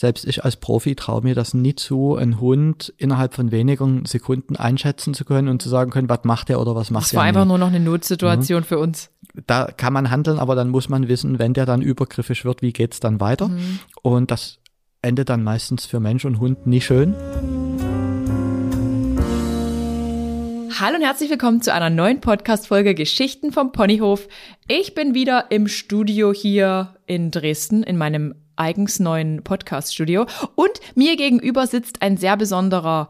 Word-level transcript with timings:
selbst 0.00 0.24
ich 0.28 0.44
als 0.44 0.54
Profi 0.54 0.94
traue 0.94 1.22
mir 1.22 1.34
das 1.34 1.54
nie 1.54 1.74
zu, 1.74 2.14
einen 2.14 2.40
Hund 2.40 2.94
innerhalb 2.98 3.34
von 3.34 3.50
wenigen 3.50 4.04
Sekunden 4.04 4.54
einschätzen 4.54 5.12
zu 5.12 5.24
können 5.24 5.48
und 5.48 5.60
zu 5.60 5.68
sagen 5.68 5.90
können, 5.90 6.08
was 6.08 6.22
macht 6.22 6.50
er 6.50 6.60
oder 6.60 6.76
was 6.76 6.92
macht 6.92 7.06
er. 7.06 7.08
Das 7.08 7.14
war 7.14 7.24
einfach 7.24 7.44
nur 7.44 7.58
noch 7.58 7.66
eine 7.66 7.80
Notsituation 7.80 8.60
mhm. 8.60 8.64
für 8.64 8.78
uns. 8.78 9.10
Da 9.48 9.64
kann 9.76 9.92
man 9.92 10.08
handeln, 10.12 10.38
aber 10.38 10.54
dann 10.54 10.68
muss 10.68 10.88
man 10.88 11.08
wissen, 11.08 11.40
wenn 11.40 11.52
der 11.52 11.66
dann 11.66 11.82
übergriffig 11.82 12.44
wird, 12.44 12.62
wie 12.62 12.72
geht's 12.72 13.00
dann 13.00 13.18
weiter? 13.18 13.48
Mhm. 13.48 13.80
Und 14.00 14.30
das 14.30 14.60
endet 15.02 15.30
dann 15.30 15.42
meistens 15.42 15.84
für 15.84 15.98
Mensch 15.98 16.24
und 16.24 16.38
Hund 16.38 16.64
nie 16.64 16.80
schön. 16.80 17.16
Hallo 20.78 20.94
und 20.94 21.02
herzlich 21.02 21.28
willkommen 21.28 21.60
zu 21.60 21.74
einer 21.74 21.90
neuen 21.90 22.20
Podcast-Folge 22.20 22.94
Geschichten 22.94 23.50
vom 23.50 23.72
Ponyhof. 23.72 24.28
Ich 24.68 24.94
bin 24.94 25.14
wieder 25.14 25.50
im 25.50 25.66
Studio 25.66 26.32
hier 26.32 26.94
in 27.06 27.32
Dresden, 27.32 27.82
in 27.82 27.96
meinem 27.96 28.36
eigens 28.58 28.98
neuen 28.98 29.42
Podcast-Studio. 29.42 30.26
Und 30.54 30.72
mir 30.94 31.16
gegenüber 31.16 31.66
sitzt 31.66 32.02
ein 32.02 32.16
sehr 32.16 32.36
besonderer 32.36 33.08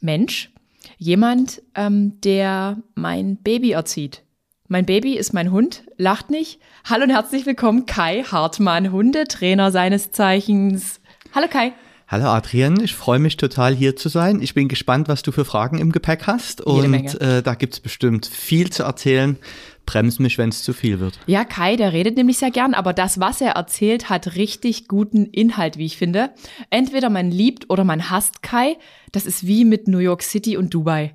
Mensch. 0.00 0.50
Jemand, 0.98 1.62
ähm, 1.74 2.20
der 2.20 2.78
mein 2.94 3.36
Baby 3.38 3.72
erzieht. 3.72 4.22
Mein 4.68 4.86
Baby 4.86 5.16
ist 5.16 5.32
mein 5.32 5.50
Hund, 5.50 5.84
lacht 5.98 6.30
nicht. 6.30 6.60
Hallo 6.84 7.04
und 7.04 7.10
herzlich 7.10 7.46
willkommen, 7.46 7.86
Kai 7.86 8.22
Hartmann, 8.22 8.92
Hundetrainer 8.92 9.70
seines 9.70 10.10
Zeichens. 10.10 11.00
Hallo 11.34 11.48
Kai. 11.50 11.72
Hallo 12.06 12.26
Adrian, 12.26 12.80
ich 12.80 12.94
freue 12.94 13.18
mich 13.18 13.36
total 13.36 13.74
hier 13.74 13.96
zu 13.96 14.08
sein. 14.08 14.40
Ich 14.40 14.54
bin 14.54 14.68
gespannt, 14.68 15.08
was 15.08 15.22
du 15.22 15.32
für 15.32 15.44
Fragen 15.44 15.78
im 15.78 15.90
Gepäck 15.90 16.26
hast. 16.26 16.60
Und 16.60 17.20
äh, 17.20 17.42
da 17.42 17.54
gibt's 17.54 17.80
bestimmt 17.80 18.26
viel 18.26 18.70
zu 18.70 18.84
erzählen 18.84 19.38
bremst 19.86 20.20
mich, 20.20 20.38
wenn 20.38 20.48
es 20.48 20.62
zu 20.62 20.72
viel 20.72 21.00
wird. 21.00 21.18
Ja, 21.26 21.44
Kai, 21.44 21.76
der 21.76 21.92
redet 21.92 22.16
nämlich 22.16 22.38
sehr 22.38 22.50
gern, 22.50 22.74
aber 22.74 22.92
das, 22.92 23.20
was 23.20 23.40
er 23.40 23.52
erzählt, 23.52 24.10
hat 24.10 24.36
richtig 24.36 24.88
guten 24.88 25.26
Inhalt, 25.26 25.78
wie 25.78 25.86
ich 25.86 25.96
finde. 25.96 26.30
Entweder 26.70 27.10
man 27.10 27.30
liebt 27.30 27.70
oder 27.70 27.84
man 27.84 28.10
hasst 28.10 28.42
Kai. 28.42 28.76
Das 29.12 29.26
ist 29.26 29.46
wie 29.46 29.64
mit 29.64 29.88
New 29.88 29.98
York 29.98 30.22
City 30.22 30.56
und 30.56 30.72
Dubai. 30.74 31.14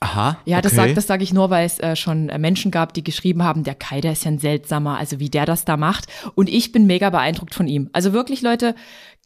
Aha. 0.00 0.38
Ja, 0.44 0.60
das 0.60 0.72
okay. 0.72 0.88
sage 0.88 1.00
sag 1.00 1.22
ich 1.22 1.32
nur, 1.32 1.48
weil 1.48 1.64
es 1.64 1.78
äh, 1.80 1.96
schon 1.96 2.28
äh, 2.28 2.38
Menschen 2.38 2.70
gab, 2.70 2.92
die 2.92 3.02
geschrieben 3.02 3.42
haben, 3.42 3.64
der 3.64 3.74
Kai, 3.74 4.02
der 4.02 4.12
ist 4.12 4.24
ja 4.24 4.32
ein 4.32 4.38
seltsamer, 4.38 4.98
also 4.98 5.18
wie 5.18 5.30
der 5.30 5.46
das 5.46 5.64
da 5.64 5.78
macht. 5.78 6.06
Und 6.34 6.50
ich 6.50 6.72
bin 6.72 6.86
mega 6.86 7.08
beeindruckt 7.08 7.54
von 7.54 7.68
ihm. 7.68 7.88
Also 7.92 8.12
wirklich, 8.12 8.42
Leute, 8.42 8.74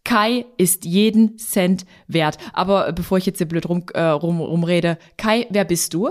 Kai 0.04 0.46
ist 0.56 0.84
jeden 0.84 1.36
Cent 1.36 1.84
wert. 2.06 2.38
Aber 2.52 2.92
bevor 2.92 3.18
ich 3.18 3.26
jetzt 3.26 3.38
hier 3.38 3.48
blöd 3.48 3.68
rum, 3.68 3.86
äh, 3.92 4.02
rum, 4.02 4.40
rumrede, 4.40 4.98
Kai, 5.16 5.46
wer 5.50 5.64
bist 5.64 5.94
du? 5.94 6.10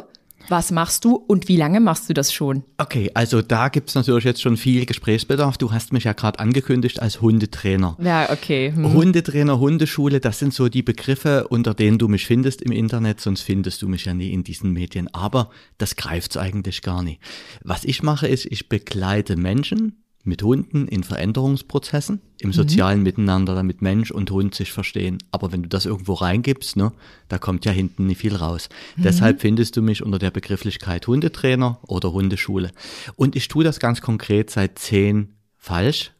Was 0.49 0.71
machst 0.71 1.03
du 1.03 1.15
und 1.15 1.49
wie 1.49 1.57
lange 1.57 1.81
machst 1.81 2.09
du 2.09 2.13
das 2.13 2.31
schon? 2.31 2.63
Okay, 2.77 3.11
also 3.13 3.41
da 3.41 3.67
gibt's 3.67 3.95
natürlich 3.95 4.23
jetzt 4.23 4.41
schon 4.41 4.55
viel 4.55 4.85
Gesprächsbedarf. 4.85 5.57
Du 5.57 5.73
hast 5.73 5.91
mich 5.91 6.05
ja 6.05 6.13
gerade 6.13 6.39
angekündigt 6.39 7.01
als 7.01 7.21
Hundetrainer. 7.21 7.97
Ja, 8.01 8.31
okay. 8.31 8.71
Hm. 8.73 8.93
Hundetrainer, 8.93 9.59
Hundeschule, 9.59 10.21
das 10.21 10.39
sind 10.39 10.53
so 10.53 10.69
die 10.69 10.83
Begriffe, 10.83 11.47
unter 11.49 11.73
denen 11.73 11.97
du 11.97 12.07
mich 12.07 12.25
findest 12.25 12.61
im 12.61 12.71
Internet, 12.71 13.19
sonst 13.19 13.41
findest 13.41 13.81
du 13.81 13.89
mich 13.89 14.05
ja 14.05 14.13
nie 14.13 14.31
in 14.31 14.45
diesen 14.45 14.71
Medien. 14.71 15.13
Aber 15.13 15.49
das 15.77 15.97
greift's 15.97 16.37
eigentlich 16.37 16.81
gar 16.81 17.03
nicht. 17.03 17.19
Was 17.63 17.83
ich 17.83 18.01
mache, 18.01 18.27
ist, 18.27 18.45
ich 18.45 18.69
begleite 18.69 19.35
Menschen 19.35 20.03
mit 20.23 20.43
Hunden 20.43 20.87
in 20.87 21.03
Veränderungsprozessen, 21.03 22.21
im 22.39 22.51
sozialen 22.51 22.99
mhm. 22.99 23.03
Miteinander, 23.03 23.55
damit 23.55 23.81
Mensch 23.81 24.11
und 24.11 24.29
Hund 24.29 24.53
sich 24.53 24.71
verstehen. 24.71 25.19
Aber 25.31 25.51
wenn 25.51 25.63
du 25.63 25.69
das 25.69 25.85
irgendwo 25.85 26.13
reingibst, 26.13 26.75
ne, 26.75 26.91
da 27.29 27.37
kommt 27.37 27.65
ja 27.65 27.71
hinten 27.71 28.07
nicht 28.07 28.19
viel 28.19 28.35
raus. 28.35 28.69
Mhm. 28.97 29.03
Deshalb 29.03 29.41
findest 29.41 29.77
du 29.77 29.81
mich 29.81 30.03
unter 30.03 30.19
der 30.19 30.31
Begrifflichkeit 30.31 31.07
Hundetrainer 31.07 31.79
oder 31.87 32.11
Hundeschule. 32.11 32.71
Und 33.15 33.35
ich 33.35 33.47
tue 33.47 33.63
das 33.63 33.79
ganz 33.79 34.01
konkret 34.01 34.49
seit 34.49 34.77
zehn 34.79 35.35
falsch. 35.57 36.11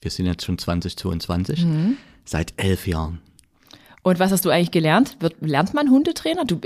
Wir 0.00 0.10
sind 0.10 0.26
jetzt 0.26 0.44
schon 0.44 0.58
2022. 0.58 1.64
Mhm. 1.64 1.96
Seit 2.24 2.54
elf 2.56 2.86
Jahren. 2.86 3.20
Und 4.02 4.18
was 4.18 4.32
hast 4.32 4.44
du 4.44 4.50
eigentlich 4.50 4.70
gelernt? 4.70 5.16
Wird, 5.20 5.36
lernt 5.40 5.72
man 5.72 5.90
Hundetrainer? 5.90 6.44
Du, 6.44 6.60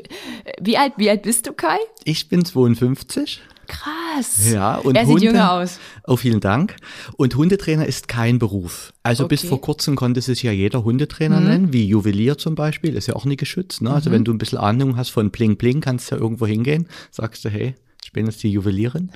wie 0.61 0.77
alt, 0.77 0.95
wie 0.97 1.09
alt 1.09 1.23
bist 1.23 1.47
du, 1.47 1.53
Kai? 1.53 1.79
Ich 2.03 2.29
bin 2.29 2.45
52. 2.45 3.41
Krass. 3.69 4.51
Ja, 4.51 4.77
und 4.77 4.97
er 4.97 5.07
Hunde, 5.07 5.21
sieht 5.21 5.29
jünger 5.29 5.53
aus. 5.53 5.79
Oh, 6.07 6.17
vielen 6.17 6.41
Dank. 6.41 6.77
Und 7.17 7.37
Hundetrainer 7.37 7.87
ist 7.87 8.09
kein 8.09 8.39
Beruf. 8.39 8.95
Also 9.03 9.25
okay. 9.25 9.35
bis 9.35 9.45
vor 9.45 9.61
kurzem 9.61 9.95
konnte 9.95 10.23
sich 10.23 10.43
ja 10.43 10.53
jeder 10.53 10.85
Hundetrainer 10.85 11.39
mhm. 11.39 11.47
nennen, 11.47 11.73
wie 11.73 11.87
Juwelier 11.87 12.39
zum 12.39 12.55
Beispiel, 12.55 12.97
ist 12.97 13.07
ja 13.07 13.15
auch 13.15 13.27
nicht 13.27 13.39
geschützt. 13.39 13.83
Ne? 13.83 13.91
Also 13.91 14.09
mhm. 14.11 14.15
wenn 14.15 14.25
du 14.25 14.33
ein 14.33 14.39
bisschen 14.39 14.59
Ahnung 14.59 14.97
hast 14.97 15.11
von 15.11 15.31
Bling 15.31 15.57
Bling, 15.57 15.81
kannst 15.81 16.11
du 16.11 16.17
ja 16.17 16.21
irgendwo 16.21 16.47
hingehen, 16.47 16.89
sagst 17.11 17.45
du, 17.45 17.51
hey, 17.51 17.75
ich 18.09 18.13
bin 18.13 18.25
jetzt 18.25 18.43
die 18.43 18.51
Juwelierin. 18.51 19.11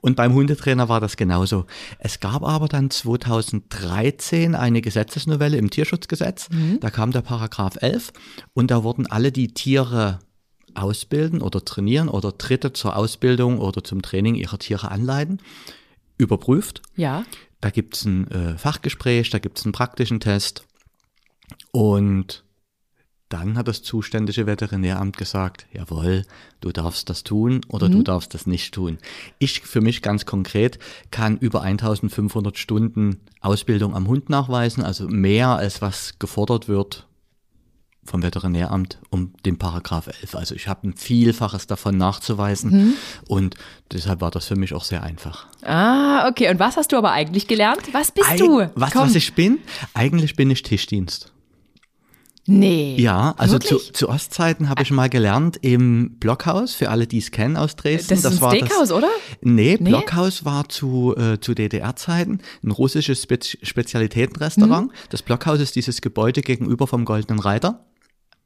Und 0.00 0.14
beim 0.14 0.32
Hundetrainer 0.32 0.88
war 0.88 1.00
das 1.00 1.16
genauso. 1.16 1.66
Es 1.98 2.20
gab 2.20 2.44
aber 2.44 2.68
dann 2.68 2.88
2013 2.88 4.54
eine 4.54 4.80
Gesetzesnovelle 4.80 5.56
im 5.56 5.70
Tierschutzgesetz. 5.70 6.48
Mhm. 6.50 6.78
Da 6.80 6.90
kam 6.90 7.10
der 7.10 7.22
Paragraph 7.22 7.78
11 7.80 8.12
und 8.54 8.70
da 8.70 8.84
wurden 8.84 9.08
alle 9.08 9.32
die 9.32 9.48
Tiere 9.48 10.20
ausbilden 10.74 11.42
oder 11.42 11.64
trainieren 11.64 12.08
oder 12.08 12.32
Dritte 12.32 12.72
zur 12.72 12.96
Ausbildung 12.96 13.58
oder 13.58 13.82
zum 13.84 14.02
Training 14.02 14.34
ihrer 14.34 14.58
Tiere 14.58 14.90
anleiten, 14.90 15.40
überprüft. 16.16 16.82
Ja. 16.96 17.24
Da 17.60 17.70
gibt 17.70 17.96
es 17.96 18.04
ein 18.04 18.30
äh, 18.30 18.58
Fachgespräch, 18.58 19.30
da 19.30 19.38
gibt 19.38 19.58
es 19.58 19.64
einen 19.64 19.72
praktischen 19.72 20.20
Test 20.20 20.64
und 21.72 22.44
dann 23.28 23.58
hat 23.58 23.68
das 23.68 23.82
zuständige 23.82 24.46
Veterinäramt 24.46 25.18
gesagt, 25.18 25.66
jawohl, 25.72 26.24
du 26.60 26.72
darfst 26.72 27.10
das 27.10 27.24
tun 27.24 27.60
oder 27.68 27.88
mhm. 27.88 27.92
du 27.92 28.02
darfst 28.02 28.32
das 28.32 28.46
nicht 28.46 28.72
tun. 28.72 28.98
Ich 29.38 29.60
für 29.60 29.80
mich 29.80 30.00
ganz 30.00 30.24
konkret 30.24 30.78
kann 31.10 31.36
über 31.36 31.62
1500 31.62 32.56
Stunden 32.56 33.20
Ausbildung 33.40 33.94
am 33.94 34.08
Hund 34.08 34.30
nachweisen, 34.30 34.82
also 34.82 35.08
mehr 35.08 35.48
als 35.48 35.82
was 35.82 36.18
gefordert 36.18 36.68
wird 36.68 37.07
vom 38.08 38.22
Veterinäramt 38.22 38.98
um 39.10 39.32
den 39.44 39.58
Paragraph 39.58 40.06
11. 40.06 40.34
Also 40.34 40.54
ich 40.54 40.66
habe 40.66 40.88
ein 40.88 40.96
Vielfaches 40.96 41.66
davon 41.66 41.96
nachzuweisen 41.96 42.70
mhm. 42.70 42.94
und 43.26 43.54
deshalb 43.92 44.20
war 44.20 44.30
das 44.30 44.46
für 44.46 44.56
mich 44.56 44.74
auch 44.74 44.84
sehr 44.84 45.02
einfach. 45.02 45.46
Ah, 45.62 46.28
okay. 46.28 46.50
Und 46.50 46.58
was 46.58 46.76
hast 46.76 46.92
du 46.92 46.96
aber 46.96 47.12
eigentlich 47.12 47.46
gelernt? 47.46 47.82
Was 47.92 48.10
bist 48.10 48.30
Eig 48.30 48.38
du? 48.38 48.70
Was, 48.74 48.94
was 48.94 49.14
ich 49.14 49.34
bin? 49.34 49.58
Eigentlich 49.94 50.36
bin 50.36 50.50
ich 50.50 50.62
Tischdienst. 50.62 51.32
Nee. 52.50 52.96
Ja, 52.98 53.34
also 53.36 53.58
zu, 53.58 53.76
zu 53.76 54.08
Ostzeiten 54.08 54.70
habe 54.70 54.82
ich 54.82 54.90
mal 54.90 55.10
gelernt 55.10 55.58
im 55.60 56.16
Blockhaus, 56.18 56.72
für 56.74 56.88
alle, 56.88 57.06
die 57.06 57.18
es 57.18 57.30
kennen 57.30 57.58
aus 57.58 57.76
Dresden. 57.76 58.08
Das, 58.08 58.22
das 58.22 58.34
ist 58.34 58.42
ein 58.42 58.56
Steakhouse, 58.56 58.90
oder? 58.90 59.08
Nee, 59.42 59.76
nee, 59.78 59.90
Blockhaus 59.90 60.46
war 60.46 60.66
zu, 60.70 61.14
äh, 61.14 61.38
zu 61.40 61.52
DDR-Zeiten 61.52 62.40
ein 62.64 62.70
russisches 62.70 63.24
Spe 63.24 63.38
Spezialitätenrestaurant. 63.42 64.88
Mhm. 64.88 64.94
Das 65.10 65.20
Blockhaus 65.20 65.60
ist 65.60 65.76
dieses 65.76 66.00
Gebäude 66.00 66.40
gegenüber 66.40 66.86
vom 66.86 67.04
Goldenen 67.04 67.38
Reiter. 67.38 67.84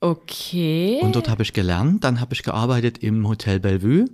Okay. 0.02 0.98
Und 1.00 1.14
dort 1.14 1.28
habe 1.28 1.44
ich 1.44 1.52
gelernt. 1.52 2.02
Dann 2.02 2.20
habe 2.20 2.34
ich 2.34 2.42
gearbeitet 2.42 2.98
im 2.98 3.26
Hotel 3.28 3.60
Bellevue. 3.60 4.06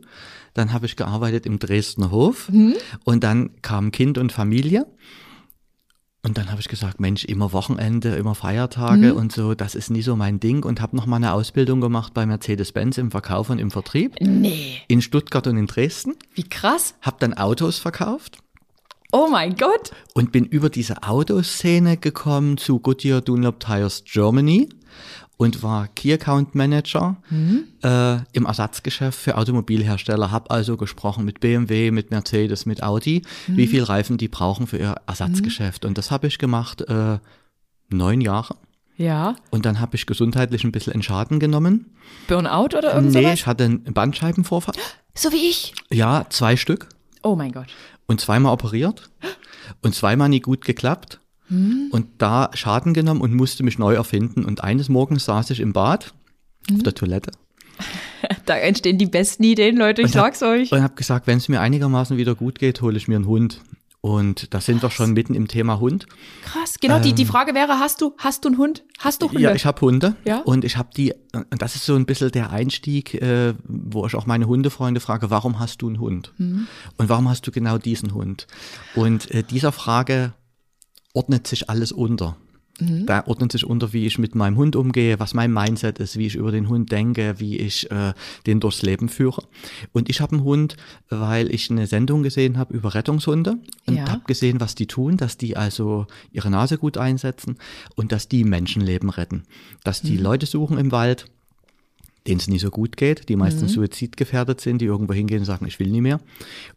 Dann 0.52 0.74
habe 0.74 0.84
ich 0.84 0.96
gearbeitet 0.96 1.46
im 1.46 1.58
Dresdner 1.58 2.10
Hof. 2.10 2.50
Mhm. 2.50 2.74
Und 3.04 3.24
dann 3.24 3.62
kam 3.62 3.90
Kind 3.90 4.18
und 4.18 4.30
Familie. 4.30 4.86
Und 6.22 6.36
dann 6.36 6.50
habe 6.50 6.60
ich 6.60 6.68
gesagt, 6.68 7.00
Mensch, 7.00 7.24
immer 7.24 7.54
Wochenende, 7.54 8.16
immer 8.16 8.34
Feiertage 8.34 9.12
mhm. 9.12 9.16
und 9.16 9.32
so, 9.32 9.54
das 9.54 9.74
ist 9.74 9.88
nie 9.88 10.02
so 10.02 10.14
mein 10.14 10.40
Ding 10.40 10.62
und 10.62 10.82
habe 10.82 10.94
noch 10.94 11.06
mal 11.06 11.16
eine 11.16 11.32
Ausbildung 11.32 11.80
gemacht 11.80 12.12
bei 12.12 12.26
Mercedes-Benz 12.26 12.98
im 12.98 13.10
Verkauf 13.10 13.48
und 13.48 13.58
im 13.58 13.70
Vertrieb. 13.70 14.16
Nee. 14.20 14.82
In 14.88 15.00
Stuttgart 15.00 15.46
und 15.46 15.56
in 15.56 15.68
Dresden. 15.68 16.16
Wie 16.34 16.42
krass. 16.42 16.96
Hab 17.00 17.18
dann 17.20 17.32
Autos 17.32 17.78
verkauft. 17.78 18.38
Oh 19.10 19.28
mein 19.30 19.56
Gott. 19.56 19.92
Und 20.12 20.32
bin 20.32 20.44
über 20.44 20.68
diese 20.68 21.02
Autoszene 21.02 21.96
gekommen 21.96 22.58
zu 22.58 22.78
Goodyear 22.78 23.22
Dunlop 23.22 23.58
Tires 23.60 24.04
Germany 24.04 24.68
und 25.38 25.62
war 25.62 25.88
Key 25.88 26.12
Account 26.12 26.54
Manager 26.54 27.16
mhm. 27.30 27.64
äh, 27.82 28.16
im 28.32 28.44
Ersatzgeschäft 28.44 29.18
für 29.18 29.38
Automobilhersteller. 29.38 30.30
Hab 30.30 30.52
also 30.52 30.76
gesprochen 30.76 31.24
mit 31.24 31.40
BMW, 31.40 31.90
mit 31.92 32.10
Mercedes, 32.10 32.66
mit 32.66 32.82
Audi, 32.82 33.22
mhm. 33.46 33.56
wie 33.56 33.68
viel 33.68 33.84
Reifen 33.84 34.18
die 34.18 34.28
brauchen 34.28 34.66
für 34.66 34.78
ihr 34.78 34.96
Ersatzgeschäft. 35.06 35.84
Mhm. 35.84 35.88
Und 35.88 35.98
das 35.98 36.10
habe 36.10 36.26
ich 36.26 36.38
gemacht 36.38 36.82
äh, 36.82 37.18
neun 37.88 38.20
Jahre. 38.20 38.56
Ja. 38.96 39.36
Und 39.50 39.64
dann 39.64 39.78
habe 39.80 39.94
ich 39.94 40.06
gesundheitlich 40.06 40.64
ein 40.64 40.72
bisschen 40.72 40.92
in 40.92 41.02
Schaden 41.02 41.38
genommen. 41.38 41.86
Burnout 42.26 42.76
oder 42.76 42.94
irgendwas? 42.94 43.22
Nee, 43.22 43.32
ich 43.32 43.46
hatte 43.46 43.64
einen 43.64 43.94
Bandscheibenvorfall. 43.94 44.74
So 45.14 45.32
wie 45.32 45.48
ich? 45.48 45.74
Ja, 45.90 46.26
zwei 46.30 46.54
Stück. 46.54 46.88
Oh 47.24 47.34
mein 47.34 47.50
Gott. 47.50 47.66
Und 48.06 48.20
zweimal 48.20 48.52
operiert. 48.52 49.10
Und 49.82 49.96
zweimal 49.96 50.28
nie 50.28 50.38
gut 50.38 50.64
geklappt. 50.64 51.18
Hm. 51.48 51.88
Und 51.90 52.06
da 52.18 52.50
Schaden 52.54 52.94
genommen 52.94 53.20
und 53.20 53.34
musste 53.34 53.62
mich 53.62 53.78
neu 53.78 53.94
erfinden. 53.94 54.44
Und 54.44 54.62
eines 54.62 54.88
Morgens 54.88 55.24
saß 55.24 55.50
ich 55.50 55.60
im 55.60 55.72
Bad 55.72 56.12
hm. 56.68 56.76
auf 56.76 56.82
der 56.82 56.94
Toilette. 56.94 57.32
Da 58.46 58.56
entstehen 58.56 58.98
die 58.98 59.06
besten 59.06 59.44
Ideen, 59.44 59.76
Leute, 59.76 60.02
ich 60.02 60.10
sag's 60.10 60.42
hab, 60.42 60.48
euch. 60.48 60.72
Und 60.72 60.82
habe 60.82 60.94
gesagt, 60.94 61.26
wenn 61.26 61.38
es 61.38 61.48
mir 61.48 61.60
einigermaßen 61.60 62.16
wieder 62.16 62.34
gut 62.34 62.58
geht, 62.58 62.80
hole 62.80 62.96
ich 62.96 63.06
mir 63.06 63.16
einen 63.16 63.26
Hund. 63.26 63.60
Und 64.00 64.54
da 64.54 64.60
sind 64.60 64.80
wir 64.82 64.90
schon 64.90 65.12
mitten 65.12 65.34
im 65.34 65.48
Thema 65.48 65.80
Hund. 65.80 66.06
Krass, 66.44 66.78
genau. 66.80 66.96
Ähm, 66.96 67.02
die, 67.02 67.12
die 67.14 67.22
ähm, 67.22 67.28
Frage 67.28 67.54
wäre, 67.54 67.80
hast 67.80 68.00
du, 68.00 68.14
hast 68.16 68.44
du 68.44 68.48
einen 68.48 68.58
Hund? 68.58 68.84
Hast 68.98 69.22
du 69.22 69.28
Hunde? 69.28 69.42
Ja, 69.42 69.54
ich 69.54 69.66
habe 69.66 69.80
Hunde. 69.80 70.14
Ja? 70.24 70.38
Und 70.38 70.64
ich 70.64 70.76
habe 70.76 70.90
die, 70.96 71.14
und 71.34 71.60
das 71.60 71.74
ist 71.74 71.84
so 71.84 71.96
ein 71.96 72.06
bisschen 72.06 72.30
der 72.30 72.50
Einstieg, 72.50 73.14
äh, 73.14 73.54
wo 73.64 74.06
ich 74.06 74.14
auch 74.14 74.24
meine 74.24 74.46
Hundefreunde 74.46 75.00
frage, 75.00 75.30
warum 75.30 75.58
hast 75.58 75.82
du 75.82 75.88
einen 75.88 75.98
Hund? 75.98 76.32
Mhm. 76.38 76.68
Und 76.96 77.08
warum 77.08 77.28
hast 77.28 77.46
du 77.46 77.50
genau 77.50 77.76
diesen 77.78 78.14
Hund? 78.14 78.46
Und 78.94 79.30
äh, 79.32 79.42
dieser 79.42 79.72
Frage 79.72 80.32
ordnet 81.18 81.48
sich 81.48 81.68
alles 81.68 81.90
unter. 81.90 82.36
Da 83.06 83.26
ordnet 83.26 83.50
sich 83.50 83.64
unter, 83.66 83.92
wie 83.92 84.06
ich 84.06 84.18
mit 84.20 84.36
meinem 84.36 84.56
Hund 84.56 84.76
umgehe, 84.76 85.18
was 85.18 85.34
mein 85.34 85.52
Mindset 85.52 85.98
ist, 85.98 86.16
wie 86.16 86.26
ich 86.28 86.36
über 86.36 86.52
den 86.52 86.68
Hund 86.68 86.92
denke, 86.92 87.34
wie 87.38 87.56
ich 87.56 87.90
äh, 87.90 88.12
den 88.46 88.60
durchs 88.60 88.82
Leben 88.82 89.08
führe. 89.08 89.42
Und 89.92 90.08
ich 90.08 90.20
habe 90.20 90.36
einen 90.36 90.44
Hund, 90.44 90.76
weil 91.08 91.52
ich 91.52 91.72
eine 91.72 91.88
Sendung 91.88 92.22
gesehen 92.22 92.56
habe 92.56 92.72
über 92.72 92.94
Rettungshunde 92.94 93.56
und 93.88 93.96
Ja. 93.96 94.08
habe 94.08 94.22
gesehen, 94.28 94.60
was 94.60 94.76
die 94.76 94.86
tun, 94.86 95.16
dass 95.16 95.36
die 95.36 95.56
also 95.56 96.06
ihre 96.30 96.50
Nase 96.50 96.78
gut 96.78 96.98
einsetzen 96.98 97.56
und 97.96 98.12
dass 98.12 98.28
die 98.28 98.44
Menschenleben 98.44 99.10
retten. 99.10 99.42
Dass 99.82 100.00
die 100.00 100.16
Leute 100.16 100.46
suchen 100.46 100.78
im 100.78 100.92
Wald, 100.92 101.26
denen 102.26 102.40
es 102.40 102.48
nicht 102.48 102.60
so 102.60 102.70
gut 102.70 102.96
geht, 102.96 103.28
die 103.28 103.36
meistens 103.36 103.72
suizidgefährdet 103.72 104.60
sind, 104.60 104.80
die 104.82 104.84
irgendwo 104.86 105.14
hingehen 105.14 105.38
und 105.40 105.44
sagen, 105.46 105.66
ich 105.66 105.78
will 105.78 105.88
nie 105.88 106.00
mehr. 106.02 106.20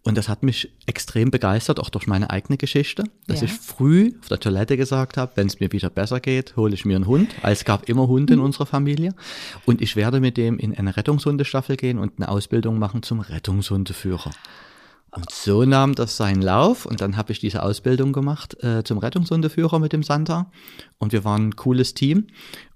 Und 0.03 0.17
das 0.17 0.29
hat 0.29 0.43
mich 0.43 0.71
extrem 0.85 1.29
begeistert, 1.31 1.79
auch 1.79 1.89
durch 1.89 2.07
meine 2.07 2.29
eigene 2.29 2.57
Geschichte, 2.57 3.03
dass 3.27 3.41
Ja. 3.41 3.45
ich 3.47 3.53
früh 3.53 4.13
auf 4.21 4.29
der 4.29 4.39
Toilette 4.39 4.77
gesagt 4.77 5.17
habe, 5.17 5.31
wenn 5.35 5.47
es 5.47 5.59
mir 5.59 5.71
wieder 5.71 5.89
besser 5.89 6.19
geht, 6.19 6.55
hole 6.55 6.73
ich 6.73 6.85
mir 6.85 6.95
einen 6.95 7.07
Hund. 7.07 7.29
Es 7.43 7.65
gab 7.65 7.89
immer 7.89 8.07
Hunde 8.07 8.33
in 8.35 8.39
unserer 8.39 8.65
Familie. 8.65 9.13
Und 9.65 9.81
ich 9.81 9.95
werde 9.95 10.19
mit 10.19 10.37
dem 10.37 10.57
in 10.57 10.73
eine 10.77 10.95
Rettungshundestaffel 10.95 11.75
gehen 11.75 11.97
und 11.97 12.13
eine 12.17 12.29
Ausbildung 12.29 12.79
machen 12.79 13.03
zum 13.03 13.19
Rettungshundeführer. 13.19 14.31
Und 15.13 15.29
so 15.29 15.65
nahm 15.65 15.93
das 15.93 16.15
seinen 16.15 16.41
Lauf 16.41 16.85
und 16.85 17.01
dann 17.01 17.17
habe 17.17 17.33
ich 17.33 17.39
diese 17.39 17.63
Ausbildung 17.63 18.13
gemacht 18.13 18.63
äh, 18.63 18.83
zum 18.83 18.97
Rettungshundeführer 18.97 19.77
mit 19.79 19.91
dem 19.91 20.03
Santa 20.03 20.49
und 20.99 21.11
wir 21.11 21.25
waren 21.25 21.49
ein 21.49 21.55
cooles 21.57 21.93
Team 21.93 22.27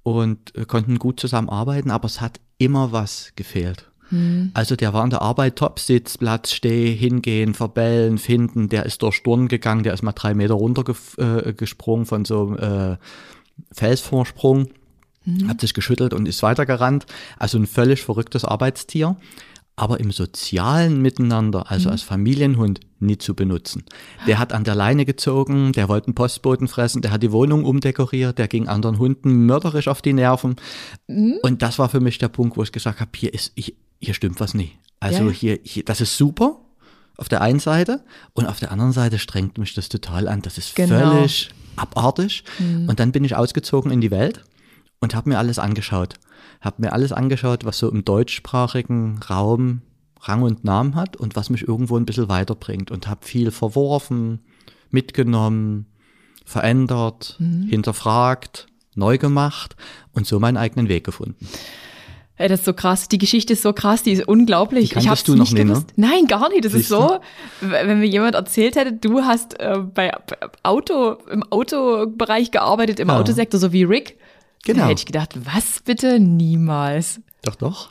und 0.04 0.54
äh, 0.56 0.66
konnten 0.66 1.00
gut 1.00 1.20
zusammenarbeiten, 1.20 1.92
aber 1.92 2.08
es 2.08 2.20
hat 2.20 2.42
immer 2.58 2.92
was 2.92 3.32
gefehlt. 3.38 3.90
Also 4.54 4.76
der 4.76 4.94
war 4.94 5.04
in 5.04 5.10
der 5.10 5.22
Arbeit 5.22 5.56
top, 5.56 5.80
Sitz, 5.80 6.18
Platz, 6.18 6.52
Steh, 6.52 6.94
hingehen, 6.94 7.54
verbellen, 7.54 8.18
finden, 8.18 8.70
der 8.70 8.86
ist 8.86 9.02
durch 9.02 9.16
Sturm 9.16 9.48
gegangen, 9.48 9.84
der 9.84 9.94
ist 9.94 10.04
mal 10.04 10.12
drei 10.12 10.34
Meter 10.34 10.54
runtergesprungen 10.56 12.06
äh, 12.06 12.08
von 12.08 12.26
so 12.26 12.56
einem 12.60 12.94
äh, 12.94 12.98
Felsvorsprung, 13.72 14.70
hat 15.48 15.62
sich 15.62 15.74
geschüttelt 15.74 16.14
und 16.14 16.28
ist 16.28 16.44
weitergerannt. 16.44 17.08
Also 17.40 17.58
ein 17.58 17.66
völlig 17.66 18.04
verrücktes 18.04 18.46
Arbeitstier. 18.46 19.16
Aber 19.77 20.00
im 20.00 20.12
sozialen 20.12 21.01
Miteinander, 21.01 21.69
also 21.69 21.89
als 21.89 22.01
Familienhund, 22.01 22.80
nie 23.00 23.18
zu 23.18 23.33
benutzen. 23.36 23.83
Der 24.25 24.39
hat 24.39 24.54
an 24.54 24.63
der 24.63 24.74
Leine 24.74 25.04
gezogen, 25.06 25.74
der 25.74 25.89
wollte 25.89 26.07
einen 26.07 26.16
Postboten 26.16 26.69
fressen, 26.69 27.01
der 27.01 27.12
hat 27.12 27.22
die 27.24 27.31
Wohnung 27.33 27.66
umdekoriert, 27.66 28.38
der 28.38 28.48
ging 28.48 28.69
anderen 28.69 29.00
Hunden 29.00 29.45
mörderisch 29.45 29.89
auf 29.89 30.01
die 30.01 30.13
Nerven. 30.13 30.56
Und 31.07 31.62
das 31.62 31.77
war 31.77 31.89
für 31.89 32.00
mich 32.00 32.18
der 32.19 32.30
Punkt, 32.30 32.56
wo 32.56 32.63
ich 32.63 32.72
gesagt 32.72 33.01
habe, 33.01 33.12
hier 33.16 33.33
ist, 33.33 33.51
hier, 33.57 33.74
hier 34.00 34.13
stimmt 34.13 34.39
was 34.39 34.54
nicht. 34.54 34.77
Also 35.01 35.25
Ja. 35.25 35.31
hier, 35.31 35.60
hier, 35.63 35.83
das 35.83 36.00
ist 36.00 36.16
super 36.18 36.62
auf 37.18 37.27
der 37.30 37.42
einen 37.42 37.60
Seite 37.60 38.04
und 38.33 38.45
auf 38.45 38.60
der 38.60 38.72
anderen 38.72 38.92
Seite 38.94 39.19
strengt 39.19 39.57
mich 39.57 39.74
das 39.74 39.89
total 39.89 40.27
an. 40.30 40.42
Das 40.42 40.57
ist 40.57 40.75
Genau. 40.75 41.12
völlig 41.18 41.50
abartig. 41.75 42.44
Und 42.88 43.00
dann 43.00 43.12
bin 43.12 43.24
ich 43.25 43.36
ausgezogen 43.36 43.92
in 43.92 44.00
die 44.01 44.12
Welt 44.12 44.42
und 45.00 45.16
habe 45.16 45.30
mir 45.30 45.38
alles 45.38 45.60
angeschaut. 45.60 46.16
Habe 46.65 46.81
mir 46.81 46.91
alles 46.91 47.12
angeschaut, 47.13 47.63
was 47.63 47.77
so 47.77 47.89
im 47.89 48.03
deutschsprachigen 48.03 49.19
Raum 49.29 49.81
Rang 50.21 50.41
und 50.41 50.63
Namen 50.65 50.95
hat 50.95 51.15
und 51.15 51.35
was 51.35 51.50
mich 51.51 51.67
irgendwo 51.67 51.95
ein 51.97 52.06
bisschen 52.06 52.27
weiterbringt. 52.27 52.89
Und 52.91 53.07
habe 53.07 53.23
viel 53.25 53.51
verworfen, 53.51 54.39
mitgenommen, 54.89 55.85
verändert, 56.44 57.38
hinterfragt, 57.69 58.67
neu 58.95 59.17
gemacht 59.17 59.75
und 60.13 60.25
so 60.25 60.39
meinen 60.39 60.57
eigenen 60.57 60.89
Weg 60.89 61.03
gefunden. 61.03 61.47
Ey, 62.38 62.50
das 62.50 62.59
ist 62.62 62.65
so 62.65 62.73
krass. 62.73 63.07
Die 63.07 63.17
Geschichte 63.17 63.53
ist 63.53 63.62
so 63.62 63.71
krass, 63.71 64.03
die 64.03 64.12
ist 64.12 64.27
unglaublich. 64.27 64.89
Die 64.89 64.97
ich 65.00 65.07
hab's 65.07 65.23
du 65.23 65.33
noch 65.35 65.39
nicht 65.45 65.53
ne? 65.53 65.63
gewusst. 65.65 65.94
Nein, 65.95 66.25
gar 66.27 66.50
nicht. 66.50 66.65
Das 66.65 66.73
ist 66.73 66.89
Siehst 66.89 66.91
du? 66.91 66.95
so, 66.95 67.19
w- 67.62 67.71
wenn 67.88 68.00
mir 68.00 68.07
jemand 68.07 68.35
erzählt 68.35 68.75
hätte, 68.75 68.91
du 68.91 69.21
hast 69.21 69.57
äh, 69.59 69.77
bei 69.79 70.12
bei 70.27 70.35
Auto 70.63 71.13
im 71.31 71.44
Autobereich 71.44 72.51
gearbeitet, 72.51 73.00
im 73.00 73.07
Ja. 73.07 73.17
Autosektor, 73.19 73.57
so 73.59 73.71
wie 73.71 73.83
Rick. 73.83 74.17
Genau. 74.65 74.81
Da 74.81 74.89
hätte 74.89 75.00
ich 75.00 75.06
gedacht, 75.06 75.33
was 75.45 75.81
bitte? 75.85 76.19
Niemals. 76.19 77.21
Doch, 77.44 77.56
doch. 77.56 77.89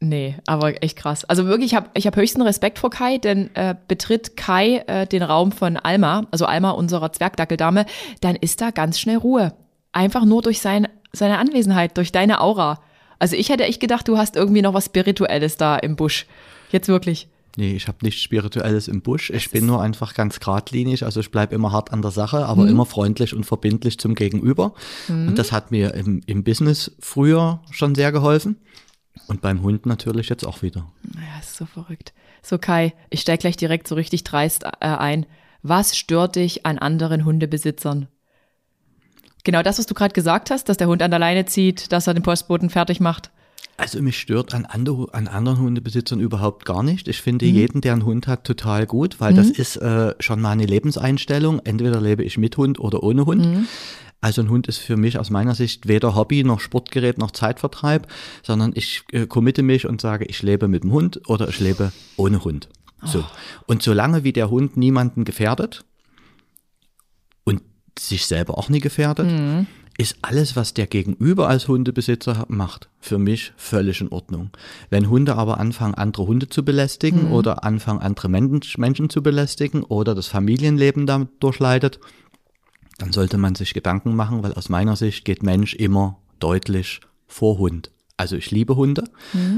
Nee, 0.00 0.36
aber 0.46 0.82
echt 0.82 0.98
krass. 0.98 1.24
Also 1.24 1.46
wirklich, 1.46 1.72
ich 1.72 1.74
habe 1.74 1.88
ich 1.94 2.06
hab 2.06 2.14
höchsten 2.14 2.42
Respekt 2.42 2.78
vor 2.78 2.90
Kai, 2.90 3.16
denn 3.16 3.54
äh, 3.54 3.74
betritt 3.88 4.36
Kai 4.36 4.84
äh, 4.86 5.06
den 5.06 5.22
Raum 5.22 5.50
von 5.50 5.78
Alma, 5.78 6.26
also 6.30 6.44
Alma 6.44 6.72
unserer 6.72 7.10
Zwergdackeldame, 7.10 7.86
dann 8.20 8.36
ist 8.36 8.60
da 8.60 8.70
ganz 8.70 9.00
schnell 9.00 9.16
Ruhe. 9.16 9.54
Einfach 9.92 10.26
nur 10.26 10.42
durch 10.42 10.60
sein, 10.60 10.88
seine 11.12 11.38
Anwesenheit, 11.38 11.96
durch 11.96 12.12
deine 12.12 12.42
Aura. 12.42 12.80
Also 13.18 13.36
ich 13.36 13.48
hätte 13.48 13.64
echt 13.64 13.80
gedacht, 13.80 14.06
du 14.06 14.18
hast 14.18 14.36
irgendwie 14.36 14.60
noch 14.60 14.74
was 14.74 14.86
Spirituelles 14.86 15.56
da 15.56 15.76
im 15.76 15.96
Busch. 15.96 16.26
Jetzt 16.70 16.88
wirklich. 16.88 17.28
Nee, 17.56 17.74
ich 17.74 17.86
habe 17.86 17.98
nichts 18.02 18.20
Spirituelles 18.20 18.88
im 18.88 19.00
Busch. 19.00 19.30
Ich 19.30 19.50
bin 19.50 19.66
nur 19.66 19.80
einfach 19.80 20.14
ganz 20.14 20.40
geradlinig. 20.40 21.04
Also 21.04 21.20
ich 21.20 21.30
bleibe 21.30 21.54
immer 21.54 21.70
hart 21.70 21.92
an 21.92 22.02
der 22.02 22.10
Sache, 22.10 22.46
aber 22.46 22.66
immer 22.66 22.84
freundlich 22.84 23.32
und 23.32 23.44
verbindlich 23.44 23.98
zum 23.98 24.16
Gegenüber. 24.16 24.74
Und 25.08 25.36
das 25.36 25.52
hat 25.52 25.70
mir 25.70 25.94
im, 25.94 26.20
im 26.26 26.42
Business 26.42 26.90
früher 26.98 27.60
schon 27.70 27.94
sehr 27.94 28.10
geholfen. 28.10 28.56
Und 29.28 29.40
beim 29.40 29.62
Hund 29.62 29.86
natürlich 29.86 30.28
jetzt 30.28 30.44
auch 30.44 30.62
wieder. 30.62 30.90
Ja, 31.14 31.40
ist 31.40 31.56
so 31.56 31.66
verrückt. 31.66 32.12
So 32.42 32.58
Kai, 32.58 32.92
ich 33.10 33.20
steig 33.20 33.40
gleich 33.40 33.56
direkt 33.56 33.86
so 33.88 33.94
richtig 33.94 34.24
dreist 34.24 34.64
äh, 34.64 34.70
ein. 34.80 35.26
Was 35.62 35.96
stört 35.96 36.36
dich 36.36 36.66
an 36.66 36.78
anderen 36.78 37.24
Hundebesitzern? 37.24 38.08
Genau 39.44 39.62
das, 39.62 39.78
was 39.78 39.86
du 39.86 39.94
gerade 39.94 40.12
gesagt 40.12 40.50
hast, 40.50 40.68
dass 40.68 40.76
der 40.76 40.88
Hund 40.88 41.02
an 41.02 41.10
der 41.10 41.20
Leine 41.20 41.46
zieht, 41.46 41.92
dass 41.92 42.06
er 42.06 42.14
den 42.14 42.22
Postboten 42.22 42.70
fertig 42.70 43.00
macht. 43.00 43.30
Also 43.76 44.00
mich 44.00 44.18
stört 44.18 44.54
an, 44.54 44.66
andere, 44.66 45.12
an 45.14 45.26
anderen 45.26 45.58
Hundebesitzern 45.58 46.20
überhaupt 46.20 46.64
gar 46.64 46.82
nicht. 46.82 47.08
Ich 47.08 47.20
finde 47.20 47.44
jeden, 47.46 47.80
der 47.80 47.92
einen 47.94 48.04
Hund 48.04 48.28
hat, 48.28 48.44
total 48.44 48.86
gut, 48.86 49.20
weil 49.20 49.34
das 49.34 49.50
ist 49.50 49.76
äh, 49.76 50.14
schon 50.20 50.40
mal 50.40 50.52
eine 50.52 50.66
Lebenseinstellung. 50.66 51.60
Entweder 51.64 52.00
lebe 52.00 52.22
ich 52.22 52.38
mit 52.38 52.56
Hund 52.56 52.78
oder 52.78 53.02
ohne 53.02 53.26
Hund. 53.26 53.44
Also 54.20 54.40
ein 54.42 54.48
Hund 54.48 54.68
ist 54.68 54.78
für 54.78 54.96
mich 54.96 55.18
aus 55.18 55.28
meiner 55.28 55.54
Sicht 55.54 55.88
weder 55.88 56.14
Hobby 56.14 56.44
noch 56.44 56.60
Sportgerät 56.60 57.18
noch 57.18 57.32
Zeitvertreib, 57.32 58.06
sondern 58.42 58.72
ich 58.74 59.02
äh, 59.12 59.26
committe 59.26 59.62
mich 59.62 59.86
und 59.86 60.00
sage, 60.00 60.24
ich 60.24 60.42
lebe 60.42 60.68
mit 60.68 60.82
dem 60.84 60.92
Hund 60.92 61.28
oder 61.28 61.48
ich 61.48 61.60
lebe 61.60 61.92
ohne 62.16 62.42
Hund. 62.44 62.68
So. 63.04 63.22
Und 63.66 63.82
solange 63.82 64.24
wie 64.24 64.32
der 64.32 64.48
Hund 64.50 64.76
niemanden 64.76 65.24
gefährdet 65.24 65.84
und 67.44 67.60
sich 67.98 68.24
selber 68.24 68.56
auch 68.56 68.70
nie 68.70 68.80
gefährdet, 68.80 69.26
ist 69.96 70.16
alles, 70.22 70.56
was 70.56 70.74
der 70.74 70.86
Gegenüber 70.86 71.48
als 71.48 71.68
Hundebesitzer 71.68 72.46
macht, 72.48 72.88
für 73.00 73.18
mich 73.18 73.52
völlig 73.56 74.00
in 74.00 74.08
Ordnung. 74.08 74.50
Wenn 74.90 75.08
Hunde 75.08 75.36
aber 75.36 75.58
anfangen, 75.58 75.94
andere 75.94 76.26
Hunde 76.26 76.48
zu 76.48 76.64
belästigen 76.64 77.30
oder 77.30 77.64
anfangen, 77.64 78.00
andere 78.00 78.28
Mensch, 78.28 78.76
Menschen 78.76 79.08
zu 79.08 79.22
belästigen 79.22 79.84
oder 79.84 80.14
das 80.14 80.26
Familienleben 80.26 81.06
dadurch 81.06 81.60
leidet, 81.60 82.00
dann 82.98 83.12
sollte 83.12 83.38
man 83.38 83.54
sich 83.54 83.74
Gedanken 83.74 84.16
machen, 84.16 84.42
weil 84.42 84.54
aus 84.54 84.68
meiner 84.68 84.96
Sicht 84.96 85.24
geht 85.24 85.42
Mensch 85.42 85.74
immer 85.74 86.18
deutlich 86.40 87.00
vor 87.26 87.58
Hund. 87.58 87.90
Also 88.16 88.36
ich 88.36 88.52
liebe 88.52 88.76
Hunde, 88.76 89.04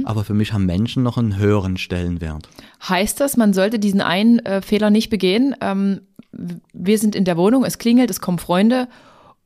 aber 0.05 0.25
für 0.25 0.33
mich 0.33 0.55
haben 0.55 0.65
Menschen 0.65 1.03
noch 1.03 1.19
einen 1.19 1.37
höheren 1.37 1.77
Stellenwert. 1.77 2.49
Heißt 2.89 3.21
das, 3.21 3.37
man 3.37 3.53
sollte 3.53 3.79
diesen 3.79 4.01
einen 4.01 4.39
äh, 4.41 4.63
Fehler 4.63 4.89
nicht 4.89 5.11
begehen? 5.11 5.55
Ähm, 5.61 6.01
wir 6.73 6.99
sind 6.99 7.15
in 7.15 7.27
der 7.27 7.37
Wohnung, 7.37 7.65
es 7.65 7.77
klingelt, 7.77 8.11
es 8.11 8.21
kommen 8.21 8.39
Freunde 8.39 8.89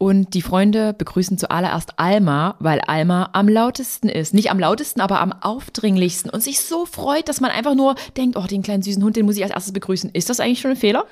und 0.01 0.33
die 0.33 0.41
Freunde 0.41 0.95
begrüßen 0.95 1.37
zuallererst 1.37 1.99
Alma, 1.99 2.57
weil 2.59 2.81
Alma 2.81 3.29
am 3.35 3.49
lautesten 3.49 4.09
ist. 4.09 4.33
Nicht 4.33 4.51
am 4.51 4.59
lautesten, 4.59 5.03
aber 5.03 5.21
am 5.21 5.31
aufdringlichsten 5.31 6.31
und 6.31 6.43
sich 6.43 6.61
so 6.61 6.87
freut, 6.87 7.29
dass 7.29 7.43
man 7.43 7.51
einfach 7.51 7.75
nur 7.75 7.97
denkt, 8.17 8.39
oh, 8.39 8.47
den 8.47 8.63
kleinen 8.63 8.83
süßen 8.83 9.05
Hund, 9.05 9.17
den 9.17 9.27
muss 9.27 9.37
ich 9.37 9.43
als 9.43 9.53
erstes 9.53 9.75
begrüßen. 9.75 10.09
Ist 10.15 10.31
das 10.31 10.41
eigentlich 10.41 10.61
schon 10.61 10.71
ein 10.71 10.79
Fehler? 10.79 11.05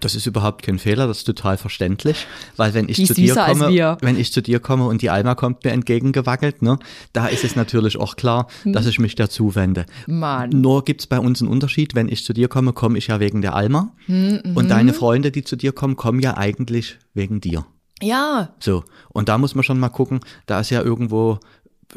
Das 0.00 0.14
ist 0.14 0.26
überhaupt 0.26 0.62
kein 0.62 0.78
Fehler, 0.78 1.06
das 1.06 1.18
ist 1.18 1.24
total 1.24 1.58
verständlich, 1.58 2.26
weil 2.56 2.72
wenn 2.72 2.88
ich 2.88 2.96
Die 2.96 3.04
zu 3.04 3.12
dir 3.12 3.34
komme, 3.34 3.98
wenn 4.00 4.18
ich 4.18 4.32
zu 4.32 4.40
dir 4.40 4.60
komme 4.60 4.86
und 4.86 5.02
die 5.02 5.10
Alma 5.10 5.34
kommt 5.34 5.62
mir 5.62 5.70
entgegengewackelt, 5.72 6.62
ne, 6.62 6.78
da 7.12 7.26
ist 7.26 7.44
es 7.44 7.54
natürlich 7.54 7.98
auch 7.98 8.16
klar, 8.16 8.48
Hm. 8.62 8.72
dass 8.72 8.86
ich 8.86 8.98
mich 8.98 9.14
dazu 9.14 9.54
wende. 9.54 9.84
Mann. 10.06 10.48
Nur 10.48 10.84
gibt's 10.86 11.06
bei 11.06 11.20
uns 11.20 11.42
einen 11.42 11.50
Unterschied, 11.50 11.94
wenn 11.94 12.08
ich 12.08 12.24
zu 12.24 12.32
dir 12.32 12.48
komme, 12.48 12.72
komme 12.72 12.96
ich 12.96 13.08
ja 13.08 13.20
wegen 13.20 13.42
der 13.42 13.54
Alma 13.54 13.92
Hm, 14.06 14.40
und 14.54 14.64
mhm. 14.64 14.68
deine 14.68 14.94
Freunde, 14.94 15.30
die 15.30 15.44
zu 15.44 15.54
dir 15.54 15.72
kommen, 15.72 15.96
kommen 15.96 16.18
ja 16.20 16.38
eigentlich 16.38 16.96
wegen 17.14 17.42
dir. 17.42 17.66
Ja, 18.02 18.50
So, 18.60 18.84
und 19.10 19.28
da 19.28 19.38
muss 19.38 19.54
man 19.54 19.64
schon 19.64 19.78
mal 19.78 19.88
gucken, 19.88 20.20
da 20.46 20.60
ist 20.60 20.70
ja 20.70 20.82
irgendwo 20.82 21.38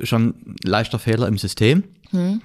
schon 0.04 0.28
ein 0.28 0.56
leichter 0.64 1.00
Fehler 1.00 1.28
im 1.28 1.38
System. 1.38 1.84
Hm. 2.12 2.42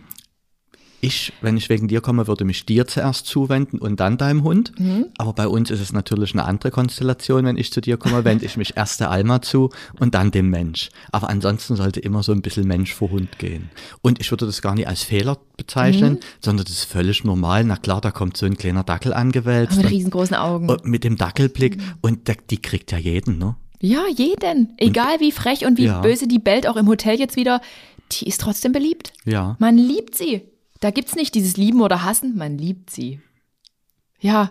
Ich, 1.03 1.33
wenn 1.41 1.57
ich 1.57 1.69
wegen 1.71 1.89
dir 1.89 2.01
komme, 2.03 2.27
würde 2.27 2.45
mich 2.45 2.67
dir 2.67 2.87
zuerst 2.87 3.27
zuwenden 3.27 3.79
und 3.79 4.01
dann 4.01 4.19
deinem 4.19 4.43
Hund. 4.43 4.73
Hm. 4.77 5.07
Aber 5.17 5.33
bei 5.33 5.49
uns 5.49 5.71
ist 5.71 5.81
es 5.81 5.93
natürlich 5.95 6.33
eine 6.35 6.45
andere 6.45 6.71
Konstellation. 6.71 7.45
Wenn 7.47 7.57
ich 7.57 7.73
zu 7.73 7.81
dir 7.81 7.97
komme, 7.97 8.25
wende 8.25 8.45
ich 8.45 8.57
mich 8.59 8.77
erst 8.77 9.01
der 9.01 9.11
Alma 9.11 9.41
zu 9.41 9.71
und 9.99 10.15
dann 10.15 10.31
dem 10.31 10.51
Mensch. 10.51 10.91
Aber 11.11 11.31
ansonsten 11.31 11.75
sollte 11.77 12.01
immer 12.01 12.23
so 12.23 12.33
ein 12.33 12.43
bisschen 12.43 12.67
Mensch 12.69 12.93
vor 12.95 13.11
Hund 13.11 13.39
gehen. 13.39 13.71
Und 14.03 14.21
ich 14.21 14.31
würde 14.31 14.45
das 14.47 14.61
gar 14.61 14.75
nicht 14.75 14.89
als 14.89 15.03
Fehler 15.03 15.39
bezeichnen, 15.57 16.15
Hm. 16.17 16.21
sondern 16.41 16.65
das 16.67 16.75
ist 16.75 16.85
völlig 16.85 17.25
normal. 17.25 17.65
Na 17.65 17.77
klar, 17.77 18.01
da 18.03 18.11
kommt 18.11 18.37
so 18.37 18.45
ein 18.45 18.57
kleiner 18.59 18.85
Dackel 18.85 19.15
angewälzt. 19.15 19.77
mit 19.77 19.87
und- 19.87 19.93
riesengroßen 19.93 20.37
Augen. 20.37 20.69
und 20.69 20.85
mit 20.85 21.05
dem 21.05 21.17
Dackelblick. 21.17 21.79
Und 22.03 22.29
der, 22.29 22.37
die 22.51 22.61
kriegt 22.61 22.93
ja 22.93 22.99
jeden, 22.99 23.39
ne? 23.39 23.57
Ja, 23.81 24.03
jeden. 24.15 24.75
Egal 24.77 25.21
wie 25.21 25.33
frech 25.33 25.65
und 25.65 25.79
wie 25.79 25.87
Ja. 25.87 26.01
böse 26.03 26.29
die 26.29 26.39
bellt, 26.39 26.67
auch 26.67 26.77
im 26.77 26.87
Hotel 26.89 27.19
jetzt 27.19 27.37
wieder, 27.37 27.63
die 28.13 28.27
ist 28.29 28.43
trotzdem 28.43 28.73
beliebt. 28.73 29.15
Ja. 29.25 29.57
Man 29.59 29.79
liebt 29.79 30.15
sie. 30.15 30.43
Da 30.81 30.91
gibt's 30.91 31.15
nicht 31.15 31.35
dieses 31.35 31.57
Lieben 31.57 31.81
oder 31.81 32.03
Hassen, 32.05 32.37
man 32.37 32.59
liebt 32.59 32.91
sie. 32.91 33.21
Ja, 34.19 34.51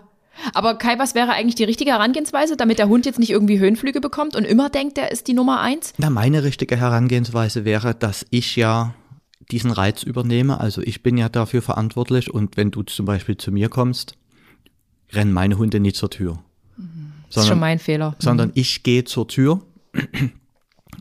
Aber 0.54 0.76
Kai, 0.76 0.98
was 0.98 1.14
wäre 1.14 1.32
eigentlich 1.32 1.54
die 1.54 1.64
richtige 1.64 1.90
Herangehensweise, 1.92 2.56
damit 2.56 2.78
der 2.78 2.88
Hund 2.88 3.06
jetzt 3.06 3.18
nicht 3.18 3.30
irgendwie 3.30 3.58
Höhenflüge 3.58 4.00
bekommt 4.00 4.36
und 4.36 4.44
immer 4.44 4.70
denkt, 4.70 4.98
er 4.98 5.10
ist 5.10 5.26
die 5.26 5.34
Nummer 5.34 5.60
eins? 5.60 5.92
Na, 5.98 6.10
meine 6.10 6.42
richtige 6.42 6.76
Herangehensweise 6.76 7.64
wäre, 7.64 7.94
dass 7.94 8.26
ich 8.30 8.56
ja 8.56 8.94
diesen 9.50 9.70
Reiz 9.70 10.02
übernehme. 10.02 10.60
Also 10.60 10.80
ich 10.82 11.02
bin 11.02 11.16
ja 11.16 11.28
dafür 11.28 11.62
verantwortlich 11.62 12.32
und 12.32 12.56
wenn 12.56 12.70
du 12.70 12.82
zum 12.82 13.06
Beispiel 13.06 13.36
zu 13.36 13.52
mir 13.52 13.68
kommst, 13.68 14.14
rennen 15.12 15.32
meine 15.32 15.58
Hunde 15.58 15.80
nicht 15.80 15.96
zur 15.96 16.10
Tür. 16.10 16.42
Das 17.28 17.44
ist 17.44 17.48
schon 17.48 17.60
mein 17.60 17.78
Fehler. 17.78 18.16
Sondern 18.18 18.50
ich 18.54 18.82
gehe 18.82 19.04
zur 19.04 19.28
Tür 19.28 19.62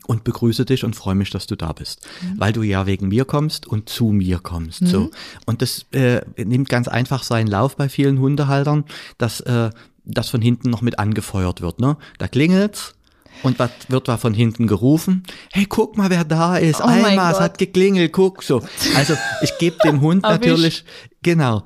und 0.10 0.24
begrüße 0.24 0.66
dich 0.66 0.84
und 0.84 0.96
freue 0.96 1.14
mich, 1.14 1.30
dass 1.30 1.46
du 1.46 1.56
da 1.56 1.72
bist, 1.72 2.02
mhm. 2.24 2.40
weil 2.40 2.52
du 2.52 2.64
ja 2.64 2.88
wegen 2.88 3.10
mir 3.10 3.26
kommst 3.26 3.68
und 3.68 3.90
zu 3.90 4.06
mir 4.06 4.40
kommst. 4.40 4.82
Mhm. 4.82 4.88
So 4.88 5.12
und 5.46 5.62
das 5.62 5.86
äh, 5.92 6.22
nimmt 6.36 6.68
ganz 6.68 6.88
einfach 6.88 7.22
seinen 7.22 7.46
Lauf 7.46 7.76
bei 7.76 7.90
vielen 7.90 8.20
Hundehaltern, 8.20 8.86
dass 9.20 9.40
äh, 9.42 9.70
das 10.06 10.30
von 10.30 10.42
hinten 10.42 10.72
noch 10.72 10.82
mit 10.82 10.98
angefeuert 10.98 11.62
wird. 11.62 11.80
Ne, 11.80 11.96
da 12.18 12.28
klingelt's. 12.28 12.96
Und 13.44 13.60
was 13.60 13.70
wird 13.88 14.08
da 14.08 14.18
von 14.18 14.34
hinten 14.34 14.66
gerufen? 14.66 15.24
Hey, 15.54 15.66
guck 15.70 15.96
mal, 15.96 16.10
wer 16.10 16.26
da 16.26 16.58
ist. 16.58 16.82
Oh 16.82 16.86
Alma, 16.86 17.32
es 17.32 17.40
hat 17.40 17.58
geklingelt, 17.58 18.12
guck 18.12 18.44
so. 18.44 18.64
Also 18.96 19.14
ich 19.42 19.58
gebe 19.60 19.78
dem 19.86 20.02
Hund 20.02 20.24
natürlich, 20.24 20.84
genau, 21.22 21.64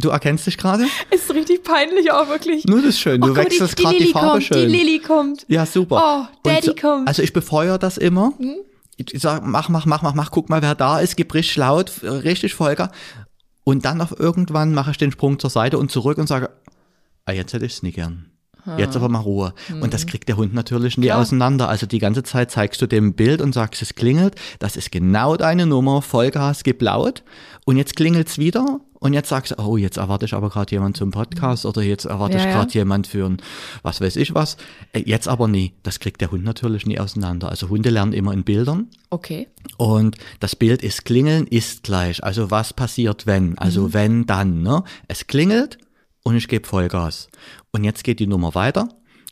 Du 0.00 0.08
erkennst 0.08 0.46
dich 0.46 0.56
gerade? 0.56 0.84
Ist 1.10 1.32
richtig 1.32 1.62
peinlich 1.62 2.10
auch 2.10 2.28
wirklich. 2.28 2.64
Nur 2.64 2.78
das 2.78 2.90
ist 2.90 3.00
schön. 3.00 3.20
Du 3.20 3.32
oh, 3.32 3.36
wechselst 3.36 3.76
gerade 3.76 3.98
die, 3.98 4.04
die, 4.06 4.12
Farbe 4.12 4.28
kommt, 4.28 4.44
schön. 4.44 4.68
Die 4.68 4.76
Lilly 4.76 4.98
kommt. 4.98 5.44
Ja, 5.48 5.66
super. 5.66 6.02
Oh, 6.02 6.36
Daddy 6.42 6.66
so, 6.66 6.74
kommt. 6.74 7.06
Also 7.06 7.22
ich 7.22 7.32
befeuere 7.32 7.78
das 7.78 7.98
immer. 7.98 8.32
Hm? 8.38 8.56
Ich 8.96 9.20
sage, 9.20 9.46
mach, 9.46 9.68
mach, 9.68 9.86
mach, 9.86 10.02
mach, 10.02 10.14
mach, 10.14 10.30
guck 10.30 10.50
mal, 10.50 10.62
wer 10.62 10.74
da 10.74 11.00
ist, 11.00 11.16
gib 11.16 11.32
richtig 11.32 11.56
laut, 11.56 12.02
richtig 12.02 12.54
Volker. 12.54 12.90
Und 13.64 13.84
dann 13.84 14.00
auf 14.00 14.18
irgendwann 14.18 14.74
mache 14.74 14.90
ich 14.90 14.98
den 14.98 15.12
Sprung 15.12 15.38
zur 15.38 15.50
Seite 15.50 15.78
und 15.78 15.90
zurück 15.90 16.18
und 16.18 16.26
sage, 16.26 16.50
ah, 17.24 17.32
jetzt 17.32 17.52
hätte 17.52 17.64
ich 17.66 17.74
es 17.74 17.82
nie 17.82 17.92
gern. 17.92 18.30
Jetzt 18.76 18.94
aber 18.94 19.08
mal 19.08 19.20
Ruhe. 19.20 19.54
Mhm. 19.68 19.82
Und 19.82 19.94
das 19.94 20.02
hm. 20.02 20.10
kriegt 20.10 20.28
der 20.28 20.36
Hund 20.36 20.54
natürlich 20.54 20.98
nie 20.98 21.06
Klar. 21.06 21.20
auseinander. 21.20 21.68
Also 21.68 21.86
die 21.86 21.98
ganze 21.98 22.22
Zeit 22.22 22.50
zeigst 22.50 22.80
du 22.82 22.86
dem 22.86 23.14
Bild 23.14 23.40
und 23.40 23.54
sagst, 23.54 23.80
es 23.82 23.94
klingelt. 23.94 24.34
Das 24.58 24.76
ist 24.76 24.92
genau 24.92 25.36
deine 25.36 25.66
Nummer. 25.66 26.02
Vollgas, 26.02 26.62
gib 26.62 26.82
laut. 26.82 27.22
Und 27.64 27.78
jetzt 27.78 27.96
klingelt's 27.96 28.38
wieder. 28.38 28.80
Und 29.02 29.14
jetzt 29.14 29.30
sagst 29.30 29.52
du, 29.52 29.58
oh, 29.58 29.78
jetzt 29.78 29.96
erwarte 29.96 30.26
ich 30.26 30.34
aber 30.34 30.50
gerade 30.50 30.70
jemand 30.70 30.94
zum 30.94 31.10
Podcast 31.10 31.64
oder 31.64 31.82
jetzt 31.82 32.04
erwarte 32.04 32.36
ja, 32.36 32.44
ich 32.44 32.50
gerade 32.50 32.70
ja. 32.72 32.80
jemand 32.80 33.06
für 33.06 33.24
ein, 33.24 33.38
was 33.82 34.02
weiß 34.02 34.16
ich 34.16 34.34
was. 34.34 34.58
Äh, 34.92 35.02
jetzt 35.06 35.26
aber 35.26 35.48
nie. 35.48 35.72
Das 35.82 36.00
kriegt 36.00 36.20
der 36.20 36.30
Hund 36.30 36.44
natürlich 36.44 36.84
nie 36.84 37.00
auseinander. 37.00 37.48
Also 37.48 37.70
Hunde 37.70 37.88
lernen 37.88 38.12
immer 38.12 38.34
in 38.34 38.44
Bildern. 38.44 38.88
Okay. 39.08 39.48
Und 39.78 40.16
das 40.38 40.54
Bild 40.54 40.82
ist 40.82 41.06
klingeln, 41.06 41.46
ist 41.46 41.82
gleich. 41.82 42.22
Also 42.22 42.50
was 42.50 42.74
passiert, 42.74 43.26
wenn? 43.26 43.56
Also 43.56 43.88
mhm. 43.88 43.94
wenn, 43.94 44.26
dann. 44.26 44.62
Ne? 44.62 44.84
Es 45.08 45.26
klingelt 45.26 45.78
und 46.22 46.36
ich 46.36 46.46
gebe 46.46 46.68
Vollgas. 46.68 47.30
Und 47.72 47.84
jetzt 47.84 48.04
geht 48.04 48.20
die 48.20 48.26
Nummer 48.26 48.54
weiter. 48.54 48.90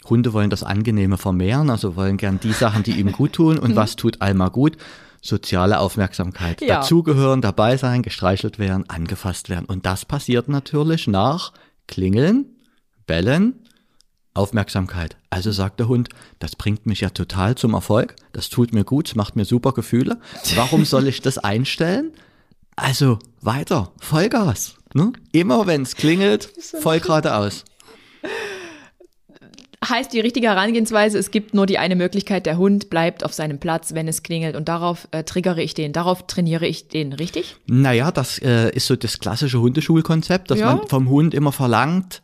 Hunde 0.09 0.33
wollen 0.33 0.49
das 0.49 0.63
Angenehme 0.63 1.19
vermehren, 1.19 1.69
also 1.69 1.95
wollen 1.95 2.17
gern 2.17 2.41
die 2.41 2.53
Sachen, 2.53 2.85
die 2.85 2.93
ihm 2.93 3.13
gut 3.13 3.35
tun. 3.35 3.59
Und 3.59 3.77
was 3.77 3.97
tut 3.97 4.23
Alma 4.23 4.49
gut? 4.49 4.79
Soziale 5.21 5.81
Aufmerksamkeit. 5.81 6.61
Ja. 6.61 6.77
Dazugehören, 6.77 7.41
dabei 7.41 7.77
sein, 7.77 8.03
gestreichelt 8.03 8.59
werden, 8.59 8.89
angefasst 8.89 9.49
werden. 9.49 9.67
Und 9.67 9.87
das 9.87 10.05
passiert 10.05 10.49
natürlich 10.49 11.07
nach 11.07 11.53
Klingeln, 11.87 12.47
Bellen, 13.07 13.55
Aufmerksamkeit. 14.35 15.17
Also 15.31 15.51
sagt 15.51 15.81
der 15.81 15.89
Hund, 15.89 16.09
das 16.39 16.55
bringt 16.55 16.87
mich 16.87 17.01
ja 17.01 17.11
total 17.11 17.57
zum 17.57 17.75
Erfolg, 17.75 18.15
das 18.33 18.49
tut 18.49 18.73
mir 18.73 18.85
gut, 18.85 19.09
es 19.09 19.15
macht 19.15 19.35
mir 19.37 19.45
super 19.45 19.73
Gefühle. 19.73 20.21
Warum 20.55 20.85
soll 20.85 21.09
ich 21.09 21.21
das 21.21 21.39
einstellen? 21.39 22.13
Also 22.77 23.19
weiter, 23.41 23.93
Vollgas. 23.99 24.77
Ne? 24.95 25.13
Immer 25.33 25.67
wenn 25.67 25.83
es 25.83 25.97
klingelt, 25.97 26.51
voll 26.81 27.01
geradeaus. 27.01 27.65
Heißt 29.87 30.13
die 30.13 30.21
richtige 30.21 30.49
Herangehensweise, 30.49 31.19
es 31.19 31.31
gibt 31.31 31.55
nur 31.55 31.67
die 31.67 31.79
eine 31.79 31.95
Möglichkeit, 31.95 32.47
der 32.47 32.59
Hund 32.59 32.91
bleibt 32.91 33.25
auf 33.25 33.33
seinem 33.33 33.61
Platz, 33.61 33.95
wenn 33.95 34.09
es 34.09 34.25
klingelt 34.25 34.57
und 34.57 34.69
darauf 34.69 35.07
äh, 35.13 35.23
triggere 35.23 35.63
ich 35.63 35.75
den, 35.75 35.93
darauf 35.93 36.27
trainiere 36.27 36.67
ich 36.67 36.89
den, 36.89 37.13
richtig? 37.13 37.57
Naja, 37.67 38.11
das 38.11 38.39
äh, 38.41 38.71
ist 38.71 38.89
so 38.89 38.97
das 38.97 39.21
klassische 39.21 39.61
Hundeschulkonzept, 39.61 40.51
dass 40.51 40.59
ja. 40.59 40.75
man 40.75 40.89
vom 40.89 41.09
Hund 41.09 41.33
immer 41.33 41.53
verlangt, 41.53 42.23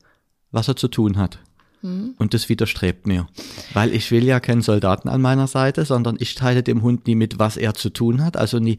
was 0.51 0.67
er 0.67 0.75
zu 0.75 0.89
tun 0.89 1.17
hat. 1.17 1.39
Hm. 1.83 2.15
Und 2.19 2.35
das 2.35 2.49
widerstrebt 2.49 3.07
mir. 3.07 3.29
Weil 3.73 3.95
ich 3.95 4.11
will 4.11 4.25
ja 4.25 4.41
keinen 4.41 4.63
Soldaten 4.63 5.09
an 5.09 5.21
meiner 5.21 5.47
Seite, 5.47 5.85
sondern 5.85 6.17
ich 6.19 6.35
teile 6.35 6.65
dem 6.65 6.83
Hund 6.83 7.07
nie 7.07 7.15
mit, 7.15 7.39
was 7.39 7.57
er 7.57 7.75
zu 7.75 7.91
tun 7.91 8.25
hat. 8.25 8.37
Also 8.37 8.59
nie, 8.59 8.79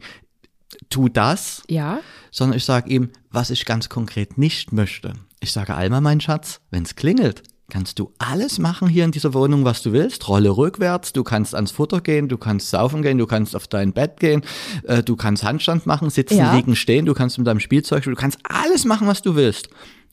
tu 0.90 1.08
das, 1.08 1.62
ja. 1.68 2.00
sondern 2.30 2.58
ich 2.58 2.64
sage 2.64 2.90
ihm, 2.90 3.10
was 3.30 3.50
ich 3.50 3.64
ganz 3.64 3.88
konkret 3.88 4.36
nicht 4.36 4.72
möchte. 4.72 5.14
Ich 5.40 5.52
sage 5.52 5.74
Alma, 5.74 6.00
mein 6.00 6.20
Schatz, 6.20 6.60
wenn 6.70 6.82
es 6.82 6.96
klingelt, 6.96 7.42
kannst 7.68 7.98
du 7.98 8.12
alles 8.18 8.58
machen 8.58 8.88
hier 8.88 9.04
in 9.04 9.10
dieser 9.10 9.34
Wohnung, 9.34 9.64
was 9.64 9.82
du 9.82 9.92
willst. 9.92 10.28
Rolle 10.28 10.56
rückwärts, 10.56 11.12
du 11.12 11.24
kannst 11.24 11.54
ans 11.54 11.72
Futter 11.72 12.00
gehen, 12.00 12.28
du 12.28 12.38
kannst 12.38 12.70
saufen 12.70 13.02
gehen, 13.02 13.18
du 13.18 13.26
kannst 13.26 13.56
auf 13.56 13.66
dein 13.66 13.92
Bett 13.92 14.20
gehen, 14.20 14.42
äh, 14.84 15.02
du 15.02 15.16
kannst 15.16 15.42
Handstand 15.42 15.86
machen, 15.86 16.10
sitzen, 16.10 16.38
ja. 16.38 16.54
liegen, 16.54 16.76
stehen, 16.76 17.06
du 17.06 17.14
kannst 17.14 17.38
mit 17.38 17.46
deinem 17.46 17.60
Spielzeug, 17.60 18.04
du 18.04 18.14
kannst 18.14 18.38
alles 18.44 18.84
machen, 18.84 19.08
was 19.08 19.22
du 19.22 19.34
willst. 19.34 19.68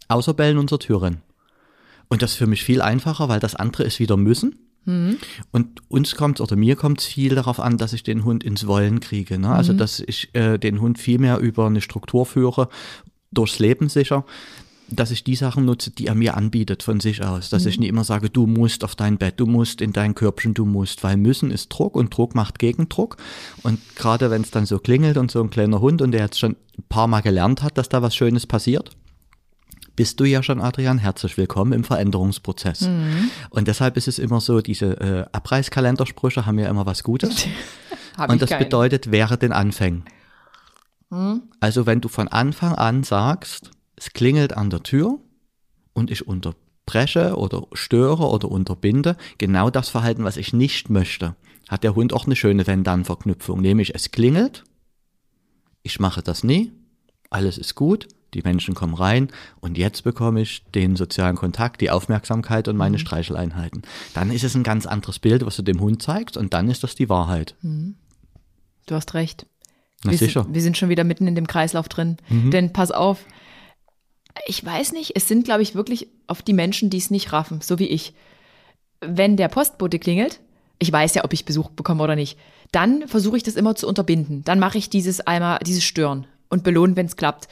Außer 0.08 0.34
bellen 0.34 0.58
unser 0.58 0.80
Türen. 0.80 1.22
Und 2.10 2.22
das 2.22 2.32
ist 2.32 2.38
für 2.38 2.48
mich 2.48 2.64
viel 2.64 2.82
einfacher, 2.82 3.30
weil 3.30 3.40
das 3.40 3.56
andere 3.56 3.84
ist 3.84 4.00
wieder 4.00 4.18
müssen. 4.18 4.56
Mhm. 4.86 5.18
Und 5.52 5.82
uns 5.90 6.16
kommt 6.16 6.42
oder 6.42 6.56
mir 6.56 6.76
kommt 6.76 7.00
es 7.00 7.06
viel 7.06 7.36
darauf 7.36 7.60
an, 7.60 7.78
dass 7.78 7.94
ich 7.94 8.04
den 8.04 8.26
Hund 8.26 8.44
ins 8.44 8.68
Wollen 8.68 9.00
kriege. 9.00 9.40
Ne? 9.40 9.50
Also 9.50 9.74
mhm. 9.74 9.78
dass 9.78 10.00
ich 10.00 10.34
äh, 10.34 10.58
den 10.58 10.82
Hund 10.82 11.00
viel 11.00 11.20
mehr 11.20 11.40
über 11.40 11.68
eine 11.68 11.82
Struktur 11.82 12.26
führe, 12.26 12.70
durchs 13.32 13.60
Leben 13.60 13.90
sicher, 13.90 14.26
dass 14.96 15.12
ich 15.12 15.24
die 15.24 15.36
Sachen 15.36 15.66
nutze, 15.66 15.92
die 15.92 16.08
er 16.08 16.16
mir 16.16 16.36
anbietet 16.36 16.84
von 16.84 17.00
sich 17.00 17.24
aus. 17.24 17.50
Dass 17.50 17.64
mhm. 17.64 17.70
ich 17.70 17.80
nicht 17.80 17.90
immer 17.90 18.04
sage, 18.04 18.30
du 18.30 18.48
musst 18.48 18.84
auf 18.84 18.96
dein 18.96 19.18
Bett, 19.18 19.40
du 19.40 19.46
musst 19.46 19.82
in 19.82 19.94
dein 19.94 20.16
Körbchen, 20.16 20.54
du 20.54 20.66
musst, 20.66 21.04
weil 21.04 21.18
müssen 21.18 21.52
ist 21.52 21.70
Druck 21.70 21.96
und 21.96 22.16
Druck 22.16 22.36
macht 22.36 22.60
Gegendruck. 22.60 23.18
Und 23.64 23.80
gerade 23.96 24.32
wenn 24.32 24.42
es 24.42 24.52
dann 24.52 24.66
so 24.66 24.80
klingelt 24.80 25.18
und 25.18 25.32
so 25.32 25.42
ein 25.42 25.50
kleiner 25.50 25.80
Hund 25.80 26.02
und 26.02 26.12
der 26.12 26.22
jetzt 26.22 26.40
schon 26.40 26.56
ein 26.78 26.84
paar 26.90 27.08
Mal 27.08 27.22
gelernt 27.22 27.64
hat, 27.64 27.78
dass 27.78 27.90
da 27.90 28.02
was 28.02 28.16
Schönes 28.16 28.46
passiert, 28.46 28.96
bist 29.96 30.20
du 30.20 30.26
ja 30.26 30.42
schon, 30.42 30.60
Adrian, 30.60 30.98
herzlich 30.98 31.38
willkommen 31.38 31.72
im 31.74 31.84
Veränderungsprozess. 31.84 32.82
Mhm. 32.82 33.30
Und 33.52 33.68
deshalb 33.68 33.96
ist 33.96 34.08
es 34.08 34.18
immer 34.18 34.42
so, 34.42 34.62
diese 34.62 35.00
äh, 35.00 35.26
Abreißkalendersprüche 35.32 36.46
haben 36.46 36.58
ja 36.58 36.68
immer 36.68 36.86
was 36.86 37.04
Gutes. 37.04 37.46
und 38.28 38.42
das 38.42 38.50
keinen. 38.50 38.64
bedeutet, 38.64 39.12
wäre 39.12 39.38
den 39.38 39.52
Anfängen. 39.52 40.04
Mhm. 41.12 41.44
Also 41.60 41.86
wenn 41.86 42.02
du 42.02 42.10
von 42.10 42.28
Anfang 42.28 42.74
an 42.74 43.04
sagst, 43.04 43.70
es 43.96 44.14
klingelt 44.14 44.56
an 44.56 44.70
der 44.70 44.84
Tür 44.84 45.20
und 45.94 46.12
ich 46.12 46.28
unterbreche 46.28 47.36
oder 47.38 47.68
störe 47.74 48.28
oder 48.28 48.50
unterbinde 48.50 49.18
genau 49.38 49.70
das 49.70 49.90
Verhalten, 49.90 50.24
was 50.24 50.38
ich 50.38 50.54
nicht 50.54 50.90
möchte, 50.90 51.36
hat 51.70 51.84
der 51.84 51.96
Hund 51.96 52.14
auch 52.14 52.26
eine 52.26 52.36
schöne 52.36 52.68
Wenn-Dann-Verknüpfung. 52.68 53.62
Nämlich 53.62 53.96
es 53.96 54.12
klingelt, 54.12 54.64
ich 55.82 56.00
mache 56.00 56.22
das 56.22 56.44
nie, 56.44 56.72
alles 57.30 57.58
ist 57.58 57.76
gut, 57.76 58.08
die 58.34 58.42
Menschen 58.42 58.74
kommen 58.74 58.96
rein 58.96 59.30
und 59.60 59.78
jetzt 59.78 60.04
bekomme 60.04 60.42
ich 60.42 60.64
den 60.74 60.96
sozialen 60.96 61.36
Kontakt, 61.36 61.82
die 61.82 61.92
Aufmerksamkeit 61.92 62.68
und 62.68 62.78
meine 62.78 62.98
mhm. 62.98 63.02
Streicheleinheiten. 63.02 63.84
Dann 64.14 64.32
ist 64.32 64.44
es 64.44 64.56
ein 64.56 64.64
ganz 64.64 64.86
anderes 64.86 65.20
Bild, 65.20 65.46
was 65.46 65.56
du 65.56 65.62
dem 65.62 65.80
Hund 65.80 66.02
zeigst 66.02 66.38
und 66.38 66.54
dann 66.54 66.70
ist 66.70 66.84
das 66.84 66.96
die 66.96 67.10
Wahrheit. 67.10 67.56
Mhm. 67.62 67.96
Du 68.86 68.96
hast 68.96 69.14
recht. 69.14 69.46
Na 70.04 70.12
wir 70.12 70.18
sicher. 70.18 70.44
Sind, 70.44 70.54
wir 70.54 70.62
sind 70.62 70.78
schon 70.78 70.90
wieder 70.90 71.04
mitten 71.04 71.28
in 71.28 71.36
dem 71.36 71.48
Kreislauf 71.48 71.88
drin. 71.88 72.18
Mhm. 72.30 72.52
Denn 72.52 72.74
pass 72.74 72.92
auf, 72.92 73.26
ich 74.46 74.64
weiß 74.64 74.94
nicht, 74.94 75.14
es 75.16 75.28
sind, 75.28 75.46
glaube 75.46 75.62
ich, 75.62 75.76
wirklich 75.76 76.08
oft 76.28 76.48
die 76.48 76.54
Menschen, 76.54 76.90
die 76.90 76.98
es 76.98 77.12
nicht 77.12 77.32
raffen, 77.34 77.62
so 77.62 77.80
wie 77.80 77.88
ich. 77.88 78.14
Wenn 79.02 79.38
der 79.38 79.48
Postbote 79.48 80.00
klingelt, 80.00 80.40
ich 80.80 80.92
weiß 80.92 81.16
ja, 81.16 81.24
ob 81.24 81.34
ich 81.34 81.46
Besuch 81.46 81.70
bekomme 81.70 82.04
oder 82.04 82.16
nicht, 82.16 82.38
dann 82.72 83.08
versuche 83.08 83.38
ich 83.38 83.44
das 83.44 83.56
immer 83.56 83.76
zu 83.76 83.88
unterbinden. 83.88 84.44
Dann 84.44 84.60
mache 84.60 84.78
ich 84.78 84.90
dieses 84.90 85.22
einmal, 85.22 85.60
dieses 85.60 85.84
Stören 85.84 86.26
und 86.50 86.64
belohnen, 86.64 86.96
wenn 86.96 87.06
es 87.06 87.16
klappt. 87.16 87.48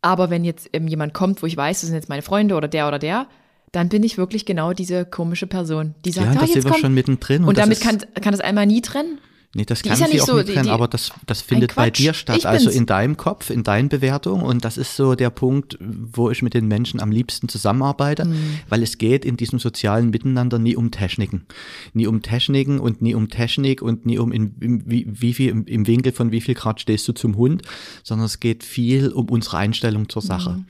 Aber 0.00 0.30
wenn 0.30 0.44
jetzt 0.44 0.70
ähm, 0.72 0.88
jemand 0.88 1.12
kommt, 1.12 1.42
wo 1.42 1.46
ich 1.46 1.56
weiß, 1.56 1.80
das 1.80 1.88
sind 1.88 1.96
jetzt 1.96 2.08
meine 2.08 2.22
Freunde 2.22 2.54
oder 2.54 2.68
der 2.68 2.88
oder 2.88 2.98
der, 2.98 3.26
dann 3.72 3.88
bin 3.88 4.02
ich 4.02 4.16
wirklich 4.16 4.46
genau 4.46 4.72
diese 4.72 5.04
komische 5.04 5.46
Person, 5.46 5.94
die 6.04 6.12
sagt, 6.12 6.34
ja, 6.34 6.40
ah, 6.40 6.40
das 6.40 6.54
jetzt 6.54 6.64
wir 6.64 6.74
schon 6.74 6.94
mittendrin. 6.94 7.42
Und, 7.42 7.48
und 7.48 7.58
damit 7.58 7.80
kann, 7.80 7.98
kann 8.20 8.32
das 8.32 8.40
einmal 8.40 8.66
nie 8.66 8.80
trennen. 8.80 9.18
Nee, 9.54 9.64
das 9.64 9.80
die 9.80 9.88
kann 9.88 9.98
ja 9.98 10.06
sie 10.06 10.20
auch 10.20 10.26
so, 10.26 10.36
nicht 10.36 10.48
trennen, 10.48 10.64
die, 10.64 10.70
aber 10.70 10.88
das, 10.88 11.10
das 11.26 11.40
findet 11.40 11.74
bei 11.74 11.90
dir 11.90 12.12
statt, 12.12 12.44
also 12.44 12.68
in 12.68 12.84
deinem 12.84 13.16
Kopf, 13.16 13.48
in 13.48 13.62
deinen 13.62 13.88
Bewertungen 13.88 14.42
und 14.42 14.62
das 14.62 14.76
ist 14.76 14.94
so 14.94 15.14
der 15.14 15.30
Punkt, 15.30 15.78
wo 15.80 16.30
ich 16.30 16.42
mit 16.42 16.52
den 16.52 16.68
Menschen 16.68 17.00
am 17.00 17.10
liebsten 17.10 17.48
zusammenarbeite, 17.48 18.26
mhm. 18.26 18.60
weil 18.68 18.82
es 18.82 18.98
geht 18.98 19.24
in 19.24 19.38
diesem 19.38 19.58
sozialen 19.58 20.10
Miteinander 20.10 20.58
nie 20.58 20.76
um 20.76 20.90
Techniken. 20.90 21.46
Nie 21.94 22.06
um 22.06 22.20
Techniken 22.20 22.78
und 22.78 23.00
nie 23.00 23.14
um 23.14 23.30
Technik 23.30 23.80
und 23.80 24.04
nie 24.04 24.18
um 24.18 24.32
in, 24.32 24.54
in, 24.60 24.90
wie, 24.90 25.06
wie 25.08 25.32
viel, 25.32 25.48
im, 25.48 25.64
im, 25.64 25.86
Winkel 25.86 26.12
von 26.12 26.30
wie 26.30 26.42
viel 26.42 26.54
Grad 26.54 26.82
stehst 26.82 27.08
du 27.08 27.12
zum 27.12 27.38
Hund, 27.38 27.62
sondern 28.02 28.26
es 28.26 28.40
geht 28.40 28.64
viel 28.64 29.08
um 29.08 29.30
unsere 29.30 29.56
Einstellung 29.56 30.10
zur 30.10 30.20
Sache. 30.20 30.50
Mhm. 30.50 30.66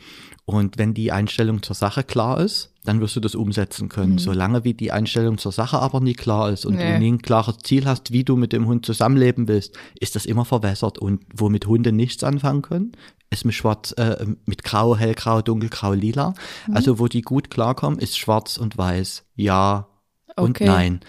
Und 0.49 0.79
wenn 0.79 0.95
die 0.95 1.13
Einstellung 1.13 1.63
zur 1.63 1.77
Sache 1.77 2.03
klar 2.03 2.41
ist, 2.41 2.73
dann 2.83 3.03
wirst 3.03 3.15
du 3.15 3.21
das 3.21 3.35
umsetzen 3.35 3.91
können. 3.91 4.13
Mhm. 4.13 4.19
Solange 4.19 4.65
wie 4.65 4.73
die 4.73 4.91
Einstellung 4.91 5.37
zur 5.37 5.53
Sache 5.53 5.79
aber 5.79 6.01
nie 6.01 6.15
klar 6.15 6.49
ist 6.49 6.65
und 6.65 6.77
nee. 6.77 6.91
du 6.91 6.99
nie 7.01 7.13
ein 7.13 7.21
klares 7.21 7.59
Ziel 7.59 7.85
hast, 7.85 8.13
wie 8.13 8.25
du 8.25 8.35
mit 8.35 8.55
dem 8.55 8.67
Hund 8.67 8.87
zusammenleben 8.87 9.47
willst, 9.47 9.79
ist 10.01 10.17
das 10.17 10.25
immer 10.25 10.47
verwässert. 10.47 10.97
Und 10.97 11.23
womit 11.35 11.67
Hunde 11.67 11.93
nichts 11.93 12.25
anfangen 12.25 12.63
können, 12.63 12.93
ist 13.29 13.45
mit 13.45 13.57
schwarz, 13.57 13.93
äh, 13.99 14.25
mit 14.47 14.65
grau, 14.65 14.97
hellgrau, 14.97 15.43
dunkelgrau, 15.43 15.93
lila. 15.93 16.33
Mhm. 16.67 16.77
Also 16.77 16.99
wo 16.99 17.09
die 17.09 17.21
gut 17.21 17.51
klarkommen, 17.51 17.99
ist 17.99 18.17
schwarz 18.17 18.57
und 18.57 18.79
weiß. 18.79 19.25
Ja 19.37 19.87
okay. 20.35 20.45
und 20.45 20.61
nein. 20.61 21.01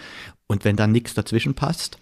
Und 0.48 0.66
wenn 0.66 0.76
dann 0.76 0.92
nichts 0.92 1.14
dazwischen 1.14 1.54
passt, 1.54 1.96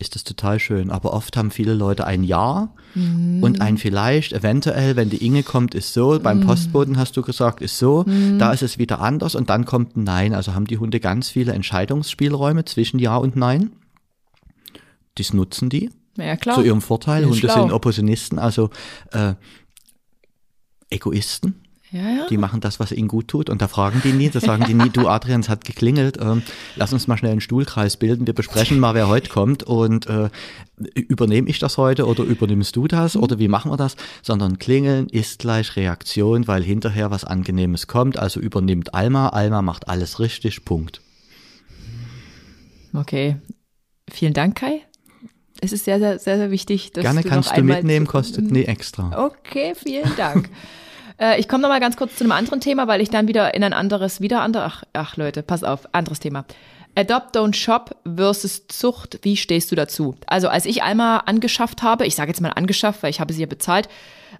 ist 0.00 0.14
das 0.14 0.24
total 0.24 0.58
schön. 0.58 0.90
Aber 0.90 1.12
oft 1.12 1.36
haben 1.36 1.50
viele 1.50 1.74
Leute 1.74 2.06
ein 2.06 2.24
Ja 2.24 2.72
mhm. 2.94 3.42
und 3.42 3.60
ein 3.60 3.78
vielleicht, 3.78 4.32
eventuell, 4.32 4.96
wenn 4.96 5.10
die 5.10 5.24
Inge 5.24 5.42
kommt, 5.42 5.74
ist 5.74 5.92
so. 5.92 6.18
Beim 6.18 6.40
mhm. 6.40 6.46
Postboten 6.46 6.96
hast 6.98 7.16
du 7.16 7.22
gesagt, 7.22 7.60
ist 7.60 7.78
so. 7.78 8.04
Mhm. 8.06 8.38
Da 8.38 8.52
ist 8.52 8.62
es 8.62 8.78
wieder 8.78 9.00
anders 9.00 9.34
und 9.34 9.50
dann 9.50 9.64
kommt 9.64 9.96
ein 9.96 10.04
Nein. 10.04 10.34
Also 10.34 10.54
haben 10.54 10.66
die 10.66 10.78
Hunde 10.78 11.00
ganz 11.00 11.28
viele 11.28 11.52
Entscheidungsspielräume 11.52 12.64
zwischen 12.64 12.98
Ja 12.98 13.16
und 13.16 13.36
Nein. 13.36 13.72
Das 15.16 15.32
nutzen 15.32 15.68
die. 15.68 15.90
Ja, 16.16 16.36
klar. 16.36 16.56
Zu 16.56 16.62
ihrem 16.62 16.80
Vorteil. 16.80 17.24
Hunde 17.24 17.36
schlau. 17.36 17.54
sind 17.54 17.72
Oppositionisten, 17.72 18.38
also 18.38 18.70
äh, 19.12 19.34
Egoisten. 20.88 21.62
Ja, 21.92 22.08
ja. 22.08 22.26
Die 22.28 22.36
machen 22.36 22.60
das, 22.60 22.78
was 22.78 22.92
ihnen 22.92 23.08
gut 23.08 23.26
tut. 23.26 23.50
Und 23.50 23.60
da 23.60 23.66
fragen 23.66 24.00
die 24.04 24.12
nie, 24.12 24.30
da 24.30 24.38
sagen 24.38 24.64
die 24.64 24.74
nie, 24.74 24.90
du 24.90 25.08
Adrian, 25.08 25.40
es 25.40 25.48
hat 25.48 25.64
geklingelt, 25.64 26.18
ähm, 26.20 26.42
lass 26.76 26.92
uns 26.92 27.08
mal 27.08 27.16
schnell 27.16 27.32
einen 27.32 27.40
Stuhlkreis 27.40 27.96
bilden, 27.96 28.28
wir 28.28 28.34
besprechen 28.34 28.78
mal, 28.78 28.94
wer 28.94 29.08
heute 29.08 29.28
kommt 29.28 29.64
und 29.64 30.06
äh, 30.06 30.30
übernehme 30.94 31.48
ich 31.48 31.58
das 31.58 31.78
heute 31.78 32.06
oder 32.06 32.22
übernimmst 32.22 32.76
du 32.76 32.86
das 32.86 33.16
oder 33.16 33.40
wie 33.40 33.48
machen 33.48 33.72
wir 33.72 33.76
das? 33.76 33.96
Sondern 34.22 34.58
klingeln 34.58 35.08
ist 35.08 35.40
gleich 35.40 35.74
Reaktion, 35.74 36.46
weil 36.46 36.62
hinterher 36.62 37.10
was 37.10 37.24
Angenehmes 37.24 37.88
kommt. 37.88 38.16
Also 38.16 38.38
übernimmt 38.38 38.94
Alma, 38.94 39.30
Alma 39.30 39.60
macht 39.60 39.88
alles 39.88 40.20
richtig, 40.20 40.64
Punkt. 40.64 41.00
Okay. 42.94 43.36
Vielen 44.08 44.32
Dank, 44.32 44.56
Kai. 44.56 44.82
Es 45.60 45.72
ist 45.72 45.84
sehr, 45.84 45.98
sehr, 45.98 46.18
sehr, 46.18 46.36
sehr 46.36 46.50
wichtig, 46.50 46.92
dass 46.92 47.02
Gerne 47.02 47.22
du 47.22 47.28
kannst 47.28 47.56
du 47.56 47.62
mitnehmen, 47.62 48.06
kostet 48.06 48.50
nie 48.50 48.64
extra. 48.64 49.26
Okay, 49.26 49.74
vielen 49.74 50.14
Dank. 50.16 50.48
Äh, 51.20 51.38
ich 51.38 51.48
komme 51.48 51.62
noch 51.62 51.68
mal 51.68 51.80
ganz 51.80 51.96
kurz 51.96 52.16
zu 52.16 52.24
einem 52.24 52.32
anderen 52.32 52.60
Thema, 52.60 52.88
weil 52.88 53.00
ich 53.00 53.10
dann 53.10 53.28
wieder 53.28 53.54
in 53.54 53.62
ein 53.62 53.72
anderes, 53.72 54.20
wieder 54.20 54.40
andere, 54.40 54.64
ach, 54.64 54.84
ach 54.92 55.16
Leute, 55.16 55.42
pass 55.42 55.62
auf, 55.62 55.88
anderes 55.92 56.20
Thema. 56.20 56.44
Adopt, 56.96 57.36
Don't 57.36 57.54
Shop 57.54 57.96
versus 58.04 58.66
Zucht, 58.66 59.20
wie 59.22 59.36
stehst 59.36 59.70
du 59.70 59.76
dazu? 59.76 60.16
Also 60.26 60.48
als 60.48 60.66
ich 60.66 60.82
Alma 60.82 61.18
angeschafft 61.18 61.82
habe, 61.82 62.04
ich 62.04 62.16
sage 62.16 62.30
jetzt 62.30 62.40
mal 62.40 62.50
angeschafft, 62.50 63.02
weil 63.02 63.10
ich 63.10 63.20
habe 63.20 63.32
sie 63.32 63.42
ja 63.42 63.46
bezahlt, 63.46 63.88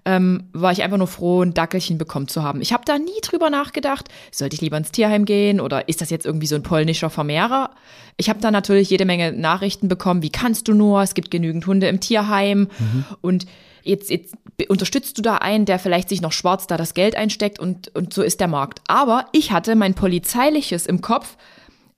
ähm, 0.03 0.49
war 0.51 0.71
ich 0.71 0.83
einfach 0.83 0.97
nur 0.97 1.07
froh, 1.07 1.43
ein 1.43 1.53
Dackelchen 1.53 1.97
bekommen 1.97 2.27
zu 2.27 2.43
haben. 2.43 2.61
Ich 2.61 2.73
habe 2.73 2.83
da 2.85 2.97
nie 2.97 3.21
drüber 3.21 3.49
nachgedacht, 3.49 4.09
sollte 4.31 4.55
ich 4.55 4.61
lieber 4.61 4.75
ins 4.75 4.91
Tierheim 4.91 5.23
gehen 5.23 5.61
oder 5.61 5.87
ist 5.87 6.01
das 6.01 6.09
jetzt 6.09 6.25
irgendwie 6.25 6.47
so 6.47 6.55
ein 6.55 6.63
polnischer 6.63 7.09
Vermehrer? 7.09 7.71
Ich 8.17 8.29
habe 8.29 8.41
da 8.41 8.51
natürlich 8.51 8.89
jede 8.89 9.05
Menge 9.05 9.31
Nachrichten 9.31 9.87
bekommen, 9.87 10.21
wie 10.21 10.31
kannst 10.31 10.67
du 10.67 10.73
nur, 10.73 11.01
es 11.01 11.13
gibt 11.13 11.31
genügend 11.31 11.65
Hunde 11.67 11.87
im 11.87 12.01
Tierheim 12.01 12.67
mhm. 12.79 13.05
und 13.21 13.45
jetzt, 13.83 14.09
jetzt 14.09 14.35
unterstützt 14.67 15.17
du 15.17 15.21
da 15.21 15.37
einen, 15.37 15.65
der 15.65 15.79
vielleicht 15.79 16.09
sich 16.09 16.21
noch 16.21 16.31
schwarz 16.31 16.67
da 16.67 16.77
das 16.77 16.93
Geld 16.93 17.15
einsteckt 17.15 17.59
und, 17.59 17.93
und 17.95 18.13
so 18.13 18.21
ist 18.21 18.39
der 18.39 18.47
Markt. 18.47 18.81
Aber 18.87 19.25
ich 19.31 19.51
hatte 19.51 19.75
mein 19.75 19.93
polizeiliches 19.93 20.85
im 20.85 21.01
Kopf, 21.01 21.37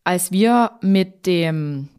als 0.03 0.32
wir 0.32 0.72
mit 0.82 1.25
dem 1.25 1.89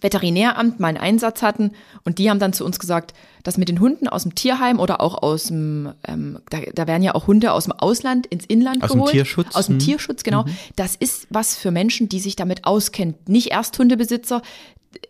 Veterinäramt 0.00 0.80
mal 0.80 0.88
einen 0.88 0.98
Einsatz 0.98 1.42
hatten 1.42 1.72
und 2.04 2.18
die 2.18 2.30
haben 2.30 2.38
dann 2.38 2.52
zu 2.52 2.64
uns 2.64 2.78
gesagt, 2.78 3.14
dass 3.42 3.56
mit 3.56 3.68
den 3.68 3.80
Hunden 3.80 4.06
aus 4.08 4.22
dem 4.24 4.34
Tierheim 4.34 4.80
oder 4.80 5.00
auch 5.00 5.22
aus 5.22 5.44
dem, 5.44 5.92
ähm, 6.06 6.40
da, 6.50 6.58
da 6.74 6.86
werden 6.86 7.02
ja 7.02 7.14
auch 7.14 7.26
Hunde 7.26 7.52
aus 7.52 7.64
dem 7.64 7.72
Ausland 7.72 8.26
ins 8.26 8.44
Inland 8.46 8.82
aus 8.82 8.90
geholt. 8.90 9.02
Aus 9.02 9.10
dem 9.10 9.16
Tierschutz. 9.16 9.56
Aus 9.56 9.66
dem 9.66 9.74
mhm. 9.76 9.80
Tierschutz, 9.80 10.22
genau. 10.22 10.44
Mhm. 10.44 10.56
Das 10.76 10.94
ist 10.94 11.26
was 11.30 11.56
für 11.56 11.70
Menschen, 11.70 12.08
die 12.08 12.20
sich 12.20 12.36
damit 12.36 12.64
auskennen. 12.64 13.14
Nicht 13.26 13.50
erst 13.50 13.78
Hundebesitzer. 13.78 14.42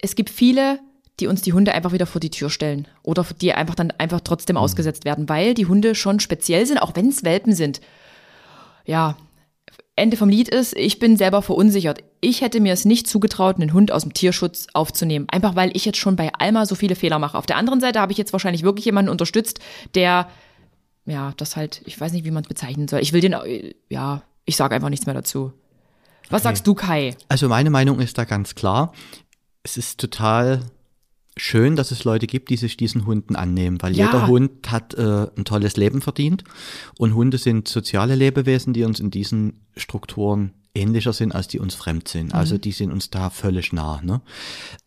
Es 0.00 0.14
gibt 0.14 0.30
viele, 0.30 0.78
die 1.20 1.26
uns 1.26 1.42
die 1.42 1.52
Hunde 1.52 1.74
einfach 1.74 1.92
wieder 1.92 2.06
vor 2.06 2.20
die 2.20 2.30
Tür 2.30 2.50
stellen 2.50 2.86
oder 3.02 3.24
die 3.40 3.52
einfach 3.52 3.74
dann 3.74 3.90
einfach 3.92 4.20
trotzdem 4.20 4.54
mhm. 4.54 4.62
ausgesetzt 4.62 5.04
werden, 5.04 5.28
weil 5.28 5.54
die 5.54 5.66
Hunde 5.66 5.94
schon 5.94 6.20
speziell 6.20 6.66
sind, 6.66 6.78
auch 6.78 6.94
wenn 6.94 7.08
es 7.08 7.24
Welpen 7.24 7.54
sind. 7.54 7.80
Ja, 8.84 9.16
Ende 9.98 10.16
vom 10.16 10.28
Lied 10.28 10.48
ist, 10.48 10.76
ich 10.76 10.98
bin 10.98 11.16
selber 11.16 11.42
verunsichert. 11.42 12.04
Ich 12.20 12.40
hätte 12.40 12.60
mir 12.60 12.72
es 12.72 12.84
nicht 12.84 13.08
zugetraut, 13.08 13.56
einen 13.56 13.72
Hund 13.72 13.90
aus 13.90 14.02
dem 14.02 14.14
Tierschutz 14.14 14.68
aufzunehmen. 14.72 15.26
Einfach 15.28 15.56
weil 15.56 15.76
ich 15.76 15.84
jetzt 15.84 15.98
schon 15.98 16.16
bei 16.16 16.32
Alma 16.38 16.66
so 16.66 16.74
viele 16.74 16.94
Fehler 16.94 17.18
mache. 17.18 17.36
Auf 17.36 17.46
der 17.46 17.56
anderen 17.56 17.80
Seite 17.80 18.00
habe 18.00 18.12
ich 18.12 18.18
jetzt 18.18 18.32
wahrscheinlich 18.32 18.62
wirklich 18.62 18.84
jemanden 18.84 19.10
unterstützt, 19.10 19.58
der, 19.94 20.28
ja, 21.04 21.32
das 21.36 21.56
halt, 21.56 21.82
ich 21.84 22.00
weiß 22.00 22.12
nicht, 22.12 22.24
wie 22.24 22.30
man 22.30 22.44
es 22.44 22.48
bezeichnen 22.48 22.86
soll. 22.86 23.00
Ich 23.00 23.12
will 23.12 23.20
den, 23.20 23.34
ja, 23.88 24.22
ich 24.44 24.56
sage 24.56 24.74
einfach 24.74 24.88
nichts 24.88 25.06
mehr 25.06 25.14
dazu. 25.14 25.52
Was 26.30 26.42
okay. 26.42 26.48
sagst 26.48 26.66
du, 26.66 26.74
Kai? 26.74 27.16
Also 27.28 27.48
meine 27.48 27.70
Meinung 27.70 28.00
ist 28.00 28.18
da 28.18 28.24
ganz 28.24 28.54
klar. 28.54 28.92
Es 29.62 29.76
ist 29.76 29.98
total 29.98 30.60
schön, 31.38 31.76
dass 31.76 31.90
es 31.90 32.04
Leute 32.04 32.26
gibt, 32.26 32.50
die 32.50 32.56
sich 32.56 32.76
diesen 32.76 33.06
Hunden 33.06 33.36
annehmen, 33.36 33.78
weil 33.80 33.96
ja. 33.96 34.06
jeder 34.06 34.26
Hund 34.26 34.70
hat 34.70 34.94
äh, 34.94 35.26
ein 35.36 35.44
tolles 35.44 35.76
Leben 35.76 36.00
verdient 36.00 36.44
und 36.98 37.14
Hunde 37.14 37.38
sind 37.38 37.68
soziale 37.68 38.14
Lebewesen, 38.14 38.72
die 38.72 38.84
uns 38.84 39.00
in 39.00 39.10
diesen 39.10 39.60
Strukturen 39.76 40.52
ähnlicher 40.74 41.12
sind, 41.12 41.34
als 41.34 41.48
die 41.48 41.58
uns 41.58 41.74
fremd 41.74 42.08
sind. 42.08 42.34
Also 42.34 42.56
mhm. 42.56 42.60
die 42.60 42.72
sind 42.72 42.92
uns 42.92 43.10
da 43.10 43.30
völlig 43.30 43.72
nah. 43.72 44.00
Ne? 44.02 44.20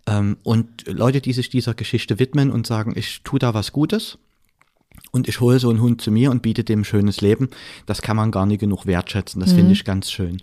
Ähm, 0.08 0.38
und 0.44 0.88
Leute, 0.88 1.22
die 1.22 1.34
sich 1.34 1.50
dieser 1.50 1.74
Geschichte 1.74 2.20
widmen 2.20 2.52
und 2.52 2.68
sagen, 2.68 2.94
ich 2.96 3.24
tue 3.24 3.40
da 3.40 3.54
was 3.54 3.72
Gutes, 3.72 4.18
und 5.12 5.28
ich 5.28 5.40
hole 5.40 5.60
so 5.60 5.70
einen 5.70 5.82
Hund 5.82 6.02
zu 6.02 6.12
mir 6.12 6.32
und 6.32 6.42
biete 6.42 6.64
dem 6.64 6.82
ein 6.82 6.86
schönes 6.86 7.22
Leben. 7.22 7.50
Das 7.86 8.02
kann 8.02 8.16
man 8.16 8.32
gar 8.32 8.46
nicht 8.46 8.60
genug 8.60 8.86
wertschätzen. 8.86 9.42
Das 9.42 9.52
mhm. 9.52 9.56
finde 9.56 9.74
ich 9.74 9.84
ganz 9.84 10.12
schön. 10.12 10.42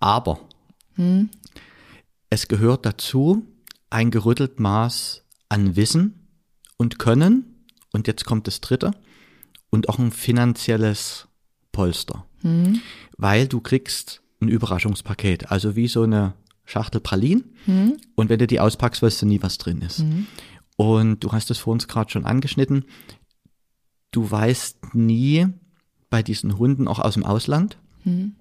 Aber 0.00 0.40
mhm. 0.96 1.30
es 2.30 2.48
gehört 2.48 2.86
dazu, 2.86 3.44
ein 3.90 4.10
gerüttelt 4.10 4.60
Maß 4.60 5.24
an 5.48 5.76
Wissen 5.76 6.28
und 6.76 6.98
Können. 6.98 7.64
Und 7.92 8.06
jetzt 8.06 8.24
kommt 8.24 8.46
das 8.46 8.60
dritte. 8.60 8.92
Und 9.70 9.88
auch 9.88 9.98
ein 9.98 10.12
finanzielles 10.12 11.28
Polster. 11.72 12.26
Mhm. 12.42 12.80
Weil 13.16 13.48
du 13.48 13.60
kriegst 13.60 14.22
ein 14.40 14.48
Überraschungspaket. 14.48 15.50
Also 15.50 15.76
wie 15.76 15.88
so 15.88 16.02
eine 16.02 16.34
Schachtel 16.64 17.00
Pralinen. 17.00 17.54
Mhm. 17.66 17.96
Und 18.14 18.28
wenn 18.28 18.38
du 18.38 18.46
die 18.46 18.60
auspackst, 18.60 19.02
weißt 19.02 19.22
du 19.22 19.26
nie, 19.26 19.42
was 19.42 19.58
drin 19.58 19.82
ist. 19.82 20.00
Mhm. 20.00 20.26
Und 20.76 21.24
du 21.24 21.32
hast 21.32 21.50
es 21.50 21.58
vor 21.58 21.72
uns 21.72 21.88
gerade 21.88 22.10
schon 22.10 22.26
angeschnitten. 22.26 22.84
Du 24.10 24.30
weißt 24.30 24.94
nie 24.94 25.46
bei 26.10 26.22
diesen 26.22 26.58
Hunden 26.58 26.88
auch 26.88 26.98
aus 26.98 27.14
dem 27.14 27.24
Ausland, 27.24 27.78
mhm. 28.04 28.36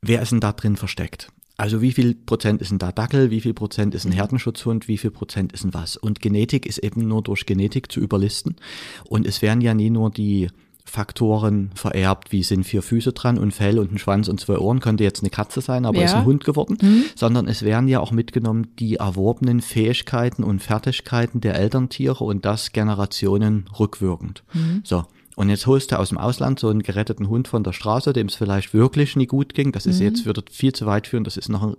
wer 0.00 0.22
ist 0.22 0.32
denn 0.32 0.40
da 0.40 0.52
drin 0.52 0.76
versteckt. 0.76 1.32
Also 1.60 1.82
wie 1.82 1.92
viel 1.92 2.14
Prozent 2.14 2.62
ist 2.62 2.70
ein 2.70 2.78
Dackel, 2.78 3.30
wie 3.30 3.42
viel 3.42 3.52
Prozent 3.52 3.94
ist 3.94 4.06
ein 4.06 4.12
Herdenschutzhund, 4.12 4.88
wie 4.88 4.96
viel 4.96 5.10
Prozent 5.10 5.52
ist 5.52 5.62
ein 5.62 5.74
was. 5.74 5.98
Und 5.98 6.22
Genetik 6.22 6.64
ist 6.64 6.78
eben 6.78 7.06
nur 7.06 7.22
durch 7.22 7.44
Genetik 7.44 7.92
zu 7.92 8.00
überlisten. 8.00 8.56
Und 9.04 9.26
es 9.26 9.42
werden 9.42 9.60
ja 9.60 9.74
nie 9.74 9.90
nur 9.90 10.10
die 10.10 10.48
Faktoren 10.86 11.70
vererbt, 11.74 12.32
wie 12.32 12.42
sind 12.44 12.64
vier 12.64 12.80
Füße 12.80 13.12
dran 13.12 13.36
und 13.36 13.52
Fell 13.52 13.78
und 13.78 13.92
ein 13.92 13.98
Schwanz 13.98 14.28
und 14.28 14.40
zwei 14.40 14.56
Ohren, 14.56 14.80
könnte 14.80 15.04
jetzt 15.04 15.22
eine 15.22 15.28
Katze 15.28 15.60
sein, 15.60 15.84
aber 15.84 15.98
ja. 15.98 16.06
ist 16.06 16.14
ein 16.14 16.24
Hund 16.24 16.44
geworden, 16.44 16.78
mhm. 16.80 17.04
sondern 17.14 17.46
es 17.46 17.62
werden 17.62 17.88
ja 17.88 18.00
auch 18.00 18.10
mitgenommen 18.10 18.68
die 18.78 18.96
erworbenen 18.96 19.60
Fähigkeiten 19.60 20.42
und 20.42 20.60
Fertigkeiten 20.60 21.42
der 21.42 21.56
Elterntiere 21.56 22.24
und 22.24 22.46
das 22.46 22.72
Generationen 22.72 23.66
rückwirkend. 23.78 24.44
Mhm. 24.54 24.80
So. 24.82 25.04
Und 25.40 25.48
jetzt 25.48 25.66
holst 25.66 25.90
du 25.90 25.98
aus 25.98 26.10
dem 26.10 26.18
Ausland 26.18 26.60
so 26.60 26.68
einen 26.68 26.82
geretteten 26.82 27.30
Hund 27.30 27.48
von 27.48 27.64
der 27.64 27.72
Straße, 27.72 28.12
dem 28.12 28.26
es 28.26 28.34
vielleicht 28.34 28.74
wirklich 28.74 29.16
nie 29.16 29.24
gut 29.24 29.54
ging. 29.54 29.72
Das 29.72 29.86
ist 29.86 29.98
mhm. 29.98 30.04
jetzt, 30.04 30.26
würde 30.26 30.44
viel 30.50 30.74
zu 30.74 30.84
weit 30.84 31.06
führen. 31.06 31.24
Das 31.24 31.38
ist 31.38 31.48
noch 31.48 31.62
ein 31.62 31.76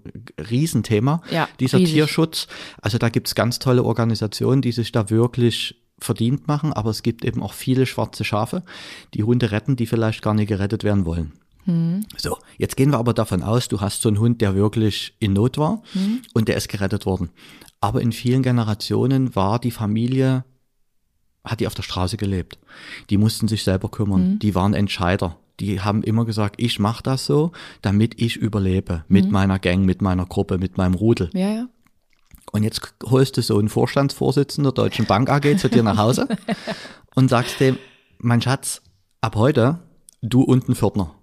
Riesenthema, 0.49 1.21
ja, 1.29 1.47
dieser 1.59 1.77
riesig. 1.77 1.93
Tierschutz. 1.93 2.47
Also 2.81 2.97
da 2.97 3.09
gibt 3.09 3.27
es 3.27 3.35
ganz 3.35 3.59
tolle 3.59 3.83
Organisationen, 3.83 4.63
die 4.63 4.71
sich 4.71 4.91
da 4.91 5.11
wirklich 5.11 5.79
verdient 5.99 6.47
machen. 6.47 6.73
Aber 6.73 6.89
es 6.89 7.03
gibt 7.03 7.23
eben 7.23 7.43
auch 7.43 7.53
viele 7.53 7.85
schwarze 7.85 8.23
Schafe, 8.23 8.63
die 9.13 9.21
Hunde 9.21 9.51
retten, 9.51 9.75
die 9.75 9.85
vielleicht 9.85 10.23
gar 10.23 10.33
nicht 10.33 10.47
gerettet 10.47 10.83
werden 10.83 11.05
wollen. 11.05 11.33
Mhm. 11.65 12.07
So, 12.17 12.39
jetzt 12.57 12.75
gehen 12.75 12.89
wir 12.89 12.97
aber 12.97 13.13
davon 13.13 13.43
aus, 13.43 13.67
du 13.67 13.79
hast 13.79 14.01
so 14.01 14.09
einen 14.09 14.17
Hund, 14.17 14.41
der 14.41 14.55
wirklich 14.55 15.13
in 15.19 15.33
Not 15.33 15.59
war 15.59 15.83
mhm. 15.93 16.23
und 16.33 16.47
der 16.47 16.57
ist 16.57 16.67
gerettet 16.67 17.05
worden. 17.05 17.29
Aber 17.79 18.01
in 18.01 18.11
vielen 18.11 18.41
Generationen 18.41 19.35
war 19.35 19.59
die 19.59 19.69
Familie 19.69 20.45
hat 21.43 21.59
die 21.59 21.67
auf 21.67 21.75
der 21.75 21.83
Straße 21.83 22.17
gelebt. 22.17 22.59
Die 23.09 23.17
mussten 23.17 23.47
sich 23.47 23.63
selber 23.63 23.89
kümmern. 23.89 24.33
Mhm. 24.33 24.39
Die 24.39 24.55
waren 24.55 24.73
Entscheider. 24.73 25.37
Die 25.59 25.81
haben 25.81 26.03
immer 26.03 26.25
gesagt, 26.25 26.55
ich 26.57 26.79
mache 26.79 27.03
das 27.03 27.25
so, 27.25 27.51
damit 27.81 28.21
ich 28.21 28.35
überlebe. 28.35 29.05
Mit 29.07 29.25
mhm. 29.25 29.31
meiner 29.31 29.59
Gang, 29.59 29.85
mit 29.85 30.01
meiner 30.01 30.25
Gruppe, 30.25 30.57
mit 30.57 30.77
meinem 30.77 30.93
Rudel. 30.93 31.29
Ja, 31.33 31.49
ja. 31.49 31.67
Und 32.51 32.63
jetzt 32.63 32.81
holst 33.05 33.37
du 33.37 33.41
so 33.41 33.57
einen 33.57 33.69
Vorstandsvorsitzender 33.69 34.71
der 34.71 34.85
Deutschen 34.85 35.05
Bank 35.05 35.29
AG 35.29 35.57
zu 35.57 35.69
dir 35.69 35.83
nach 35.83 35.97
Hause 35.97 36.27
und 37.15 37.29
sagst 37.29 37.59
dem, 37.59 37.77
mein 38.17 38.41
Schatz, 38.41 38.81
ab 39.21 39.35
heute 39.35 39.79
du 40.21 40.41
und 40.41 40.67
ein 40.67 40.75
Pförtner. 40.75 41.15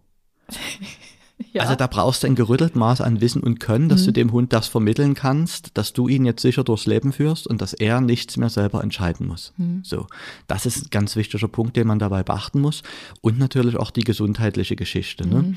Ja. 1.52 1.62
Also 1.62 1.76
da 1.76 1.86
brauchst 1.86 2.22
du 2.22 2.26
ein 2.26 2.34
gerüttelt 2.34 2.76
Maß 2.76 3.00
an 3.00 3.20
Wissen 3.20 3.42
und 3.42 3.58
Können, 3.58 3.88
dass 3.88 4.02
mhm. 4.02 4.06
du 4.06 4.12
dem 4.12 4.32
Hund 4.32 4.52
das 4.52 4.68
vermitteln 4.68 5.14
kannst, 5.14 5.78
dass 5.78 5.92
du 5.92 6.08
ihn 6.08 6.24
jetzt 6.24 6.42
sicher 6.42 6.62
durchs 6.62 6.86
Leben 6.86 7.12
führst 7.12 7.46
und 7.46 7.62
dass 7.62 7.72
er 7.72 8.00
nichts 8.00 8.36
mehr 8.36 8.50
selber 8.50 8.82
entscheiden 8.82 9.26
muss. 9.26 9.54
Mhm. 9.56 9.82
So, 9.82 10.06
das 10.46 10.66
ist 10.66 10.84
ein 10.84 10.90
ganz 10.90 11.16
wichtiger 11.16 11.48
Punkt, 11.48 11.76
den 11.76 11.86
man 11.86 11.98
dabei 11.98 12.22
beachten 12.22 12.60
muss. 12.60 12.82
Und 13.20 13.38
natürlich 13.38 13.76
auch 13.76 13.90
die 13.90 14.04
gesundheitliche 14.04 14.76
Geschichte. 14.76 15.26
Ne? 15.26 15.42
Mhm. 15.42 15.56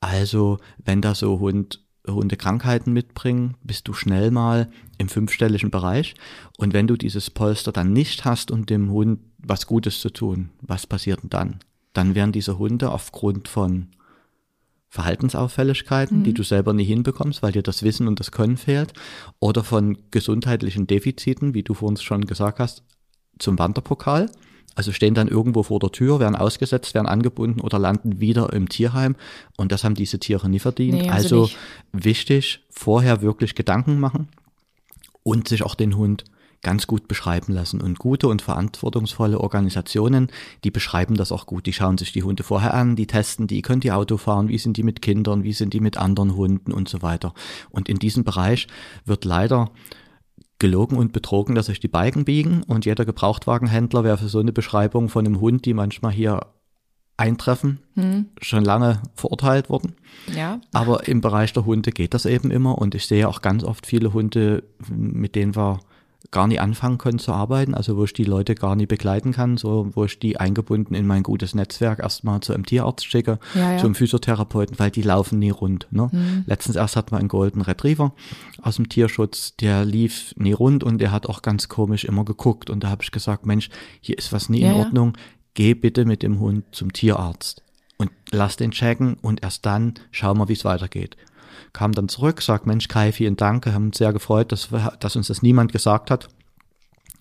Also 0.00 0.58
wenn 0.84 1.02
da 1.02 1.14
so 1.14 1.38
Hund 1.38 1.80
Hunde 2.06 2.36
Krankheiten 2.36 2.92
mitbringen, 2.92 3.56
bist 3.62 3.86
du 3.86 3.92
schnell 3.92 4.30
mal 4.30 4.70
im 4.96 5.08
fünfstelligen 5.08 5.70
Bereich. 5.70 6.14
Und 6.56 6.72
wenn 6.72 6.86
du 6.86 6.96
dieses 6.96 7.28
Polster 7.28 7.70
dann 7.70 7.92
nicht 7.92 8.24
hast, 8.24 8.50
um 8.50 8.64
dem 8.64 8.90
Hund 8.90 9.20
was 9.38 9.66
Gutes 9.66 10.00
zu 10.00 10.10
tun, 10.10 10.50
was 10.62 10.86
passiert 10.86 11.22
denn 11.22 11.30
dann? 11.30 11.58
Dann 11.92 12.14
werden 12.14 12.32
diese 12.32 12.58
Hunde 12.58 12.90
aufgrund 12.90 13.46
von 13.48 13.88
Verhaltensauffälligkeiten, 14.88 16.20
mhm. 16.20 16.24
die 16.24 16.34
du 16.34 16.42
selber 16.42 16.72
nie 16.72 16.84
hinbekommst, 16.84 17.42
weil 17.42 17.52
dir 17.52 17.62
das 17.62 17.82
Wissen 17.82 18.08
und 18.08 18.20
das 18.20 18.32
Können 18.32 18.56
fehlt, 18.56 18.92
oder 19.38 19.62
von 19.62 19.98
gesundheitlichen 20.10 20.86
Defiziten, 20.86 21.54
wie 21.54 21.62
du 21.62 21.74
vorhin 21.74 21.98
schon 21.98 22.24
gesagt 22.24 22.58
hast, 22.58 22.82
zum 23.38 23.58
Wanderpokal. 23.58 24.30
Also 24.74 24.92
stehen 24.92 25.14
dann 25.14 25.26
irgendwo 25.26 25.64
vor 25.64 25.80
der 25.80 25.90
Tür, 25.90 26.20
werden 26.20 26.36
ausgesetzt, 26.36 26.94
werden 26.94 27.08
angebunden 27.08 27.60
oder 27.60 27.78
landen 27.80 28.20
wieder 28.20 28.52
im 28.52 28.68
Tierheim. 28.68 29.16
Und 29.56 29.72
das 29.72 29.82
haben 29.82 29.96
diese 29.96 30.20
Tiere 30.20 30.48
nie 30.48 30.60
verdient. 30.60 31.02
Nee, 31.02 31.10
also, 31.10 31.42
also 31.42 31.54
wichtig, 31.92 32.64
vorher 32.70 33.20
wirklich 33.20 33.56
Gedanken 33.56 33.98
machen 33.98 34.28
und 35.24 35.48
sich 35.48 35.64
auch 35.64 35.74
den 35.74 35.96
Hund 35.96 36.24
ganz 36.62 36.86
gut 36.86 37.08
beschreiben 37.08 37.52
lassen. 37.52 37.80
Und 37.80 37.98
gute 37.98 38.28
und 38.28 38.42
verantwortungsvolle 38.42 39.40
Organisationen, 39.40 40.28
die 40.64 40.70
beschreiben 40.70 41.14
das 41.14 41.32
auch 41.32 41.46
gut. 41.46 41.66
Die 41.66 41.72
schauen 41.72 41.98
sich 41.98 42.12
die 42.12 42.22
Hunde 42.22 42.42
vorher 42.42 42.74
an, 42.74 42.96
die 42.96 43.06
testen 43.06 43.46
die, 43.46 43.62
können 43.62 43.80
die 43.80 43.92
Auto 43.92 44.16
fahren, 44.16 44.48
wie 44.48 44.58
sind 44.58 44.76
die 44.76 44.82
mit 44.82 45.02
Kindern, 45.02 45.44
wie 45.44 45.52
sind 45.52 45.72
die 45.72 45.80
mit 45.80 45.96
anderen 45.96 46.34
Hunden 46.34 46.72
und 46.72 46.88
so 46.88 47.02
weiter. 47.02 47.32
Und 47.70 47.88
in 47.88 47.98
diesem 47.98 48.24
Bereich 48.24 48.66
wird 49.04 49.24
leider 49.24 49.70
gelogen 50.58 50.96
und 50.96 51.12
betrogen, 51.12 51.54
dass 51.54 51.66
sich 51.66 51.78
die 51.78 51.88
Balken 51.88 52.24
biegen 52.24 52.64
und 52.64 52.84
jeder 52.84 53.04
Gebrauchtwagenhändler 53.04 54.02
wäre 54.02 54.18
für 54.18 54.28
so 54.28 54.40
eine 54.40 54.52
Beschreibung 54.52 55.08
von 55.08 55.24
einem 55.24 55.40
Hund, 55.40 55.64
die 55.64 55.74
manchmal 55.74 56.12
hier 56.12 56.40
eintreffen, 57.16 57.80
hm. 57.94 58.26
schon 58.40 58.64
lange 58.64 59.00
verurteilt 59.14 59.68
worden. 59.68 59.94
Ja. 60.34 60.60
Aber 60.72 61.06
im 61.08 61.20
Bereich 61.20 61.52
der 61.52 61.66
Hunde 61.66 61.90
geht 61.90 62.14
das 62.14 62.26
eben 62.26 62.50
immer 62.50 62.78
und 62.78 62.94
ich 62.94 63.06
sehe 63.06 63.28
auch 63.28 63.42
ganz 63.42 63.64
oft 63.64 63.86
viele 63.86 64.12
Hunde, 64.12 64.64
mit 64.88 65.34
denen 65.34 65.54
wir 65.56 65.80
gar 66.30 66.46
nicht 66.46 66.60
anfangen 66.60 66.98
können 66.98 67.18
zu 67.18 67.32
arbeiten, 67.32 67.74
also 67.74 67.96
wo 67.96 68.04
ich 68.04 68.12
die 68.12 68.24
Leute 68.24 68.54
gar 68.54 68.76
nicht 68.76 68.88
begleiten 68.88 69.32
kann, 69.32 69.56
so 69.56 69.88
wo 69.92 70.04
ich 70.04 70.18
die 70.18 70.38
eingebunden 70.38 70.94
in 70.94 71.06
mein 71.06 71.22
gutes 71.22 71.54
Netzwerk 71.54 72.00
erstmal 72.00 72.40
zu 72.40 72.52
einem 72.52 72.66
Tierarzt 72.66 73.06
schicke, 73.06 73.38
ja, 73.54 73.72
ja. 73.72 73.78
zum 73.78 73.94
Physiotherapeuten, 73.94 74.78
weil 74.78 74.90
die 74.90 75.02
laufen 75.02 75.38
nie 75.38 75.50
rund. 75.50 75.86
Ne? 75.90 76.10
Mhm. 76.12 76.44
Letztens 76.46 76.76
erst 76.76 76.96
hat 76.96 77.12
man 77.12 77.20
einen 77.20 77.28
Golden 77.28 77.62
Retriever 77.62 78.12
aus 78.60 78.76
dem 78.76 78.90
Tierschutz, 78.90 79.56
der 79.56 79.86
lief 79.86 80.34
nie 80.36 80.52
rund 80.52 80.84
und 80.84 80.98
der 80.98 81.12
hat 81.12 81.26
auch 81.26 81.40
ganz 81.40 81.68
komisch 81.68 82.04
immer 82.04 82.24
geguckt 82.24 82.68
und 82.68 82.84
da 82.84 82.90
habe 82.90 83.02
ich 83.02 83.10
gesagt, 83.10 83.46
Mensch, 83.46 83.70
hier 84.00 84.18
ist 84.18 84.32
was 84.32 84.50
nie 84.50 84.60
ja, 84.60 84.72
in 84.72 84.80
Ordnung, 84.80 85.16
geh 85.54 85.72
bitte 85.72 86.04
mit 86.04 86.22
dem 86.22 86.40
Hund 86.40 86.64
zum 86.72 86.92
Tierarzt 86.92 87.62
und 87.96 88.10
lass 88.30 88.58
den 88.58 88.72
checken 88.72 89.14
und 89.14 89.42
erst 89.42 89.64
dann 89.64 89.94
schauen 90.10 90.36
wir, 90.36 90.48
wie 90.48 90.54
es 90.54 90.64
weitergeht 90.66 91.16
kam 91.78 91.92
dann 91.92 92.08
zurück, 92.08 92.42
sagt, 92.42 92.66
Mensch, 92.66 92.88
Kai, 92.88 93.12
vielen 93.12 93.36
Dank, 93.36 93.64
wir 93.64 93.72
haben 93.72 93.86
uns 93.86 93.98
sehr 93.98 94.12
gefreut, 94.12 94.50
dass, 94.50 94.72
wir, 94.72 94.94
dass 94.98 95.14
uns 95.14 95.28
das 95.28 95.42
niemand 95.42 95.70
gesagt 95.70 96.10
hat. 96.10 96.28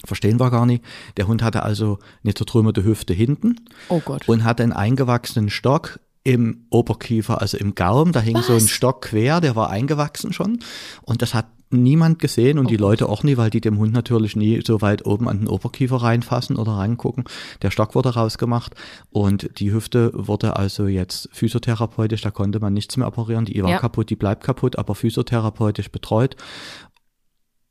Verstehen 0.04 0.40
wir 0.40 0.50
gar 0.50 0.66
nicht. 0.66 0.84
Der 1.16 1.28
Hund 1.28 1.44
hatte 1.44 1.62
also 1.62 2.00
eine 2.24 2.34
zertrümmerte 2.34 2.84
Hüfte 2.84 3.14
hinten 3.14 3.58
oh 3.90 4.00
Gott. 4.00 4.28
und 4.28 4.44
hatte 4.44 4.64
einen 4.64 4.74
eingewachsenen 4.74 5.52
Stock 5.52 6.00
im 6.24 6.66
Oberkiefer, 6.72 7.40
also 7.40 7.56
im 7.58 7.76
Gaumen. 7.76 8.14
Da 8.14 8.20
hing 8.20 8.36
Was? 8.36 8.48
so 8.48 8.54
ein 8.54 8.68
Stock 8.68 9.04
quer, 9.04 9.42
der 9.42 9.56
war 9.56 9.70
eingewachsen 9.70 10.34
schon. 10.34 10.58
Und 11.04 11.22
das 11.22 11.36
hat 11.36 11.46
niemand 11.70 12.20
gesehen 12.20 12.60
und 12.60 12.68
oh 12.68 12.70
die 12.70 12.78
Leute 12.78 13.10
auch 13.10 13.24
nie, 13.24 13.38
weil 13.38 13.50
die 13.50 13.62
dem 13.62 13.78
Hund 13.78 13.94
natürlich 13.94 14.36
nie 14.36 14.62
so 14.66 14.82
weit 14.82 15.06
oben 15.06 15.28
an 15.28 15.40
den 15.40 15.48
Oberkiefer 15.48 15.98
reinfassen 15.98 16.56
oder 16.56 16.74
reingucken. 16.74 17.26
Der 17.62 17.72
Stock 17.72 17.96
wurde 17.96 18.14
rausgemacht 18.14 18.74
und 19.10 19.60
die 19.60 19.74
Hüfte 19.74 20.12
wurde 20.14 20.56
also 20.56 20.88
jetzt 20.88 21.30
physiotherapeutisch, 21.34 22.22
da 22.22 22.32
konnte 22.32 22.60
man 22.60 22.74
nichts 22.74 22.96
mehr 22.98 23.08
operieren. 23.08 23.46
Die 23.46 23.62
war 23.62 23.72
ja. 23.72 23.80
kaputt, 23.80 24.10
die 24.10 24.16
bleibt 24.16 24.44
kaputt, 24.44 24.78
aber 24.78 24.96
physiotherapeutisch 24.96 25.92
betreut. 25.92 26.36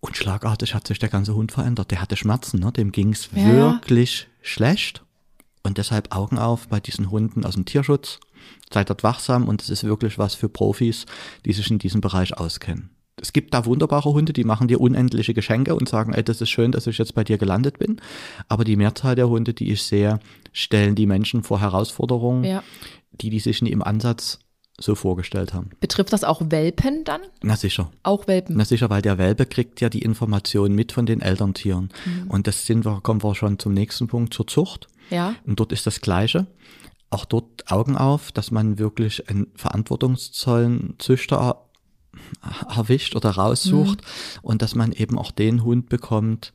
Und 0.01 0.17
schlagartig 0.17 0.75
hat 0.75 0.87
sich 0.87 0.99
der 0.99 1.09
ganze 1.09 1.35
Hund 1.35 1.51
verändert. 1.51 1.91
Der 1.91 2.01
hatte 2.01 2.17
Schmerzen, 2.17 2.61
ne? 2.61 2.71
dem 2.71 2.93
ging's 2.93 3.31
ja. 3.35 3.47
wirklich 3.47 4.29
schlecht. 4.43 5.03
Und 5.63 5.79
deshalb 5.79 6.15
Augen 6.15 6.39
auf 6.39 6.69
bei 6.69 6.79
diesen 6.79 7.11
Hunden 7.11 7.45
aus 7.45 7.55
dem 7.55 7.65
Tierschutz. 7.65 8.21
Seid 8.73 8.91
dort 8.91 9.03
wachsam 9.03 9.49
und 9.49 9.63
es 9.63 9.71
ist 9.71 9.83
wirklich 9.83 10.19
was 10.19 10.35
für 10.35 10.49
Profis, 10.49 11.07
die 11.45 11.53
sich 11.53 11.71
in 11.71 11.79
diesem 11.79 12.01
Bereich 12.01 12.37
auskennen 12.37 12.96
es 13.21 13.33
gibt 13.33 13.55
da 13.55 13.65
wunderbare 13.65 14.13
Hunde, 14.13 14.33
die 14.33 14.45
machen 14.45 14.69
dir 14.69 14.81
unendliche 14.81 15.33
Geschenke 15.33 15.75
und 15.75 15.89
sagen, 15.89 16.13
ey, 16.13 16.23
das 16.23 16.41
ist 16.41 16.51
schön, 16.51 16.73
dass 16.73 16.87
ich 16.87 16.99
jetzt 16.99 17.15
bei 17.15 17.25
dir 17.25 17.39
gelandet 17.39 17.79
bin. 17.79 18.01
Aber 18.49 18.65
die 18.65 18.77
Mehrzahl 18.77 19.15
der 19.15 19.29
Hunde, 19.29 19.55
die 19.55 19.73
ich 19.73 19.83
sehe, 19.83 20.21
stellen 20.53 20.95
die 20.95 21.07
Menschen 21.07 21.43
vor 21.43 21.61
Herausforderungen, 21.61 22.45
ja. 22.45 22.63
die 23.13 23.31
die 23.31 23.41
sich 23.41 23.63
nie 23.63 23.71
im 23.71 23.83
Ansatz 23.83 24.39
so 24.79 24.95
vorgestellt 24.95 25.55
haben. 25.55 25.71
Betrifft 25.81 26.13
das 26.13 26.25
auch 26.25 26.43
Welpen 26.51 27.05
dann? 27.05 27.23
Na 27.43 27.57
sicher. 27.57 27.91
Auch 28.03 28.27
Welpen? 28.27 28.57
Na 28.59 28.67
sicher, 28.67 28.91
weil 28.91 29.01
der 29.01 29.17
Welpe 29.17 29.47
kriegt 29.47 29.81
ja 29.81 29.89
die 29.89 30.03
Information 30.03 30.75
mit 30.75 30.93
von 30.93 31.07
den 31.07 31.23
Elterntieren. 31.23 31.91
Mhm. 32.05 32.31
Und 32.31 32.47
das 32.47 32.67
sind 32.67 32.85
wir, 32.85 33.01
kommen 33.01 33.23
wir 33.23 33.35
schon 33.35 33.59
zum 33.59 33.73
nächsten 33.73 34.07
Punkt, 34.07 34.35
zur 34.35 34.47
Zucht. 34.47 34.89
Ja. 35.09 35.35
Und 35.47 35.59
dort 35.61 35.73
ist 35.73 35.87
das 35.87 36.03
Gleiche. 36.03 36.47
Auch 37.09 37.25
dort 37.25 37.71
Augen 37.71 37.97
auf, 37.97 38.33
dass 38.33 38.51
man 38.51 38.79
wirklich 38.79 39.31
einen 39.31 39.47
verantwortungsvollen 39.55 40.97
Züchter 40.99 41.66
erwischt 42.69 43.17
oder 43.17 43.31
raussucht 43.31 44.01
mhm. 44.01 44.41
und 44.43 44.63
dass 44.63 44.75
man 44.75 44.93
eben 44.93 45.19
auch 45.19 45.31
den 45.31 45.65
Hund 45.65 45.89
bekommt, 45.89 46.53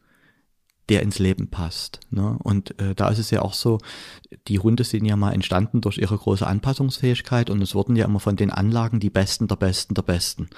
der 0.92 1.04
ins 1.04 1.20
Leben 1.20 1.48
passt. 1.48 2.02
Ne? 2.10 2.38
Und 2.44 2.78
äh, 2.82 2.94
da 2.96 3.08
ist 3.08 3.18
es 3.18 3.32
ja 3.32 3.42
auch 3.44 3.54
so, 3.54 3.78
die 4.50 4.60
Hunde 4.60 4.84
sind 4.84 5.06
ja 5.06 5.16
mal 5.16 5.32
entstanden 5.32 5.80
durch 5.80 5.98
ihre 5.98 6.18
große 6.18 6.46
Anpassungsfähigkeit 6.46 7.50
und 7.50 7.62
es 7.62 7.74
wurden 7.74 7.96
ja 7.96 8.04
immer 8.04 8.20
von 8.20 8.36
den 8.36 8.52
Anlagen 8.52 9.00
die 9.00 9.10
Besten 9.10 9.48
der 9.48 9.56
Besten 9.56 9.94
der 9.94 10.02
Besten. 10.02 10.50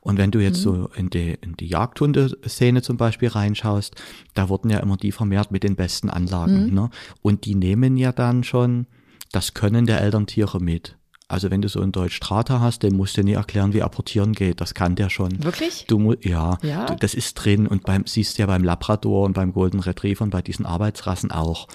Und 0.00 0.16
wenn 0.16 0.30
du 0.30 0.38
jetzt 0.38 0.58
mhm. 0.58 0.62
so 0.62 0.90
in 0.94 1.10
die, 1.10 1.36
in 1.40 1.56
die 1.56 1.66
Jagdhundeszene 1.66 2.82
zum 2.82 2.98
Beispiel 2.98 3.30
reinschaust, 3.30 3.96
da 4.34 4.48
wurden 4.48 4.70
ja 4.70 4.78
immer 4.78 4.96
die 4.96 5.10
vermehrt 5.10 5.50
mit 5.50 5.64
den 5.64 5.74
besten 5.74 6.08
Anlagen. 6.08 6.66
Mhm. 6.66 6.74
Ne? 6.74 6.90
Und 7.20 7.44
die 7.44 7.56
nehmen 7.56 7.96
ja 7.96 8.12
dann 8.12 8.44
schon 8.44 8.86
das 9.32 9.54
Können 9.54 9.86
der 9.86 10.00
Elterntiere 10.02 10.60
mit. 10.60 10.99
Also 11.30 11.50
wenn 11.50 11.62
du 11.62 11.68
so 11.68 11.80
einen 11.80 11.92
Deutsch 11.92 12.16
Strata 12.16 12.60
hast, 12.60 12.82
dem 12.82 12.96
musst 12.96 13.16
du 13.16 13.22
nie 13.22 13.34
erklären, 13.34 13.72
wie 13.72 13.82
apportieren 13.82 14.32
geht. 14.32 14.60
Das 14.60 14.74
kann 14.74 14.96
der 14.96 15.10
schon. 15.10 15.42
Wirklich? 15.44 15.84
Du 15.86 16.14
ja, 16.22 16.58
ja? 16.62 16.86
Du, 16.86 16.96
das 16.96 17.14
ist 17.14 17.34
drin 17.34 17.68
und 17.68 17.84
beim 17.84 18.04
siehst 18.06 18.36
du 18.36 18.42
ja 18.42 18.46
beim 18.46 18.64
Labrador 18.64 19.26
und 19.26 19.34
beim 19.34 19.52
Golden 19.52 19.80
Retriever 19.80 20.24
und 20.24 20.30
bei 20.30 20.42
diesen 20.42 20.66
Arbeitsrassen 20.66 21.30
auch. 21.30 21.68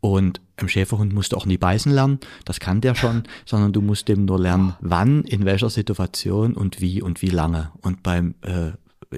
Und 0.00 0.40
im 0.58 0.68
Schäferhund 0.68 1.14
musst 1.14 1.32
du 1.32 1.36
auch 1.36 1.46
nie 1.46 1.56
beißen 1.56 1.90
lernen, 1.90 2.20
das 2.44 2.60
kann 2.60 2.80
der 2.80 2.94
schon, 2.94 3.24
sondern 3.46 3.72
du 3.72 3.80
musst 3.80 4.08
dem 4.08 4.26
nur 4.26 4.38
lernen, 4.38 4.74
wann, 4.80 5.24
in 5.24 5.44
welcher 5.44 5.70
Situation 5.70 6.54
und 6.54 6.80
wie 6.80 7.00
und 7.02 7.22
wie 7.22 7.30
lange. 7.30 7.72
Und 7.80 8.02
beim 8.02 8.34
äh, 8.42 8.72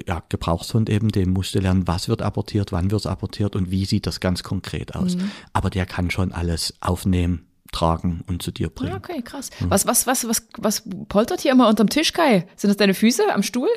ja, 0.07 0.23
Gebrauchshund 0.29 0.89
eben, 0.89 1.09
dem 1.09 1.31
musst 1.31 1.53
du 1.53 1.59
lernen, 1.59 1.85
was 1.85 2.07
wird 2.07 2.21
apportiert, 2.21 2.71
wann 2.71 2.91
wird 2.91 3.01
es 3.01 3.07
apportiert 3.07 3.55
und 3.57 3.71
wie 3.71 3.85
sieht 3.85 4.07
das 4.07 4.21
ganz 4.21 4.41
konkret 4.41 4.95
aus. 4.95 5.17
Mhm. 5.17 5.31
Aber 5.51 5.69
der 5.69 5.85
kann 5.85 6.09
schon 6.09 6.31
alles 6.31 6.73
aufnehmen 6.79 7.45
tragen 7.71 8.23
und 8.27 8.41
zu 8.41 8.51
dir 8.51 8.69
bringen. 8.69 8.93
Okay, 8.93 9.21
krass. 9.21 9.49
Was, 9.61 9.87
was, 9.87 10.07
was, 10.07 10.27
was, 10.27 10.47
was 10.57 10.83
poltert 11.07 11.41
hier 11.41 11.51
immer 11.51 11.67
unterm 11.69 11.89
Tisch, 11.89 12.13
Kai? 12.13 12.47
Sind 12.55 12.69
das 12.69 12.77
deine 12.77 12.93
Füße 12.93 13.23
am 13.33 13.43
Stuhl? 13.43 13.69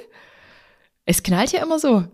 Es 1.05 1.23
knallt 1.23 1.51
hier 1.51 1.63
immer 1.63 1.79
so. 1.79 2.05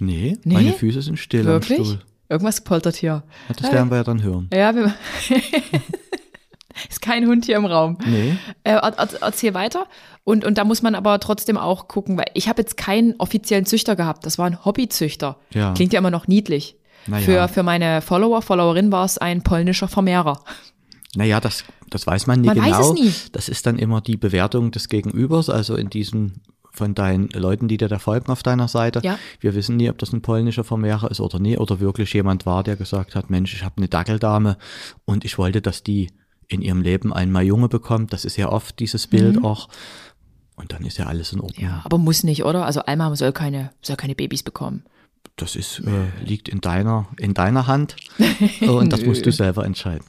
Nee, 0.00 0.38
nee? 0.44 0.54
meine 0.54 0.72
Füße 0.72 1.02
sind 1.02 1.18
still 1.18 1.44
Wirklich? 1.44 1.78
am 1.78 1.84
Stuhl. 1.84 2.00
Irgendwas 2.28 2.60
poltert 2.62 2.96
hier. 2.96 3.24
Ja, 3.48 3.54
das 3.56 3.72
werden 3.72 3.90
wir 3.90 3.98
ja 3.98 4.04
dann 4.04 4.22
hören. 4.22 4.48
Ja, 4.52 4.74
wir 4.74 4.94
ist 6.88 7.02
kein 7.02 7.26
Hund 7.26 7.44
hier 7.44 7.56
im 7.56 7.66
Raum. 7.66 7.98
Nee. 8.06 8.36
Äh, 8.62 8.78
erzähl 9.20 9.52
weiter. 9.52 9.86
Und, 10.22 10.44
und 10.44 10.56
da 10.56 10.64
muss 10.64 10.80
man 10.82 10.94
aber 10.94 11.18
trotzdem 11.18 11.58
auch 11.58 11.88
gucken, 11.88 12.16
weil 12.16 12.30
ich 12.34 12.48
habe 12.48 12.62
jetzt 12.62 12.76
keinen 12.76 13.14
offiziellen 13.18 13.66
Züchter 13.66 13.96
gehabt. 13.96 14.24
Das 14.26 14.38
war 14.38 14.46
ein 14.46 14.64
Hobbyzüchter. 14.64 15.38
Ja. 15.52 15.74
Klingt 15.74 15.92
ja 15.92 15.98
immer 15.98 16.12
noch 16.12 16.28
niedlich. 16.28 16.76
Naja. 17.06 17.24
Für, 17.24 17.48
für 17.48 17.62
meine 17.62 18.00
Follower, 18.00 18.42
Followerin 18.42 18.92
war 18.92 19.04
es 19.04 19.18
ein 19.18 19.42
polnischer 19.42 19.88
Vermehrer. 19.88 20.44
Naja, 21.16 21.40
das, 21.40 21.64
das 21.88 22.06
weiß 22.06 22.26
man 22.26 22.40
nie 22.40 22.46
man 22.46 22.56
genau. 22.56 22.78
Weiß 22.78 22.86
es 22.86 22.92
nie. 22.92 23.12
Das 23.32 23.48
ist 23.48 23.66
dann 23.66 23.78
immer 23.78 24.00
die 24.00 24.16
Bewertung 24.16 24.70
des 24.70 24.88
Gegenübers, 24.88 25.50
also 25.50 25.74
in 25.74 25.90
diesem 25.90 26.34
von 26.72 26.94
deinen 26.94 27.28
Leuten, 27.30 27.66
die 27.66 27.78
dir 27.78 27.88
da 27.88 27.98
folgen 27.98 28.30
auf 28.30 28.42
deiner 28.42 28.68
Seite. 28.68 29.00
Ja. 29.02 29.18
Wir 29.40 29.54
wissen 29.54 29.76
nie, 29.76 29.90
ob 29.90 29.98
das 29.98 30.12
ein 30.12 30.22
polnischer 30.22 30.62
Vermehrer 30.62 31.10
ist 31.10 31.20
oder 31.20 31.40
nie, 31.40 31.58
oder 31.58 31.80
wirklich 31.80 32.12
jemand 32.12 32.46
war, 32.46 32.62
der 32.62 32.76
gesagt 32.76 33.16
hat, 33.16 33.28
Mensch, 33.28 33.52
ich 33.54 33.64
habe 33.64 33.78
eine 33.78 33.88
Dackeldame 33.88 34.56
und 35.04 35.24
ich 35.24 35.36
wollte, 35.36 35.60
dass 35.60 35.82
die 35.82 36.10
in 36.46 36.62
ihrem 36.62 36.82
Leben 36.82 37.12
einmal 37.12 37.44
Junge 37.44 37.68
bekommt. 37.68 38.12
Das 38.12 38.24
ist 38.24 38.36
ja 38.36 38.48
oft 38.48 38.78
dieses 38.78 39.06
Bild 39.06 39.36
mhm. 39.36 39.44
auch. 39.44 39.68
Und 40.56 40.72
dann 40.72 40.84
ist 40.84 40.98
ja 40.98 41.06
alles 41.06 41.32
in 41.32 41.40
Ordnung. 41.40 41.64
Ja, 41.64 41.80
aber 41.84 41.96
muss 41.96 42.22
nicht, 42.22 42.44
oder? 42.44 42.66
Also 42.66 42.80
Alma 42.82 43.14
soll 43.16 43.32
keine, 43.32 43.70
soll 43.82 43.96
keine 43.96 44.14
Babys 44.14 44.42
bekommen. 44.42 44.84
Das 45.36 45.56
ist, 45.56 45.80
äh, 45.80 46.24
liegt 46.24 46.48
in 46.48 46.60
deiner, 46.60 47.08
in 47.18 47.34
deiner 47.34 47.66
Hand 47.66 47.96
und 48.60 48.92
das 48.92 49.04
musst 49.04 49.24
du 49.24 49.32
selber 49.32 49.64
entscheiden. 49.64 50.04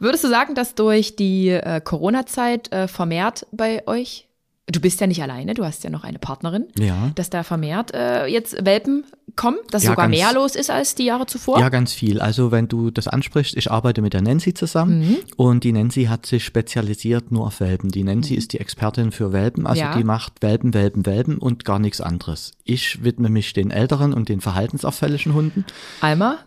Würdest 0.00 0.24
du 0.24 0.28
sagen, 0.28 0.54
dass 0.54 0.74
durch 0.74 1.16
die 1.16 1.48
äh, 1.50 1.80
Corona-Zeit 1.82 2.72
äh, 2.72 2.88
vermehrt 2.88 3.46
bei 3.52 3.86
euch, 3.86 4.28
du 4.70 4.80
bist 4.80 5.00
ja 5.00 5.06
nicht 5.06 5.22
alleine, 5.22 5.54
du 5.54 5.64
hast 5.64 5.82
ja 5.84 5.90
noch 5.90 6.04
eine 6.04 6.18
Partnerin, 6.18 6.66
Ja. 6.78 7.10
dass 7.14 7.30
da 7.30 7.42
vermehrt 7.42 7.92
äh, 7.94 8.26
jetzt 8.26 8.64
Welpen 8.64 9.04
kommen, 9.34 9.58
dass 9.70 9.82
Ja, 9.84 9.90
sogar 9.90 10.06
ganz- 10.08 10.16
mehr 10.18 10.32
los 10.34 10.56
ist 10.56 10.68
als 10.70 10.94
die 10.94 11.04
Jahre 11.04 11.26
zuvor? 11.26 11.58
Ja, 11.60 11.68
ganz 11.68 11.92
viel. 11.92 12.20
Also 12.20 12.50
wenn 12.50 12.68
du 12.68 12.90
das 12.90 13.08
ansprichst, 13.08 13.56
ich 13.56 13.70
arbeite 13.70 14.02
mit 14.02 14.12
der 14.12 14.20
Nancy 14.22 14.52
zusammen 14.54 15.16
und 15.36 15.64
die 15.64 15.72
Nancy 15.72 16.04
hat 16.04 16.26
sich 16.26 16.44
spezialisiert 16.44 17.30
nur 17.32 17.46
auf 17.46 17.60
Welpen. 17.60 17.90
Die 17.90 18.02
Nancy 18.04 18.34
ist 18.34 18.52
die 18.52 18.60
Expertin 18.60 19.10
für 19.12 19.32
Welpen, 19.32 19.66
also 19.66 19.80
Ja. 19.80 19.96
die 19.96 20.04
macht 20.04 20.42
Welpen, 20.42 20.74
Welpen, 20.74 21.06
Welpen 21.06 21.38
und 21.38 21.64
gar 21.64 21.78
nichts 21.78 22.00
anderes. 22.00 22.52
Ich 22.64 23.02
widme 23.04 23.28
mich 23.30 23.52
den 23.52 23.70
älteren 23.70 24.12
und 24.12 24.28
den 24.28 24.40
verhaltensauffälligen 24.40 25.34
Hunden. 25.34 25.64
Alma? 26.00 26.38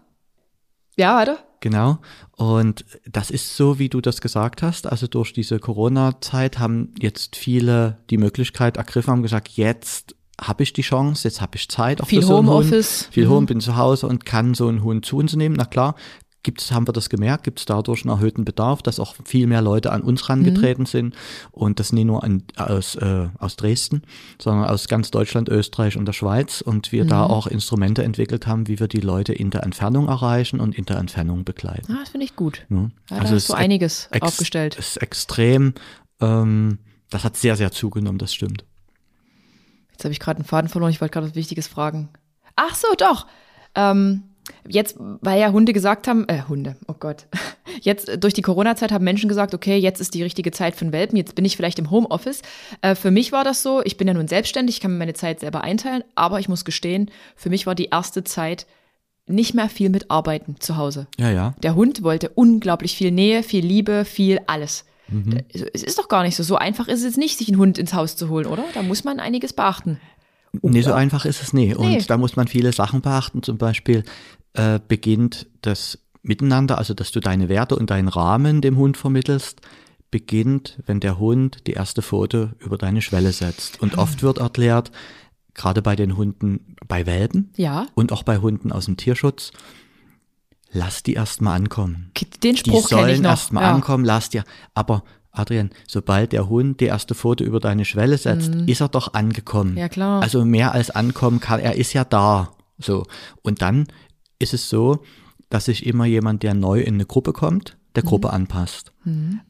Ja, 0.97 1.15
weiter? 1.17 1.37
Genau. 1.61 1.99
Und 2.35 2.85
das 3.09 3.31
ist 3.31 3.55
so, 3.55 3.79
wie 3.79 3.87
du 3.87 4.01
das 4.01 4.19
gesagt 4.19 4.61
hast. 4.63 4.87
Also 4.87 5.07
durch 5.07 5.31
diese 5.31 5.59
Corona-Zeit 5.59 6.59
haben 6.59 6.93
jetzt 6.99 7.35
viele 7.35 7.99
die 8.09 8.17
Möglichkeit 8.17 8.77
ergriffen, 8.77 9.11
haben 9.11 9.23
gesagt, 9.23 9.49
jetzt 9.49 10.15
habe 10.41 10.63
ich 10.63 10.73
die 10.73 10.81
Chance, 10.81 11.27
jetzt 11.27 11.39
habe 11.39 11.55
ich 11.55 11.69
Zeit. 11.69 12.01
Auch 12.01 12.07
Viel 12.07 12.21
für 12.21 12.27
so 12.27 12.37
einen 12.37 12.47
Homeoffice. 12.49 13.03
Hund. 13.03 13.13
Viel 13.13 13.25
Mhm. 13.27 13.29
Home, 13.29 13.45
bin 13.45 13.61
zu 13.61 13.77
Hause 13.77 14.07
und 14.07 14.25
kann 14.25 14.55
so 14.55 14.67
einen 14.67 14.83
Hund 14.83 15.05
zu 15.05 15.17
uns 15.17 15.35
nehmen. 15.35 15.55
Na 15.55 15.65
klar, 15.65 15.95
gibt's, 16.43 16.71
haben 16.71 16.87
wir 16.87 16.93
das 16.93 17.09
gemerkt, 17.09 17.43
gibt 17.43 17.59
es 17.59 17.65
dadurch 17.65 18.03
einen 18.03 18.15
erhöhten 18.15 18.45
Bedarf, 18.45 18.81
dass 18.81 18.99
auch 18.99 19.15
viel 19.25 19.47
mehr 19.47 19.61
Leute 19.61 19.91
an 19.91 20.01
uns 20.01 20.29
rangetreten 20.29 20.85
sind. 20.85 21.15
Und 21.51 21.79
das 21.79 21.93
nicht 21.93 22.05
nur 22.05 22.23
an, 22.23 22.43
aus, 22.55 22.95
äh, 22.95 23.29
aus 23.37 23.55
Dresden, 23.55 24.03
sondern 24.39 24.69
aus 24.69 24.87
ganz 24.87 25.11
Deutschland, 25.11 25.49
Österreich 25.49 25.97
und 25.97 26.05
der 26.05 26.13
Schweiz. 26.13 26.61
Und 26.61 26.91
wir 26.91 27.05
da 27.05 27.25
auch 27.25 27.47
Instrumente 27.47 28.03
entwickelt 28.03 28.47
haben, 28.47 28.67
wie 28.67 28.79
wir 28.79 28.87
die 28.87 29.01
Leute 29.01 29.33
in 29.33 29.49
der 29.49 29.63
Entfernung 29.63 30.07
erreichen 30.07 30.59
und 30.59 30.75
in 30.75 30.85
der 30.85 30.97
Entfernung 30.97 31.43
begleiten. 31.43 31.91
Ah, 31.91 31.99
das 31.99 32.09
finde 32.09 32.25
ich 32.25 32.35
gut. 32.35 32.65
Ja, 32.69 32.89
da 33.07 33.19
hast 33.19 33.31
du 33.31 33.35
ist 33.35 33.51
einiges 33.51 34.09
aufgestellt. 34.19 34.75
ist 34.77 34.97
extrem, 34.97 35.73
ähm, 36.19 36.79
das 37.09 37.23
hat 37.23 37.37
sehr, 37.37 37.55
sehr 37.55 37.71
zugenommen, 37.71 38.17
das 38.17 38.33
stimmt. 38.33 38.65
Jetzt 39.91 40.05
habe 40.05 40.13
ich 40.13 40.19
gerade 40.19 40.37
einen 40.37 40.45
Faden 40.45 40.69
verloren, 40.69 40.91
ich 40.91 41.01
wollte 41.01 41.13
gerade 41.13 41.27
was 41.27 41.35
Wichtiges 41.35 41.67
fragen. 41.67 42.09
Ach 42.55 42.75
so, 42.75 42.87
doch. 42.97 43.27
Ähm, 43.75 44.23
jetzt, 44.67 44.95
weil 44.99 45.39
ja 45.39 45.51
Hunde 45.51 45.73
gesagt 45.73 46.07
haben, 46.07 46.27
äh, 46.27 46.43
Hunde, 46.47 46.75
oh 46.87 46.95
Gott. 46.99 47.27
Jetzt 47.81 48.09
äh, 48.09 48.17
durch 48.17 48.33
die 48.33 48.41
Corona-Zeit 48.41 48.91
haben 48.91 49.05
Menschen 49.05 49.29
gesagt, 49.29 49.53
okay, 49.53 49.77
jetzt 49.77 50.01
ist 50.01 50.13
die 50.13 50.21
richtige 50.21 50.51
Zeit 50.51 50.75
für 50.75 50.85
einen 50.85 50.91
Welpen, 50.91 51.17
jetzt 51.17 51.35
bin 51.35 51.45
ich 51.45 51.55
vielleicht 51.55 51.79
im 51.79 51.89
Homeoffice. 51.89 52.41
Äh, 52.81 52.95
für 52.95 53.11
mich 53.11 53.31
war 53.31 53.43
das 53.43 53.63
so, 53.63 53.81
ich 53.83 53.97
bin 53.97 54.07
ja 54.07 54.13
nun 54.13 54.27
selbstständig, 54.27 54.75
ich 54.75 54.81
kann 54.81 54.91
mir 54.91 54.97
meine 54.97 55.13
Zeit 55.13 55.39
selber 55.39 55.61
einteilen, 55.61 56.03
aber 56.13 56.39
ich 56.39 56.49
muss 56.49 56.65
gestehen, 56.65 57.09
für 57.35 57.49
mich 57.49 57.65
war 57.65 57.73
die 57.73 57.85
erste 57.85 58.23
Zeit 58.23 58.67
nicht 59.25 59.53
mehr 59.53 59.69
viel 59.69 59.89
mit 59.89 60.11
Arbeiten 60.11 60.57
zu 60.59 60.77
Hause. 60.77 61.07
Ja, 61.17 61.31
ja. 61.31 61.55
Der 61.63 61.75
Hund 61.75 62.03
wollte 62.03 62.29
unglaublich 62.29 62.95
viel 62.95 63.11
Nähe, 63.11 63.41
viel 63.41 63.65
Liebe, 63.65 64.05
viel 64.05 64.39
alles. 64.47 64.85
Mhm. 65.07 65.39
Es 65.51 65.83
ist 65.83 65.97
doch 65.97 66.07
gar 66.07 66.23
nicht 66.23 66.35
so. 66.35 66.43
So 66.43 66.55
einfach 66.55 66.87
ist 66.87 66.99
es 66.99 67.05
jetzt 67.05 67.17
nicht, 67.17 67.37
sich 67.37 67.47
einen 67.47 67.57
Hund 67.57 67.77
ins 67.77 67.93
Haus 67.93 68.15
zu 68.15 68.29
holen, 68.29 68.45
oder? 68.45 68.63
Da 68.73 68.81
muss 68.83 69.03
man 69.03 69.19
einiges 69.19 69.53
beachten. 69.53 69.99
Nee, 70.61 70.81
so 70.81 70.93
einfach 70.93 71.25
ist 71.25 71.41
es 71.41 71.53
nie. 71.53 71.73
Und 71.73 71.87
Nee. 71.89 72.03
da 72.07 72.17
muss 72.17 72.35
man 72.35 72.47
viele 72.47 72.73
Sachen 72.73 73.01
beachten. 73.01 73.41
Zum 73.43 73.57
Beispiel 73.57 74.03
äh, 74.53 74.79
beginnt 74.85 75.47
das 75.61 75.99
Miteinander, 76.23 76.77
also 76.77 76.93
dass 76.93 77.11
du 77.11 77.19
deine 77.19 77.47
Werte 77.49 77.75
und 77.75 77.89
deinen 77.89 78.07
Rahmen 78.09 78.61
dem 78.61 78.77
Hund 78.77 78.97
vermittelst, 78.97 79.61
beginnt, 80.11 80.77
wenn 80.85 80.99
der 80.99 81.17
Hund 81.19 81.65
die 81.67 81.71
erste 81.73 82.01
Pfote 82.01 82.55
über 82.59 82.77
deine 82.77 83.01
Schwelle 83.01 83.31
setzt. 83.31 83.81
Und 83.81 83.97
oft 83.97 84.21
wird 84.23 84.39
erklärt, 84.39 84.91
gerade 85.53 85.81
bei 85.81 85.95
den 85.95 86.17
Hunden, 86.17 86.75
bei 86.87 87.05
Welpen 87.05 87.51
Ja. 87.55 87.87
und 87.95 88.11
auch 88.11 88.23
bei 88.23 88.37
Hunden 88.37 88.71
aus 88.73 88.85
dem 88.85 88.97
Tierschutz, 88.97 89.51
lass 90.71 91.01
die 91.03 91.13
erst 91.13 91.41
mal 91.41 91.55
ankommen. 91.55 92.11
Den 92.43 92.55
Die 92.55 92.59
Spruch 92.59 92.81
ich 92.83 92.87
sollen 92.87 93.21
noch. 93.21 93.31
erst 93.31 93.53
mal 93.53 93.61
ja. 93.61 93.73
ankommen, 93.73 94.03
lass 94.05 94.29
dir. 94.29 94.43
Aber 94.73 95.03
Adrian, 95.33 95.69
sobald 95.87 96.33
der 96.33 96.49
Hund 96.49 96.79
die 96.81 96.85
erste 96.85 97.15
Pfote 97.15 97.43
über 97.43 97.59
deine 97.59 97.85
Schwelle 97.85 98.17
setzt, 98.17 98.53
ist 98.67 98.81
er 98.81 98.89
doch 98.89 99.13
angekommen. 99.13 99.71
Mhm. 99.71 99.77
Ja, 99.77 99.89
klar. 99.89 100.21
Also 100.21 100.43
mehr 100.45 100.73
als 100.73 100.89
ankommen 100.89 101.39
kann, 101.39 101.59
er 101.59 101.75
ist 101.75 101.93
ja 101.93 102.03
da. 102.03 102.51
So. 102.79 103.05
Und 103.41 103.61
dann 103.61 103.87
ist 104.39 104.53
es 104.53 104.69
so, 104.69 104.99
dass 105.49 105.65
sich 105.65 105.85
immer 105.85 106.05
jemand, 106.05 106.43
der 106.43 106.53
neu 106.53 106.81
in 106.81 106.95
eine 106.95 107.05
Gruppe 107.05 107.31
kommt, 107.33 107.77
der 107.95 108.03
Gruppe 108.03 108.27
Mhm. 108.29 108.33
anpasst. 108.33 108.91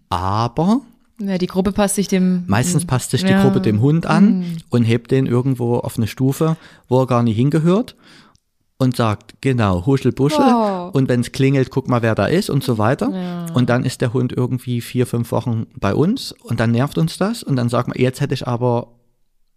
Aber 0.10 0.82
Ja, 1.20 1.38
die 1.38 1.48
Gruppe 1.48 1.72
passt 1.72 1.96
sich 1.96 2.08
dem. 2.08 2.44
meistens 2.48 2.86
passt 2.86 3.12
sich 3.12 3.24
die 3.24 3.30
Ja. 3.32 3.39
Mhm. 3.39 3.44
Gruppe 3.44 3.62
dem 3.62 3.82
Hund 3.82 4.06
an 4.06 4.58
und 4.70 4.84
hebt 4.84 5.12
den 5.12 5.26
irgendwo 5.28 5.78
auf 5.78 5.98
eine 5.98 6.08
Stufe, 6.08 6.58
wo 6.88 7.00
er 7.02 7.08
gar 7.08 7.24
nicht 7.24 7.36
hingehört 7.36 7.96
und 8.82 8.96
sagt, 8.96 9.36
genau, 9.41 9.86
huschel, 9.86 10.12
buschel. 10.12 10.44
Oh. 10.44 10.89
Und 10.91 11.08
wenn 11.08 11.20
es 11.20 11.32
klingelt, 11.32 11.70
guck 11.70 11.88
mal, 11.88 12.02
wer 12.02 12.15
da 12.15 12.26
ist 12.26 12.50
und 12.50 12.63
so 12.63 12.80
weiter. 12.80 13.12
Und 13.54 13.70
dann 13.70 13.86
ist 13.86 14.02
der 14.02 14.12
Hund 14.12 14.34
irgendwie 14.34 14.82
vier, 14.82 15.06
fünf 15.06 15.32
Wochen 15.32 15.67
bei 15.80 15.94
uns 15.94 16.32
und 16.41 16.60
dann 16.60 16.72
nervt 16.72 16.98
uns 16.98 17.20
das 17.20 17.44
und 17.44 17.58
dann 17.58 17.70
sagt 17.70 17.89
man, 17.89 17.98
jetzt 18.00 18.22
hätte 18.22 18.34
ich 18.34 18.48
aber 18.48 18.88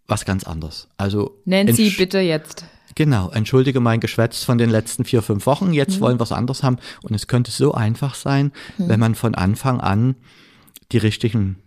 was 0.05 0.25
ganz 0.25 0.43
anderes. 0.43 0.89
Also 0.97 1.39
Nancy, 1.45 1.89
bitte 1.97 2.19
jetzt. 2.19 2.65
Genau, 2.93 3.31
entschuldige 3.31 3.79
mein 3.79 3.99
Geschwätz 3.99 4.43
von 4.43 4.59
den 4.59 4.69
letzten 4.69 5.05
vier, 5.05 5.23
fünf 5.23 5.47
Wochen. 5.47 5.73
Jetzt 5.73 5.99
wollen 6.01 6.19
wir 6.19 6.23
es 6.23 6.31
anders 6.31 6.61
haben. 6.61 6.77
Und 7.01 7.15
es 7.15 7.25
könnte 7.25 7.49
so 7.49 7.73
einfach 7.73 8.13
sein, 8.13 8.51
wenn 8.77 8.99
man 8.99 9.15
von 9.15 9.33
Anfang 9.33 9.81
an 9.81 10.17
die 10.91 10.99
richtigen 10.99 11.57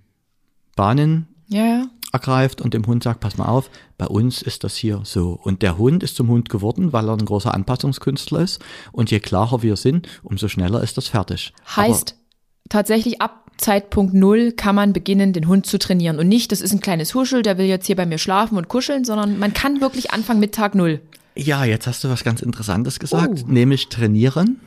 Bahnen 0.77 1.27
Ja, 1.49 1.67
ja. 1.67 1.87
Ergreift 2.13 2.61
und 2.61 2.75
dem 2.75 2.87
Hund 2.87 3.03
sagt, 3.05 3.21
pass 3.21 3.37
mal 3.37 3.47
auf, 3.47 3.71
bei 3.97 4.07
uns 4.07 4.43
ist 4.43 4.65
das 4.65 4.77
hier 4.77 5.01
so. 5.05 5.39
Und 5.43 5.63
der 5.63 5.79
Hund 5.79 6.03
ist 6.03 6.17
zum 6.17 6.29
Hund 6.29 6.49
geworden, 6.49 6.93
weil 6.93 7.09
er 7.09 7.13
ein 7.13 7.25
großer 7.25 7.53
Anpassungskünstler 7.55 8.41
ist. 8.41 8.61
Und 8.93 9.11
je 9.11 9.21
klarer 9.21 9.63
wir 9.63 9.77
sind, 9.77 10.09
umso 10.23 10.49
schneller 10.49 10.83
ist 10.83 10.97
das 10.97 11.09
fertig. 11.09 11.53
Heißt, 11.77 12.17
tatsächlich 12.69 13.21
ab 13.21 13.45
Zeitpunkt 13.59 14.15
Null 14.15 14.53
kann 14.53 14.77
man 14.77 14.93
beginnen, 14.93 15.33
den 15.33 15.49
Hund 15.49 15.67
zu 15.67 15.79
trainieren. 15.79 16.19
Und 16.19 16.29
nicht, 16.29 16.53
das 16.53 16.61
ist 16.61 16.73
ein 16.73 16.81
kleines 16.81 17.15
Huschel, 17.15 17.43
der 17.43 17.59
will 17.59 17.67
jetzt 17.67 17.87
hier 17.87 17.97
bei 17.97 18.07
mir 18.07 18.19
schlafen 18.19 18.57
und 18.57 18.69
kuscheln, 18.69 19.05
sondern 19.05 19.39
man 19.39 19.53
kann 19.53 19.81
wirklich 19.81 20.13
anfangen 20.13 20.41
mit 20.41 20.55
Tag 20.55 20.75
Null. 20.75 21.01
Aber, 21.35 21.45
ja, 21.45 21.65
jetzt 21.65 21.87
hast 21.87 22.05
du 22.05 22.09
was 22.09 22.25
ganz 22.25 22.41
Interessantes 22.41 22.99
gesagt, 22.99 23.45
Oh. 23.45 23.51
nämlich 23.51 23.89
trainieren. 23.89 24.61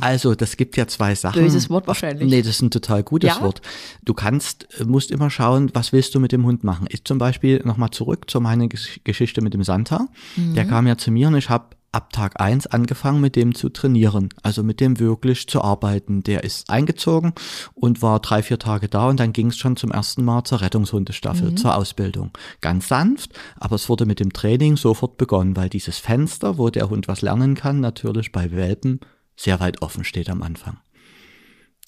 Also, 0.00 0.34
das 0.34 0.56
gibt 0.56 0.76
ja 0.76 0.86
zwei 0.86 1.14
Sachen. 1.14 1.42
Böses 1.42 1.70
Wort 1.70 1.86
wahrscheinlich. 1.86 2.28
Nee, 2.28 2.42
das 2.42 2.50
ist 2.56 2.62
ein 2.62 2.70
total 2.70 3.02
gutes 3.02 3.28
Ja? 3.36 3.40
Wort. 3.42 3.62
Du 4.04 4.14
kannst, 4.14 4.68
äh, 4.80 4.84
musst 4.84 5.10
immer 5.10 5.30
schauen, 5.30 5.70
was 5.74 5.92
willst 5.92 6.14
du 6.14 6.20
mit 6.20 6.32
dem 6.32 6.44
Hund 6.44 6.64
machen. 6.64 6.86
Ich 6.90 7.04
zum 7.04 7.18
Beispiel 7.18 7.62
nochmal 7.64 7.90
zurück 7.90 8.30
zu 8.30 8.40
meiner 8.40 8.64
Gesch- 8.66 9.00
Geschichte 9.04 9.40
mit 9.42 9.54
dem 9.54 9.62
Santa. 9.64 10.08
Mhm. 10.36 10.54
Der 10.54 10.64
kam 10.64 10.86
ja 10.86 10.96
zu 10.96 11.10
mir 11.10 11.28
und 11.28 11.36
ich 11.36 11.48
habe 11.50 11.66
ab 11.94 12.10
Tag 12.10 12.40
eins 12.40 12.66
angefangen, 12.66 13.20
mit 13.20 13.36
dem 13.36 13.54
zu 13.54 13.68
trainieren. 13.68 14.30
Also 14.42 14.62
mit 14.62 14.80
dem 14.80 14.98
wirklich 14.98 15.46
zu 15.46 15.60
arbeiten. 15.62 16.22
Der 16.22 16.42
ist 16.42 16.70
eingezogen 16.70 17.34
und 17.74 18.00
war 18.00 18.18
drei, 18.20 18.42
vier 18.42 18.58
Tage 18.58 18.88
da 18.88 19.10
und 19.10 19.20
dann 19.20 19.34
ging 19.34 19.48
es 19.48 19.58
schon 19.58 19.76
zum 19.76 19.90
ersten 19.90 20.24
Mal 20.24 20.42
zur 20.44 20.62
Rettungshundestaffel, 20.62 21.50
Mhm. 21.50 21.56
zur 21.58 21.76
Ausbildung. 21.76 22.30
Ganz 22.62 22.88
sanft, 22.88 23.32
aber 23.60 23.76
es 23.76 23.90
wurde 23.90 24.06
mit 24.06 24.20
dem 24.20 24.32
Training 24.32 24.78
sofort 24.78 25.18
begonnen, 25.18 25.54
weil 25.54 25.68
dieses 25.68 25.98
Fenster, 25.98 26.56
wo 26.56 26.70
der 26.70 26.88
Hund 26.88 27.08
was 27.08 27.20
lernen 27.20 27.54
kann, 27.56 27.80
natürlich 27.80 28.32
bei 28.32 28.50
Welpen 28.52 29.00
sehr 29.36 29.60
weit 29.60 29.82
offen 29.82 30.04
steht 30.04 30.30
am 30.30 30.42
Anfang. 30.42 30.78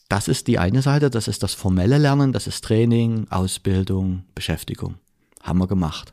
Das 0.08 0.28
ist 0.28 0.46
die 0.46 0.58
eine 0.58 0.82
Seite, 0.82 1.10
das 1.10 1.28
ist 1.28 1.42
das 1.42 1.54
formelle 1.54 1.98
Lernen, 1.98 2.32
das 2.32 2.46
ist 2.46 2.64
Training, 2.64 3.26
Ausbildung, 3.30 4.24
Beschäftigung. 4.34 4.96
Haben 5.42 5.58
wir 5.58 5.66
gemacht. 5.66 6.12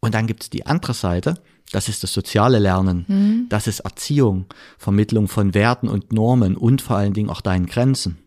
Und 0.00 0.14
dann 0.14 0.26
gibt's 0.26 0.50
die 0.50 0.66
andere 0.66 0.94
Seite, 0.94 1.34
das 1.72 1.88
ist 1.88 2.02
das 2.02 2.12
soziale 2.12 2.58
Lernen, 2.58 3.46
das 3.48 3.66
ist 3.66 3.80
Erziehung, 3.80 4.46
Vermittlung 4.78 5.28
von 5.28 5.54
Werten 5.54 5.88
und 5.88 6.12
Normen 6.12 6.56
und 6.56 6.82
vor 6.82 6.96
allen 6.96 7.12
Dingen 7.12 7.30
auch 7.30 7.40
deinen 7.40 7.66
Grenzen. 7.66 8.18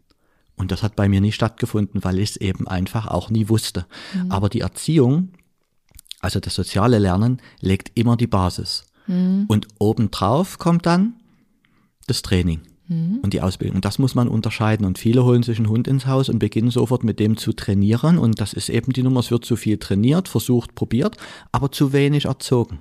Und 0.55 0.71
das 0.71 0.83
hat 0.83 0.95
bei 0.95 1.07
mir 1.07 1.21
nie 1.21 1.31
stattgefunden, 1.31 2.03
weil 2.03 2.19
ich 2.19 2.31
es 2.31 2.37
eben 2.37 2.67
einfach 2.67 3.07
auch 3.07 3.29
nie 3.29 3.47
wusste. 3.47 3.85
Aber 4.27 4.49
die 4.49 4.59
Erziehung, 4.59 5.29
also 6.19 6.41
das 6.41 6.53
soziale 6.53 6.99
Lernen, 6.99 7.41
legt 7.61 7.97
immer 7.97 8.17
die 8.17 8.27
Basis. 8.27 8.83
Und 9.47 9.67
obendrauf 9.79 10.59
kommt 10.59 10.85
dann 10.85 11.15
das 12.09 12.21
Training 12.21 12.61
und 13.21 13.33
die 13.33 13.41
Ausbildung. 13.41 13.75
Und 13.75 13.85
das 13.85 13.99
muss 13.99 14.15
man 14.15 14.27
unterscheiden. 14.27 14.83
Und 14.83 14.97
viele 14.97 15.23
holen 15.23 15.43
sich 15.43 15.59
einen 15.59 15.69
Hund 15.69 15.87
ins 15.87 16.07
Haus 16.07 16.27
und 16.27 16.39
beginnen 16.39 16.71
sofort 16.71 17.03
mit 17.03 17.19
dem 17.19 17.37
zu 17.37 17.53
trainieren. 17.53 18.17
Und 18.17 18.41
das 18.41 18.53
ist 18.53 18.69
eben 18.69 18.93
die 18.93 19.03
Nummer, 19.03 19.19
es 19.19 19.29
wird 19.29 19.45
zu 19.45 19.55
viel 19.55 19.77
trainiert, 19.77 20.27
versucht, 20.27 20.73
probiert, 20.73 21.15
aber 21.51 21.71
zu 21.71 21.93
wenig 21.93 22.25
erzogen. 22.25 22.79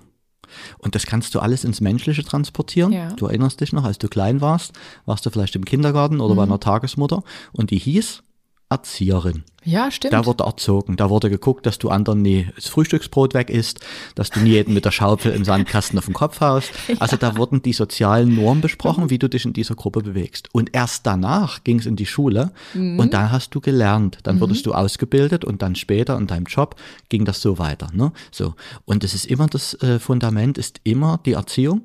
Und 0.78 0.94
das 0.94 1.04
kannst 1.04 1.34
du 1.34 1.40
alles 1.40 1.64
ins 1.64 1.82
Menschliche 1.82 2.24
transportieren. 2.24 2.90
Ja. 2.92 3.12
Du 3.12 3.26
erinnerst 3.26 3.60
dich 3.60 3.74
noch, 3.74 3.84
als 3.84 3.98
du 3.98 4.08
klein 4.08 4.40
warst, 4.40 4.72
warst 5.04 5.26
du 5.26 5.30
vielleicht 5.30 5.56
im 5.56 5.66
Kindergarten 5.66 6.20
oder 6.20 6.34
bei 6.34 6.44
einer 6.44 6.58
Tagesmutter 6.58 7.22
und 7.52 7.70
die 7.70 7.78
hieß 7.78 8.22
Erzieherin. 8.70 9.44
Ja, 9.64 9.90
stimmt. 9.90 10.12
Da 10.12 10.24
wurde 10.24 10.44
erzogen. 10.44 10.96
Da 10.96 11.11
wurde 11.11 11.31
geguckt, 11.31 11.66
dass 11.66 11.78
du 11.78 11.88
anderen 11.88 12.22
nie 12.22 12.48
das 12.54 12.68
Frühstücksbrot 12.68 13.35
weg 13.35 13.50
isst, 13.50 13.81
dass 14.14 14.31
du 14.31 14.40
nie 14.40 14.50
jeden 14.50 14.72
mit 14.72 14.85
der 14.85 14.90
Schaufel 14.90 15.33
im 15.33 15.44
Sandkasten 15.44 15.98
auf 15.98 16.07
den 16.07 16.14
Kopf 16.14 16.40
haust. 16.40 16.70
Also 17.00 17.16
da 17.16 17.37
wurden 17.37 17.62
die 17.62 17.72
sozialen 17.72 18.35
Normen 18.35 18.61
besprochen, 18.61 19.09
wie 19.11 19.18
du 19.18 19.28
dich 19.28 19.44
in 19.44 19.52
dieser 19.52 19.74
Gruppe 19.74 20.00
bewegst. 20.00 20.48
Und 20.52 20.70
erst 20.74 21.07
danach 21.07 21.62
ging 21.64 21.78
es 21.78 21.87
in 21.87 21.96
die 21.96 22.07
Schule 22.07 22.50
und 22.74 23.14
dann 23.14 23.31
hast 23.31 23.54
du 23.54 23.61
gelernt. 23.61 24.18
Dann 24.24 24.40
wurdest 24.40 24.66
du 24.66 24.74
ausgebildet 24.74 25.44
und 25.44 25.62
dann 25.62 25.76
später 25.76 26.16
in 26.16 26.26
deinem 26.26 26.46
Job 26.46 26.76
ging 27.09 27.24
das 27.24 27.40
so 27.40 27.59
weiter. 27.59 27.88
Ne? 27.92 28.12
So. 28.31 28.54
Und 28.85 29.04
es 29.04 29.14
ist 29.14 29.26
immer 29.26 29.46
das 29.46 29.74
äh, 29.83 29.98
Fundament, 29.98 30.59
ist 30.59 30.81
immer 30.83 31.20
die 31.24 31.33
Erziehung 31.33 31.83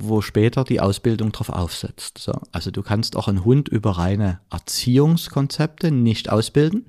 wo 0.00 0.20
später 0.20 0.64
die 0.64 0.80
Ausbildung 0.80 1.32
drauf 1.32 1.48
aufsetzt. 1.50 2.18
So, 2.18 2.32
also 2.52 2.70
du 2.70 2.82
kannst 2.82 3.16
auch 3.16 3.28
einen 3.28 3.44
Hund 3.44 3.68
über 3.68 3.92
reine 3.92 4.40
Erziehungskonzepte 4.50 5.90
nicht 5.90 6.30
ausbilden 6.30 6.86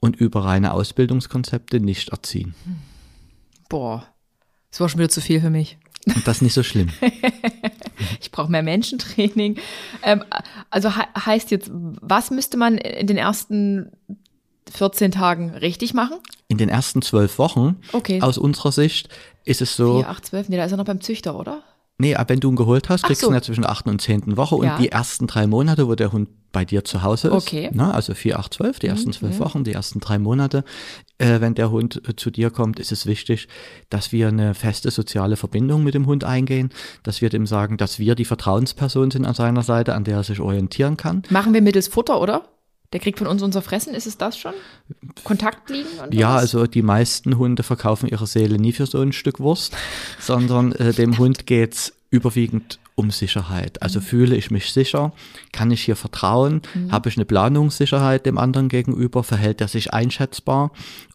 und 0.00 0.16
über 0.16 0.44
reine 0.44 0.72
Ausbildungskonzepte 0.72 1.80
nicht 1.80 2.10
erziehen. 2.10 2.54
Boah, 3.68 4.06
das 4.70 4.80
war 4.80 4.88
schon 4.88 4.98
wieder 4.98 5.08
zu 5.08 5.20
viel 5.20 5.40
für 5.40 5.50
mich. 5.50 5.78
Und 6.06 6.26
das 6.26 6.38
ist 6.38 6.42
nicht 6.42 6.54
so 6.54 6.62
schlimm. 6.62 6.88
ich 8.20 8.30
brauche 8.30 8.50
mehr 8.50 8.62
Menschentraining. 8.62 9.58
Ähm, 10.02 10.24
also 10.70 10.90
he 10.94 11.02
heißt 11.18 11.50
jetzt, 11.50 11.70
was 11.72 12.30
müsste 12.30 12.56
man 12.56 12.78
in 12.78 13.06
den 13.06 13.18
ersten 13.18 13.92
14 14.72 15.12
Tagen 15.12 15.50
richtig 15.50 15.94
machen? 15.94 16.16
In 16.48 16.58
den 16.58 16.68
ersten 16.68 17.02
zwölf 17.02 17.38
Wochen, 17.38 17.76
Okay. 17.92 18.22
aus 18.22 18.38
unserer 18.38 18.72
Sicht, 18.72 19.08
ist 19.44 19.60
es 19.60 19.76
so, 19.76 19.98
4, 19.98 20.08
8, 20.08 20.26
12, 20.26 20.48
nee, 20.48 20.56
da 20.56 20.64
ist 20.64 20.72
er 20.72 20.78
noch 20.78 20.84
beim 20.84 21.00
Züchter, 21.00 21.38
oder? 21.38 21.62
Nee, 22.00 22.14
ab 22.16 22.28
wenn 22.30 22.40
du 22.40 22.50
ihn 22.50 22.56
geholt 22.56 22.88
hast, 22.88 23.04
kriegst 23.04 23.20
so. 23.20 23.28
du 23.28 23.32
ihn 23.32 23.36
ja 23.36 23.42
zwischen 23.42 23.62
der 23.62 23.70
achten 23.70 23.88
und 23.90 24.00
zehnten 24.00 24.36
Woche 24.36 24.56
und 24.56 24.66
Ja. 24.66 24.76
die 24.78 24.88
ersten 24.90 25.26
drei 25.26 25.46
Monate, 25.46 25.86
wo 25.86 25.94
der 25.94 26.12
Hund 26.12 26.28
bei 26.52 26.64
dir 26.64 26.84
zu 26.84 27.02
Hause 27.04 27.28
ist. 27.28 27.34
Okay. 27.34 27.70
Mhm, 27.70 27.76
Ne, 27.76 27.94
also 27.94 28.12
vier, 28.14 28.38
acht, 28.40 28.52
zwölf, 28.54 28.80
die 28.80 28.88
ersten 28.88 29.12
zwölf 29.12 29.38
Wochen, 29.38 29.62
die 29.62 29.72
ersten 29.72 30.00
drei 30.00 30.18
Monate. 30.18 30.64
Äh, 31.18 31.40
wenn 31.40 31.54
der 31.54 31.70
Hund 31.70 32.02
äh, 32.08 32.16
zu 32.16 32.30
dir 32.30 32.50
kommt, 32.50 32.80
ist 32.80 32.90
es 32.90 33.06
wichtig, 33.06 33.46
dass 33.88 34.10
wir 34.10 34.26
eine 34.28 34.54
feste 34.54 34.90
soziale 34.90 35.36
Verbindung 35.36 35.84
mit 35.84 35.94
dem 35.94 36.06
Hund 36.06 36.24
eingehen, 36.24 36.70
dass 37.04 37.20
wir 37.22 37.28
dem 37.28 37.46
sagen, 37.46 37.76
dass 37.76 37.98
wir 38.00 38.16
die 38.16 38.24
Vertrauensperson 38.24 39.10
sind 39.12 39.24
an 39.26 39.34
seiner 39.34 39.62
Seite, 39.62 39.94
an 39.94 40.02
der 40.02 40.16
er 40.16 40.24
sich 40.24 40.40
orientieren 40.40 40.96
kann. 40.96 41.22
Machen 41.30 41.54
wir 41.54 41.62
mittels 41.62 41.86
Futter, 41.86 42.20
oder? 42.20 42.42
Der 42.92 42.98
kriegt 43.00 43.18
von 43.18 43.28
uns 43.28 43.40
unser 43.42 43.62
Fressen, 43.62 43.94
ist 43.94 44.06
es 44.08 44.18
das 44.18 44.36
schon? 44.36 44.52
Kontaktlinien 45.22 46.00
und 46.04 46.12
Ja, 46.12 46.30
sowas? 46.30 46.40
also 46.42 46.66
die 46.66 46.82
meisten 46.82 47.38
Hunde 47.38 47.62
verkaufen 47.62 48.08
ihre 48.08 48.26
Seele 48.26 48.58
nie 48.58 48.72
für 48.72 48.86
so 48.86 49.00
ein 49.00 49.12
Stück 49.12 49.38
Wurst, 49.38 49.76
sondern 50.18 50.72
äh, 50.72 50.92
dem 50.92 51.16
Hund 51.18 51.46
geht's 51.46 51.92
überwiegend 52.10 52.78
um 52.94 53.10
Sicherheit. 53.10 53.74
Mhm. 53.80 53.82
Also 53.82 54.00
fühle 54.00 54.36
ich 54.36 54.50
mich 54.50 54.72
sicher, 54.72 55.12
kann 55.52 55.70
ich 55.70 55.82
hier 55.82 55.96
vertrauen, 55.96 56.60
habe 56.90 57.08
ich 57.08 57.16
eine 57.16 57.24
Planungssicherheit 57.24 58.26
dem 58.26 58.36
anderen 58.38 58.68
gegenüber, 58.68 59.22
verhält 59.24 59.60
er 59.60 59.68
sich 59.68 59.92
einschätzbar 59.94 60.72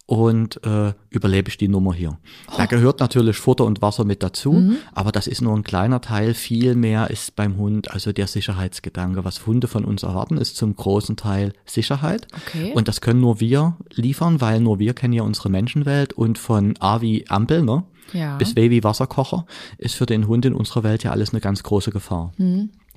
und 0.08 0.64
äh, 0.64 0.94
überlebe 1.10 1.50
ich 1.50 1.58
die 1.58 1.68
Nummer 1.68 1.94
hier. 1.94 2.18
Oh. 2.48 2.54
Da 2.58 2.68
gehört 2.68 3.00
natürlich 3.00 3.38
Futter 3.38 3.66
und 3.66 3.82
Wasser 3.82 4.06
mit 4.06 4.22
dazu, 4.22 4.54
Mhm. 4.54 4.78
aber 4.94 5.12
das 5.12 5.26
ist 5.28 5.42
nur 5.42 5.56
ein 5.56 5.64
kleiner 5.64 6.00
Teil. 6.00 6.34
Viel 6.36 6.76
mehr 6.76 7.10
ist 7.10 7.36
beim 7.36 7.58
Hund, 7.58 7.92
also 7.92 8.14
der 8.14 8.28
Sicherheitsgedanke. 8.28 9.26
Was 9.26 9.46
Hunde 9.48 9.68
von 9.68 9.84
uns 9.84 10.04
erwarten, 10.04 10.38
ist 10.38 10.58
zum 10.58 10.76
großen 10.76 11.18
Teil 11.18 11.54
Sicherheit. 11.66 12.28
Okay. 12.46 12.72
Und 12.74 12.88
das 12.88 13.02
können 13.02 13.20
nur 13.20 13.40
wir 13.40 13.78
liefern, 13.94 14.42
weil 14.42 14.60
nur 14.60 14.78
wir 14.80 14.94
kennen 14.94 15.14
ja 15.14 15.24
unsere 15.24 15.50
Menschenwelt 15.50 16.14
und 16.14 16.38
von 16.38 16.76
A 16.80 17.02
wie 17.02 17.28
Ampel, 17.28 17.64
ne? 17.64 17.84
Ja. 18.14 18.38
Bis 18.38 18.56
W 18.56 18.70
wie 18.70 18.84
Wasserkocher 18.84 19.46
ist 19.78 19.96
für 19.96 20.06
den 20.06 20.28
Hund 20.28 20.46
in 20.46 20.54
unserer 20.54 20.84
Welt 20.84 21.04
ja 21.04 21.12
alles 21.12 21.32
eine 21.32 21.42
ganz 21.42 21.64
große 21.64 21.92
Gefahr. 21.92 22.34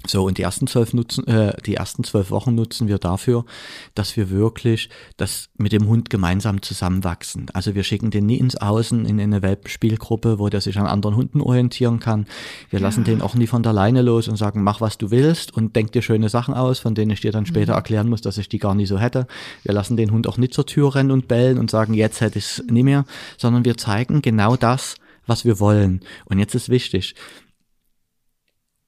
So, 0.07 0.25
und 0.25 0.39
die 0.39 0.43
ersten 0.43 0.67
zwölf 0.67 0.95
nutzen, 0.95 1.27
äh, 1.27 1.55
die 1.67 1.75
ersten 1.75 2.05
zwölf 2.05 2.31
Wochen 2.31 2.55
nutzen 2.55 2.89
wir 2.89 2.99
dafür, 2.99 3.45
dass 3.95 4.17
wir 4.17 4.31
wirklich 4.31 4.91
das 5.17 5.49
mit 5.59 5.73
dem 5.73 5.87
Hund 5.89 6.09
gemeinsam 6.09 6.63
zusammenwachsen. 6.63 7.47
Also 7.53 7.75
wir 7.75 7.83
schicken 7.83 8.11
den 8.11 8.27
nie 8.27 8.39
ins 8.39 8.57
Außen 8.57 9.05
in 9.05 9.21
eine 9.21 9.43
Welpenspielgruppe, 9.43 10.39
wo 10.39 10.49
der 10.49 10.61
sich 10.61 10.79
an 10.79 10.87
anderen 10.87 11.17
Hunden 11.17 11.41
orientieren 11.41 11.99
kann. 11.99 12.27
Wir 12.71 12.79
lassen 12.81 13.05
den 13.05 13.21
auch 13.21 13.35
nie 13.35 13.49
von 13.49 13.63
der 13.63 13.73
Leine 13.73 14.03
los 14.03 14.29
und 14.29 14.37
sagen, 14.37 14.63
mach 14.63 14.81
was 14.81 14.99
du 14.99 15.11
willst 15.11 15.55
und 15.55 15.75
denk 15.75 15.93
dir 15.93 16.03
schöne 16.03 16.29
Sachen 16.29 16.55
aus, 16.55 16.79
von 16.79 16.95
denen 16.95 17.11
ich 17.11 17.21
dir 17.21 17.33
dann 17.33 17.47
später 17.47 17.75
erklären 17.75 18.09
muss, 18.09 18.21
dass 18.21 18.39
ich 18.39 18.49
die 18.49 18.59
gar 18.59 18.75
nie 18.75 18.87
so 18.87 18.99
hätte. 18.99 19.27
Wir 19.65 19.75
lassen 19.75 19.97
den 19.97 20.13
Hund 20.13 20.29
auch 20.29 20.39
nicht 20.39 20.55
zur 20.55 20.67
Tür 20.67 20.95
rennen 20.95 21.11
und 21.11 21.29
bellen 21.29 21.59
und 21.59 21.71
sagen, 21.71 21.93
jetzt 21.93 22.21
hätte 22.21 22.39
ich 22.39 22.45
es 22.45 22.65
nie 22.71 22.85
mehr, 22.85 23.05
sondern 23.37 23.65
wir 23.65 23.77
zeigen 23.77 24.23
genau 24.23 24.57
das, 24.57 24.95
was 25.27 25.45
wir 25.45 25.61
wollen. 25.61 26.01
Und 26.25 26.39
jetzt 26.39 26.55
ist 26.55 26.69
wichtig, 26.69 27.15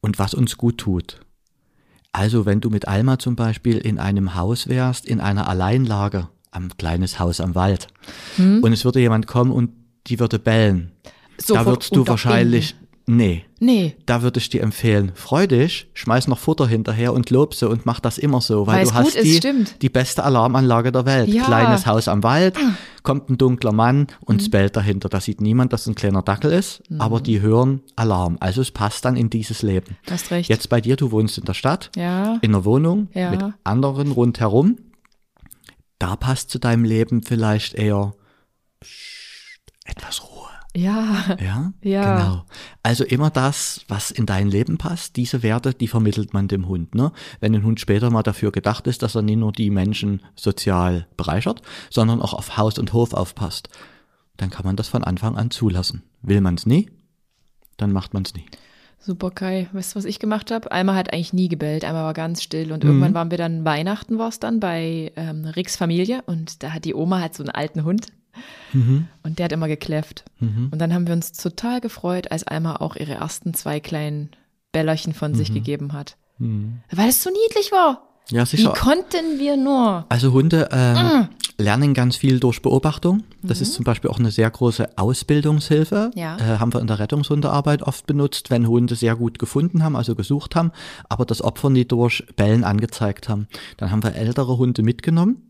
und 0.00 0.18
was 0.18 0.34
uns 0.34 0.56
gut 0.56 0.78
tut. 0.78 1.20
Also 2.12 2.46
wenn 2.46 2.60
du 2.60 2.70
mit 2.70 2.88
Alma 2.88 3.18
zum 3.18 3.36
Beispiel 3.36 3.78
in 3.78 3.98
einem 3.98 4.34
Haus 4.34 4.68
wärst, 4.68 5.06
in 5.06 5.20
einer 5.20 5.48
Alleinlage, 5.48 6.28
am 6.50 6.76
kleines 6.76 7.18
Haus 7.20 7.40
am 7.40 7.54
Wald, 7.54 7.88
und 8.62 8.72
es 8.72 8.84
würde 8.84 9.00
jemand 9.00 9.26
kommen 9.26 9.52
und 9.52 9.70
die 10.06 10.18
würde 10.18 10.38
bellen, 10.38 10.92
Sofort 11.38 11.66
da 11.66 11.70
würdest 11.70 11.96
du 11.96 12.06
wahrscheinlich, 12.06 12.74
nee, 13.06 13.44
Nee, 13.62 13.94
da 14.06 14.22
würde 14.22 14.38
ich 14.38 14.48
dir 14.48 14.62
empfehlen, 14.62 15.12
freu 15.14 15.46
dich, 15.46 15.90
schmeiß 15.92 16.28
noch 16.28 16.38
Futter 16.38 16.66
hinterher 16.66 17.12
und 17.12 17.28
lob 17.28 17.52
sie 17.54 17.68
und 17.68 17.84
mach 17.84 18.00
das 18.00 18.16
immer 18.16 18.40
so, 18.40 18.66
weil, 18.66 18.76
Weil 18.78 18.84
du 18.86 18.94
hast 18.94 19.14
gut 19.16 19.22
ist, 19.22 19.44
die, 19.44 19.64
die 19.82 19.88
beste 19.90 20.24
Alarmanlage 20.24 20.92
der 20.92 21.04
Welt. 21.04 21.28
Ja. 21.28 21.44
Kleines 21.44 21.84
Haus 21.86 22.08
am 22.08 22.22
Wald, 22.22 22.56
kommt 23.02 23.28
ein 23.28 23.36
dunkler 23.36 23.72
Mann 23.72 24.06
und 24.24 24.40
es 24.40 24.50
bellt 24.50 24.76
dahinter. 24.76 25.10
Da 25.10 25.20
sieht 25.20 25.42
niemand, 25.42 25.74
dass 25.74 25.82
es 25.82 25.86
ein 25.88 25.94
kleiner 25.94 26.22
Dackel 26.22 26.50
ist, 26.52 26.82
aber 26.98 27.20
die 27.20 27.42
hören 27.42 27.82
Alarm. 27.96 28.38
Also 28.40 28.62
es 28.62 28.70
passt 28.70 29.04
dann 29.04 29.16
in 29.16 29.28
dieses 29.28 29.60
Leben. 29.60 29.98
du 30.06 30.12
hast 30.12 30.30
recht. 30.30 30.48
Jetzt 30.48 30.70
bei 30.70 30.80
dir, 30.80 30.96
du 30.96 31.10
wohnst 31.10 31.36
in 31.36 31.44
der 31.44 31.54
Stadt, 31.54 31.90
Ja. 31.96 32.38
in 32.40 32.54
einer 32.54 32.64
Wohnung 32.64 33.08
Ja. 33.12 33.30
mit 33.30 33.44
anderen 33.62 34.12
rundherum. 34.12 34.78
Da 35.98 36.16
passt 36.16 36.48
zu 36.48 36.58
deinem 36.58 36.84
Leben 36.84 37.22
vielleicht 37.22 37.74
eher 37.74 38.14
etwas 39.84 40.22
Ruhe. 40.24 40.39
Ja. 40.76 41.36
Ja, 41.40 41.72
Ja. 41.82 42.16
genau. 42.16 42.44
Also 42.82 43.04
immer 43.04 43.30
das, 43.30 43.84
was 43.88 44.10
in 44.12 44.24
dein 44.26 44.48
Leben 44.48 44.78
passt, 44.78 45.16
diese 45.16 45.42
Werte, 45.42 45.74
die 45.74 45.88
vermittelt 45.88 46.32
man 46.32 46.46
dem 46.46 46.68
Hund. 46.68 46.94
Ne? 46.94 47.10
Wenn 47.40 47.54
ein 47.54 47.64
Hund 47.64 47.80
später 47.80 48.10
mal 48.10 48.22
dafür 48.22 48.52
gedacht 48.52 48.86
ist, 48.86 49.02
dass 49.02 49.16
er 49.16 49.22
nicht 49.22 49.38
nur 49.38 49.50
die 49.52 49.70
Menschen 49.70 50.22
sozial 50.36 51.08
bereichert, 51.16 51.62
sondern 51.90 52.22
auch 52.22 52.34
auf 52.34 52.56
Haus 52.56 52.78
und 52.78 52.92
Hof 52.92 53.14
aufpasst, 53.14 53.68
dann 54.36 54.50
kann 54.50 54.64
man 54.64 54.76
das 54.76 54.88
von 54.88 55.02
Anfang 55.02 55.36
an 55.36 55.50
zulassen. 55.50 56.02
Will 56.22 56.40
man 56.40 56.54
es 56.54 56.66
nie, 56.66 56.88
dann 57.76 57.92
macht 57.92 58.14
man 58.14 58.22
es 58.22 58.34
nie. 58.34 58.46
Super 59.02 59.30
Kai. 59.30 59.66
Weißt 59.72 59.92
du, 59.94 59.96
was 59.96 60.04
ich 60.04 60.18
gemacht 60.18 60.50
habe? 60.50 60.70
Einmal 60.70 60.94
hat 60.94 61.12
eigentlich 61.12 61.32
nie 61.32 61.48
gebellt, 61.48 61.84
einmal 61.84 62.04
war 62.04 62.12
ganz 62.14 62.42
still 62.42 62.66
Mhm. 62.66 62.72
und 62.72 62.84
irgendwann 62.84 63.14
waren 63.14 63.30
wir 63.30 63.38
dann 63.38 63.64
Weihnachten 63.64 64.18
war 64.18 64.28
es 64.28 64.38
dann 64.40 64.60
bei 64.60 65.10
ähm, 65.16 65.46
Ricks 65.46 65.74
Familie 65.76 66.22
und 66.26 66.62
da 66.62 66.72
hat 66.72 66.84
die 66.84 66.94
Oma 66.94 67.18
halt 67.20 67.34
so 67.34 67.42
einen 67.42 67.50
alten 67.50 67.82
Hund 67.84 68.06
Mhm. 68.72 69.08
und 69.22 69.38
der 69.38 69.44
hat 69.46 69.52
immer 69.52 69.68
gekläfft. 69.68 70.24
Und 70.40 70.78
dann 70.78 70.94
haben 70.94 71.06
wir 71.06 71.14
uns 71.14 71.32
total 71.32 71.80
gefreut, 71.80 72.30
als 72.30 72.44
Alma 72.44 72.76
auch 72.76 72.96
ihre 72.96 73.14
ersten 73.14 73.52
zwei 73.54 73.80
kleinen 73.80 74.30
Bellerchen 74.72 75.12
von 75.12 75.32
Mhm. 75.32 75.36
sich 75.36 75.52
gegeben 75.52 75.92
hat. 75.92 76.16
Weil 76.38 77.08
es 77.08 77.22
so 77.22 77.30
niedlich 77.30 77.72
war. 77.72 78.06
Ja, 78.30 78.42
Wie 78.44 78.56
sicher. 78.56 78.72
konnten 78.72 79.38
wir 79.38 79.56
nur? 79.56 80.06
Also 80.08 80.32
Hunde 80.32 80.68
ähm, 80.70 80.96
Ah. 80.96 81.28
lernen 81.58 81.94
ganz 81.94 82.14
viel 82.16 82.38
durch 82.38 82.62
Beobachtung. 82.62 83.24
Das 83.42 83.60
ist 83.60 83.74
zum 83.74 83.84
Beispiel 83.84 84.08
auch 84.08 84.20
eine 84.20 84.30
sehr 84.30 84.48
große 84.48 84.96
Ausbildungshilfe. 84.96 86.12
Mhm. 86.14 86.18
Ja. 86.20 86.36
Äh, 86.36 86.58
haben 86.58 86.72
wir 86.72 86.80
in 86.80 86.86
der 86.86 86.98
Rettungshundearbeit 86.98 87.82
oft 87.82 88.06
benutzt, 88.06 88.50
wenn 88.50 88.68
Hunde 88.68 88.94
sehr 88.94 89.16
gut 89.16 89.38
gefunden 89.38 89.82
haben, 89.82 89.96
also 89.96 90.14
gesucht 90.14 90.54
haben, 90.54 90.70
aber 91.08 91.24
das 91.24 91.42
Opfer 91.42 91.70
nie 91.70 91.84
durch 91.84 92.24
Bellen 92.36 92.62
angezeigt 92.64 93.28
haben. 93.28 93.48
Dann 93.78 93.90
haben 93.90 94.02
wir 94.02 94.14
ältere 94.14 94.56
Hunde 94.58 94.82
mitgenommen, 94.82 95.42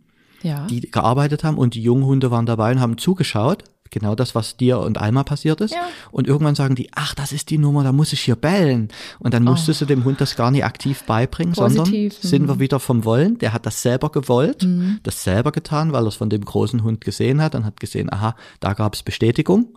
Ja. 0.43 0.67
die 0.67 0.81
gearbeitet 0.81 1.45
haben 1.45 1.59
und 1.59 1.75
die 1.75 1.83
jungen 1.83 2.05
Hunde 2.05 2.31
waren 2.31 2.47
dabei 2.47 2.73
und 2.73 2.81
haben 2.81 2.99
zugeschaut. 2.99 3.65
Genau 3.93 4.15
das, 4.15 4.37
was 4.37 4.57
dir 4.57 4.79
und 4.79 4.99
Alma 4.99 5.25
passiert 5.25 5.61
ist. 5.61 5.75
Ja. 5.75 5.89
Und 6.13 6.29
irgendwann 6.29 6.55
sagen 6.55 6.77
die, 6.77 6.91
ach, 6.95 7.13
das 7.17 7.33
ist 7.33 7.51
die 7.51 7.59
Nummer, 7.59 7.83
da 7.83 7.91
muss 7.91 8.13
ich 8.13 8.21
hier 8.21 8.37
bellen. 8.37 8.89
Und 9.19 9.35
dann 9.35 9.43
musstest 9.43 9.81
du 9.81 9.85
dem 9.85 10.05
Hund 10.05 10.21
das 10.21 10.37
gar 10.37 10.53
nicht 10.53 10.65
aktiv 10.65 11.03
beibringen, 11.05 11.55
sondern 11.55 11.81
Oh. 11.81 11.83
Positiv, 11.83 12.23
mhm. 12.23 12.29
sind 12.29 12.49
wir 12.49 12.61
wieder 12.61 12.79
vom 12.79 13.05
Wollen. 13.05 13.39
Der 13.39 13.53
hat 13.53 13.67
das 13.67 13.83
selber 13.83 14.11
gewollt, 14.11 14.65
das 15.03 15.25
selber 15.25 15.51
getan, 15.51 15.93
weil 15.93 16.05
er 16.05 16.09
es 16.09 16.15
von 16.15 16.31
dem 16.31 16.45
großen 16.45 16.85
Hund 16.85 17.01
gesehen 17.01 17.43
hat 17.43 17.57
und 17.57 17.65
hat 17.65 17.81
gesehen, 17.81 18.13
aha, 18.13 18.37
da 18.61 18.75
gab 18.75 18.95
es 18.95 19.03
Bestätigung. 19.03 19.75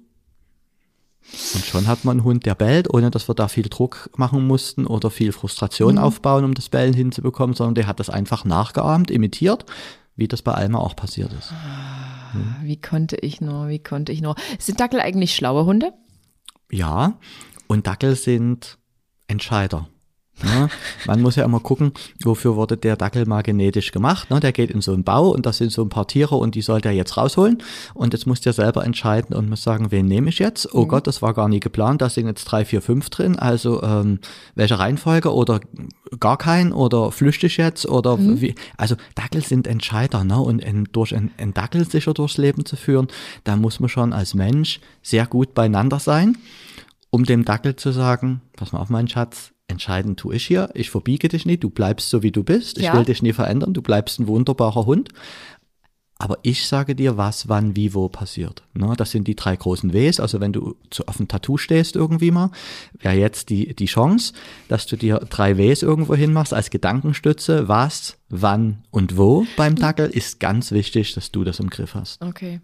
Und 1.55 1.65
schon 1.65 1.87
hat 1.87 2.05
man 2.05 2.17
einen 2.17 2.23
Hund, 2.23 2.45
der 2.45 2.53
bellt, 2.53 2.93
ohne 2.93 3.09
dass 3.09 3.27
wir 3.27 3.33
da 3.33 3.47
viel 3.47 3.69
Druck 3.69 4.09
machen 4.15 4.45
mussten 4.45 4.85
oder 4.85 5.09
viel 5.09 5.31
Frustration 5.31 5.97
aufbauen, 5.97 6.43
um 6.43 6.53
das 6.53 6.69
Bellen 6.69 6.93
hinzubekommen, 6.93 7.55
sondern 7.55 7.75
der 7.75 7.87
hat 7.87 7.99
das 7.99 8.09
einfach 8.09 8.45
nachgeahmt, 8.45 9.09
imitiert, 9.09 9.65
wie 10.15 10.27
das 10.27 10.41
bei 10.41 10.53
Alma 10.53 10.79
auch 10.79 10.95
passiert 10.95 11.33
ist. 11.33 11.53
Wie 12.61 12.79
konnte 12.79 13.15
ich 13.17 13.41
nur? 13.41 13.67
Wie 13.67 13.79
konnte 13.79 14.11
ich 14.11 14.21
nur? 14.21 14.35
Sind 14.59 14.79
Dackel 14.79 14.99
eigentlich 14.99 15.35
schlaue 15.35 15.65
Hunde? 15.65 15.93
Ja, 16.71 17.19
und 17.67 17.87
Dackel 17.87 18.15
sind 18.15 18.77
Entscheider. 19.27 19.87
Ne? 20.41 20.67
Man 21.05 21.21
muss 21.21 21.35
ja 21.35 21.45
immer 21.45 21.59
gucken, 21.59 21.91
wofür 22.23 22.55
wurde 22.55 22.75
der 22.75 22.97
Dackel 22.97 23.25
mal 23.25 23.43
genetisch 23.43 23.91
gemacht. 23.91 24.29
Ne? 24.29 24.39
Der 24.39 24.51
geht 24.51 24.71
in 24.71 24.81
so 24.81 24.93
einen 24.93 25.03
Bau 25.03 25.29
und 25.29 25.45
das 25.45 25.57
sind 25.57 25.71
so 25.71 25.83
ein 25.83 25.89
paar 25.89 26.07
Tiere 26.07 26.35
und 26.35 26.55
die 26.55 26.61
sollte 26.61 26.89
er 26.89 26.95
jetzt 26.95 27.17
rausholen. 27.17 27.61
Und 27.93 28.13
jetzt 28.13 28.25
muss 28.25 28.41
der 28.41 28.53
selber 28.53 28.83
entscheiden 28.83 29.35
und 29.35 29.49
muss 29.49 29.63
sagen, 29.63 29.91
wen 29.91 30.05
nehme 30.05 30.29
ich 30.29 30.39
jetzt? 30.39 30.73
Oh 30.73 30.85
Gott, 30.85 31.07
das 31.07 31.21
war 31.21 31.33
gar 31.33 31.47
nie 31.47 31.59
geplant, 31.59 32.01
da 32.01 32.09
sind 32.09 32.27
jetzt 32.27 32.45
drei, 32.45 32.65
vier, 32.65 32.81
fünf 32.81 33.09
drin. 33.09 33.37
Also 33.37 33.83
ähm, 33.83 34.19
welche 34.55 34.79
Reihenfolge 34.79 35.33
oder 35.33 35.59
gar 36.19 36.37
kein 36.37 36.73
oder 36.73 37.11
flüchte 37.11 37.47
ich 37.47 37.57
jetzt 37.57 37.87
oder 37.87 38.17
wie? 38.19 38.55
Also 38.77 38.95
Dackel 39.15 39.43
sind 39.43 39.67
Entscheider 39.67 40.23
ne? 40.23 40.39
und 40.39 40.63
ein, 40.63 40.87
durch 40.91 41.15
ein, 41.15 41.31
ein 41.37 41.53
Dackel 41.53 41.87
sicher 41.89 42.13
durchs 42.13 42.37
Leben 42.37 42.65
zu 42.65 42.75
führen, 42.75 43.07
da 43.43 43.55
muss 43.55 43.79
man 43.79 43.89
schon 43.89 44.13
als 44.13 44.33
Mensch 44.33 44.79
sehr 45.01 45.25
gut 45.25 45.53
beieinander 45.53 45.99
sein 45.99 46.37
um 47.09 47.25
dem 47.25 47.45
Dackel 47.45 47.75
zu 47.75 47.91
sagen, 47.91 48.41
pass 48.55 48.71
mal 48.71 48.79
auf, 48.79 48.89
mein 48.89 49.07
Schatz, 49.07 49.53
entscheiden 49.73 50.15
tue 50.15 50.35
ich 50.35 50.45
hier, 50.47 50.69
ich 50.73 50.89
verbiege 50.89 51.27
dich 51.27 51.45
nicht, 51.45 51.63
du 51.63 51.69
bleibst 51.69 52.09
so 52.09 52.23
wie 52.23 52.31
du 52.31 52.43
bist, 52.43 52.77
ich 52.77 52.85
Ja. 52.85 52.93
will 52.97 53.03
dich 53.05 53.21
nie 53.21 53.33
verändern, 53.33 53.73
du 53.73 53.81
bleibst 53.81 54.19
ein 54.19 54.27
wunderbarer 54.27 54.85
Hund. 54.85 55.09
Aber 56.19 56.37
ich 56.43 56.67
sage 56.67 56.95
dir, 56.95 57.17
was, 57.17 57.49
wann, 57.49 57.75
wie, 57.75 57.93
wo 57.93 58.07
passiert. 58.07 58.63
Ne? 58.73 58.93
Das 58.95 59.11
sind 59.11 59.27
die 59.27 59.35
drei 59.35 59.57
großen 59.57 59.91
Ws. 59.93 60.21
Also 60.21 60.39
wenn 60.39 60.53
du 60.53 60.75
zu, 60.89 61.05
auf 61.07 61.19
ein 61.19 61.27
Tattoo 61.27 61.57
stehst 61.57 61.97
irgendwie 61.97 62.31
mal, 62.31 62.49
wäre 62.99 63.15
jetzt 63.15 63.49
die, 63.49 63.75
die 63.75 63.87
Chance, 63.87 64.31
dass 64.69 64.85
du 64.85 64.95
dir 64.95 65.17
drei 65.29 65.57
Ws 65.57 65.81
irgendwo 65.81 66.15
hinmachst 66.15 66.53
als 66.53 66.69
Gedankenstütze. 66.69 67.67
Was, 67.67 68.19
wann 68.29 68.83
und 68.89 69.17
wo 69.17 69.45
beim 69.57 69.75
Dackel 69.75 70.09
ist 70.09 70.39
ganz 70.39 70.71
wichtig, 70.71 71.13
dass 71.13 71.31
du 71.31 71.43
das 71.43 71.59
im 71.59 71.69
Griff 71.69 71.93
hast. 71.93 72.21
Okay. 72.21 72.61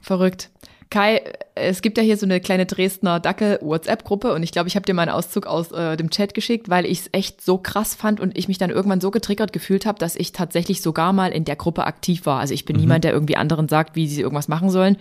Verrückt. 0.00 0.50
Kai, 0.90 1.22
es 1.54 1.82
gibt 1.82 1.98
ja 1.98 2.02
hier 2.02 2.16
so 2.16 2.26
eine 2.26 2.40
kleine 2.40 2.66
Dresdner 2.66 3.20
Dackel-WhatsApp-Gruppe 3.20 4.34
und 4.34 4.42
ich 4.42 4.50
glaube, 4.50 4.66
ich 4.68 4.74
habe 4.74 4.84
dir 4.84 4.92
mal 4.92 5.02
einen 5.02 5.12
Auszug 5.12 5.46
aus 5.46 5.70
äh, 5.70 5.96
dem 5.96 6.10
Chat 6.10 6.34
geschickt, 6.34 6.68
weil 6.68 6.84
ich 6.84 7.00
es 7.00 7.10
echt 7.12 7.40
so 7.40 7.58
krass 7.58 7.94
fand 7.94 8.18
und 8.18 8.36
ich 8.36 8.48
mich 8.48 8.58
dann 8.58 8.70
irgendwann 8.70 9.00
so 9.00 9.12
getriggert 9.12 9.52
gefühlt 9.52 9.86
habe, 9.86 10.00
dass 10.00 10.16
ich 10.16 10.32
tatsächlich 10.32 10.82
sogar 10.82 11.12
mal 11.12 11.30
in 11.30 11.44
der 11.44 11.54
Gruppe 11.54 11.86
aktiv 11.86 12.26
war. 12.26 12.40
Also 12.40 12.54
ich 12.54 12.64
bin 12.64 12.74
mhm. 12.74 12.82
niemand, 12.82 13.04
der 13.04 13.12
irgendwie 13.12 13.36
anderen 13.36 13.68
sagt, 13.68 13.94
wie 13.94 14.08
sie 14.08 14.20
irgendwas 14.20 14.48
machen 14.48 14.68
sollen. 14.68 14.96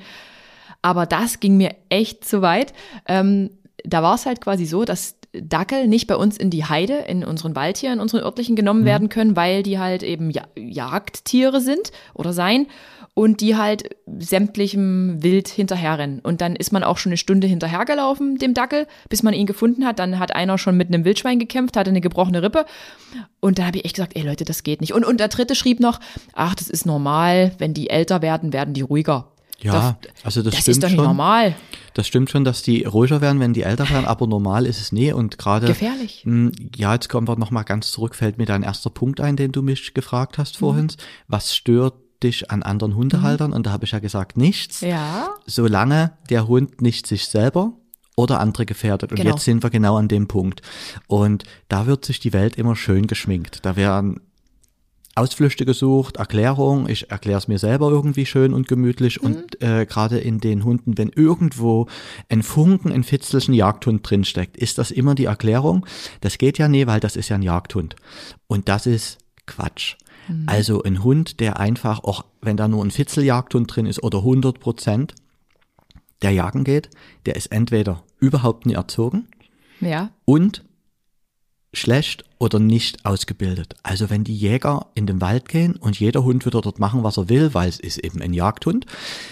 Aber 0.83 1.07
das 1.07 1.39
ging 1.39 1.57
mir 1.57 1.75
echt 1.89 2.23
zu 2.23 2.43
weit. 2.43 2.73
Ähm, 3.07 3.49
da 3.83 4.03
war 4.03 4.13
es 4.13 4.27
halt 4.27 4.41
quasi 4.41 4.65
so, 4.65 4.85
dass 4.85 5.15
Dackel 5.31 5.87
nicht 5.87 6.07
bei 6.07 6.15
uns 6.15 6.37
in 6.37 6.49
die 6.49 6.65
Heide, 6.65 6.99
in 7.07 7.23
unseren 7.23 7.55
Wald 7.55 7.77
hier, 7.77 7.93
in 7.93 7.99
unseren 7.99 8.21
örtlichen 8.21 8.55
genommen 8.55 8.81
mhm. 8.81 8.85
werden 8.85 9.09
können, 9.09 9.35
weil 9.35 9.63
die 9.63 9.79
halt 9.79 10.03
eben 10.03 10.31
Jagdtiere 10.55 11.61
sind 11.61 11.91
oder 12.13 12.33
sein 12.33 12.67
und 13.13 13.41
die 13.41 13.55
halt 13.55 13.95
sämtlichem 14.19 15.21
Wild 15.21 15.47
hinterherrennen. 15.47 16.19
Und 16.19 16.41
dann 16.41 16.55
ist 16.55 16.71
man 16.71 16.83
auch 16.83 16.97
schon 16.97 17.11
eine 17.11 17.17
Stunde 17.17 17.47
hinterhergelaufen, 17.47 18.37
dem 18.37 18.53
Dackel, 18.53 18.87
bis 19.09 19.23
man 19.23 19.33
ihn 19.33 19.45
gefunden 19.45 19.85
hat. 19.85 19.99
Dann 19.99 20.19
hat 20.19 20.35
einer 20.35 20.57
schon 20.57 20.77
mit 20.77 20.87
einem 20.87 21.05
Wildschwein 21.05 21.39
gekämpft, 21.39 21.77
hatte 21.77 21.89
eine 21.89 22.01
gebrochene 22.01 22.41
Rippe. 22.41 22.65
Und 23.39 23.59
da 23.59 23.65
habe 23.65 23.77
ich 23.77 23.85
echt 23.85 23.95
gesagt, 23.95 24.15
ey 24.15 24.23
Leute, 24.23 24.45
das 24.45 24.63
geht 24.63 24.81
nicht. 24.81 24.93
Und, 24.93 25.05
und 25.05 25.19
der 25.19 25.27
dritte 25.27 25.55
schrieb 25.55 25.79
noch, 25.79 25.99
ach, 26.33 26.55
das 26.55 26.69
ist 26.69 26.85
normal, 26.85 27.51
wenn 27.57 27.73
die 27.73 27.89
älter 27.89 28.21
werden, 28.21 28.53
werden 28.53 28.73
die 28.73 28.81
ruhiger. 28.81 29.31
Ja, 29.61 29.97
also 30.23 30.41
das, 30.41 30.53
das 30.53 30.61
stimmt 30.61 30.77
ist 30.77 30.83
doch 30.83 30.87
nicht 30.87 30.95
schon. 30.95 31.05
normal. 31.05 31.55
Das 31.93 32.07
stimmt 32.07 32.29
schon, 32.29 32.45
dass 32.45 32.61
die 32.61 32.83
ruhiger 32.85 33.19
werden, 33.19 33.39
wenn 33.41 33.53
die 33.53 33.63
älter 33.63 33.89
werden, 33.89 34.05
aber 34.05 34.25
normal 34.25 34.65
ist 34.65 34.79
es 34.79 34.91
nie 34.91 35.11
und 35.11 35.37
gerade 35.37 35.67
gefährlich. 35.67 36.23
Mh, 36.25 36.51
hm, 36.51 36.69
ja, 36.75 36.93
jetzt 36.93 37.09
kommen 37.09 37.27
wir 37.27 37.35
noch 37.35 37.51
mal 37.51 37.63
ganz 37.63 37.91
zurück, 37.91 38.15
fällt 38.15 38.37
mir 38.37 38.45
dein 38.45 38.63
erster 38.63 38.89
Punkt 38.89 39.19
ein, 39.19 39.35
den 39.35 39.51
du 39.51 39.61
mich 39.61 39.93
gefragt 39.93 40.37
hast 40.37 40.57
vorhin. 40.57 40.85
Mhm. 40.85 40.91
Was 41.27 41.53
stört 41.55 41.95
dich 42.23 42.51
an 42.51 42.63
anderen 42.63 42.95
Hundehaltern? 42.95 43.51
Mhm. 43.51 43.57
Und 43.57 43.65
da 43.65 43.71
habe 43.71 43.85
ich 43.85 43.91
ja 43.91 43.99
gesagt, 43.99 44.37
nichts. 44.37 44.81
Ja. 44.81 45.29
Solange 45.45 46.13
der 46.29 46.47
Hund 46.47 46.81
nicht 46.81 47.07
sich 47.07 47.27
selber 47.27 47.73
oder 48.15 48.39
andere 48.39 48.65
gefährdet. 48.65 49.11
Und 49.11 49.17
genau. 49.17 49.31
jetzt 49.31 49.45
sind 49.45 49.63
wir 49.63 49.69
genau 49.69 49.95
an 49.97 50.07
dem 50.07 50.27
Punkt. 50.27 50.61
Und 51.07 51.43
da 51.69 51.85
wird 51.85 52.05
sich 52.05 52.19
die 52.19 52.33
Welt 52.33 52.57
immer 52.57 52.75
schön 52.75 53.07
geschminkt. 53.07 53.65
Da 53.65 53.75
werden 53.75 54.21
Ausflüchte 55.15 55.65
gesucht, 55.65 56.17
Erklärung. 56.17 56.87
Ich 56.87 57.11
erkläre 57.11 57.39
es 57.39 57.47
mir 57.47 57.59
selber 57.59 57.89
irgendwie 57.89 58.25
schön 58.25 58.53
und 58.53 58.67
gemütlich. 58.67 59.21
Mhm. 59.21 59.27
Und 59.27 59.61
äh, 59.61 59.85
gerade 59.85 60.19
in 60.19 60.39
den 60.39 60.63
Hunden, 60.63 60.97
wenn 60.97 61.09
irgendwo 61.09 61.87
ein 62.29 62.43
Funken, 62.43 62.91
ein 62.91 63.03
Fitzelchen 63.03 63.53
Jagdhund 63.53 64.09
drinsteckt, 64.09 64.57
ist 64.57 64.77
das 64.77 64.91
immer 64.91 65.15
die 65.15 65.25
Erklärung. 65.25 65.85
Das 66.21 66.37
geht 66.37 66.57
ja 66.57 66.67
nie, 66.67 66.87
weil 66.87 66.99
das 66.99 67.15
ist 67.15 67.29
ja 67.29 67.35
ein 67.35 67.41
Jagdhund. 67.41 67.95
Und 68.47 68.69
das 68.69 68.85
ist 68.85 69.17
Quatsch. 69.45 69.95
Mhm. 70.29 70.43
Also 70.47 70.83
ein 70.83 71.03
Hund, 71.03 71.39
der 71.39 71.59
einfach, 71.59 72.03
auch 72.03 72.25
wenn 72.41 72.57
da 72.57 72.67
nur 72.67 72.83
ein 72.83 72.91
Fitzeljagdhund 72.91 73.75
drin 73.75 73.85
ist 73.85 74.03
oder 74.03 74.19
100 74.19 74.59
Prozent, 74.59 75.15
der 76.21 76.31
jagen 76.31 76.63
geht, 76.63 76.89
der 77.25 77.35
ist 77.35 77.47
entweder 77.47 78.03
überhaupt 78.19 78.65
nie 78.65 78.73
erzogen 78.73 79.27
ja. 79.79 80.11
und 80.25 80.63
schlecht 81.73 82.23
oder 82.39 82.59
nicht 82.59 83.05
ausgebildet. 83.05 83.75
Also 83.83 84.09
wenn 84.09 84.23
die 84.23 84.35
Jäger 84.35 84.87
in 84.95 85.05
den 85.05 85.21
Wald 85.21 85.47
gehen 85.47 85.75
und 85.75 85.99
jeder 85.99 86.23
Hund 86.23 86.45
würde 86.45 86.61
dort 86.61 86.79
machen, 86.79 87.03
was 87.03 87.17
er 87.17 87.29
will, 87.29 87.53
weil 87.53 87.69
es 87.69 87.79
ist 87.79 87.99
eben 87.99 88.21
ein 88.21 88.33
Jagdhund, 88.33 88.85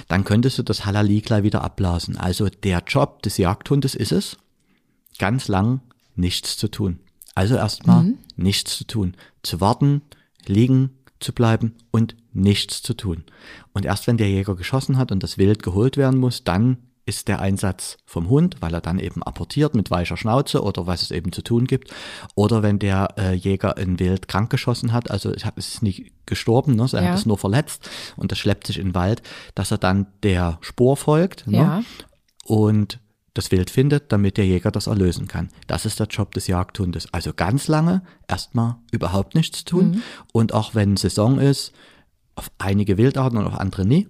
dann 0.08 0.24
könntest 0.24 0.58
du 0.60 0.64
das 0.64 0.86
Halali 0.86 1.22
gleich 1.22 1.44
wieder 1.44 1.64
abblasen. 1.64 2.16
Also 2.16 2.48
der 2.50 2.84
Job 2.86 3.24
des 3.24 3.38
Jagdhundes 3.38 3.96
ist 3.96 4.12
es, 4.12 4.38
ganz 5.18 5.48
lang 5.48 5.82
nichts 6.16 6.58
zu 6.58 6.68
tun. 6.70 7.00
Also 7.34 7.56
erstmal 7.56 8.04
mhm. 8.04 8.18
nichts 8.36 8.78
zu 8.78 8.86
tun. 8.86 9.16
Zu 9.42 9.62
warten, 9.62 10.02
liegen 10.48 10.92
zu 11.20 11.34
bleiben 11.34 11.76
und 11.92 12.16
nichts 12.34 12.82
zu 12.82 12.94
tun. 12.94 13.24
Und 13.74 13.86
erst 13.86 14.08
wenn 14.08 14.18
der 14.18 14.30
Jäger 14.30 14.56
geschossen 14.56 14.98
hat 14.98 15.12
und 15.12 15.24
das 15.24 15.38
Wild 15.38 15.64
geholt 15.64 15.98
werden 15.98 16.20
muss, 16.20 16.44
dann 16.44 16.78
ist 17.08 17.30
der 17.30 17.40
Einsatz 17.40 17.98
vom 18.06 18.30
Hund, 18.30 18.58
weil 18.60 18.74
er 18.74 18.82
dann 18.82 19.00
eben 19.00 19.24
apportiert 19.24 19.76
mit 19.76 19.90
weicher 19.90 20.18
Schnauze 20.18 20.62
oder 20.62 20.88
was 20.88 21.02
es 21.02 21.12
eben 21.12 21.32
zu 21.32 21.42
tun 21.42 21.66
gibt. 21.66 21.94
Oder 22.36 22.64
wenn 22.64 22.80
der 22.80 23.14
äh, 23.18 23.34
Jäger 23.34 23.78
ein 23.78 23.98
Wild 23.98 24.28
krank 24.28 24.50
geschossen 24.50 24.92
hat, 24.92 25.10
also 25.10 25.32
es 25.32 25.46
ist 25.56 25.84
nicht 25.84 26.12
gestorben, 26.26 26.76
ne, 26.76 26.88
er 26.92 27.02
ja. 27.02 27.10
hat 27.10 27.20
es 27.20 27.26
nur 27.26 27.38
verletzt 27.38 27.90
und 28.18 28.32
das 28.32 28.38
schleppt 28.38 28.68
sich 28.68 28.78
in 28.78 28.90
den 28.90 28.96
Wald, 28.96 29.22
dass 29.56 29.72
er 29.72 29.78
dann 29.78 30.08
der 30.22 30.58
Spur 30.60 30.98
folgt 30.98 31.48
ne, 31.48 31.58
ja. 31.58 31.84
und 32.44 33.00
das 33.38 33.52
Wild 33.52 33.70
findet, 33.70 34.12
damit 34.12 34.38
der 34.38 34.46
Jäger 34.46 34.72
das 34.72 34.88
erlösen 34.88 35.28
kann. 35.28 35.50
Das 35.68 35.86
ist 35.86 36.00
der 36.00 36.08
Job 36.08 36.34
des 36.34 36.48
Jagdhundes. 36.48 37.14
Also 37.14 37.34
ganz 37.34 37.68
lange 37.68 38.02
erstmal 38.28 38.76
überhaupt 38.92 39.36
nichts 39.36 39.64
tun. 39.66 39.92
Mhm. 39.92 40.02
Und 40.34 40.54
auch 40.54 40.76
wenn 40.76 40.98
Saison 40.98 41.40
ist, 41.40 41.74
auf 42.36 42.52
einige 42.58 42.98
Wildarten 42.98 43.38
und 43.38 43.48
auf 43.48 43.60
andere 43.60 43.86
nie. 43.86 44.08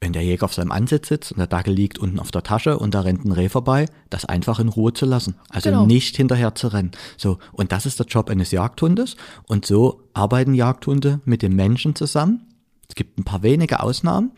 Wenn 0.00 0.14
der 0.14 0.22
Jäger 0.22 0.46
auf 0.46 0.54
seinem 0.54 0.72
Ansitz 0.72 1.08
sitzt 1.08 1.32
und 1.32 1.38
der 1.38 1.46
Dackel 1.46 1.74
liegt 1.74 1.98
unten 1.98 2.20
auf 2.20 2.30
der 2.30 2.42
Tasche 2.42 2.78
und 2.78 2.94
da 2.94 3.02
rennt 3.02 3.24
ein 3.26 3.32
Reh 3.32 3.50
vorbei, 3.50 3.84
das 4.08 4.24
einfach 4.24 4.58
in 4.58 4.68
Ruhe 4.68 4.94
zu 4.94 5.04
lassen. 5.04 5.34
Also 5.50 5.68
genau. 5.68 5.84
nicht 5.84 6.16
hinterher 6.16 6.54
zu 6.54 6.68
rennen. 6.68 6.92
So. 7.18 7.38
Und 7.52 7.72
das 7.72 7.84
ist 7.84 7.98
der 7.98 8.06
Job 8.06 8.30
eines 8.30 8.50
Jagdhundes. 8.50 9.16
Und 9.46 9.66
so 9.66 10.08
arbeiten 10.14 10.54
Jagdhunde 10.54 11.20
mit 11.26 11.42
den 11.42 11.54
Menschen 11.54 11.94
zusammen. 11.94 12.46
Es 12.88 12.94
gibt 12.94 13.18
ein 13.18 13.24
paar 13.24 13.42
wenige 13.42 13.80
Ausnahmen, 13.80 14.32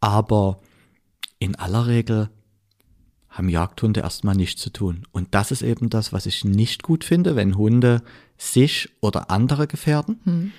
aber 0.00 0.60
in 1.38 1.56
aller 1.56 1.86
Regel 1.86 2.28
haben 3.38 3.48
Jagdhunde 3.48 4.00
erstmal 4.00 4.34
nichts 4.34 4.60
zu 4.60 4.70
tun. 4.70 5.04
Und 5.12 5.28
das 5.30 5.52
ist 5.52 5.62
eben 5.62 5.88
das, 5.88 6.12
was 6.12 6.26
ich 6.26 6.44
nicht 6.44 6.82
gut 6.82 7.04
finde, 7.04 7.36
wenn 7.36 7.56
Hunde 7.56 8.02
sich 8.36 8.90
oder 9.00 9.30
andere 9.30 9.66
gefährden 9.66 10.20
hm. 10.24 10.52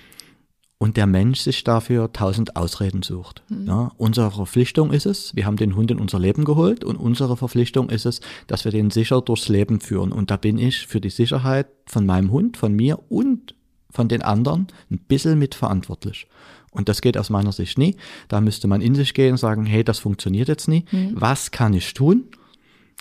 und 0.78 0.98
der 0.98 1.06
Mensch 1.06 1.42
sich 1.42 1.64
dafür 1.64 2.12
tausend 2.14 2.56
Ausreden 2.56 3.04
sucht. 3.04 3.44
Hm. 3.50 3.68
Ja, 3.68 3.92
unsere 3.98 4.32
Verpflichtung 4.32 4.92
ist 4.92 5.06
es, 5.06 5.36
wir 5.36 5.46
haben 5.46 5.58
den 5.58 5.76
Hund 5.76 5.92
in 5.92 6.00
unser 6.00 6.20
Leben 6.20 6.46
geholt 6.46 6.84
und 6.84 6.96
unsere 6.96 7.38
Verpflichtung 7.38 7.90
ist 7.90 8.06
es, 8.06 8.22
dass 8.48 8.66
wir 8.66 8.72
den 8.72 8.92
sicher 8.92 9.22
durchs 9.22 9.50
Leben 9.50 9.82
führen. 9.82 10.12
Und 10.12 10.32
da 10.32 10.38
bin 10.38 10.58
ich 10.58 10.88
für 10.88 11.02
die 11.02 11.10
Sicherheit 11.10 11.68
von 11.86 12.06
meinem 12.06 12.32
Hund, 12.32 12.58
von 12.58 12.74
mir 12.74 13.00
und 13.10 13.56
von 13.92 14.08
den 14.08 14.22
anderen 14.22 14.68
ein 14.90 15.00
bisschen 15.00 15.38
mitverantwortlich. 15.38 16.28
Und 16.72 16.88
das 16.88 17.02
geht 17.02 17.18
aus 17.18 17.30
meiner 17.30 17.52
Sicht 17.52 17.78
nie. 17.78 17.96
Da 18.28 18.42
müsste 18.42 18.68
man 18.68 18.82
in 18.82 18.94
sich 18.94 19.14
gehen 19.14 19.32
und 19.32 19.38
sagen, 19.38 19.66
hey, 19.66 19.84
das 19.84 20.00
funktioniert 20.00 20.48
jetzt 20.48 20.68
nie. 20.68 20.86
Mhm. 20.92 21.14
Was 21.16 21.52
kann 21.52 21.74
ich 21.74 21.94
tun? 21.94 22.26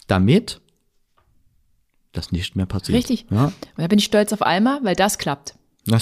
Damit 0.08 0.60
das 2.12 2.32
nicht 2.32 2.56
mehr 2.56 2.66
passiert. 2.66 2.98
Richtig. 2.98 3.26
Ja. 3.30 3.46
Und 3.46 3.54
da 3.76 3.86
bin 3.86 3.98
ich 3.98 4.04
stolz 4.04 4.32
auf 4.32 4.42
Alma, 4.42 4.80
weil 4.82 4.96
das 4.96 5.18
klappt. 5.18 5.54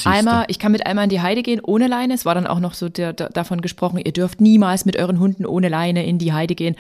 Alma, 0.04 0.44
ich 0.48 0.59
kann 0.59 0.72
mit 0.72 0.86
Alma 0.86 1.04
in 1.04 1.11
die 1.11 1.20
Heide 1.20 1.42
gehen 1.42 1.61
ohne 1.61 1.86
Leine. 1.86 2.14
Es 2.14 2.24
war 2.24 2.34
dann 2.34 2.46
auch 2.46 2.59
noch 2.59 2.74
so 2.74 2.88
der, 2.88 3.12
der, 3.12 3.28
davon 3.28 3.61
gesprochen, 3.61 3.98
ihr 3.98 4.12
dürft 4.12 4.40
niemals 4.40 4.84
mit 4.84 4.96
euren 4.96 5.20
Hunden 5.20 5.46
ohne 5.46 5.68
Leine 5.68 6.04
in 6.04 6.18
die 6.18 6.32
Heide 6.32 6.54
gehen. 6.54 6.74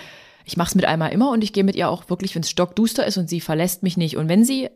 Ich 0.44 0.56
mache 0.56 0.68
es 0.68 0.74
mit 0.74 0.84
Alma 0.84 1.08
immer 1.08 1.30
und 1.30 1.44
ich 1.44 1.52
gehe 1.52 1.64
mit 1.64 1.76
ihr 1.76 1.88
auch 1.88 2.08
wirklich, 2.08 2.34
wenn 2.34 2.42
es 2.42 2.50
stockduster 2.50 3.06
ist 3.06 3.16
und 3.16 3.28
sie 3.28 3.40
verlässt 3.40 3.82
mich 3.82 3.96
nicht. 3.96 4.16
Und 4.16 4.28
wenn 4.28 4.44
sie 4.44 4.70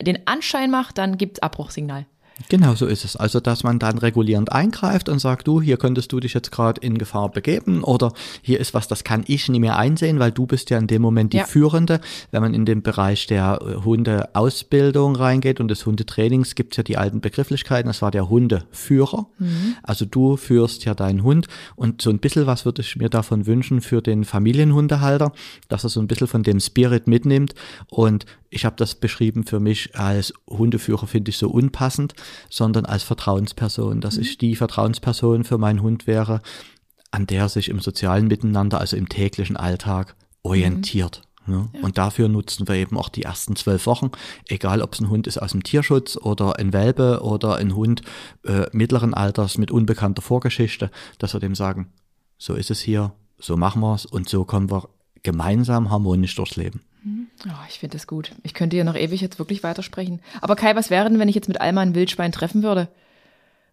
den 0.00 0.26
Anschein 0.26 0.70
macht, 0.70 0.98
dann 0.98 1.18
gibt 1.18 1.38
es 1.38 1.42
Abbruchsignal. 1.42 2.06
Genau 2.50 2.74
so 2.74 2.86
ist 2.86 3.04
es. 3.04 3.16
Also, 3.16 3.40
dass 3.40 3.64
man 3.64 3.78
dann 3.78 3.96
regulierend 3.96 4.52
eingreift 4.52 5.08
und 5.08 5.18
sagt, 5.18 5.48
du, 5.48 5.62
hier 5.62 5.78
könntest 5.78 6.12
du 6.12 6.20
dich 6.20 6.34
jetzt 6.34 6.52
gerade 6.52 6.80
in 6.82 6.98
Gefahr 6.98 7.30
begeben 7.30 7.82
oder 7.82 8.12
hier 8.42 8.60
ist 8.60 8.74
was, 8.74 8.88
das 8.88 9.04
kann 9.04 9.24
ich 9.26 9.48
nie 9.48 9.58
mehr 9.58 9.78
einsehen, 9.78 10.18
weil 10.18 10.32
du 10.32 10.46
bist 10.46 10.68
ja 10.68 10.76
in 10.76 10.86
dem 10.86 11.00
Moment 11.00 11.32
die 11.32 11.38
ja. 11.38 11.44
Führende. 11.44 12.00
Wenn 12.30 12.42
man 12.42 12.52
in 12.52 12.66
den 12.66 12.82
Bereich 12.82 13.26
der 13.26 13.58
äh, 13.62 13.84
Hundeausbildung 13.84 15.16
reingeht 15.16 15.60
und 15.60 15.68
des 15.68 15.86
Hundetrainings, 15.86 16.54
gibt 16.54 16.74
es 16.74 16.76
ja 16.76 16.82
die 16.82 16.98
alten 16.98 17.22
Begrifflichkeiten. 17.22 17.88
Das 17.88 18.02
war 18.02 18.10
der 18.10 18.28
Hundeführer. 18.28 19.26
Mhm. 19.38 19.76
Also 19.82 20.04
du 20.04 20.36
führst 20.36 20.84
ja 20.84 20.94
deinen 20.94 21.22
Hund 21.22 21.48
und 21.74 22.02
so 22.02 22.10
ein 22.10 22.18
bisschen 22.18 22.46
was 22.46 22.66
würde 22.66 22.82
ich 22.82 22.96
mir 22.96 23.08
davon 23.08 23.46
wünschen 23.46 23.80
für 23.80 24.02
den 24.02 24.24
Familienhundehalter, 24.24 25.32
dass 25.68 25.84
er 25.84 25.90
so 25.90 26.00
ein 26.00 26.06
bisschen 26.06 26.26
von 26.26 26.42
dem 26.42 26.60
Spirit 26.60 27.06
mitnimmt 27.06 27.54
und 27.88 28.26
ich 28.50 28.64
habe 28.64 28.76
das 28.76 28.94
beschrieben 28.94 29.44
für 29.44 29.60
mich 29.60 29.96
als 29.96 30.32
Hundeführer, 30.48 31.06
finde 31.06 31.30
ich 31.30 31.36
so 31.36 31.48
unpassend, 31.48 32.14
sondern 32.50 32.84
als 32.84 33.02
Vertrauensperson, 33.02 34.00
dass 34.00 34.16
mhm. 34.16 34.22
ich 34.22 34.38
die 34.38 34.56
Vertrauensperson 34.56 35.44
für 35.44 35.58
meinen 35.58 35.82
Hund 35.82 36.06
wäre, 36.06 36.40
an 37.10 37.26
der 37.26 37.48
sich 37.48 37.68
im 37.68 37.80
sozialen 37.80 38.26
Miteinander, 38.28 38.80
also 38.80 38.96
im 38.96 39.08
täglichen 39.08 39.56
Alltag 39.56 40.16
orientiert. 40.42 41.22
Mhm. 41.22 41.26
Ja. 41.48 41.68
Und 41.82 41.96
dafür 41.98 42.28
nutzen 42.28 42.66
wir 42.66 42.74
eben 42.74 42.98
auch 42.98 43.08
die 43.08 43.22
ersten 43.22 43.56
zwölf 43.56 43.86
Wochen, 43.86 44.10
egal 44.48 44.82
ob 44.82 44.94
es 44.94 45.00
ein 45.00 45.10
Hund 45.10 45.26
ist 45.26 45.38
aus 45.38 45.52
dem 45.52 45.62
Tierschutz 45.62 46.16
oder 46.16 46.58
ein 46.58 46.72
Welpe 46.72 47.20
oder 47.22 47.56
ein 47.56 47.74
Hund 47.74 48.02
äh, 48.44 48.66
mittleren 48.72 49.14
Alters 49.14 49.58
mit 49.58 49.70
unbekannter 49.70 50.22
Vorgeschichte, 50.22 50.90
dass 51.18 51.34
wir 51.34 51.40
dem 51.40 51.54
sagen, 51.54 51.92
so 52.38 52.54
ist 52.54 52.70
es 52.70 52.80
hier, 52.80 53.12
so 53.38 53.56
machen 53.56 53.80
wir 53.80 53.94
es 53.94 54.06
und 54.06 54.28
so 54.28 54.44
kommen 54.44 54.70
wir 54.70 54.88
gemeinsam 55.22 55.90
harmonisch 55.90 56.34
durchs 56.34 56.56
Leben. 56.56 56.80
Oh, 57.46 57.64
ich 57.68 57.78
finde 57.78 57.96
das 57.96 58.06
gut. 58.06 58.32
Ich 58.42 58.54
könnte 58.54 58.76
hier 58.76 58.84
noch 58.84 58.96
ewig 58.96 59.20
jetzt 59.20 59.38
wirklich 59.38 59.62
weitersprechen. 59.62 60.20
Aber 60.40 60.56
Kai, 60.56 60.74
was 60.74 60.90
wäre 60.90 61.08
denn, 61.08 61.18
wenn 61.18 61.28
ich 61.28 61.34
jetzt 61.34 61.48
mit 61.48 61.60
Alma 61.60 61.80
ein 61.82 61.94
Wildschwein 61.94 62.32
treffen 62.32 62.62
würde? 62.62 62.88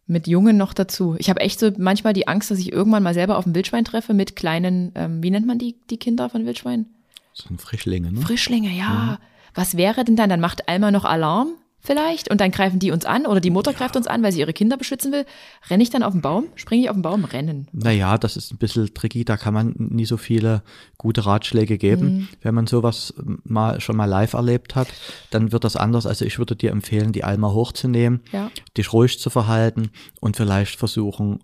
mit 0.06 0.28
Jungen 0.28 0.58
noch 0.58 0.74
dazu. 0.74 1.16
Ich 1.18 1.30
habe 1.30 1.40
echt 1.40 1.60
so 1.60 1.72
manchmal 1.78 2.14
die 2.14 2.28
Angst, 2.28 2.52
dass 2.52 2.60
ich 2.60 2.72
irgendwann 2.72 3.04
mal 3.04 3.14
selber 3.14 3.38
auf 3.38 3.46
ein 3.46 3.56
Wildschwein 3.56 3.86
treffe 3.86 4.14
mit 4.14 4.36
kleinen, 4.36 4.92
ähm, 4.96 5.24
wie 5.24 5.32
nennt 5.32 5.48
man 5.48 5.60
die, 5.60 5.76
die 5.90 5.98
Kinder 5.98 6.30
von 6.30 6.46
Wildschweinen? 6.46 6.94
So 7.34 7.50
ein 7.50 7.58
Frischlinge, 7.58 8.12
ne? 8.12 8.22
Frischlinge, 8.22 8.70
ja. 8.70 9.18
Was 9.56 9.78
wäre 9.78 10.04
denn 10.04 10.16
dann? 10.16 10.30
Dann 10.30 10.40
macht 10.40 10.68
Alma 10.68 10.92
noch 10.92 11.06
Alarm 11.06 11.54
vielleicht 11.84 12.32
und 12.32 12.40
dann 12.42 12.52
greifen 12.52 12.80
die 12.80 12.92
uns 12.92 13.06
an 13.06 13.26
oder 13.26 13.40
die 13.42 13.50
Mutter 13.50 13.74
greift 13.74 13.96
uns 13.96 14.08
an, 14.08 14.24
weil 14.24 14.32
sie 14.32 14.40
ihre 14.40 14.54
Kinder 14.54 14.78
beschützen 14.78 15.12
will. 15.12 15.26
Renne 15.70 15.84
ich 15.84 15.90
dann 15.90 16.02
auf 16.04 16.14
den 16.14 16.22
Baum? 16.22 16.46
Springe 16.56 16.84
ich 16.84 16.90
auf 16.90 16.96
den 16.96 17.02
Baum? 17.02 17.26
Rennen. 17.26 17.68
Naja, 17.74 18.18
das 18.18 18.38
ist 18.38 18.52
ein 18.54 18.58
bisschen 18.58 18.94
tricky, 18.94 19.26
da 19.26 19.38
kann 19.38 19.54
man 19.54 19.74
nie 19.78 20.06
so 20.06 20.18
viele 20.18 20.64
gute 20.98 21.26
Ratschläge 21.26 21.78
geben. 21.78 22.06
Mhm. 22.06 22.28
Wenn 22.42 22.56
man 22.56 22.68
sowas 22.68 23.14
mal 23.44 23.82
schon 23.82 23.98
mal 23.98 24.06
live 24.06 24.34
erlebt 24.34 24.76
hat, 24.76 24.88
dann 25.32 25.52
wird 25.52 25.64
das 25.64 25.76
anders. 25.76 26.06
Also 26.06 26.26
ich 26.26 26.40
würde 26.40 26.56
dir 26.56 26.72
empfehlen, 26.72 27.12
die 27.12 27.24
Alma 27.24 27.52
hochzunehmen, 27.52 28.22
Ja. 28.32 28.50
dich 28.78 28.94
ruhig 28.94 29.20
zu 29.20 29.30
verhalten 29.30 29.90
und 30.22 30.38
vielleicht 30.38 30.78
versuchen, 30.80 31.40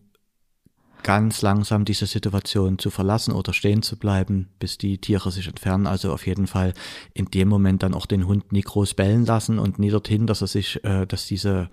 ganz 1.04 1.42
langsam 1.42 1.86
diese 1.86 2.06
Situation 2.06 2.78
zu 2.78 2.90
verlassen 2.90 3.34
oder 3.34 3.54
stehen 3.54 3.82
zu 3.82 3.98
bleiben, 3.98 4.50
bis 4.60 4.78
die 4.78 4.98
Tiere 4.98 5.32
sich 5.32 5.48
entfernen. 5.48 5.88
Also 5.88 6.12
auf 6.12 6.26
jeden 6.28 6.48
Fall 6.48 6.74
in 7.14 7.26
dem 7.26 7.48
Moment 7.48 7.84
dann 7.84 7.94
auch 7.94 8.06
den 8.06 8.28
Hund 8.28 8.52
nie 8.52 8.62
groß 8.62 8.94
bellen 8.94 9.26
lassen 9.26 9.60
und 9.60 9.80
nie 9.80 9.90
dorthin, 9.90 10.28
dass 10.28 10.42
er 10.42 10.48
sich, 10.48 10.84
äh, 10.84 11.06
dass 11.06 11.26
diese 11.26 11.70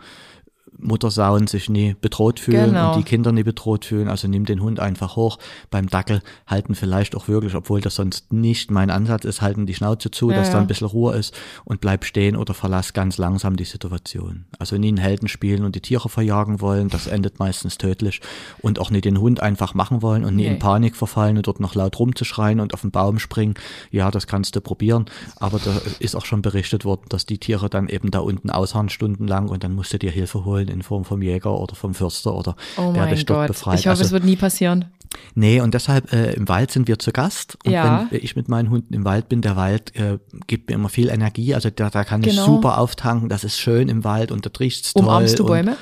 Muttersauen 0.79 1.47
sich 1.47 1.69
nie 1.69 1.95
bedroht 2.01 2.41
fühlen 2.41 2.67
Genau. 2.71 2.93
und 2.95 2.99
die 2.99 3.03
Kinder 3.09 3.33
nie 3.33 3.43
bedroht 3.43 3.85
fühlen. 3.85 4.09
Also 4.09 4.29
nimm 4.29 4.45
den 4.45 4.61
Hund 4.63 4.81
einfach 4.81 5.17
hoch. 5.17 5.39
Beim 5.71 5.89
Dackel 5.89 6.23
halten 6.47 6.75
vielleicht 6.75 7.15
auch 7.17 7.29
wirklich, 7.29 7.55
obwohl 7.55 7.81
das 7.81 7.95
sonst 7.97 8.33
nicht 8.33 8.71
mein 8.71 8.91
Ansatz 8.91 9.25
ist, 9.25 9.43
halten 9.43 9.67
die 9.67 9.75
Schnauze 9.75 10.11
zu, 10.11 10.31
Ja, 10.31 10.37
dass 10.37 10.49
da 10.51 10.55
ja. 10.57 10.61
ein 10.61 10.67
bisschen 10.67 10.87
Ruhe 10.87 11.15
ist 11.15 11.35
und 11.65 11.81
bleib 11.81 12.05
stehen 12.05 12.37
oder 12.37 12.55
verlass 12.55 12.93
ganz 12.93 13.19
langsam 13.19 13.57
die 13.57 13.65
Situation. 13.65 14.45
Also 14.59 14.77
nie 14.77 14.89
einen 14.89 14.97
Helden 14.99 15.29
spielen 15.29 15.65
und 15.65 15.75
die 15.75 15.81
Tiere 15.81 16.09
verjagen 16.09 16.61
wollen, 16.61 16.89
das 16.89 17.07
endet 17.07 17.39
meistens 17.39 17.79
tödlich 17.79 18.21
und 18.63 18.79
auch 18.79 18.91
nie 18.91 19.01
den 19.01 19.19
Hund 19.21 19.41
einfach 19.41 19.75
machen 19.75 20.03
wollen 20.03 20.25
und 20.25 20.35
nie 20.37 20.43
Nee. 20.47 20.53
in 20.55 20.59
Panik 20.59 20.97
verfallen 20.97 21.37
und 21.37 21.47
dort 21.47 21.61
noch 21.61 21.75
laut 21.75 21.99
rumzuschreien 21.99 22.61
und 22.61 22.75
auf 22.75 22.83
den 22.83 22.91
Baum 22.91 23.19
springen. 23.19 23.55
Ja, 23.91 24.11
das 24.11 24.27
kannst 24.27 24.55
du 24.57 24.61
probieren, 24.61 25.07
aber 25.37 25.59
da 25.59 25.73
ist 25.99 26.15
auch 26.15 26.25
schon 26.25 26.43
berichtet 26.43 26.85
worden, 26.85 27.03
dass 27.09 27.27
die 27.27 27.39
Tiere 27.39 27.69
dann 27.71 27.89
eben 27.89 28.11
da 28.11 28.21
unten 28.21 28.51
ausharren 28.51 28.89
stundenlang 28.89 29.49
und 29.49 29.65
dann 29.65 29.75
musst 29.75 29.93
du 29.93 29.99
dir 29.99 30.11
Hilfe 30.11 30.45
holen 30.45 30.66
in 30.69 30.83
Form 30.83 31.05
vom 31.05 31.23
Jäger 31.23 31.59
oder 31.59 31.75
vom 31.75 31.95
Förster 31.95 32.35
oder 32.35 32.57
Oh 32.77 32.93
der 32.93 33.07
dort 33.07 33.27
Gott. 33.27 33.47
befreit. 33.49 33.79
Ich 33.81 33.87
hoffe, 33.87 33.91
also, 33.99 34.05
es 34.05 34.13
wird 34.13 34.25
nie 34.25 34.37
passieren. 34.37 34.87
Nee, 35.35 35.61
und 35.61 35.73
deshalb 35.73 36.13
äh, 36.13 36.33
im 36.35 36.49
Wald 36.49 36.71
sind 36.71 36.89
wir 36.89 36.99
zu 36.99 37.13
Gast. 37.13 37.57
Und 37.65 37.73
Ja. 37.73 38.07
wenn 38.11 38.23
ich 38.23 38.37
mit 38.37 38.49
meinen 38.49 38.71
Hunden 38.71 38.93
im 38.93 39.05
Wald 39.05 39.29
bin, 39.29 39.41
der 39.41 39.57
Wald 39.57 39.95
äh, 39.97 40.19
gibt 40.47 40.69
mir 40.69 40.75
immer 40.75 40.89
viel 40.89 41.09
Energie. 41.09 41.55
Also 41.55 41.71
da, 41.71 41.89
da 41.91 42.05
kann 42.05 42.23
ich 42.23 42.31
Genau. 42.31 42.45
super 42.45 42.79
auftanken. 42.79 43.29
Das 43.29 43.45
ist 43.45 43.59
schön 43.59 43.89
im 43.89 44.05
Wald 44.05 44.31
und 44.31 44.45
da 44.45 44.51
riecht's 44.59 44.93
toll. 44.93 45.03
Umarmst 45.05 45.39
du 45.39 45.45
und, 45.45 45.49
Bäume? 45.49 45.77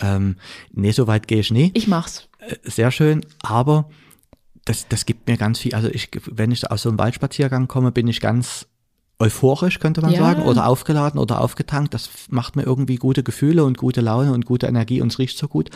Ähm, 0.00 0.36
nee, 0.72 0.90
so 0.90 1.06
weit 1.06 1.28
gehe 1.28 1.38
ich 1.40 1.50
nie. 1.50 1.70
Ich 1.74 1.86
mach's. 1.86 2.28
Äh, 2.40 2.56
Sehr 2.68 2.90
schön, 2.90 3.24
aber 3.42 3.88
das, 4.64 4.88
das 4.88 5.06
gibt 5.06 5.28
mir 5.28 5.36
ganz 5.36 5.58
viel. 5.60 5.74
Also 5.74 5.88
ich, 5.88 6.10
wenn 6.30 6.50
ich 6.50 6.70
aus 6.70 6.82
so 6.82 6.88
einem 6.88 6.98
Waldspaziergang 6.98 7.68
komme, 7.68 7.92
bin 7.92 8.08
ich 8.08 8.20
ganz 8.20 8.66
euphorisch, 9.24 9.78
könnte 9.80 10.00
man 10.02 10.12
Ja. 10.12 10.18
sagen, 10.20 10.42
oder 10.42 10.66
aufgeladen 10.66 11.18
oder 11.18 11.40
aufgetankt. 11.40 11.94
Das 11.94 12.08
macht 12.28 12.56
mir 12.56 12.62
irgendwie 12.64 12.96
gute 12.96 13.22
Gefühle 13.22 13.64
und 13.64 13.78
gute 13.78 14.00
Laune 14.00 14.32
und 14.32 14.44
gute 14.46 14.66
Energie 14.66 15.00
und 15.00 15.12
es 15.12 15.18
riecht 15.18 15.38
so 15.38 15.48
gut. 15.48 15.70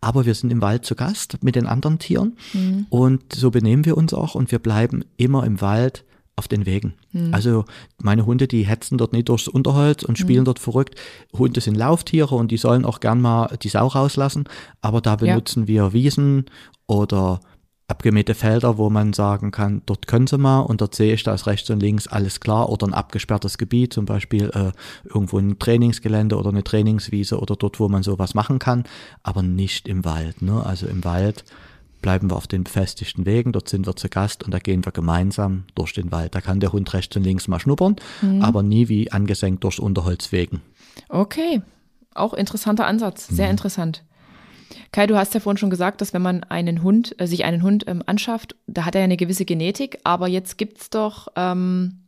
Aber 0.00 0.26
wir 0.26 0.34
sind 0.34 0.50
im 0.50 0.62
Wald 0.62 0.84
zu 0.84 0.94
Gast 0.94 1.38
mit 1.42 1.56
den 1.56 1.66
anderen 1.66 1.98
Tieren 1.98 2.36
Mhm. 2.52 2.86
und 2.90 3.22
so 3.34 3.50
benehmen 3.50 3.84
wir 3.84 3.96
uns 3.96 4.14
auch 4.14 4.34
und 4.34 4.50
wir 4.52 4.58
bleiben 4.58 5.04
immer 5.16 5.44
im 5.44 5.60
Wald 5.60 6.04
auf 6.36 6.48
den 6.48 6.66
Wegen. 6.66 6.94
Mhm. 7.12 7.32
Also 7.32 7.64
meine 8.02 8.26
Hunde, 8.26 8.48
die 8.48 8.64
hetzen 8.66 8.98
dort 8.98 9.12
nicht 9.12 9.28
durchs 9.28 9.46
Unterholz 9.46 10.02
und 10.02 10.18
spielen 10.18 10.40
Mhm. 10.40 10.46
dort 10.46 10.58
verrückt. 10.58 10.98
Hunde 11.32 11.60
sind 11.60 11.76
Lauftiere 11.76 12.34
und 12.34 12.50
die 12.50 12.56
sollen 12.56 12.84
auch 12.84 12.98
gern 13.00 13.20
mal 13.20 13.56
die 13.62 13.68
Sau 13.68 13.86
rauslassen, 13.86 14.44
aber 14.80 15.00
da 15.00 15.10
Ja. 15.12 15.16
benutzen 15.16 15.68
wir 15.68 15.92
Wiesen 15.92 16.46
oder 16.86 17.40
abgemähte 17.86 18.34
Felder, 18.34 18.78
wo 18.78 18.88
man 18.88 19.12
sagen 19.12 19.50
kann, 19.50 19.82
dort 19.84 20.06
können 20.06 20.26
sie 20.26 20.38
mal 20.38 20.60
und 20.60 20.80
dort 20.80 20.94
sehe 20.94 21.14
ich, 21.14 21.22
da 21.22 21.34
ist 21.34 21.46
rechts 21.46 21.68
und 21.68 21.80
links 21.80 22.06
alles 22.06 22.40
klar 22.40 22.70
oder 22.70 22.86
ein 22.86 22.94
abgesperrtes 22.94 23.58
Gebiet, 23.58 23.92
zum 23.92 24.06
Beispiel 24.06 24.50
äh, 24.54 24.72
irgendwo 25.04 25.38
ein 25.38 25.58
Trainingsgelände 25.58 26.38
oder 26.38 26.48
eine 26.48 26.64
Trainingswiese 26.64 27.38
oder 27.38 27.56
dort, 27.56 27.80
wo 27.80 27.88
man 27.88 28.02
sowas 28.02 28.34
machen 28.34 28.58
kann, 28.58 28.84
aber 29.22 29.42
nicht 29.42 29.86
im 29.86 30.04
Wald. 30.04 30.40
Ne? 30.40 30.64
Also 30.64 30.86
im 30.86 31.04
Wald 31.04 31.44
bleiben 32.00 32.30
wir 32.30 32.36
auf 32.36 32.46
den 32.46 32.64
befestigten 32.64 33.26
Wegen, 33.26 33.52
dort 33.52 33.68
sind 33.68 33.86
wir 33.86 33.96
zu 33.96 34.08
Gast 34.08 34.44
und 34.44 34.52
da 34.52 34.58
gehen 34.58 34.84
wir 34.84 34.92
gemeinsam 34.92 35.64
durch 35.74 35.92
den 35.92 36.10
Wald. 36.10 36.34
Da 36.34 36.40
kann 36.40 36.60
der 36.60 36.72
Hund 36.72 36.92
rechts 36.94 37.16
und 37.16 37.24
links 37.24 37.48
mal 37.48 37.60
schnuppern, 37.60 37.96
aber 38.40 38.62
nie 38.62 38.88
wie 38.88 39.10
angesenkt 39.10 39.64
durchs 39.64 39.78
Unterholzwegen. 39.78 40.60
Okay. 41.08 41.62
Auch 42.14 42.34
interessanter 42.34 42.86
Ansatz. 42.86 43.30
Mhm. 43.30 43.36
Sehr 43.36 43.50
interessant. 43.50 44.04
Kai, 44.92 45.06
du 45.06 45.16
hast 45.16 45.34
ja 45.34 45.40
vorhin 45.40 45.58
schon 45.58 45.70
gesagt, 45.70 46.00
dass 46.00 46.12
wenn 46.12 46.22
man 46.22 46.44
einen 46.44 46.82
Hund, 46.82 47.14
äh, 47.20 47.26
sich 47.26 47.44
einen 47.44 47.62
Hund 47.62 47.84
ähm, 47.86 48.02
anschafft, 48.06 48.56
da 48.66 48.84
hat 48.84 48.94
er 48.94 49.02
ja 49.02 49.04
eine 49.04 49.16
gewisse 49.16 49.44
Genetik, 49.44 49.98
aber 50.04 50.28
jetzt 50.28 50.58
gibt's 50.58 50.90
doch 50.90 51.28
ähm, 51.36 52.00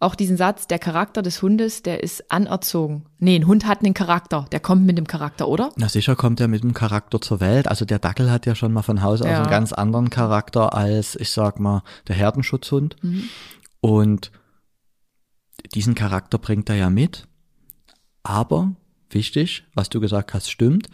auch 0.00 0.14
diesen 0.14 0.36
Satz, 0.36 0.68
der 0.68 0.78
Charakter 0.78 1.22
des 1.22 1.42
Hundes, 1.42 1.82
der 1.82 2.02
ist 2.02 2.30
anerzogen. 2.30 3.04
Nee, 3.18 3.34
ein 3.34 3.46
Hund 3.48 3.66
hat 3.66 3.82
einen 3.84 3.94
Charakter, 3.94 4.46
der 4.52 4.60
kommt 4.60 4.86
mit 4.86 4.96
dem 4.96 5.08
Charakter, 5.08 5.48
oder? 5.48 5.70
Na 5.76 5.88
sicher 5.88 6.14
kommt 6.14 6.38
er 6.40 6.46
mit 6.46 6.62
dem 6.62 6.72
Charakter 6.72 7.20
zur 7.20 7.40
Welt. 7.40 7.66
Also 7.66 7.84
der 7.84 7.98
Dackel 7.98 8.30
hat 8.30 8.46
ja 8.46 8.54
schon 8.54 8.72
mal 8.72 8.82
von 8.82 9.02
Haus 9.02 9.20
aus 9.22 9.28
Ja. 9.28 9.40
einen 9.42 9.50
ganz 9.50 9.72
anderen 9.72 10.08
Charakter 10.08 10.72
als, 10.74 11.16
ich 11.16 11.30
sag 11.30 11.58
mal, 11.58 11.82
der 12.06 12.14
Herdenschutzhund. 12.14 12.94
Und 13.80 14.30
diesen 15.74 15.96
Charakter 15.96 16.38
bringt 16.38 16.68
er 16.70 16.76
ja 16.76 16.90
mit. 16.90 17.26
Aber 18.22 18.72
wichtig, 19.10 19.64
was 19.74 19.88
du 19.88 19.98
gesagt 20.00 20.32
hast, 20.32 20.48
stimmt. 20.50 20.88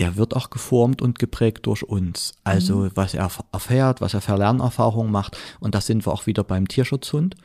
Der 0.00 0.16
wird 0.16 0.34
auch 0.34 0.48
geformt 0.48 1.02
und 1.02 1.18
geprägt 1.18 1.66
durch 1.66 1.82
uns. 1.82 2.32
Also 2.42 2.88
was 2.94 3.12
er 3.12 3.30
erfährt, 3.52 4.00
was 4.00 4.14
er 4.14 4.22
für 4.22 4.36
Lernerfahrungen 4.36 5.12
macht. 5.12 5.36
Und 5.60 5.74
da 5.74 5.82
sind 5.82 6.06
wir 6.06 6.12
auch 6.12 6.26
wieder 6.26 6.42
beim 6.42 6.66
Tierschutzhund. 6.66 7.36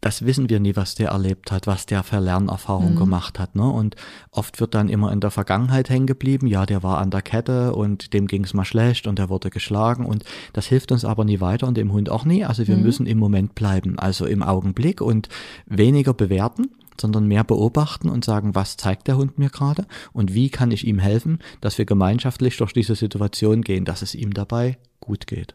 Das 0.00 0.26
wissen 0.26 0.50
wir 0.50 0.60
nie, 0.60 0.76
was 0.76 0.96
der 0.96 1.10
erlebt 1.10 1.50
hat, 1.50 1.66
was 1.66 1.86
der 1.86 2.02
für 2.02 2.18
Lernerfahrungen 2.18 2.94
gemacht 2.94 3.38
hat. 3.38 3.54
Ne? 3.54 3.66
Und 3.66 3.96
oft 4.32 4.60
wird 4.60 4.74
dann 4.74 4.90
immer 4.90 5.10
in 5.12 5.20
der 5.20 5.30
Vergangenheit 5.30 5.88
hängen 5.88 6.06
geblieben. 6.06 6.46
Ja, 6.46 6.66
der 6.66 6.82
war 6.82 6.98
an 6.98 7.10
der 7.10 7.22
Kette 7.22 7.72
und 7.74 8.12
dem 8.12 8.26
ging 8.26 8.44
es 8.44 8.52
mal 8.52 8.66
schlecht 8.66 9.06
und 9.06 9.18
der 9.18 9.30
wurde 9.30 9.48
geschlagen. 9.48 10.04
Und 10.04 10.24
das 10.52 10.66
hilft 10.66 10.92
uns 10.92 11.06
aber 11.06 11.24
nie 11.24 11.40
weiter 11.40 11.66
und 11.66 11.78
dem 11.78 11.90
Hund 11.90 12.10
auch 12.10 12.26
nie. 12.26 12.44
Also 12.44 12.66
wir 12.66 12.76
müssen 12.76 13.06
im 13.06 13.18
Moment 13.18 13.54
bleiben, 13.54 13.98
also 13.98 14.26
im 14.26 14.42
Augenblick 14.42 15.00
und 15.00 15.30
weniger 15.64 16.12
bewerten 16.12 16.70
sondern 17.00 17.26
mehr 17.26 17.44
beobachten 17.44 18.08
und 18.08 18.24
sagen, 18.24 18.54
was 18.54 18.76
zeigt 18.76 19.08
der 19.08 19.16
Hund 19.16 19.38
mir 19.38 19.50
gerade 19.50 19.86
und 20.12 20.34
wie 20.34 20.50
kann 20.50 20.70
ich 20.70 20.86
ihm 20.86 20.98
helfen, 20.98 21.38
dass 21.60 21.78
wir 21.78 21.84
gemeinschaftlich 21.84 22.56
durch 22.56 22.72
diese 22.72 22.94
Situation 22.94 23.62
gehen, 23.62 23.84
dass 23.84 24.02
es 24.02 24.14
ihm 24.14 24.34
dabei 24.34 24.78
gut 25.00 25.26
geht. 25.26 25.54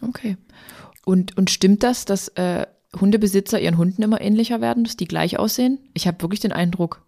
Okay. 0.00 0.36
Und, 1.04 1.36
und 1.36 1.50
stimmt 1.50 1.82
das, 1.82 2.04
dass 2.04 2.28
äh, 2.28 2.66
Hundebesitzer 2.98 3.60
ihren 3.60 3.78
Hunden 3.78 4.02
immer 4.02 4.20
ähnlicher 4.20 4.60
werden, 4.60 4.84
dass 4.84 4.96
die 4.96 5.08
gleich 5.08 5.38
aussehen? 5.38 5.78
Ich 5.94 6.06
habe 6.06 6.20
wirklich 6.22 6.40
den 6.40 6.52
Eindruck. 6.52 7.02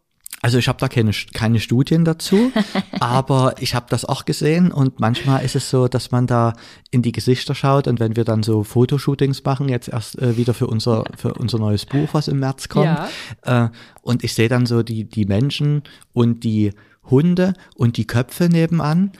Also 0.45 0.59
ich 0.59 0.69
habe 0.69 0.79
da 0.79 0.89
keine, 0.89 1.13
keine 1.33 1.59
Studien 1.59 2.05
dazu, 2.05 2.53
aber 3.01 3.55
ich 3.61 3.75
habe 3.75 3.87
das 3.89 4.05
auch 4.05 4.27
gesehen 4.27 4.73
und 4.73 5.01
manchmal 5.01 5.43
ist 5.43 5.57
es 5.57 5.71
so, 5.71 5.89
dass 5.89 6.11
man 6.11 6.27
da 6.27 6.53
in 6.91 7.01
die 7.01 7.13
Gesichter 7.13 7.55
schaut 7.55 7.89
und 7.89 7.99
wenn 7.99 8.15
wir 8.15 8.25
dann 8.25 8.43
so 8.43 8.63
Fotoshootings 8.63 9.43
machen, 9.43 9.71
jetzt 9.71 9.89
erst 9.89 10.19
äh, 10.19 10.37
wieder 10.37 10.53
für 10.53 10.67
unser, 10.67 11.05
für 11.17 11.33
unser 11.33 11.59
neues 11.59 11.87
Buch, 11.87 12.11
was 12.13 12.29
im 12.29 12.41
März 12.41 12.69
kommt, 12.69 12.99
äh, 13.41 13.69
und 14.03 14.23
ich 14.23 14.35
sehe 14.35 14.51
dann 14.51 14.67
so 14.67 14.83
die, 14.83 15.05
die 15.05 15.25
Menschen 15.25 15.83
und 16.13 16.45
die 16.45 16.73
Hunde 17.05 17.55
und 17.75 17.97
die 17.97 18.07
Köpfe 18.07 18.51
nebenan, 18.51 19.13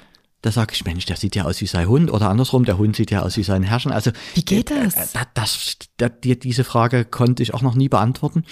da 0.43 0.53
sage 0.53 0.75
ich, 0.75 0.85
Mensch, 0.85 1.07
der 1.07 1.17
sieht 1.17 1.37
ja 1.37 1.45
aus 1.47 1.63
wie 1.63 1.67
sein 1.67 1.89
Hund 1.89 2.13
oder 2.13 2.29
andersrum, 2.29 2.67
der 2.67 2.77
Hund 2.77 2.97
sieht 2.97 3.11
ja 3.11 3.23
aus 3.23 3.39
wie 3.39 3.45
sein 3.45 3.63
Herrchen. 3.63 3.93
Also 3.93 4.11
Wie 4.35 4.45
geht 4.45 4.71
äh, 4.71 4.85
das? 4.85 5.13
Das, 5.15 5.27
das, 5.33 5.77
das, 5.97 6.11
die, 6.23 6.39
diese 6.39 6.65
Frage 6.65 7.07
konnte 7.07 7.43
ich 7.43 7.55
auch 7.55 7.63
noch 7.63 7.75
nie 7.75 7.89
beantworten. 7.89 8.45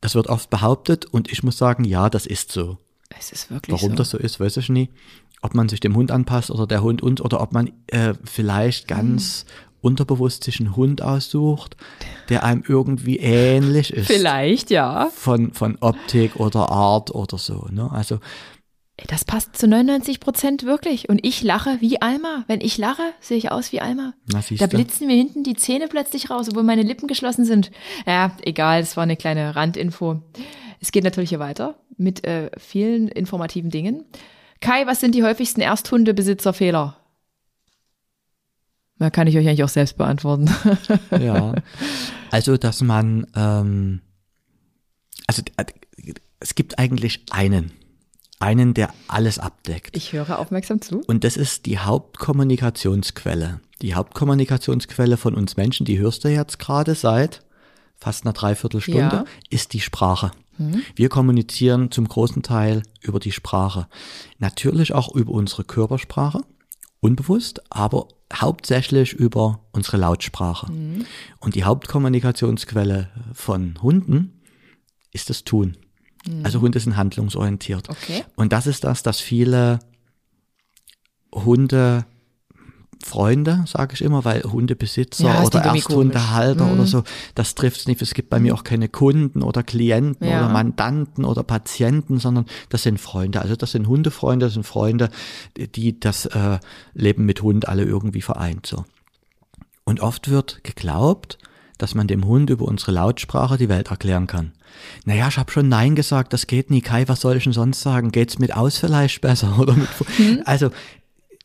Das 0.00 0.14
wird 0.14 0.28
oft 0.28 0.50
behauptet 0.50 1.06
und 1.06 1.30
ich 1.32 1.42
muss 1.42 1.58
sagen, 1.58 1.84
ja, 1.84 2.10
das 2.10 2.26
ist 2.26 2.52
so. 2.52 2.78
Es 3.18 3.32
ist 3.32 3.50
wirklich 3.50 3.72
Warum 3.72 3.90
so. 3.92 3.96
das 3.96 4.10
so 4.10 4.18
ist, 4.18 4.40
weiß 4.40 4.56
ich 4.58 4.68
nie. 4.68 4.90
Ob 5.42 5.54
man 5.54 5.68
sich 5.68 5.80
dem 5.80 5.94
Hund 5.96 6.10
anpasst 6.10 6.50
oder 6.50 6.66
der 6.66 6.82
Hund 6.82 7.02
uns 7.02 7.20
oder 7.20 7.40
ob 7.40 7.52
man 7.52 7.72
äh, 7.88 8.14
vielleicht 8.24 8.88
ganz 8.88 9.46
unterbewusst 9.80 10.42
sich 10.44 10.58
einen 10.58 10.74
Hund 10.74 11.02
aussucht, 11.02 11.76
der 12.28 12.42
einem 12.42 12.64
irgendwie 12.66 13.18
ähnlich 13.18 13.92
ist. 13.92 14.06
Vielleicht, 14.08 14.70
ja. 14.70 15.10
Von, 15.14 15.52
von 15.52 15.76
Optik 15.80 16.36
oder 16.36 16.70
Art 16.70 17.14
oder 17.14 17.38
so. 17.38 17.68
Ne? 17.70 17.88
Also 17.92 18.18
Das 19.08 19.26
passt 19.26 19.56
zu 19.56 19.68
99 19.68 20.20
Prozent 20.20 20.64
wirklich. 20.64 21.08
Und 21.08 21.24
ich 21.24 21.42
lache 21.42 21.80
wie 21.80 22.00
Alma. 22.00 22.44
Wenn 22.46 22.62
ich 22.62 22.78
lache, 22.78 23.02
sehe 23.20 23.36
ich 23.36 23.50
aus 23.50 23.70
wie 23.72 23.80
Alma. 23.82 24.14
Na, 24.32 24.40
Da 24.58 24.66
blitzen 24.66 25.06
mir 25.06 25.16
hinten 25.16 25.42
die 25.44 25.54
Zähne 25.54 25.86
plötzlich 25.88 26.30
raus, 26.30 26.48
obwohl 26.48 26.62
meine 26.62 26.82
Lippen 26.82 27.06
geschlossen 27.06 27.44
sind. 27.44 27.70
Ja, 28.06 28.34
egal, 28.42 28.80
das 28.80 28.96
war 28.96 29.02
eine 29.02 29.16
kleine 29.16 29.54
Randinfo. 29.54 30.22
Es 30.80 30.92
geht 30.92 31.04
natürlich 31.04 31.28
hier 31.30 31.38
weiter 31.38 31.78
mit 31.98 32.24
äh, 32.24 32.50
vielen 32.58 33.08
informativen 33.08 33.70
Dingen. 33.70 34.04
Kai, 34.60 34.86
was 34.86 35.00
sind 35.00 35.14
die 35.14 35.22
häufigsten 35.22 35.60
Ersthundebesitzerfehler? 35.60 36.96
Na, 38.98 39.10
kann 39.10 39.26
ich 39.26 39.36
euch 39.36 39.46
eigentlich 39.46 39.64
auch 39.64 39.68
selbst 39.68 39.98
beantworten. 39.98 40.50
Ja. 41.20 41.54
Also, 42.30 42.56
dass 42.56 42.80
man, 42.82 43.26
ähm, 43.36 44.00
also 45.26 45.42
äh, 45.56 45.64
es 46.40 46.54
gibt 46.54 46.78
eigentlich 46.78 47.24
einen, 47.30 47.72
einen, 48.38 48.74
der 48.74 48.92
alles 49.08 49.38
abdeckt. 49.38 49.96
Ich 49.96 50.12
höre 50.12 50.38
aufmerksam 50.38 50.80
zu. 50.80 51.00
Und 51.06 51.24
das 51.24 51.36
ist 51.36 51.66
die 51.66 51.78
Hauptkommunikationsquelle. 51.78 53.60
Die 53.82 53.94
Hauptkommunikationsquelle 53.94 55.16
von 55.16 55.34
uns 55.34 55.56
Menschen, 55.56 55.84
die 55.86 55.98
hörst 55.98 56.24
du 56.24 56.28
jetzt 56.28 56.58
gerade 56.58 56.94
seit 56.94 57.42
fast 57.96 58.24
einer 58.24 58.32
Dreiviertelstunde, 58.32 59.00
Ja. 59.16 59.24
ist 59.50 59.72
die 59.72 59.80
Sprache. 59.80 60.30
Wir 60.94 61.10
kommunizieren 61.10 61.90
zum 61.90 62.08
großen 62.08 62.42
Teil 62.42 62.82
über 63.02 63.20
die 63.20 63.32
Sprache. 63.32 63.88
Natürlich 64.38 64.94
auch 64.94 65.14
über 65.14 65.32
unsere 65.32 65.64
Körpersprache, 65.64 66.40
unbewusst, 67.00 67.60
aber 67.70 68.08
hauptsächlich 68.34 69.12
über 69.12 69.60
unsere 69.72 69.98
Lautsprache. 69.98 70.72
Und 71.40 71.54
die 71.54 71.64
Hauptkommunikationsquelle 71.64 73.10
von 73.34 73.80
Hunden 73.82 74.40
ist 75.12 75.28
das 75.28 75.44
Tun. 75.44 75.76
Also 76.42 76.60
Hunde 76.60 76.80
sind 76.80 76.96
handlungsorientiert. 76.96 77.88
Okay. 77.88 78.24
Und 78.36 78.52
das 78.52 78.66
ist 78.66 78.84
das, 78.84 79.02
dass 79.02 79.20
viele 79.20 79.78
Hunde 81.34 82.06
Freunde, 83.04 83.62
sage 83.66 83.94
ich 83.94 84.02
immer, 84.02 84.24
weil 84.24 84.42
Hundebesitzer 84.42 85.24
Ja, 85.24 85.42
oder 85.44 85.60
Ersthundehalter. 85.60 86.64
Mhm. 86.64 86.72
oder 86.72 86.86
so, 86.86 87.04
das 87.34 87.54
trifft 87.54 87.86
nicht. 87.86 88.02
Es 88.02 88.14
gibt 88.14 88.30
bei 88.30 88.40
mir 88.40 88.54
auch 88.54 88.64
keine 88.64 88.88
Kunden 88.88 89.42
oder 89.42 89.62
Klienten 89.62 90.26
Ja. 90.26 90.38
oder 90.44 90.48
Mandanten 90.52 91.24
oder 91.24 91.42
Patienten, 91.44 92.18
sondern 92.18 92.46
das 92.70 92.82
sind 92.82 92.98
Freunde. 92.98 93.42
Also 93.42 93.54
das 93.54 93.72
sind 93.72 93.86
Hundefreunde, 93.86 94.46
das 94.46 94.54
sind 94.54 94.66
Freunde, 94.66 95.10
die 95.56 96.00
das 96.00 96.26
äh, 96.26 96.58
Leben 96.94 97.26
mit 97.26 97.42
Hund 97.42 97.68
alle 97.68 97.84
irgendwie 97.84 98.22
vereint. 98.22 98.66
So. 98.66 98.84
Und 99.84 100.00
oft 100.00 100.28
wird 100.30 100.64
geglaubt, 100.64 101.38
dass 101.78 101.94
man 101.94 102.08
dem 102.08 102.24
Hund 102.24 102.50
über 102.50 102.64
unsere 102.64 102.92
Lautsprache 102.92 103.58
die 103.58 103.68
Welt 103.68 103.90
erklären 103.90 104.26
kann. 104.26 104.52
Naja, 105.04 105.28
ich 105.28 105.38
habe 105.38 105.50
schon 105.50 105.68
Nein 105.68 105.94
gesagt, 105.94 106.32
das 106.32 106.46
geht 106.46 106.70
nie. 106.70 106.80
Kai, 106.80 107.08
was 107.08 107.20
soll 107.20 107.36
ich 107.36 107.44
denn 107.44 107.52
sonst 107.52 107.80
sagen? 107.80 108.12
Geht's 108.12 108.38
mit 108.38 108.54
aus 108.54 108.78
vielleicht 108.78 109.20
besser? 109.20 109.58
Oder 109.58 109.74
mit, 109.74 109.88
Also 110.44 110.70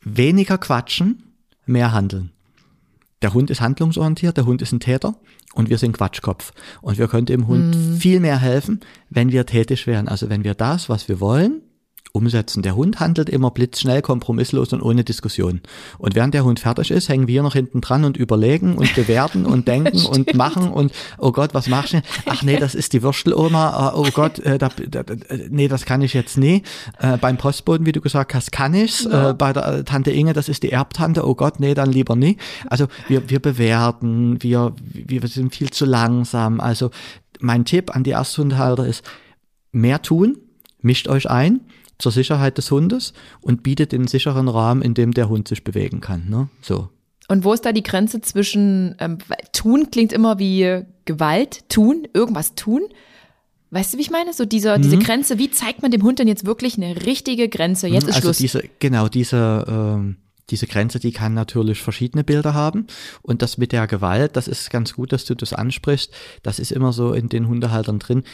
weniger 0.04 0.58
quatschen, 0.58 1.34
mehr 1.66 1.92
handeln. 1.92 2.30
Der 3.22 3.34
Hund 3.34 3.50
ist 3.50 3.60
handlungsorientiert, 3.60 4.36
der 4.36 4.46
Hund 4.46 4.62
ist 4.62 4.72
ein 4.72 4.80
Täter 4.80 5.14
und 5.54 5.70
wir 5.70 5.78
sind 5.78 5.96
Quatschkopf. 5.96 6.52
Und 6.80 6.98
wir 6.98 7.06
könnten 7.06 7.26
dem 7.26 7.46
Hund 7.46 7.76
viel 7.98 8.18
mehr 8.18 8.38
helfen, 8.38 8.80
wenn 9.10 9.30
wir 9.30 9.46
tätig 9.46 9.86
wären. 9.86 10.08
Also 10.08 10.28
wenn 10.28 10.42
wir 10.42 10.54
das, 10.54 10.88
was 10.88 11.08
wir 11.08 11.20
wollen, 11.20 11.62
umsetzen. 12.12 12.62
Der 12.62 12.76
Hund 12.76 13.00
handelt 13.00 13.30
immer 13.30 13.50
blitzschnell, 13.50 14.02
kompromisslos 14.02 14.72
und 14.72 14.82
ohne 14.82 15.02
Diskussion. 15.02 15.62
Und 15.98 16.14
während 16.14 16.34
der 16.34 16.44
Hund 16.44 16.60
fertig 16.60 16.90
ist, 16.90 17.08
hängen 17.08 17.26
wir 17.26 17.42
noch 17.42 17.54
hinten 17.54 17.80
dran 17.80 18.04
und 18.04 18.18
überlegen 18.18 18.76
und 18.76 18.94
bewerten 18.94 19.46
und 19.46 19.66
denken 19.72 20.04
und 20.04 20.34
machen 20.34 20.68
und 20.70 20.92
oh 21.18 21.32
Gott, 21.32 21.54
was 21.54 21.68
machst 21.68 21.94
du? 21.94 22.02
Ach 22.26 22.42
nee, 22.42 22.58
das 22.58 22.74
ist 22.74 22.92
die 22.92 23.02
Würsteloma. 23.02 23.70
Ah, 23.70 23.92
Oh 23.94 24.08
Gott, 24.12 24.38
äh, 24.40 24.58
da, 24.58 24.68
da, 24.68 25.04
nee, 25.48 25.68
das 25.68 25.84
kann 25.84 26.02
ich 26.02 26.12
jetzt 26.12 26.36
nie. 26.36 26.62
Äh, 26.98 27.16
beim 27.16 27.38
Postboten, 27.38 27.86
wie 27.86 27.92
du 27.92 28.00
gesagt 28.00 28.34
hast, 28.34 28.52
kann 28.52 28.74
ich's. 28.74 29.06
Äh, 29.06 29.34
bei 29.36 29.52
der 29.52 29.66
äh, 29.66 29.84
Tante 29.84 30.10
Inge, 30.10 30.34
das 30.34 30.48
ist 30.48 30.62
die 30.62 30.72
Erbtante. 30.72 31.26
Oh 31.26 31.34
Gott, 31.34 31.60
nee, 31.60 31.74
dann 31.74 31.90
lieber 31.90 32.14
nie. 32.14 32.36
Also 32.68 32.88
wir, 33.08 33.30
wir 33.30 33.40
bewerten, 33.40 34.42
wir, 34.42 34.74
wir 34.82 35.26
sind 35.28 35.54
viel 35.54 35.70
zu 35.70 35.86
langsam. 35.86 36.60
Also 36.60 36.90
mein 37.40 37.64
Tipp 37.64 37.94
an 37.94 38.04
die 38.04 38.10
Ersthundehalter 38.10 38.86
ist, 38.86 39.02
mehr 39.72 40.02
tun, 40.02 40.36
mischt 40.82 41.08
euch 41.08 41.30
ein 41.30 41.60
zur 42.02 42.12
Sicherheit 42.12 42.58
des 42.58 42.70
Hundes 42.70 43.14
und 43.40 43.62
bietet 43.62 43.92
den 43.92 44.08
sicheren 44.08 44.48
Rahmen, 44.48 44.82
in 44.82 44.92
dem 44.92 45.12
der 45.12 45.28
Hund 45.28 45.48
sich 45.48 45.64
bewegen 45.64 46.00
kann. 46.00 46.28
Ne? 46.28 46.48
So. 46.60 46.88
Und 47.28 47.44
wo 47.44 47.52
ist 47.52 47.64
da 47.64 47.72
die 47.72 47.84
Grenze 47.84 48.20
zwischen 48.20 48.96
ähm, 48.98 49.18
tun 49.52 49.90
klingt 49.90 50.12
immer 50.12 50.38
wie 50.38 50.82
Gewalt, 51.04 51.68
tun, 51.68 52.08
irgendwas 52.12 52.54
tun? 52.56 52.82
Weißt 53.70 53.94
du, 53.94 53.98
wie 53.98 54.02
ich 54.02 54.10
meine? 54.10 54.34
So 54.34 54.44
dieser, 54.44 54.78
diese 54.78 54.98
Grenze, 54.98 55.38
wie 55.38 55.50
zeigt 55.50 55.80
man 55.80 55.90
dem 55.90 56.02
Hund 56.02 56.18
denn 56.18 56.28
jetzt 56.28 56.44
wirklich 56.44 56.76
eine 56.76 57.06
richtige 57.06 57.48
Grenze? 57.48 57.88
Jetzt 57.88 58.06
ist 58.06 58.16
also 58.16 58.28
Schluss. 58.28 58.36
diese, 58.36 58.64
genau, 58.80 59.08
diese, 59.08 59.64
ähm, 59.66 60.16
diese 60.50 60.66
Grenze, 60.66 60.98
die 60.98 61.12
kann 61.12 61.32
natürlich 61.32 61.80
verschiedene 61.80 62.22
Bilder 62.22 62.52
haben. 62.52 62.86
Und 63.22 63.40
das 63.40 63.56
mit 63.56 63.72
der 63.72 63.86
Gewalt, 63.86 64.36
das 64.36 64.46
ist 64.46 64.68
ganz 64.68 64.92
gut, 64.92 65.12
dass 65.12 65.24
du 65.24 65.34
das 65.34 65.54
ansprichst. 65.54 66.12
Das 66.42 66.58
ist 66.58 66.70
immer 66.70 66.92
so 66.92 67.14
in 67.14 67.30
den 67.30 67.48
Hundehaltern 67.48 67.98
drin. 67.98 68.24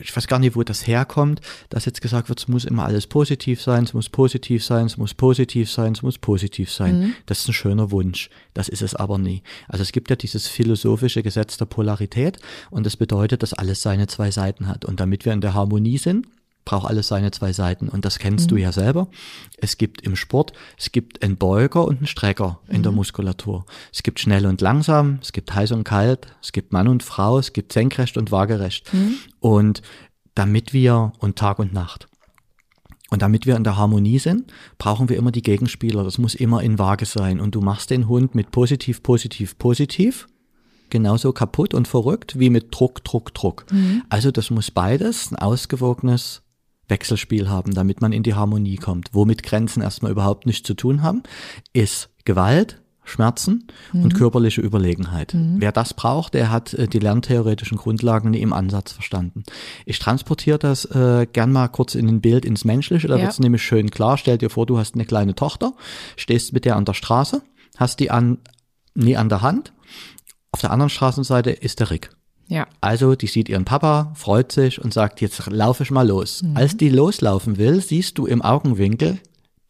Ich 0.00 0.16
weiß 0.16 0.26
gar 0.26 0.38
nicht, 0.38 0.56
wo 0.56 0.62
das 0.62 0.86
herkommt, 0.86 1.40
dass 1.68 1.84
jetzt 1.84 2.00
gesagt 2.00 2.28
wird, 2.28 2.40
es 2.40 2.48
muss 2.48 2.64
immer 2.64 2.84
alles 2.84 3.06
positiv 3.06 3.60
sein, 3.62 3.84
es 3.84 3.94
muss 3.94 4.08
positiv 4.08 4.64
sein, 4.64 4.86
es 4.86 4.96
muss 4.96 5.14
positiv 5.14 5.70
sein, 5.70 5.92
es 5.92 6.02
muss 6.02 6.18
positiv 6.18 6.70
sein. 6.70 7.14
Das 7.26 7.40
ist 7.40 7.48
ein 7.48 7.52
schöner 7.54 7.90
Wunsch. 7.90 8.30
Das 8.54 8.68
ist 8.68 8.82
es 8.82 8.94
aber 8.94 9.18
nie. 9.18 9.42
Also 9.68 9.82
es 9.82 9.92
gibt 9.92 10.10
ja 10.10 10.16
dieses 10.16 10.48
philosophische 10.48 11.22
Gesetz 11.22 11.56
der 11.56 11.66
Polarität 11.66 12.38
und 12.70 12.86
das 12.86 12.96
bedeutet, 12.96 13.42
dass 13.42 13.54
alles 13.54 13.82
seine 13.82 14.06
zwei 14.06 14.30
Seiten 14.30 14.68
hat. 14.68 14.84
Und 14.84 15.00
damit 15.00 15.24
wir 15.24 15.32
in 15.32 15.40
der 15.40 15.54
Harmonie 15.54 15.98
sind, 15.98 16.26
braucht 16.64 16.88
alles 16.88 17.08
seine 17.08 17.30
zwei 17.30 17.52
Seiten. 17.52 17.88
Und 17.88 18.04
das 18.04 18.18
kennst 18.18 18.50
du 18.50 18.56
ja 18.56 18.72
selber. 18.72 19.08
Es 19.58 19.78
gibt 19.78 20.02
im 20.02 20.16
Sport, 20.16 20.52
es 20.78 20.92
gibt 20.92 21.22
einen 21.22 21.36
Beuger 21.36 21.84
und 21.84 21.98
einen 21.98 22.06
Strecker 22.06 22.60
in 22.68 22.82
der 22.82 22.92
Muskulatur. 22.92 23.64
Es 23.92 24.02
gibt 24.02 24.20
schnell 24.20 24.46
und 24.46 24.60
langsam, 24.60 25.18
es 25.22 25.32
gibt 25.32 25.54
heiß 25.54 25.72
und 25.72 25.84
kalt, 25.84 26.28
es 26.42 26.52
gibt 26.52 26.72
Mann 26.72 26.88
und 26.88 27.02
Frau, 27.02 27.38
es 27.38 27.52
gibt 27.52 27.72
senkrecht 27.72 28.16
und 28.16 28.30
waagerecht. 28.30 28.90
Und 29.40 29.82
damit 30.34 30.72
wir, 30.72 31.12
und 31.18 31.36
Tag 31.36 31.58
und 31.58 31.72
Nacht. 31.72 32.08
Und 33.10 33.20
damit 33.20 33.44
wir 33.44 33.56
in 33.56 33.64
der 33.64 33.76
Harmonie 33.76 34.18
sind, 34.18 34.52
brauchen 34.78 35.10
wir 35.10 35.18
immer 35.18 35.32
die 35.32 35.42
Gegenspieler. 35.42 36.02
Das 36.02 36.16
muss 36.16 36.34
immer 36.34 36.62
in 36.62 36.78
Waage 36.78 37.04
sein. 37.04 37.40
Und 37.40 37.54
du 37.54 37.60
machst 37.60 37.90
den 37.90 38.08
Hund 38.08 38.34
mit 38.34 38.50
positiv, 38.50 39.02
positiv, 39.02 39.58
positiv 39.58 40.28
genauso 40.92 41.32
kaputt 41.32 41.74
und 41.74 41.88
verrückt 41.88 42.38
wie 42.38 42.50
mit 42.50 42.68
Druck, 42.70 43.02
Druck, 43.02 43.34
Druck. 43.34 43.66
Also 44.08 44.30
das 44.30 44.50
muss 44.50 44.70
beides 44.70 45.32
ein 45.32 45.36
ausgewogenes 45.36 46.42
Wechselspiel 46.88 47.48
haben, 47.48 47.72
damit 47.74 48.00
man 48.00 48.12
in 48.12 48.22
die 48.22 48.34
Harmonie 48.34 48.76
kommt. 48.76 49.10
Womit 49.12 49.42
Grenzen 49.42 49.82
erstmal 49.82 50.12
überhaupt 50.12 50.46
nichts 50.46 50.66
zu 50.66 50.74
tun 50.74 51.02
haben, 51.02 51.22
ist 51.72 52.10
Gewalt, 52.24 52.80
Schmerzen 53.04 53.66
und 53.92 54.14
körperliche 54.14 54.60
Überlegenheit. 54.60 55.34
Wer 55.34 55.72
das 55.72 55.92
braucht, 55.92 56.34
der 56.34 56.52
hat 56.52 56.72
äh, 56.74 56.86
die 56.86 57.00
lerntheoretischen 57.00 57.76
Grundlagen 57.76 58.30
nie 58.30 58.40
im 58.40 58.52
Ansatz 58.52 58.92
verstanden. 58.92 59.42
Ich 59.86 59.98
transportiere 59.98 60.58
das 60.60 60.84
äh, 60.84 61.26
gern 61.32 61.50
mal 61.50 61.66
kurz 61.66 61.96
in 61.96 62.06
ein 62.08 62.20
Bild 62.20 62.44
ins 62.44 62.64
Menschliche, 62.64 63.08
da 63.08 63.16
Ja. 63.16 63.24
wird's 63.24 63.40
nämlich 63.40 63.62
schön 63.64 63.90
klar. 63.90 64.18
Stell 64.18 64.38
dir 64.38 64.50
vor, 64.50 64.66
du 64.66 64.78
hast 64.78 64.94
eine 64.94 65.04
kleine 65.04 65.34
Tochter, 65.34 65.72
stehst 66.16 66.52
mit 66.52 66.64
der 66.64 66.76
an 66.76 66.84
der 66.84 66.94
Straße, 66.94 67.42
hast 67.76 67.98
die 67.98 68.12
an, 68.12 68.38
nie 68.94 69.16
an 69.16 69.28
der 69.28 69.42
Hand. 69.42 69.72
Auf 70.52 70.60
der 70.60 70.70
anderen 70.70 70.90
Straßenseite 70.90 71.50
ist 71.50 71.80
der 71.80 71.90
Rick. 71.90 72.10
Ja. 72.52 72.66
Also 72.80 73.14
die 73.14 73.26
sieht 73.26 73.48
ihren 73.48 73.64
Papa, 73.64 74.12
freut 74.14 74.52
sich 74.52 74.82
und 74.82 74.92
sagt, 74.92 75.20
jetzt 75.20 75.48
laufe 75.50 75.82
ich 75.82 75.90
mal 75.90 76.06
los. 76.06 76.42
Mhm. 76.42 76.56
Als 76.56 76.76
die 76.76 76.90
loslaufen 76.90 77.56
will, 77.56 77.80
siehst 77.80 78.18
du 78.18 78.26
im 78.26 78.42
Augenwinkel 78.42 79.18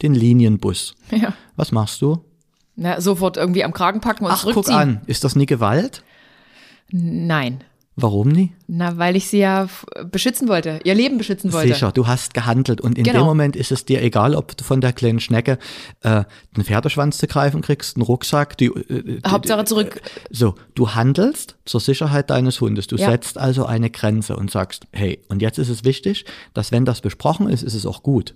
den 0.03 0.15
Linienbus. 0.15 0.95
ja. 1.11 1.33
Was 1.57 1.71
machst 1.71 2.03
du? 2.03 2.25
Na, 2.75 3.01
sofort 3.01 3.37
irgendwie 3.37 3.65
am 3.65 3.73
Kragen 3.73 4.01
packen 4.01 4.25
und 4.25 4.33
Ach, 4.33 4.43
guck 4.43 4.53
zurückziehen. 4.53 4.77
an, 4.77 5.01
ist 5.07 5.23
das 5.25 5.37
nie 5.37 5.47
Gewalt? 5.47 6.03
Nein. 6.91 7.63
Warum 7.95 8.29
nie? 8.29 8.53
Na, 8.69 8.97
weil 8.97 9.17
ich 9.17 9.29
sie 9.29 9.39
ja 9.41 9.69
beschützen 10.11 10.49
wollte, 10.49 10.81
ihr 10.85 10.95
Leben 10.95 11.19
beschützen 11.19 11.53
wollte. 11.53 11.75
Sicher, 11.75 11.93
du 11.93 12.07
hast 12.07 12.33
gehandelt 12.33 12.81
und 12.81 12.97
in 12.97 13.05
Genau. 13.05 13.19
dem 13.21 13.27
Moment 13.27 13.55
ist 13.55 13.71
es 13.71 13.85
dir 13.85 14.03
egal, 14.03 14.35
ob 14.35 14.57
du 14.57 14.65
von 14.65 14.81
der 14.81 14.95
kleinen 14.95 15.21
Schnecke 15.21 15.59
äh, 16.01 16.09
einen 16.55 16.65
Pferdeschwanz 16.65 17.19
zu 17.19 17.27
greifen 17.27 17.61
kriegst, 17.61 17.97
einen 17.97 18.03
Rucksack, 18.05 18.57
die, 18.57 18.67
äh, 18.67 19.21
die, 19.21 19.21
Hauptsache 19.29 19.67
zurück. 19.67 20.01
So, 20.31 20.55
du 20.75 20.95
handelst 20.95 21.57
zur 21.67 21.81
Sicherheit 21.81 22.31
deines 22.31 22.63
Hundes. 22.63 22.87
Du 22.87 22.97
Ja. 22.97 23.11
setzt 23.11 23.37
also 23.37 23.67
eine 23.67 23.91
Grenze 23.91 24.37
und 24.37 24.51
sagst, 24.51 24.87
hey, 24.93 25.21
und 25.29 25.43
jetzt 25.43 25.59
ist 25.59 25.69
es 25.69 25.85
wichtig, 25.85 26.25
dass 26.55 26.73
wenn 26.73 26.87
das 26.87 27.03
besprochen 27.03 27.51
ist, 27.51 27.63
ist 27.63 27.75
es 27.75 27.85
auch 27.85 28.03
gut. 28.03 28.33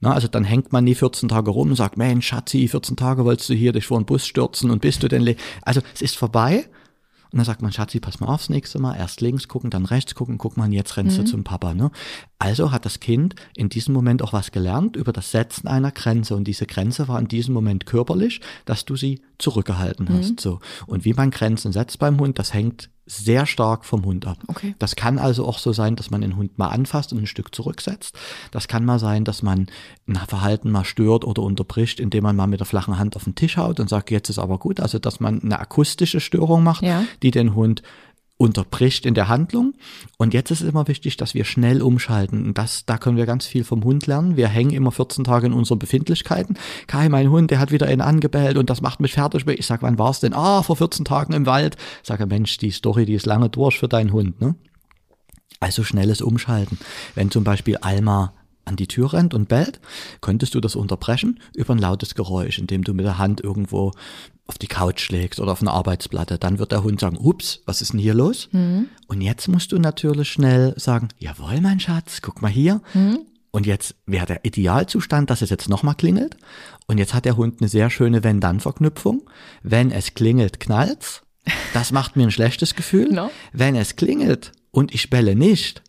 Na, 0.00 0.12
also 0.14 0.26
dann 0.28 0.44
hängt 0.44 0.72
man 0.72 0.84
nie 0.84 0.94
14 0.94 1.28
Tage 1.28 1.50
rum 1.50 1.68
und 1.70 1.76
sagt, 1.76 1.98
Mensch, 1.98 2.26
Schatzi, 2.26 2.66
14 2.68 2.96
Tage 2.96 3.24
wolltest 3.26 3.50
du 3.50 3.54
hier 3.54 3.72
dich 3.72 3.86
vor 3.86 3.98
den 4.00 4.06
Bus 4.06 4.26
stürzen 4.26 4.70
und 4.70 4.80
bist 4.80 5.02
du 5.02 5.08
denn... 5.08 5.22
le-" 5.22 5.36
Also 5.62 5.80
es 5.94 6.00
ist 6.02 6.16
vorbei 6.16 6.66
und 7.32 7.38
dann 7.38 7.44
sagt 7.44 7.62
man, 7.62 7.72
Schatzi, 7.72 8.00
pass 8.00 8.20
mal 8.20 8.28
aufs 8.28 8.48
nächste 8.48 8.78
Mal, 8.78 8.96
erst 8.96 9.20
links 9.20 9.48
gucken, 9.48 9.70
dann 9.70 9.84
rechts 9.84 10.14
gucken, 10.14 10.38
guck 10.38 10.56
mal, 10.56 10.72
jetzt 10.72 10.96
rennst 10.96 11.18
du 11.18 11.24
zum 11.24 11.44
Papa. 11.44 11.74
Ne? 11.74 11.90
Also 12.38 12.72
hat 12.72 12.84
das 12.84 13.00
Kind 13.00 13.34
in 13.54 13.68
diesem 13.68 13.94
Moment 13.94 14.22
auch 14.22 14.32
was 14.32 14.52
gelernt 14.52 14.96
über 14.96 15.12
das 15.12 15.30
Setzen 15.30 15.66
einer 15.66 15.90
Grenze 15.90 16.36
und 16.36 16.44
diese 16.44 16.66
Grenze 16.66 17.08
war 17.08 17.18
in 17.18 17.28
diesem 17.28 17.54
Moment 17.54 17.86
körperlich, 17.86 18.40
dass 18.64 18.84
du 18.84 18.96
sie 18.96 19.20
zurückgehalten 19.38 20.08
hast. 20.10 20.40
So. 20.40 20.60
Und 20.86 21.04
wie 21.04 21.14
man 21.14 21.30
Grenzen 21.30 21.72
setzt 21.72 21.98
beim 21.98 22.18
Hund, 22.18 22.38
das 22.38 22.52
hängt 22.54 22.90
sehr 23.06 23.46
stark 23.46 23.84
vom 23.84 24.04
Hund 24.04 24.26
ab. 24.26 24.38
Okay. 24.48 24.74
Das 24.80 24.96
kann 24.96 25.18
also 25.18 25.46
auch 25.46 25.58
so 25.58 25.72
sein, 25.72 25.94
dass 25.94 26.10
man 26.10 26.20
den 26.22 26.36
Hund 26.36 26.58
mal 26.58 26.68
anfasst 26.68 27.12
und 27.12 27.20
ein 27.20 27.26
Stück 27.26 27.54
zurücksetzt. 27.54 28.18
Das 28.50 28.66
kann 28.66 28.84
mal 28.84 28.98
sein, 28.98 29.24
dass 29.24 29.42
man 29.42 29.68
ein 30.08 30.16
Verhalten 30.26 30.70
mal 30.70 30.84
stört 30.84 31.24
oder 31.24 31.42
unterbricht, 31.42 32.00
indem 32.00 32.24
man 32.24 32.34
mal 32.34 32.48
mit 32.48 32.58
der 32.60 32.66
flachen 32.66 32.98
Hand 32.98 33.14
auf 33.14 33.24
den 33.24 33.36
Tisch 33.36 33.56
haut 33.56 33.78
und 33.78 33.88
sagt, 33.88 34.10
jetzt 34.10 34.28
ist 34.28 34.38
aber 34.40 34.58
gut. 34.58 34.80
Also, 34.80 34.98
dass 34.98 35.20
man 35.20 35.40
eine 35.40 35.58
akustische 35.60 36.18
Störung 36.20 36.64
macht, 36.64 36.82
Ja. 36.82 37.04
die 37.22 37.30
den 37.30 37.54
Hund 37.54 37.82
unterbricht 38.38 39.06
in 39.06 39.14
der 39.14 39.28
Handlung. 39.28 39.74
Und 40.18 40.34
jetzt 40.34 40.50
ist 40.50 40.60
es 40.60 40.68
immer 40.68 40.88
wichtig, 40.88 41.16
dass 41.16 41.34
wir 41.34 41.44
schnell 41.44 41.80
umschalten. 41.80 42.46
Und 42.46 42.58
das, 42.58 42.84
da 42.84 42.98
können 42.98 43.16
wir 43.16 43.26
ganz 43.26 43.46
viel 43.46 43.64
vom 43.64 43.82
Hund 43.84 44.06
lernen. 44.06 44.36
Wir 44.36 44.48
hängen 44.48 44.72
immer 44.72 44.92
14 44.92 45.24
Tage 45.24 45.46
in 45.46 45.52
unseren 45.52 45.78
Befindlichkeiten. 45.78 46.58
Kai, 46.86 47.08
mein 47.08 47.30
Hund, 47.30 47.50
der 47.50 47.58
hat 47.58 47.72
wieder 47.72 47.86
einen 47.86 48.02
angebellt 48.02 48.58
und 48.58 48.68
das 48.68 48.82
macht 48.82 49.00
mich 49.00 49.14
fertig. 49.14 49.46
Ich 49.46 49.66
sag, 49.66 49.82
wann 49.82 49.98
war's 49.98 50.20
denn? 50.20 50.34
Ah, 50.34 50.62
vor 50.62 50.76
14 50.76 51.04
Tagen 51.04 51.32
im 51.32 51.46
Wald. 51.46 51.76
Ich 52.02 52.08
sage, 52.08 52.26
Mensch, 52.26 52.58
die 52.58 52.70
Story, 52.70 53.06
die 53.06 53.14
ist 53.14 53.26
lange 53.26 53.48
durch 53.48 53.78
für 53.78 53.88
deinen 53.88 54.12
Hund, 54.12 54.40
ne? 54.40 54.54
Also 55.58 55.84
schnelles 55.84 56.20
Umschalten. 56.20 56.78
Wenn 57.14 57.30
zum 57.30 57.42
Beispiel 57.42 57.78
Alma 57.78 58.34
an 58.66 58.76
die 58.76 58.86
Tür 58.86 59.14
rennt 59.14 59.32
und 59.32 59.48
bellt, 59.48 59.80
könntest 60.20 60.54
du 60.54 60.60
das 60.60 60.76
unterbrechen 60.76 61.40
über 61.54 61.74
ein 61.74 61.78
lautes 61.78 62.14
Geräusch, 62.14 62.58
indem 62.58 62.84
du 62.84 62.92
mit 62.92 63.06
der 63.06 63.18
Hand 63.18 63.40
irgendwo 63.40 63.92
auf 64.46 64.58
die 64.58 64.66
Couch 64.66 65.00
schlägst 65.00 65.40
oder 65.40 65.52
auf 65.52 65.60
eine 65.60 65.72
Arbeitsplatte. 65.72 66.38
Dann 66.38 66.58
wird 66.58 66.72
der 66.72 66.82
Hund 66.82 67.00
sagen, 67.00 67.16
ups, 67.16 67.62
was 67.64 67.82
ist 67.82 67.92
denn 67.92 68.00
hier 68.00 68.14
los? 68.14 68.48
Mhm. 68.52 68.88
Und 69.06 69.20
jetzt 69.20 69.48
musst 69.48 69.72
du 69.72 69.78
natürlich 69.78 70.28
schnell 70.30 70.74
sagen, 70.76 71.08
jawohl, 71.18 71.60
mein 71.60 71.80
Schatz, 71.80 72.20
guck 72.22 72.42
mal 72.42 72.50
hier. 72.50 72.80
Mhm. 72.94 73.20
Und 73.50 73.66
jetzt 73.66 73.94
wäre 74.04 74.26
der 74.26 74.44
Idealzustand, 74.44 75.30
dass 75.30 75.42
es 75.42 75.50
jetzt 75.50 75.68
nochmal 75.68 75.94
klingelt. 75.94 76.36
Und 76.86 76.98
jetzt 76.98 77.14
hat 77.14 77.24
der 77.24 77.36
Hund 77.36 77.60
eine 77.60 77.68
sehr 77.68 77.88
schöne 77.88 78.22
Wenn-Dann-Verknüpfung. 78.22 79.22
Wenn 79.62 79.90
es 79.90 80.14
klingelt, 80.14 80.60
knallt's. 80.60 81.22
Das 81.72 81.90
macht 81.90 82.16
mir 82.16 82.24
ein 82.24 82.30
schlechtes 82.30 82.74
Gefühl. 82.74 83.08
No. 83.12 83.30
Wenn 83.52 83.76
es 83.76 83.96
klingelt 83.96 84.52
und 84.72 84.94
ich 84.94 85.10
belle 85.10 85.34
nicht, 85.36 85.82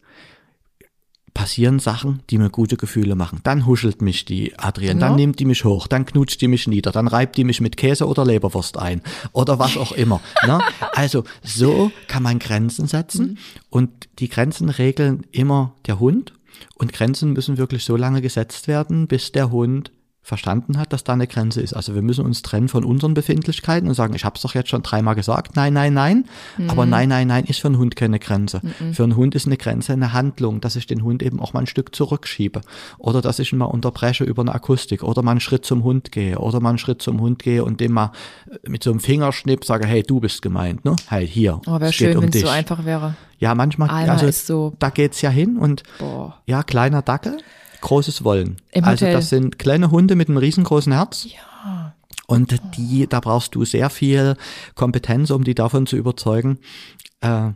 passieren 1.37 1.77
Sachen, 1.77 2.23
die 2.31 2.39
mir 2.39 2.49
gute 2.49 2.77
Gefühle 2.77 3.13
machen. 3.13 3.41
Dann 3.43 3.67
huschelt 3.67 4.01
mich 4.01 4.25
die 4.25 4.57
Adrienne, 4.57 4.99
dann 4.99 5.15
nimmt 5.15 5.39
die 5.39 5.45
mich 5.45 5.65
hoch, 5.65 5.85
dann 5.85 6.03
knutscht 6.03 6.41
die 6.41 6.47
mich 6.47 6.65
nieder, 6.65 6.91
dann 6.91 7.07
reibt 7.07 7.37
die 7.37 7.43
mich 7.43 7.61
mit 7.61 7.77
Käse 7.77 8.07
oder 8.07 8.25
Leberwurst 8.25 8.79
ein 8.79 9.03
oder 9.33 9.59
was 9.59 9.77
auch 9.77 9.91
immer. 9.91 10.19
ne? 10.47 10.59
Also 10.93 11.25
so 11.43 11.91
kann 12.07 12.23
man 12.23 12.39
Grenzen 12.39 12.87
setzen 12.87 13.27
mhm. 13.27 13.37
und 13.69 13.89
die 14.17 14.29
Grenzen 14.29 14.69
regeln 14.69 15.27
immer 15.31 15.75
der 15.85 15.99
Hund 15.99 16.33
und 16.73 16.91
Grenzen 16.91 17.33
müssen 17.33 17.59
wirklich 17.59 17.85
so 17.85 17.95
lange 17.95 18.23
gesetzt 18.23 18.67
werden, 18.67 19.05
bis 19.05 19.31
der 19.31 19.51
Hund 19.51 19.91
verstanden 20.27 20.77
hat, 20.77 20.91
dass 20.91 21.05
da 21.05 21.13
eine 21.13 21.25
Grenze 21.25 21.61
ist. 21.61 21.73
Also 21.73 21.95
wir 21.95 22.01
müssen 22.01 22.25
uns 22.25 22.41
trennen 22.41 22.67
von 22.67 22.83
unseren 22.83 23.13
Befindlichkeiten 23.13 23.87
und 23.87 23.93
sagen, 23.93 24.13
ich 24.13 24.25
habe 24.25 24.35
es 24.35 24.41
doch 24.41 24.55
jetzt 24.55 24.69
schon 24.69 24.83
dreimal 24.83 25.15
gesagt, 25.15 25.55
nein, 25.55 25.71
nein, 25.71 25.93
nein. 25.93 26.25
Mhm. 26.57 26.69
Aber 26.69 26.85
nein, 26.85 27.07
nein, 27.07 27.27
nein 27.27 27.45
ist 27.45 27.61
für 27.61 27.69
einen 27.69 27.77
Hund 27.77 27.95
keine 27.95 28.19
Grenze. 28.19 28.59
Mhm. 28.61 28.93
Für 28.93 29.03
einen 29.03 29.15
Hund 29.15 29.35
ist 29.35 29.45
eine 29.45 29.55
Grenze 29.55 29.93
eine 29.93 30.11
Handlung, 30.11 30.59
dass 30.59 30.75
ich 30.75 30.85
den 30.85 31.01
Hund 31.01 31.23
eben 31.23 31.39
auch 31.39 31.53
mal 31.53 31.61
ein 31.61 31.67
Stück 31.67 31.95
zurückschiebe 31.95 32.59
oder 32.97 33.21
dass 33.21 33.39
ich 33.39 33.53
ihn 33.53 33.59
mal 33.59 33.65
unterbreche 33.65 34.25
über 34.25 34.41
eine 34.41 34.53
Akustik 34.53 35.01
oder 35.01 35.21
mal 35.21 35.31
einen 35.31 35.39
Schritt 35.39 35.63
zum 35.63 35.85
Hund 35.85 36.11
gehe 36.11 36.37
oder 36.37 36.59
mal 36.59 36.69
einen 36.69 36.77
Schritt 36.77 37.01
zum 37.01 37.21
Hund 37.21 37.41
gehe 37.41 37.63
und 37.63 37.79
dem 37.79 37.93
mal 37.93 38.11
mit 38.67 38.83
so 38.83 38.91
einem 38.91 38.99
Fingerschnipp 38.99 39.63
sage, 39.63 39.87
hey, 39.87 40.03
du 40.03 40.19
bist 40.19 40.41
gemeint, 40.41 40.83
ne? 40.83 40.97
Hey, 41.07 41.25
hier. 41.25 41.61
Oh, 41.67 41.79
wäre 41.79 41.93
schön, 41.93 42.17
um 42.17 42.23
wenn 42.23 42.29
es 42.31 42.41
so 42.41 42.49
einfach 42.49 42.83
wäre. 42.83 43.15
Ja, 43.39 43.55
manchmal, 43.55 43.89
Alter 43.89 44.11
also, 44.11 44.31
so 44.31 44.73
da 44.77 44.89
geht's 44.89 45.21
ja 45.21 45.29
hin 45.29 45.57
und 45.57 45.83
Boah. 45.99 46.37
ja, 46.47 46.63
kleiner 46.63 47.01
Dackel 47.01 47.37
großes 47.81 48.23
Wollen. 48.23 48.57
Im 48.71 48.83
also 48.83 49.05
Hotel. 49.05 49.13
das 49.13 49.29
sind 49.29 49.59
kleine 49.59 49.91
Hunde 49.91 50.15
mit 50.15 50.29
einem 50.29 50.37
riesengroßen 50.37 50.91
Herz. 50.93 51.25
Ja. 51.25 51.95
Und 52.27 52.59
die, 52.75 53.07
da 53.07 53.21
brauchst 53.21 53.55
du 53.55 53.63
sehr 53.63 53.89
viel 53.89 54.35
Kompetenz, 54.75 55.31
um 55.31 55.43
die 55.43 55.55
davon 55.55 55.87
zu 55.87 55.95
überzeugen, 55.95 56.59
äh, 57.21 57.51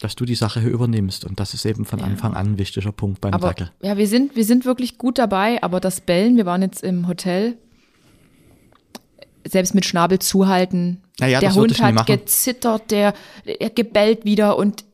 dass 0.00 0.16
du 0.16 0.24
die 0.24 0.34
Sache 0.34 0.60
hier 0.60 0.70
übernimmst. 0.70 1.24
Und 1.24 1.38
das 1.38 1.54
ist 1.54 1.66
eben 1.66 1.84
von 1.84 1.98
ja. 1.98 2.06
Anfang 2.06 2.34
an 2.34 2.52
ein 2.52 2.58
wichtiger 2.58 2.92
Punkt 2.92 3.20
beim 3.20 3.34
aber, 3.34 3.48
Dackel. 3.48 3.70
Ja, 3.82 3.96
wir 3.96 4.08
sind, 4.08 4.34
wir 4.34 4.44
sind 4.44 4.64
wirklich 4.64 4.96
gut 4.98 5.18
dabei, 5.18 5.62
aber 5.62 5.80
das 5.80 6.00
Bellen, 6.00 6.36
wir 6.36 6.46
waren 6.46 6.62
jetzt 6.62 6.82
im 6.82 7.08
Hotel, 7.08 7.58
selbst 9.46 9.74
mit 9.74 9.84
Schnabel 9.84 10.18
zuhalten. 10.18 11.02
Naja, 11.20 11.40
der 11.40 11.54
Hund 11.54 11.80
hat 11.80 12.06
gezittert, 12.06 12.90
der, 12.90 13.14
er 13.44 13.70
gebellt 13.70 14.24
wieder 14.24 14.56
und 14.56 14.84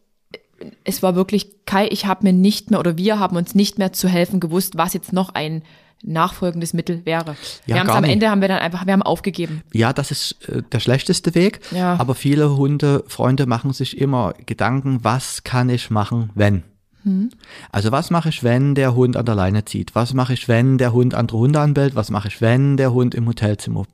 es 0.84 1.02
war 1.02 1.14
wirklich 1.14 1.64
Kai, 1.66 1.88
ich 1.90 2.06
habe 2.06 2.24
mir 2.24 2.32
nicht 2.32 2.70
mehr 2.70 2.80
oder 2.80 2.96
wir 2.96 3.18
haben 3.18 3.36
uns 3.36 3.54
nicht 3.54 3.78
mehr 3.78 3.92
zu 3.92 4.08
helfen 4.08 4.40
gewusst, 4.40 4.76
was 4.76 4.94
jetzt 4.94 5.12
noch 5.12 5.34
ein 5.34 5.62
nachfolgendes 6.02 6.74
Mittel 6.74 7.04
wäre. 7.04 7.36
Ja, 7.66 7.76
wir 7.76 7.80
haben 7.80 7.90
am 7.90 8.04
Ende 8.04 8.28
haben 8.28 8.40
wir 8.40 8.48
dann 8.48 8.58
einfach, 8.58 8.86
wir 8.86 8.92
haben 8.92 9.02
aufgegeben. 9.02 9.62
Ja, 9.72 9.92
das 9.92 10.10
ist 10.10 10.48
äh, 10.48 10.62
der 10.70 10.80
schlechteste 10.80 11.34
Weg. 11.34 11.60
Ja. 11.70 11.96
Aber 11.98 12.14
viele 12.14 12.56
Hundefreunde 12.56 13.46
machen 13.46 13.72
sich 13.72 13.98
immer 13.98 14.34
Gedanken, 14.46 14.98
was 15.02 15.44
kann 15.44 15.68
ich 15.68 15.90
machen, 15.90 16.30
wenn? 16.34 16.64
Hm. 17.04 17.30
Also 17.70 17.92
was 17.92 18.10
mache 18.10 18.28
ich, 18.28 18.44
wenn 18.44 18.74
der 18.74 18.94
Hund 18.94 19.16
an 19.16 19.26
der 19.26 19.34
Leine 19.34 19.64
zieht? 19.64 19.94
Was 19.94 20.14
mache 20.14 20.34
ich, 20.34 20.48
wenn 20.48 20.78
der 20.78 20.92
Hund 20.92 21.14
andere 21.14 21.38
Hunde 21.38 21.60
anbellt? 21.60 21.94
Was 21.94 22.10
mache 22.10 22.28
ich, 22.28 22.40
wenn 22.40 22.76
der 22.76 22.92
Hund 22.92 23.14
im 23.14 23.26
Hotelzimmer 23.26 23.86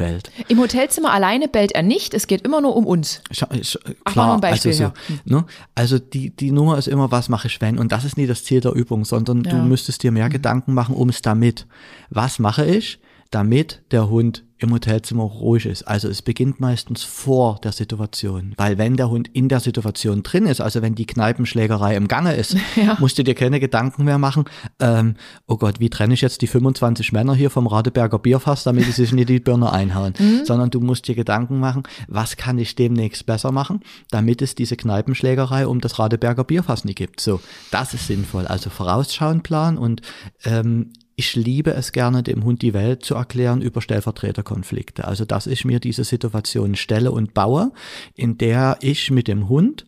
bellt. 0.00 0.30
Im 0.48 0.58
Hotelzimmer 0.58 1.12
alleine 1.12 1.46
bellt 1.46 1.72
er 1.72 1.82
nicht, 1.82 2.14
es 2.14 2.26
geht 2.26 2.40
immer 2.42 2.62
nur 2.62 2.74
um 2.74 2.86
uns. 2.86 3.20
Sch 3.30 3.44
sch 3.62 3.76
klar, 4.06 4.40
Ach, 4.42 4.48
also, 4.48 4.72
so, 4.72 4.92
ne? 5.26 5.44
also 5.74 5.98
die, 5.98 6.30
die 6.30 6.52
Nummer 6.52 6.78
ist 6.78 6.88
immer, 6.88 7.10
was 7.10 7.28
mache 7.28 7.48
ich 7.48 7.60
wenn? 7.60 7.78
Und 7.78 7.92
das 7.92 8.06
ist 8.06 8.16
nie 8.16 8.26
das 8.26 8.42
Ziel 8.42 8.62
der 8.62 8.72
Übung, 8.72 9.04
sondern 9.04 9.44
ja. 9.44 9.50
du 9.50 9.56
müsstest 9.58 10.02
dir 10.02 10.10
mehr 10.10 10.26
mhm. 10.26 10.32
Gedanken 10.32 10.72
machen 10.72 10.94
um 10.94 11.10
es 11.10 11.20
damit. 11.20 11.66
Was 12.08 12.38
mache 12.38 12.64
ich, 12.64 12.98
damit 13.30 13.82
der 13.90 14.08
Hund 14.08 14.42
im 14.62 14.72
Hotelzimmer 14.72 15.24
ruhig 15.24 15.66
ist. 15.66 15.82
Also 15.84 16.08
es 16.08 16.22
beginnt 16.22 16.60
meistens 16.60 17.02
vor 17.02 17.58
der 17.62 17.72
Situation, 17.72 18.54
weil 18.56 18.78
wenn 18.78 18.96
der 18.96 19.10
Hund 19.10 19.28
in 19.32 19.48
der 19.48 19.60
Situation 19.60 20.22
drin 20.22 20.46
ist, 20.46 20.60
also 20.60 20.82
wenn 20.82 20.94
die 20.94 21.06
Kneipenschlägerei 21.06 21.96
im 21.96 22.08
Gange 22.08 22.34
ist, 22.34 22.56
ja. 22.76 22.96
musst 23.00 23.18
du 23.18 23.24
dir 23.24 23.34
keine 23.34 23.60
Gedanken 23.60 24.04
mehr 24.04 24.18
machen, 24.18 24.44
ähm, 24.78 25.16
oh 25.46 25.56
Gott, 25.56 25.80
wie 25.80 25.90
trenne 25.90 26.14
ich 26.14 26.20
jetzt 26.20 26.42
die 26.42 26.46
25 26.46 27.12
Männer 27.12 27.34
hier 27.34 27.50
vom 27.50 27.66
Radeberger 27.66 28.18
Bierfass, 28.18 28.64
damit 28.64 28.84
sie 28.84 28.92
sich 28.92 29.12
nicht 29.12 29.28
die 29.28 29.40
Birne 29.40 29.72
einhauen, 29.72 30.14
mhm. 30.18 30.44
sondern 30.44 30.70
du 30.70 30.80
musst 30.80 31.08
dir 31.08 31.14
Gedanken 31.14 31.58
machen, 31.58 31.82
was 32.08 32.36
kann 32.36 32.58
ich 32.58 32.74
demnächst 32.74 33.26
besser 33.26 33.52
machen, 33.52 33.80
damit 34.10 34.42
es 34.42 34.54
diese 34.54 34.76
Kneipenschlägerei 34.76 35.66
um 35.66 35.80
das 35.80 35.98
Radeberger 35.98 36.44
Bierfass 36.44 36.84
nicht 36.84 36.96
gibt. 36.96 37.20
So, 37.20 37.40
das 37.70 37.94
ist 37.94 38.06
sinnvoll. 38.06 38.46
Also 38.46 38.70
vorausschauen 38.70 39.42
Plan 39.42 39.78
und 39.78 40.02
ähm, 40.44 40.92
ich 41.20 41.36
liebe 41.36 41.74
es 41.74 41.92
gerne, 41.92 42.22
dem 42.22 42.44
Hund 42.44 42.62
die 42.62 42.72
Welt 42.72 43.04
zu 43.04 43.14
erklären 43.14 43.60
über 43.60 43.82
Stellvertreterkonflikte. 43.82 45.06
Also, 45.06 45.26
dass 45.26 45.46
ich 45.46 45.66
mir 45.66 45.78
diese 45.78 46.02
Situation 46.02 46.76
stelle 46.76 47.12
und 47.12 47.34
baue, 47.34 47.72
in 48.14 48.38
der 48.38 48.78
ich 48.80 49.10
mit 49.10 49.28
dem 49.28 49.50
Hund 49.50 49.84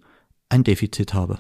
ein 0.51 0.63
Defizit 0.63 1.15
habe. 1.15 1.39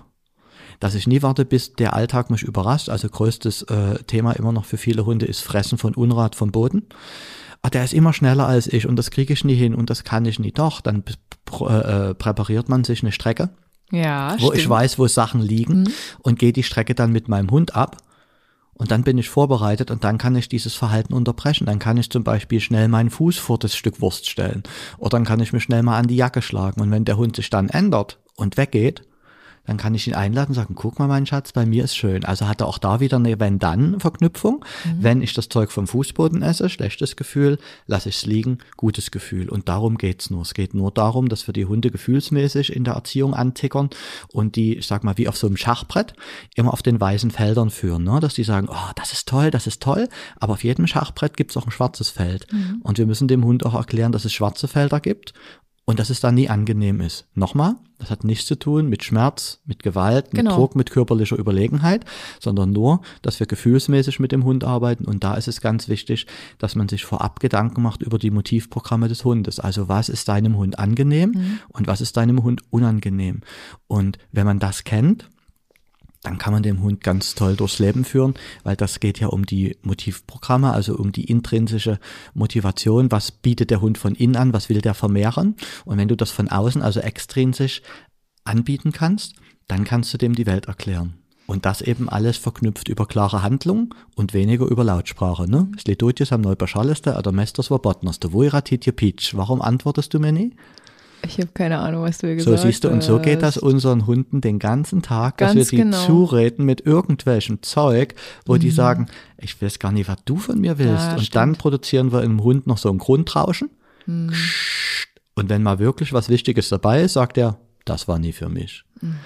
Dass 0.80 0.94
ich 0.94 1.06
nie 1.06 1.20
warte, 1.20 1.44
bis 1.44 1.74
der 1.74 1.92
Alltag 1.92 2.30
mich 2.30 2.42
überrascht. 2.42 2.88
Also 2.88 3.06
größtes 3.06 3.64
äh, 3.64 4.02
Thema 4.04 4.32
immer 4.32 4.50
noch 4.50 4.64
für 4.64 4.78
viele 4.78 5.04
Hunde 5.04 5.26
ist 5.26 5.40
Fressen 5.40 5.76
von 5.76 5.94
Unrat 5.94 6.36
vom 6.36 6.52
Boden. 6.52 6.86
Ah, 7.60 7.68
der 7.68 7.84
ist 7.84 7.92
immer 7.92 8.14
schneller 8.14 8.46
als 8.46 8.66
ich 8.66 8.88
und 8.88 8.96
das 8.96 9.10
kriege 9.10 9.34
ich 9.34 9.44
nie 9.44 9.54
hin 9.54 9.74
und 9.74 9.90
das 9.90 10.04
kann 10.04 10.24
ich 10.24 10.38
nie. 10.38 10.52
Doch, 10.52 10.80
dann 10.80 11.04
äh, 11.60 11.64
äh, 11.64 12.14
präpariert 12.14 12.70
man 12.70 12.82
sich 12.82 13.02
eine 13.02 13.12
Strecke, 13.12 13.50
ja, 13.90 14.36
wo 14.40 14.46
stimmt. 14.46 14.56
ich 14.56 14.68
weiß, 14.70 14.98
wo 14.98 15.06
Sachen 15.06 15.42
liegen 15.42 15.80
mhm. 15.82 15.92
und 16.20 16.38
gehe 16.38 16.54
die 16.54 16.62
Strecke 16.62 16.94
dann 16.94 17.12
mit 17.12 17.28
meinem 17.28 17.50
Hund 17.50 17.76
ab 17.76 17.98
und 18.82 18.90
dann 18.90 19.04
bin 19.04 19.16
ich 19.16 19.28
vorbereitet 19.28 19.92
und 19.92 20.02
dann 20.02 20.18
kann 20.18 20.34
ich 20.34 20.48
dieses 20.48 20.74
Verhalten 20.74 21.14
unterbrechen. 21.14 21.66
Dann 21.66 21.78
kann 21.78 21.98
ich 21.98 22.10
zum 22.10 22.24
Beispiel 22.24 22.58
schnell 22.58 22.88
meinen 22.88 23.10
Fuß 23.10 23.38
vor 23.38 23.56
das 23.56 23.76
Stück 23.76 24.00
Wurst 24.00 24.28
stellen. 24.28 24.64
Oder 24.98 25.10
dann 25.10 25.24
kann 25.24 25.38
ich 25.38 25.52
mich 25.52 25.62
schnell 25.62 25.84
mal 25.84 26.00
an 26.00 26.08
die 26.08 26.16
Jacke 26.16 26.42
schlagen. 26.42 26.80
Und 26.80 26.90
wenn 26.90 27.04
der 27.04 27.16
Hund 27.16 27.36
sich 27.36 27.48
dann 27.48 27.68
ändert 27.68 28.18
und 28.34 28.56
weggeht, 28.56 29.04
dann 29.64 29.76
kann 29.76 29.94
ich 29.94 30.08
ihn 30.08 30.14
einladen 30.14 30.50
und 30.50 30.54
sagen, 30.54 30.74
guck 30.74 30.98
mal, 30.98 31.06
mein 31.06 31.26
Schatz, 31.26 31.52
bei 31.52 31.64
mir 31.64 31.84
ist 31.84 31.96
schön. 31.96 32.24
Also 32.24 32.48
hat 32.48 32.60
er 32.60 32.66
auch 32.66 32.78
da 32.78 33.00
wieder 33.00 33.18
eine 33.18 33.38
Wenn-Dann-Verknüpfung. 33.38 34.64
Mhm. 34.84 34.96
Wenn 34.98 35.22
ich 35.22 35.34
das 35.34 35.48
Zeug 35.48 35.70
vom 35.70 35.86
Fußboden 35.86 36.42
esse, 36.42 36.68
schlechtes 36.68 37.14
Gefühl, 37.14 37.58
lasse 37.86 38.08
ich 38.08 38.16
es 38.16 38.26
liegen, 38.26 38.58
gutes 38.76 39.10
Gefühl. 39.10 39.48
Und 39.48 39.68
darum 39.68 39.98
geht's 39.98 40.30
nur. 40.30 40.42
Es 40.42 40.54
geht 40.54 40.74
nur 40.74 40.90
darum, 40.90 41.28
dass 41.28 41.46
wir 41.46 41.54
die 41.54 41.66
Hunde 41.66 41.90
gefühlsmäßig 41.90 42.74
in 42.74 42.84
der 42.84 42.94
Erziehung 42.94 43.34
antickern 43.34 43.90
und 44.32 44.56
die, 44.56 44.76
ich 44.76 44.86
sag 44.86 45.04
mal, 45.04 45.16
wie 45.16 45.28
auf 45.28 45.36
so 45.36 45.46
einem 45.46 45.56
Schachbrett 45.56 46.14
immer 46.56 46.72
auf 46.72 46.82
den 46.82 47.00
weißen 47.00 47.30
Feldern 47.30 47.70
führen. 47.70 48.02
Ne? 48.02 48.18
Dass 48.20 48.34
die 48.34 48.44
sagen, 48.44 48.68
oh, 48.68 48.90
das 48.96 49.12
ist 49.12 49.28
toll, 49.28 49.50
das 49.50 49.66
ist 49.66 49.80
toll, 49.80 50.08
aber 50.40 50.54
auf 50.54 50.64
jedem 50.64 50.86
Schachbrett 50.86 51.36
gibt's 51.36 51.56
auch 51.56 51.66
ein 51.66 51.72
schwarzes 51.72 52.08
Feld. 52.08 52.52
Mhm. 52.52 52.80
Und 52.82 52.98
wir 52.98 53.06
müssen 53.06 53.28
dem 53.28 53.44
Hund 53.44 53.64
auch 53.64 53.74
erklären, 53.74 54.12
dass 54.12 54.24
es 54.24 54.32
schwarze 54.32 54.66
Felder 54.66 54.98
gibt 55.00 55.34
und 55.84 55.98
dass 55.98 56.10
es 56.10 56.20
dann 56.20 56.36
nie 56.36 56.48
angenehm 56.48 57.00
ist. 57.00 57.26
Nochmal, 57.34 57.74
das 57.98 58.10
hat 58.10 58.24
nichts 58.24 58.46
zu 58.46 58.56
tun 58.56 58.88
mit 58.88 59.02
Schmerz, 59.02 59.60
mit 59.64 59.82
Gewalt, 59.82 60.32
mit 60.32 60.42
genau. 60.42 60.56
Druck, 60.56 60.76
mit 60.76 60.90
körperlicher 60.90 61.36
Überlegenheit, 61.36 62.04
sondern 62.40 62.72
nur, 62.72 63.00
dass 63.22 63.40
wir 63.40 63.46
gefühlsmäßig 63.46 64.20
mit 64.20 64.32
dem 64.32 64.44
Hund 64.44 64.64
arbeiten. 64.64 65.04
Und 65.06 65.24
da 65.24 65.34
ist 65.34 65.48
es 65.48 65.60
ganz 65.60 65.88
wichtig, 65.88 66.26
dass 66.58 66.76
man 66.76 66.88
sich 66.88 67.04
vorab 67.04 67.40
Gedanken 67.40 67.82
macht 67.82 68.02
über 68.02 68.18
die 68.18 68.30
Motivprogramme 68.30 69.08
des 69.08 69.24
Hundes. 69.24 69.58
Also 69.58 69.88
was 69.88 70.08
ist 70.08 70.28
deinem 70.28 70.56
Hund 70.56 70.78
angenehm 70.78 71.30
mhm. 71.30 71.58
und 71.68 71.86
was 71.88 72.00
ist 72.00 72.16
deinem 72.16 72.42
Hund 72.42 72.62
unangenehm. 72.70 73.40
Und 73.88 74.18
wenn 74.30 74.46
man 74.46 74.60
das 74.60 74.84
kennt, 74.84 75.28
dann 76.22 76.38
kann 76.38 76.52
man 76.52 76.62
dem 76.62 76.82
Hund 76.82 77.02
ganz 77.02 77.34
toll 77.34 77.56
durchs 77.56 77.80
Leben 77.80 78.04
führen, 78.04 78.34
weil 78.62 78.76
das 78.76 79.00
geht 79.00 79.18
ja 79.18 79.26
um 79.26 79.44
die 79.44 79.76
Motivprogramme, 79.82 80.72
also 80.72 80.96
um 80.96 81.12
die 81.12 81.24
intrinsische 81.24 81.98
Motivation. 82.32 83.10
Was 83.10 83.32
bietet 83.32 83.70
der 83.70 83.80
Hund 83.80 83.98
von 83.98 84.14
innen 84.14 84.36
an? 84.36 84.52
Was 84.52 84.68
will 84.68 84.80
der 84.80 84.94
vermehren? 84.94 85.56
Und 85.84 85.98
wenn 85.98 86.08
du 86.08 86.16
das 86.16 86.30
von 86.30 86.48
außen, 86.48 86.80
also 86.80 87.00
extrinsisch 87.00 87.82
anbieten 88.44 88.92
kannst, 88.92 89.34
dann 89.66 89.84
kannst 89.84 90.14
du 90.14 90.18
dem 90.18 90.34
die 90.34 90.46
Welt 90.46 90.66
erklären. 90.66 91.14
Und 91.46 91.66
das 91.66 91.82
eben 91.82 92.08
alles 92.08 92.36
verknüpft 92.36 92.88
über 92.88 93.06
klare 93.06 93.42
Handlung 93.42 93.94
und 94.14 94.32
weniger 94.32 94.66
über 94.66 94.84
Lautsprache. 94.84 95.50
Ne? 95.50 95.70
Slidotjes 95.78 96.32
am 96.32 96.40
Neuberschalleste, 96.40 97.16
oder 97.16 97.32
Mesters 97.32 97.70
Wobotnerste, 97.70 98.32
wo 98.32 98.44
iratit 98.44 98.86
ihr 98.86 98.92
Pitch? 98.92 99.34
Warum 99.34 99.60
antwortest 99.60 100.14
du 100.14 100.20
mir 100.20 100.32
nie? 100.32 100.54
Ich 101.24 101.38
habe 101.38 101.48
keine 101.54 101.78
Ahnung, 101.78 102.02
was 102.02 102.18
du 102.18 102.26
hier 102.26 102.36
gesagt 102.36 102.54
hast. 102.56 102.62
So 102.62 102.68
siehst 102.68 102.84
du, 102.84 102.88
und 102.88 103.02
so 103.02 103.18
geht 103.18 103.42
das 103.42 103.56
unseren 103.56 104.06
Hunden 104.06 104.40
den 104.40 104.58
ganzen 104.58 105.02
Tag, 105.02 105.38
Ganz 105.38 105.50
dass 105.50 105.56
wir 105.56 105.64
sie 105.64 105.76
genau. 105.76 106.04
zureden 106.04 106.64
mit 106.64 106.84
irgendwelchem 106.84 107.62
Zeug, 107.62 108.14
wo 108.44 108.54
mhm. 108.54 108.60
die 108.60 108.70
sagen, 108.70 109.06
ich 109.38 109.60
weiß 109.60 109.78
gar 109.78 109.92
nicht, 109.92 110.08
was 110.08 110.18
du 110.24 110.36
von 110.36 110.60
mir 110.60 110.78
willst. 110.78 111.04
Ja, 111.04 111.12
und 111.12 111.20
stimmt. 111.20 111.36
dann 111.36 111.56
produzieren 111.56 112.12
wir 112.12 112.22
im 112.22 112.42
Hund 112.42 112.66
noch 112.66 112.78
so 112.78 112.90
ein 112.90 112.98
Grundrauschen. 112.98 113.70
Mhm. 114.06 114.32
Und 115.34 115.48
wenn 115.48 115.62
mal 115.62 115.78
wirklich 115.78 116.12
was 116.12 116.28
Wichtiges 116.28 116.68
dabei 116.68 117.02
ist, 117.02 117.14
sagt 117.14 117.38
er, 117.38 117.58
das 117.84 118.08
war 118.08 118.18
nie 118.18 118.32
für 118.32 118.48
mich. 118.48 118.84
Mhm. 119.00 119.16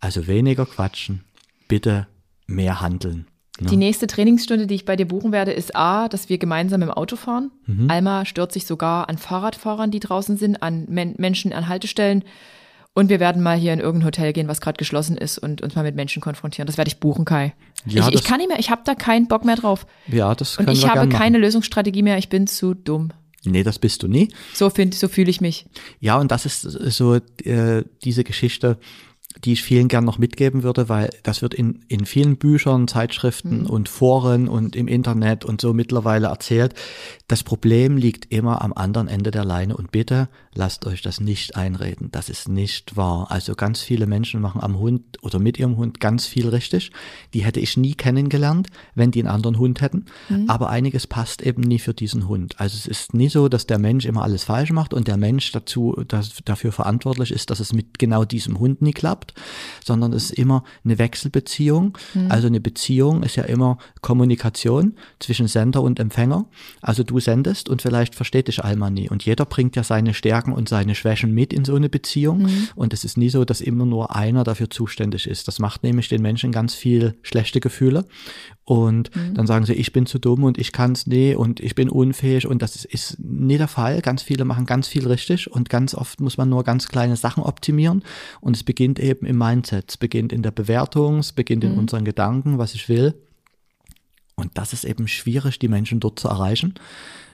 Also 0.00 0.26
weniger 0.26 0.66
quatschen, 0.66 1.24
bitte 1.68 2.06
mehr 2.46 2.80
handeln. 2.80 3.26
Die 3.58 3.76
nächste 3.76 4.06
Trainingsstunde, 4.06 4.66
die 4.66 4.74
ich 4.74 4.84
bei 4.84 4.96
dir 4.96 5.06
buchen 5.06 5.32
werde, 5.32 5.52
ist 5.52 5.74
A, 5.74 6.08
dass 6.08 6.28
wir 6.28 6.36
gemeinsam 6.38 6.82
im 6.82 6.90
Auto 6.90 7.16
fahren. 7.16 7.50
Mhm. 7.66 7.90
Alma 7.90 8.24
stört 8.26 8.52
sich 8.52 8.66
sogar 8.66 9.08
an 9.08 9.16
Fahrradfahrern, 9.16 9.90
die 9.90 10.00
draußen 10.00 10.36
sind, 10.36 10.62
an 10.62 10.84
Men 10.88 11.14
Menschen 11.16 11.52
an 11.52 11.68
Haltestellen. 11.68 12.22
Und 12.92 13.10
wir 13.10 13.20
werden 13.20 13.42
mal 13.42 13.56
hier 13.56 13.72
in 13.72 13.78
irgendein 13.80 14.06
Hotel 14.06 14.32
gehen, 14.32 14.48
was 14.48 14.60
gerade 14.60 14.76
geschlossen 14.78 15.16
ist 15.18 15.38
und 15.38 15.60
uns 15.60 15.74
mal 15.74 15.82
mit 15.84 15.96
Menschen 15.96 16.22
konfrontieren. 16.22 16.66
Das 16.66 16.78
werde 16.78 16.88
ich 16.88 16.98
buchen, 16.98 17.24
Kai. 17.24 17.54
Ja, 17.86 18.08
ich, 18.08 18.14
ich 18.16 18.24
kann 18.24 18.38
nicht 18.38 18.48
mehr, 18.48 18.58
ich 18.58 18.70
habe 18.70 18.82
da 18.84 18.94
keinen 18.94 19.28
Bock 19.28 19.44
mehr 19.44 19.56
drauf. 19.56 19.86
Ja, 20.06 20.34
das 20.34 20.56
Und 20.56 20.64
können 20.64 20.76
ich 20.76 20.82
wir 20.82 20.88
habe 20.90 21.00
gern 21.00 21.08
machen. 21.10 21.18
keine 21.18 21.38
Lösungsstrategie 21.38 22.02
mehr, 22.02 22.18
ich 22.18 22.28
bin 22.28 22.46
zu 22.46 22.74
dumm. 22.74 23.12
Nee, 23.44 23.62
das 23.62 23.78
bist 23.78 24.02
du 24.02 24.08
nie. 24.08 24.28
So, 24.54 24.70
find, 24.70 24.94
so 24.94 25.08
fühle 25.08 25.30
ich 25.30 25.40
mich. 25.40 25.66
Ja, 26.00 26.18
und 26.18 26.30
das 26.30 26.46
ist 26.46 26.62
so 26.62 27.14
äh, 27.44 27.84
diese 28.02 28.24
Geschichte, 28.24 28.78
die 29.44 29.52
ich 29.52 29.62
vielen 29.62 29.88
gern 29.88 30.04
noch 30.04 30.18
mitgeben 30.18 30.62
würde, 30.62 30.88
weil 30.88 31.10
das 31.22 31.42
wird 31.42 31.54
in, 31.54 31.84
in 31.88 32.06
vielen 32.06 32.36
Büchern, 32.36 32.88
Zeitschriften 32.88 33.66
und 33.66 33.88
Foren 33.88 34.48
und 34.48 34.76
im 34.76 34.88
Internet 34.88 35.44
und 35.44 35.60
so 35.60 35.72
mittlerweile 35.72 36.28
erzählt. 36.28 36.74
Das 37.28 37.42
Problem 37.42 37.96
liegt 37.96 38.32
immer 38.32 38.62
am 38.62 38.72
anderen 38.72 39.08
Ende 39.08 39.30
der 39.30 39.44
Leine 39.44 39.76
und 39.76 39.92
bitte 39.92 40.28
lasst 40.54 40.86
euch 40.86 41.02
das 41.02 41.20
nicht 41.20 41.56
einreden. 41.56 42.08
Das 42.12 42.28
ist 42.28 42.48
nicht 42.48 42.96
wahr. 42.96 43.26
Also 43.30 43.54
ganz 43.54 43.80
viele 43.80 44.06
Menschen 44.06 44.40
machen 44.40 44.62
am 44.62 44.78
Hund 44.78 45.02
oder 45.22 45.38
mit 45.38 45.58
ihrem 45.58 45.76
Hund 45.76 46.00
ganz 46.00 46.26
viel 46.26 46.48
richtig. 46.48 46.90
Die 47.34 47.44
hätte 47.44 47.60
ich 47.60 47.76
nie 47.76 47.94
kennengelernt, 47.94 48.68
wenn 48.94 49.10
die 49.10 49.20
einen 49.20 49.28
anderen 49.28 49.58
Hund 49.58 49.80
hätten. 49.80 50.06
Aber 50.48 50.70
einiges 50.70 51.06
passt 51.06 51.42
eben 51.42 51.62
nie 51.62 51.78
für 51.78 51.94
diesen 51.94 52.28
Hund. 52.28 52.58
Also 52.58 52.76
es 52.76 52.86
ist 52.86 53.14
nie 53.14 53.28
so, 53.28 53.48
dass 53.48 53.66
der 53.66 53.78
Mensch 53.78 54.06
immer 54.06 54.22
alles 54.22 54.44
falsch 54.44 54.70
macht 54.70 54.94
und 54.94 55.08
der 55.08 55.16
Mensch 55.16 55.52
dazu, 55.52 56.02
das, 56.08 56.38
dafür 56.44 56.72
verantwortlich 56.72 57.32
ist, 57.32 57.50
dass 57.50 57.60
es 57.60 57.72
mit 57.72 57.98
genau 57.98 58.24
diesem 58.24 58.58
Hund 58.58 58.82
nie 58.82 58.92
klappt, 58.92 59.25
sondern 59.84 60.12
es 60.12 60.26
ist 60.26 60.38
immer 60.38 60.64
eine 60.84 60.98
Wechselbeziehung. 60.98 61.96
Also 62.28 62.46
eine 62.46 62.60
Beziehung 62.60 63.22
ist 63.22 63.36
ja 63.36 63.44
immer 63.44 63.78
Kommunikation 64.00 64.94
zwischen 65.20 65.48
Sender 65.48 65.82
und 65.82 66.00
Empfänger. 66.00 66.46
Also 66.80 67.02
du 67.02 67.20
sendest 67.20 67.68
und 67.68 67.82
vielleicht 67.82 68.14
versteht 68.14 68.48
dich 68.48 68.64
Alma 68.64 68.90
nie. 68.90 69.08
Und 69.08 69.24
jeder 69.24 69.44
bringt 69.44 69.76
ja 69.76 69.84
seine 69.84 70.14
Stärken 70.14 70.52
und 70.52 70.68
seine 70.68 70.94
Schwächen 70.94 71.32
mit 71.32 71.52
in 71.52 71.64
so 71.64 71.74
eine 71.74 71.88
Beziehung. 71.88 72.48
Und 72.74 72.92
es 72.92 73.04
ist 73.04 73.16
nie 73.16 73.30
so, 73.30 73.44
dass 73.44 73.60
immer 73.60 73.86
nur 73.86 74.14
einer 74.14 74.44
dafür 74.44 74.70
zuständig 74.70 75.26
ist. 75.26 75.48
Das 75.48 75.58
macht 75.58 75.82
nämlich 75.82 76.08
den 76.08 76.22
Menschen 76.22 76.52
ganz 76.52 76.74
viel 76.74 77.14
schlechte 77.22 77.60
Gefühle. 77.60 78.04
Und 78.64 79.12
dann 79.34 79.46
sagen 79.46 79.64
sie, 79.64 79.74
ich 79.74 79.92
bin 79.92 80.06
zu 80.06 80.18
dumm 80.18 80.42
und 80.42 80.58
ich 80.58 80.72
kann 80.72 80.90
es 80.90 81.06
nie 81.06 81.36
und 81.36 81.60
ich 81.60 81.76
bin 81.76 81.88
unfähig. 81.88 82.48
Und 82.48 82.62
das 82.62 82.74
ist, 82.74 82.84
ist 82.86 83.16
nie 83.20 83.58
der 83.58 83.68
Fall. 83.68 84.02
Ganz 84.02 84.22
viele 84.22 84.44
machen 84.44 84.66
ganz 84.66 84.88
viel 84.88 85.06
richtig 85.06 85.48
und 85.48 85.70
ganz 85.70 85.94
oft 85.94 86.20
muss 86.20 86.36
man 86.36 86.48
nur 86.48 86.64
ganz 86.64 86.88
kleine 86.88 87.14
Sachen 87.14 87.44
optimieren. 87.44 88.02
Und 88.40 88.56
es 88.56 88.64
beginnt 88.64 88.98
eben 88.98 89.05
im 89.10 89.38
Mindset, 89.38 89.90
es 89.90 89.96
beginnt 89.96 90.32
in 90.32 90.42
der 90.42 90.50
Bewertung, 90.50 91.18
es 91.18 91.32
beginnt 91.32 91.64
in 91.64 91.78
unseren 91.78 92.04
Gedanken, 92.04 92.58
was 92.58 92.74
ich 92.74 92.88
will. 92.88 93.14
Und 94.34 94.58
das 94.58 94.72
ist 94.72 94.84
eben 94.84 95.08
schwierig, 95.08 95.58
die 95.58 95.68
Menschen 95.68 96.00
dort 96.00 96.18
zu 96.18 96.28
erreichen. 96.28 96.74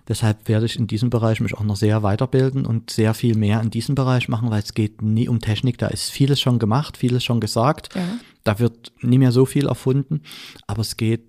Deshalb 0.08 0.48
werde 0.48 0.66
ich 0.66 0.76
in 0.76 0.86
diesem 0.86 1.10
Bereich 1.10 1.40
mich 1.40 1.54
auch 1.54 1.62
noch 1.62 1.76
sehr 1.76 2.02
weiterbilden 2.02 2.66
und 2.66 2.90
sehr 2.90 3.14
viel 3.14 3.36
mehr 3.36 3.60
in 3.60 3.70
diesem 3.70 3.94
Bereich 3.94 4.28
machen, 4.28 4.50
weil 4.50 4.62
es 4.62 4.74
geht 4.74 5.00
nie 5.00 5.28
um 5.28 5.40
Technik. 5.40 5.78
Da 5.78 5.88
ist 5.88 6.10
vieles 6.10 6.40
schon 6.40 6.58
gemacht, 6.58 6.96
vieles 6.96 7.22
schon 7.22 7.40
gesagt. 7.40 7.94
Ja. 7.94 8.18
Da 8.42 8.58
wird 8.58 8.92
nie 9.00 9.18
mehr 9.18 9.30
so 9.30 9.46
viel 9.46 9.66
erfunden, 9.66 10.22
aber 10.66 10.80
es 10.80 10.96
geht 10.96 11.22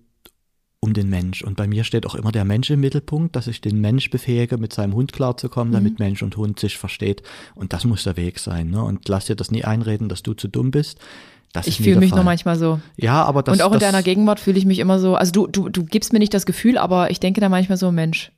um 0.84 0.94
den 0.94 1.10
Mensch. 1.10 1.42
Und 1.44 1.56
bei 1.56 1.68
mir 1.68 1.84
steht 1.84 2.06
auch 2.06 2.14
immer 2.16 2.32
der 2.32 2.46
Mensch 2.46 2.70
im 2.70 2.82
Mittelpunkt, 2.82 3.36
dass 3.36 3.48
ich 3.48 3.62
den 3.62 3.80
Mensch 3.82 4.10
befähige, 4.10 4.58
mit 4.58 4.74
seinem 4.74 4.94
Hund 4.94 5.14
klarzukommen, 5.14 5.72
damit 5.74 5.98
Mensch 6.00 6.22
und 6.22 6.36
Hund 6.38 6.60
sich 6.60 6.78
versteht. 6.78 7.24
Und 7.56 7.72
das 7.74 7.86
muss 7.86 8.04
der 8.04 8.18
Weg 8.18 8.38
sein. 8.40 8.70
Ne? 8.70 8.84
Und 8.84 9.08
lass 9.08 9.26
dir 9.26 9.36
das 9.36 9.50
nie 9.50 9.64
einreden, 9.64 10.10
dass 10.10 10.24
du 10.24 10.34
zu 10.34 10.48
dumm 10.48 10.72
bist. 10.72 11.00
Das 11.54 11.68
Ich 11.68 11.78
fühle 11.78 12.00
mich 12.00 12.10
Fall. 12.10 12.18
noch 12.20 12.26
manchmal 12.26 12.58
so. 12.58 12.80
Ja, 12.98 13.24
aber 13.24 13.44
das 13.44 13.56
und 13.58 13.62
auch 13.62 13.68
in 13.74 13.80
das, 13.80 13.84
deiner 13.92 14.04
Gegenwart 14.04 14.40
fühle 14.40 14.58
ich 14.58 14.66
mich 14.66 14.80
immer 14.80 15.00
so, 15.00 15.16
also 15.16 15.32
du, 15.32 15.48
du, 15.48 15.70
du 15.70 15.84
gibst 15.86 16.12
mir 16.12 16.20
nicht 16.20 16.34
das 16.34 16.46
Gefühl, 16.46 16.78
aber 16.78 17.12
ich 17.12 17.20
denke 17.20 17.40
da 17.42 17.48
manchmal 17.50 17.78
so, 17.78 17.92
Mensch, 17.92 18.32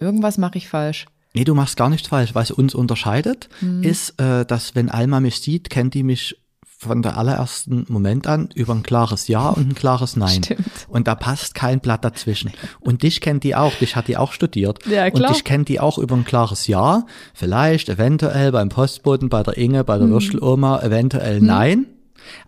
irgendwas 0.00 0.38
mache 0.38 0.58
ich 0.58 0.68
falsch. 0.68 1.06
Nee, 1.34 1.44
du 1.44 1.54
machst 1.54 1.76
gar 1.76 1.88
nichts 1.90 2.08
falsch. 2.08 2.34
Was 2.34 2.50
uns 2.50 2.74
unterscheidet, 2.74 3.48
Mhm. 3.60 3.82
ist, 3.82 4.20
äh, 4.20 4.44
dass 4.46 4.74
wenn 4.74 4.88
Alma 4.90 5.18
mich 5.20 5.40
sieht, 5.40 5.68
kennt 5.70 5.94
die 5.94 6.02
mich 6.02 6.36
von 6.80 7.02
der 7.02 7.16
allerersten 7.18 7.84
Moment 7.88 8.28
an 8.28 8.50
über 8.54 8.72
ein 8.72 8.84
klares 8.84 9.26
Ja 9.26 9.48
und 9.48 9.68
ein 9.70 9.74
klares 9.74 10.16
Nein. 10.16 10.42
Stimmt. 10.44 10.62
Und 10.88 11.08
da 11.08 11.16
passt 11.16 11.54
kein 11.54 11.80
Blatt 11.80 12.04
dazwischen. 12.04 12.52
Und 12.80 13.02
dich 13.02 13.20
kennt 13.20 13.42
die 13.42 13.56
auch, 13.56 13.74
dich 13.74 13.96
hat 13.96 14.06
die 14.06 14.16
auch 14.16 14.32
studiert. 14.32 14.86
Ja, 14.86 15.10
klar. 15.10 15.28
Und 15.30 15.36
dich 15.36 15.44
kennt 15.44 15.68
die 15.68 15.80
auch 15.80 15.98
über 15.98 16.14
ein 16.14 16.24
klares 16.24 16.68
Ja, 16.68 17.04
vielleicht, 17.34 17.88
eventuell 17.88 18.52
beim 18.52 18.68
Postboten, 18.68 19.28
bei 19.28 19.42
der 19.42 19.58
Inge, 19.58 19.82
bei 19.82 19.98
der 19.98 20.06
Mhm. 20.06 20.12
Würsteloma, 20.12 20.80
eventuell 20.80 21.40
Nein. 21.40 21.86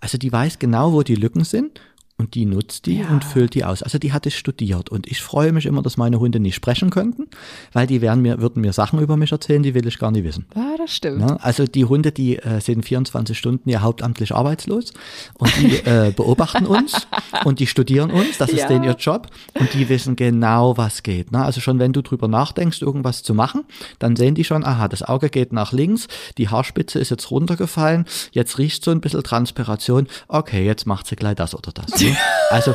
Also 0.01 0.18
die 0.18 0.31
weiß 0.33 0.59
genau, 0.59 0.93
wo 0.93 1.03
die 1.03 1.14
Lücken 1.14 1.45
sind. 1.45 1.81
Und 2.20 2.34
die 2.34 2.44
nutzt 2.44 2.84
die 2.84 2.98
Ja. 2.98 3.08
und 3.08 3.24
füllt 3.24 3.54
die 3.54 3.64
aus. 3.64 3.82
Also 3.82 3.98
die 3.98 4.12
hat 4.12 4.26
es 4.26 4.34
studiert. 4.34 4.90
Und 4.90 5.06
ich 5.06 5.22
freue 5.22 5.52
mich 5.52 5.64
immer, 5.64 5.80
dass 5.80 5.96
meine 5.96 6.20
Hunde 6.20 6.38
nicht 6.38 6.54
sprechen 6.54 6.90
könnten, 6.90 7.28
weil 7.72 7.86
die 7.86 8.02
werden 8.02 8.20
mir, 8.22 8.40
würden 8.42 8.60
mir 8.60 8.74
Sachen 8.74 9.00
über 9.00 9.16
mich 9.16 9.32
erzählen, 9.32 9.62
die 9.62 9.72
will 9.74 9.86
ich 9.86 9.98
gar 9.98 10.10
nicht 10.10 10.24
wissen. 10.24 10.44
Ah, 10.54 10.76
das 10.76 10.94
stimmt. 10.94 11.20
Ne? 11.20 11.42
Also 11.42 11.64
die 11.64 11.86
Hunde, 11.86 12.12
die 12.12 12.36
äh, 12.36 12.60
sind 12.60 12.84
24 12.84 13.38
Stunden 13.38 13.70
ja 13.70 13.80
hauptamtlich 13.80 14.34
arbeitslos 14.34 14.92
und 15.38 15.50
die 15.60 15.76
äh, 15.88 16.12
beobachten 16.16 16.66
uns 16.66 17.06
und 17.44 17.58
die 17.58 17.66
studieren 17.66 18.10
uns, 18.10 18.36
das 18.36 18.52
Ja. 18.52 18.58
ist 18.58 18.68
denen 18.68 18.84
ihr 18.84 18.96
Job 18.98 19.28
und 19.58 19.72
die 19.72 19.88
wissen 19.88 20.14
genau, 20.14 20.76
was 20.76 21.02
geht. 21.02 21.32
Ne? 21.32 21.42
Also 21.42 21.60
schon 21.62 21.78
wenn 21.78 21.94
du 21.94 22.02
drüber 22.02 22.28
nachdenkst, 22.28 22.82
irgendwas 22.82 23.22
zu 23.22 23.32
machen, 23.32 23.64
dann 23.98 24.14
sehen 24.16 24.34
die 24.34 24.44
schon, 24.44 24.62
aha, 24.64 24.88
das 24.88 25.02
Auge 25.02 25.30
geht 25.30 25.54
nach 25.54 25.72
links, 25.72 26.06
die 26.36 26.48
Haarspitze 26.50 26.98
ist 26.98 27.10
jetzt 27.10 27.30
runtergefallen, 27.30 28.04
jetzt 28.32 28.58
riecht 28.58 28.84
so 28.84 28.90
ein 28.90 29.00
bisschen 29.00 29.22
Transpiration, 29.22 30.06
okay, 30.28 30.66
jetzt 30.66 30.86
macht 30.86 31.06
sie 31.06 31.16
gleich 31.16 31.36
das 31.36 31.54
oder 31.54 31.72
das. 31.72 31.90
Ne? 32.11 32.16
Also 32.50 32.74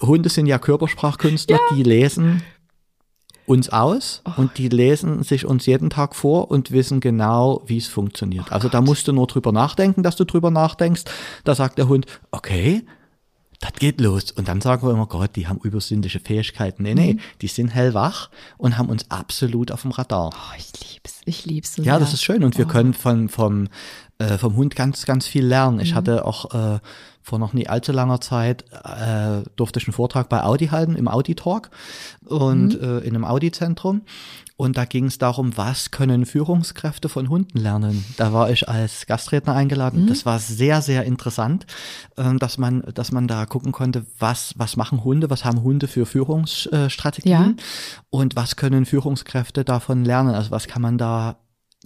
Hunde 0.00 0.28
sind 0.28 0.46
ja 0.46 0.58
Körpersprachkünstler, 0.58 1.58
die 1.76 1.82
lesen 1.82 2.42
uns 3.46 3.70
aus 3.70 4.22
und 4.36 4.58
die 4.58 4.68
lesen 4.68 5.22
sich 5.22 5.46
uns 5.46 5.64
jeden 5.66 5.88
Tag 5.88 6.14
vor 6.14 6.50
und 6.50 6.70
wissen 6.70 7.00
genau, 7.00 7.62
wie 7.66 7.78
es 7.78 7.86
funktioniert. 7.86 8.52
also 8.52 8.68
da 8.68 8.80
musst 8.82 9.08
du 9.08 9.12
nur 9.12 9.26
drüber 9.26 9.52
nachdenken, 9.52 10.02
dass 10.02 10.16
du 10.16 10.24
drüber 10.24 10.50
nachdenkst. 10.50 11.04
Da 11.44 11.54
sagt 11.54 11.78
der 11.78 11.88
Hund, 11.88 12.04
okay, 12.30 12.84
das 13.60 13.72
geht 13.72 14.00
los. 14.00 14.30
Und 14.32 14.46
dann 14.48 14.60
sagen 14.60 14.86
wir 14.86 14.92
immer, 14.92 15.06
Gott, 15.06 15.34
die 15.34 15.48
haben 15.48 15.58
übersinnliche 15.62 16.20
Fähigkeiten. 16.20 16.82
Nee, 16.82 16.94
nee, 16.94 17.16
die 17.40 17.48
sind 17.48 17.68
hellwach 17.68 18.28
und 18.56 18.78
haben 18.78 18.88
uns 18.88 19.10
absolut 19.10 19.72
auf 19.72 19.82
dem 19.82 19.90
Radar. 19.90 20.30
Oh, 20.32 20.54
ich 20.56 20.70
lieb's. 20.92 21.20
Ich 21.24 21.44
lieb's 21.46 21.74
so 21.74 21.82
Ja, 21.82 21.94
sehr. 21.94 22.00
das 22.00 22.12
ist 22.12 22.22
schön 22.22 22.44
und 22.44 22.56
wir 22.56 22.66
können 22.66 22.94
von, 22.94 23.28
vom, 23.28 23.68
äh, 24.18 24.38
vom 24.38 24.54
Hund 24.56 24.76
ganz, 24.76 25.06
ganz 25.06 25.26
viel 25.26 25.44
lernen. 25.44 25.80
Ich 25.80 25.94
hatte 25.94 26.24
auch 26.24 26.54
äh, 26.54 26.78
vor 27.28 27.38
noch 27.38 27.52
nie 27.52 27.68
allzu 27.68 27.92
langer 27.92 28.20
Zeit, 28.20 28.64
äh, 28.72 29.42
durfte 29.56 29.78
ich 29.78 29.86
einen 29.86 29.94
Vortrag 29.94 30.28
bei 30.28 30.42
Audi 30.42 30.68
halten, 30.68 30.96
im 30.96 31.08
Audi 31.08 31.34
Talk 31.34 31.70
und 32.24 32.80
äh, 32.80 32.98
in 32.98 33.14
einem 33.14 33.24
Audi-Zentrum. 33.24 34.02
Und 34.56 34.76
da 34.76 34.84
ging 34.86 35.04
es 35.04 35.18
darum, 35.18 35.56
was 35.56 35.92
können 35.92 36.26
Führungskräfte 36.26 37.08
von 37.08 37.28
Hunden 37.28 37.58
lernen. 37.58 38.04
Da 38.16 38.32
war 38.32 38.50
ich 38.50 38.68
als 38.68 39.06
Gastredner 39.06 39.54
eingeladen. 39.54 40.08
Das 40.08 40.26
war 40.26 40.40
sehr, 40.40 40.82
sehr 40.82 41.04
interessant, 41.04 41.64
ähm, 42.16 42.40
dass 42.40 42.58
man, 42.58 42.82
dass 42.92 43.12
man 43.12 43.28
da 43.28 43.46
gucken 43.46 43.70
konnte, 43.70 44.04
was, 44.18 44.54
was 44.56 44.76
machen 44.76 45.04
Hunde, 45.04 45.30
was 45.30 45.44
haben 45.44 45.62
Hunde 45.62 45.86
für 45.86 46.06
Führungsstrategien 46.06 47.30
Ja. 47.30 47.54
und 48.10 48.34
was 48.34 48.56
können 48.56 48.84
Führungskräfte 48.84 49.64
davon 49.64 50.04
lernen. 50.04 50.34
Also 50.34 50.50
was 50.50 50.66
kann 50.66 50.82
man 50.82 50.98
da 50.98 51.36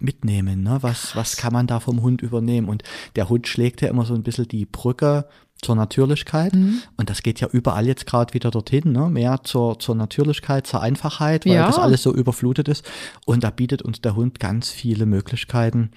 mitnehmen, 0.03 0.62
ne? 0.62 0.78
Was, 0.82 1.14
was 1.16 1.36
kann 1.36 1.53
man 1.53 1.66
da 1.66 1.80
vom 1.80 2.03
Hund 2.03 2.22
übernehmen? 2.22 2.68
Und 2.68 2.82
der 3.16 3.28
Hund 3.28 3.46
schlägt 3.48 3.80
ja 3.80 3.88
immer 3.88 4.05
so 4.05 4.14
ein 4.14 4.22
bisschen 4.22 4.48
die 4.48 4.66
Brücke 4.66 5.26
zur 5.61 5.76
Natürlichkeit. 5.76 6.55
Mhm. 6.55 6.80
Und 6.96 7.09
das 7.09 7.22
geht 7.22 7.40
ja 7.40 7.48
überall 7.48 7.86
jetzt 7.86 8.07
gerade 8.07 8.34
wieder 8.34 8.50
dorthin, 8.50 8.92
ne? 8.92 9.09
Mehr 9.09 9.40
zur, 9.44 9.78
zur 9.78 9.94
Natürlichkeit, 9.94 10.66
zur 10.66 10.80
Einfachheit, 10.82 11.46
weil 11.46 11.53
Ja. 11.55 11.66
das 11.66 11.78
alles 11.78 12.03
so 12.03 12.12
überflutet 12.12 12.68
ist. 12.68 12.84
Und 13.26 13.44
da 13.44 13.50
bietet 13.50 13.82
uns 13.82 14.00
der 14.00 14.16
Hund 14.16 14.40
ganz 14.40 14.70
viele 14.70 15.07
Möglichkeiten, 15.07 15.92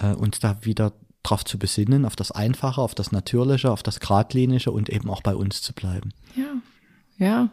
äh, 0.00 0.14
uns 0.14 0.40
da 0.40 0.56
wieder 0.62 0.92
drauf 1.22 1.44
zu 1.44 1.58
besinnen, 1.58 2.06
auf 2.06 2.16
das 2.16 2.30
Einfache, 2.30 2.80
auf 2.80 2.94
das 2.94 3.12
Natürliche, 3.12 3.70
auf 3.70 3.82
das 3.82 4.00
Gradlinige 4.00 4.70
und 4.70 4.88
eben 4.88 5.10
auch 5.10 5.22
bei 5.22 5.34
uns 5.36 5.60
zu 5.60 5.74
bleiben. 5.74 6.12
Ja. 6.34 6.54
Ja. 7.18 7.50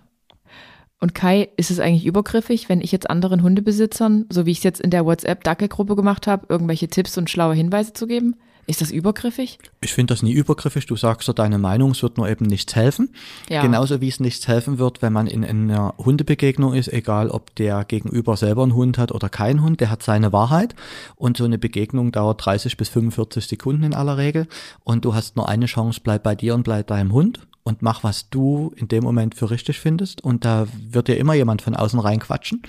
Und 0.99 1.13
Kai, 1.13 1.49
ist 1.57 1.69
es 1.69 1.79
eigentlich 1.79 2.05
übergriffig, 2.05 2.69
wenn 2.69 2.81
ich 2.81 2.91
jetzt 2.91 3.09
anderen 3.09 3.43
Hundebesitzern, 3.43 4.25
so 4.31 4.45
wie 4.45 4.51
ich 4.51 4.57
es 4.59 4.63
jetzt 4.63 4.81
in 4.81 4.89
der 4.89 5.05
WhatsApp-Dackelgruppe 5.05 5.95
gemacht 5.95 6.25
habe, 6.25 6.47
irgendwelche 6.49 6.87
Tipps 6.87 7.17
und 7.17 7.29
schlaue 7.29 7.53
Hinweise 7.53 7.93
zu 7.93 8.07
geben? 8.07 8.35
Ist 8.69 8.81
das 8.81 8.91
übergriffig? 8.91 9.59
Ich 9.79 9.93
finde 9.93 10.13
das 10.13 10.23
nie 10.23 10.33
übergriffig. 10.33 10.85
Du 10.87 10.97
sagst 10.97 11.25
ja 11.29 11.33
deine 11.33 11.57
Meinung, 11.57 11.91
es 11.91 12.03
wird 12.03 12.17
nur 12.17 12.27
eben 12.27 12.45
nichts 12.45 12.75
helfen. 12.75 13.13
Ja. 13.47 13.61
Genauso 13.61 14.01
wie 14.01 14.09
es 14.09 14.19
nichts 14.19 14.45
helfen 14.49 14.77
wird, 14.77 15.01
wenn 15.01 15.13
man 15.13 15.27
in 15.27 15.45
einer 15.45 15.93
Hundebegegnung 15.97 16.73
ist, 16.73 16.91
egal 16.91 17.29
ob 17.29 17.55
der 17.55 17.85
Gegenüber 17.85 18.35
selber 18.35 18.63
einen 18.63 18.75
Hund 18.75 18.97
hat 18.97 19.13
oder 19.13 19.29
keinen 19.29 19.63
Hund, 19.63 19.79
der 19.79 19.89
hat 19.89 20.03
seine 20.03 20.33
Wahrheit. 20.33 20.75
Und 21.15 21.37
so 21.37 21.45
eine 21.45 21.57
Begegnung 21.57 22.11
dauert 22.11 22.45
30 22.45 22.75
bis 22.75 22.89
45 22.89 23.47
Sekunden 23.47 23.83
in 23.83 23.93
aller 23.93 24.17
Regel. 24.17 24.47
Und 24.83 25.05
du 25.05 25.15
hast 25.15 25.37
nur 25.37 25.47
eine 25.47 25.67
Chance, 25.67 26.01
bleib 26.03 26.23
bei 26.23 26.35
dir 26.35 26.53
und 26.53 26.63
bleib 26.63 26.87
deinem 26.87 27.13
Hund. 27.13 27.39
Und 27.67 27.81
mach, 27.81 28.03
was 28.03 28.29
du 28.29 28.71
in 28.77 28.87
dem 28.87 29.03
Moment 29.03 29.35
für 29.35 29.51
richtig 29.51 29.79
findest. 29.79 30.23
Und 30.23 30.45
da 30.45 30.67
wird 30.89 31.07
dir 31.09 31.17
immer 31.17 31.33
jemand 31.33 31.61
von 31.61 31.75
außen 31.75 31.99
reinquatschen, 31.99 32.61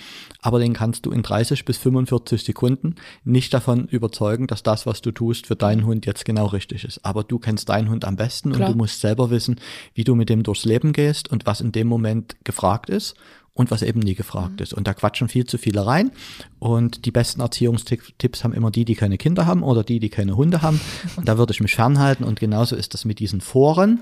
aber 0.43 0.59
den 0.59 0.73
kannst 0.75 1.07
du 1.07 1.11
in 1.13 1.23
30 1.23 1.65
bis 1.65 1.79
45 1.79 2.43
Sekunden 2.43 2.97
nicht 3.25 3.55
davon 3.55 3.87
überzeugen, 3.87 4.47
dass 4.49 4.63
das, 4.63 4.87
was 4.87 5.01
du 5.01 5.13
tust, 5.13 5.47
für 5.47 5.57
deinen 5.57 5.87
Hund 5.87 6.05
jetzt 6.05 6.25
genau 6.25 6.47
richtig 6.47 6.85
ist. 6.85 7.05
Aber 7.05 7.23
du 7.25 7.39
kennst 7.39 7.69
deinen 7.69 7.89
Hund 7.89 8.05
am 8.05 8.17
besten 8.17 8.53
Klar. 8.53 8.69
und 8.69 8.75
du 8.75 8.79
musst 8.79 9.01
selber 9.01 9.31
wissen, 9.31 9.57
wie 9.95 10.05
du 10.05 10.15
mit 10.15 10.29
dem 10.29 10.43
durchs 10.43 10.65
Leben 10.65 10.93
gehst 10.93 11.31
und 11.31 11.47
was 11.47 11.61
in 11.61 11.73
dem 11.73 11.87
Moment 11.87 12.37
gefragt 12.45 12.91
ist 12.91 13.15
und 13.55 13.71
was 13.71 13.83
eben 13.83 14.01
nie 14.01 14.15
gefragt 14.15 14.55
Mhm. 14.59 14.63
ist. 14.63 14.73
Und 14.75 14.87
da 14.87 14.95
quatschen 14.95 15.29
viel 15.29 15.45
zu 15.45 15.59
viele 15.59 15.85
rein. 15.87 16.11
Und 16.59 17.05
die 17.07 17.11
besten 17.11 17.41
Erziehungstipps 17.41 18.45
haben 18.45 18.53
immer 18.53 18.71
die, 18.71 18.85
die 18.85 18.95
keine 18.95 19.19
Kinder 19.19 19.47
haben 19.47 19.63
oder 19.63 19.83
die, 19.83 19.99
die 20.01 20.09
keine 20.11 20.37
Hunde 20.37 20.63
haben. 20.63 20.81
Und 21.17 21.29
da 21.29 21.39
würde 21.39 21.53
ich 21.53 21.61
mich 21.61 21.75
fernhalten. 21.75 22.25
Und 22.25 22.39
genauso 22.41 22.77
ist 22.77 22.95
das 22.95 23.05
mit 23.05 23.19
diesen 23.19 23.41
Foren. 23.41 24.01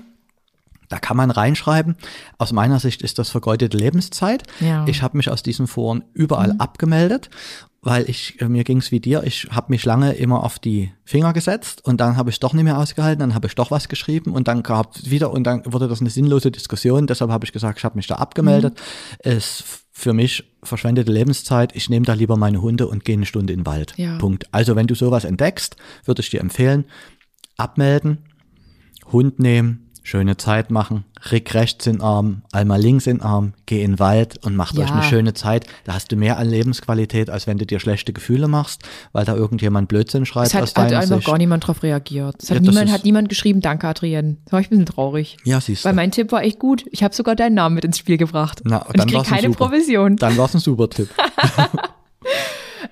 Da 0.89 0.99
kann 0.99 1.17
man 1.17 1.31
reinschreiben. 1.31 1.95
Aus 2.37 2.53
meiner 2.53 2.79
Sicht 2.79 3.01
ist 3.01 3.19
das 3.19 3.29
vergeudete 3.29 3.75
Lebenszeit. 3.77 4.43
Ja. 4.59 4.85
Ich 4.87 5.01
habe 5.01 5.17
mich 5.17 5.29
aus 5.29 5.43
diesen 5.43 5.67
Foren 5.67 6.03
überall 6.13 6.55
abgemeldet, 6.59 7.29
weil 7.81 8.09
ich 8.09 8.39
äh, 8.41 8.47
mir 8.47 8.63
ging's 8.63 8.91
wie 8.91 8.99
dir. 8.99 9.23
Ich 9.23 9.47
habe 9.51 9.67
mich 9.71 9.83
lange 9.85 10.13
immer 10.13 10.43
auf 10.43 10.59
die 10.59 10.91
Finger 11.03 11.33
gesetzt 11.33 11.83
und 11.85 11.99
dann 12.01 12.15
habe 12.17 12.29
ich 12.29 12.39
doch 12.39 12.53
nicht 12.53 12.63
mehr 12.63 12.77
ausgehalten. 12.77 13.19
Dann 13.19 13.33
habe 13.35 13.47
ich 13.47 13.55
doch 13.55 13.69
was 13.71 13.89
geschrieben 13.89 14.31
und 14.33 14.47
dann 14.47 14.63
gab 14.63 14.95
wieder 15.05 15.31
und 15.31 15.43
dann 15.43 15.61
wurde 15.65 15.87
das 15.87 15.99
eine 16.01 16.09
sinnlose 16.09 16.51
Diskussion. 16.51 17.05
Deshalb 17.07 17.31
habe 17.31 17.45
ich 17.45 17.51
gesagt, 17.51 17.79
ich 17.79 17.85
habe 17.85 17.95
mich 17.97 18.07
da 18.07 18.15
abgemeldet. 18.15 18.79
Es 19.19 19.59
f- 19.61 19.83
für 19.91 20.13
mich 20.13 20.43
verschwendete 20.63 21.11
Lebenszeit. 21.11 21.75
Ich 21.75 21.89
nehme 21.89 22.05
da 22.05 22.13
lieber 22.13 22.37
meine 22.37 22.61
Hunde 22.61 22.87
und 22.87 23.03
gehe 23.03 23.15
eine 23.15 23.25
Stunde 23.25 23.51
in 23.53 23.61
den 23.61 23.65
Wald. 23.65 23.93
Ja. 23.97 24.17
Punkt. 24.19 24.45
Also 24.53 24.75
wenn 24.75 24.87
du 24.87 24.95
sowas 24.95 25.23
entdeckst, 25.25 25.75
würde 26.05 26.21
ich 26.21 26.29
dir 26.29 26.39
empfehlen, 26.39 26.85
abmelden, 27.57 28.19
Hund 29.11 29.39
nehmen, 29.39 29.86
schöne 30.07 30.37
Zeit 30.37 30.71
machen, 30.71 31.03
Rick 31.31 31.53
rechts 31.53 31.85
in 31.85 31.93
den 31.97 32.01
Arm, 32.01 32.43
Alma 32.53 32.77
links 32.77 33.07
in 33.07 33.17
den 33.17 33.21
Arm, 33.25 33.53
geh 33.65 33.83
in 33.83 33.91
den 33.93 33.99
Wald 33.99 34.37
und 34.45 34.55
macht 34.55 34.75
Ja. 34.77 34.85
euch 34.85 34.91
eine 34.91 35.03
schöne 35.03 35.33
Zeit. 35.33 35.65
Da 35.83 35.95
hast 35.95 36.11
du 36.11 36.15
mehr 36.15 36.37
an 36.37 36.49
Lebensqualität, 36.49 37.29
als 37.29 37.45
wenn 37.45 37.57
du 37.57 37.65
dir 37.65 37.81
schlechte 37.81 38.13
Gefühle 38.13 38.47
machst, 38.47 38.83
weil 39.11 39.25
da 39.25 39.35
irgendjemand 39.35 39.89
Blödsinn 39.89 40.25
schreibt 40.25 40.47
Es 40.47 40.53
hat, 40.53 40.63
aus 40.63 40.75
hat 40.75 40.93
einfach 40.93 41.17
Sicht. 41.17 41.27
gar 41.27 41.37
niemand 41.37 41.67
drauf 41.67 41.83
reagiert. 41.83 42.41
Es 42.41 42.49
hat, 42.49 42.55
Ja, 42.55 42.61
niemand, 42.61 42.89
hat 42.91 43.03
niemand 43.03 43.27
geschrieben, 43.27 43.59
danke 43.59 43.85
Adrienne. 43.87 44.37
Da 44.45 44.53
war 44.53 44.59
ich 44.61 44.67
ein 44.67 44.69
bisschen 44.69 44.85
traurig. 44.85 45.35
Ja, 45.43 45.59
siehst 45.59 45.83
Weil 45.83 45.91
du. 45.91 45.97
mein 45.97 46.11
Tipp 46.11 46.31
war 46.31 46.41
echt 46.41 46.57
gut. 46.59 46.85
Ich 46.91 47.03
habe 47.03 47.13
sogar 47.13 47.35
deinen 47.35 47.55
Namen 47.55 47.75
mit 47.75 47.83
ins 47.83 47.97
Spiel 47.97 48.15
gebracht. 48.17 48.61
Na, 48.63 48.77
und 48.83 48.91
ich 48.95 48.99
dann 49.01 49.07
krieg 49.07 49.17
war's 49.17 49.27
ein 49.27 49.35
keine 49.35 49.47
super. 49.53 49.65
Provision. 49.65 50.15
Dann 50.15 50.37
war's 50.37 50.53
ein 50.53 50.61
super 50.61 50.89
Tipp. 50.89 51.09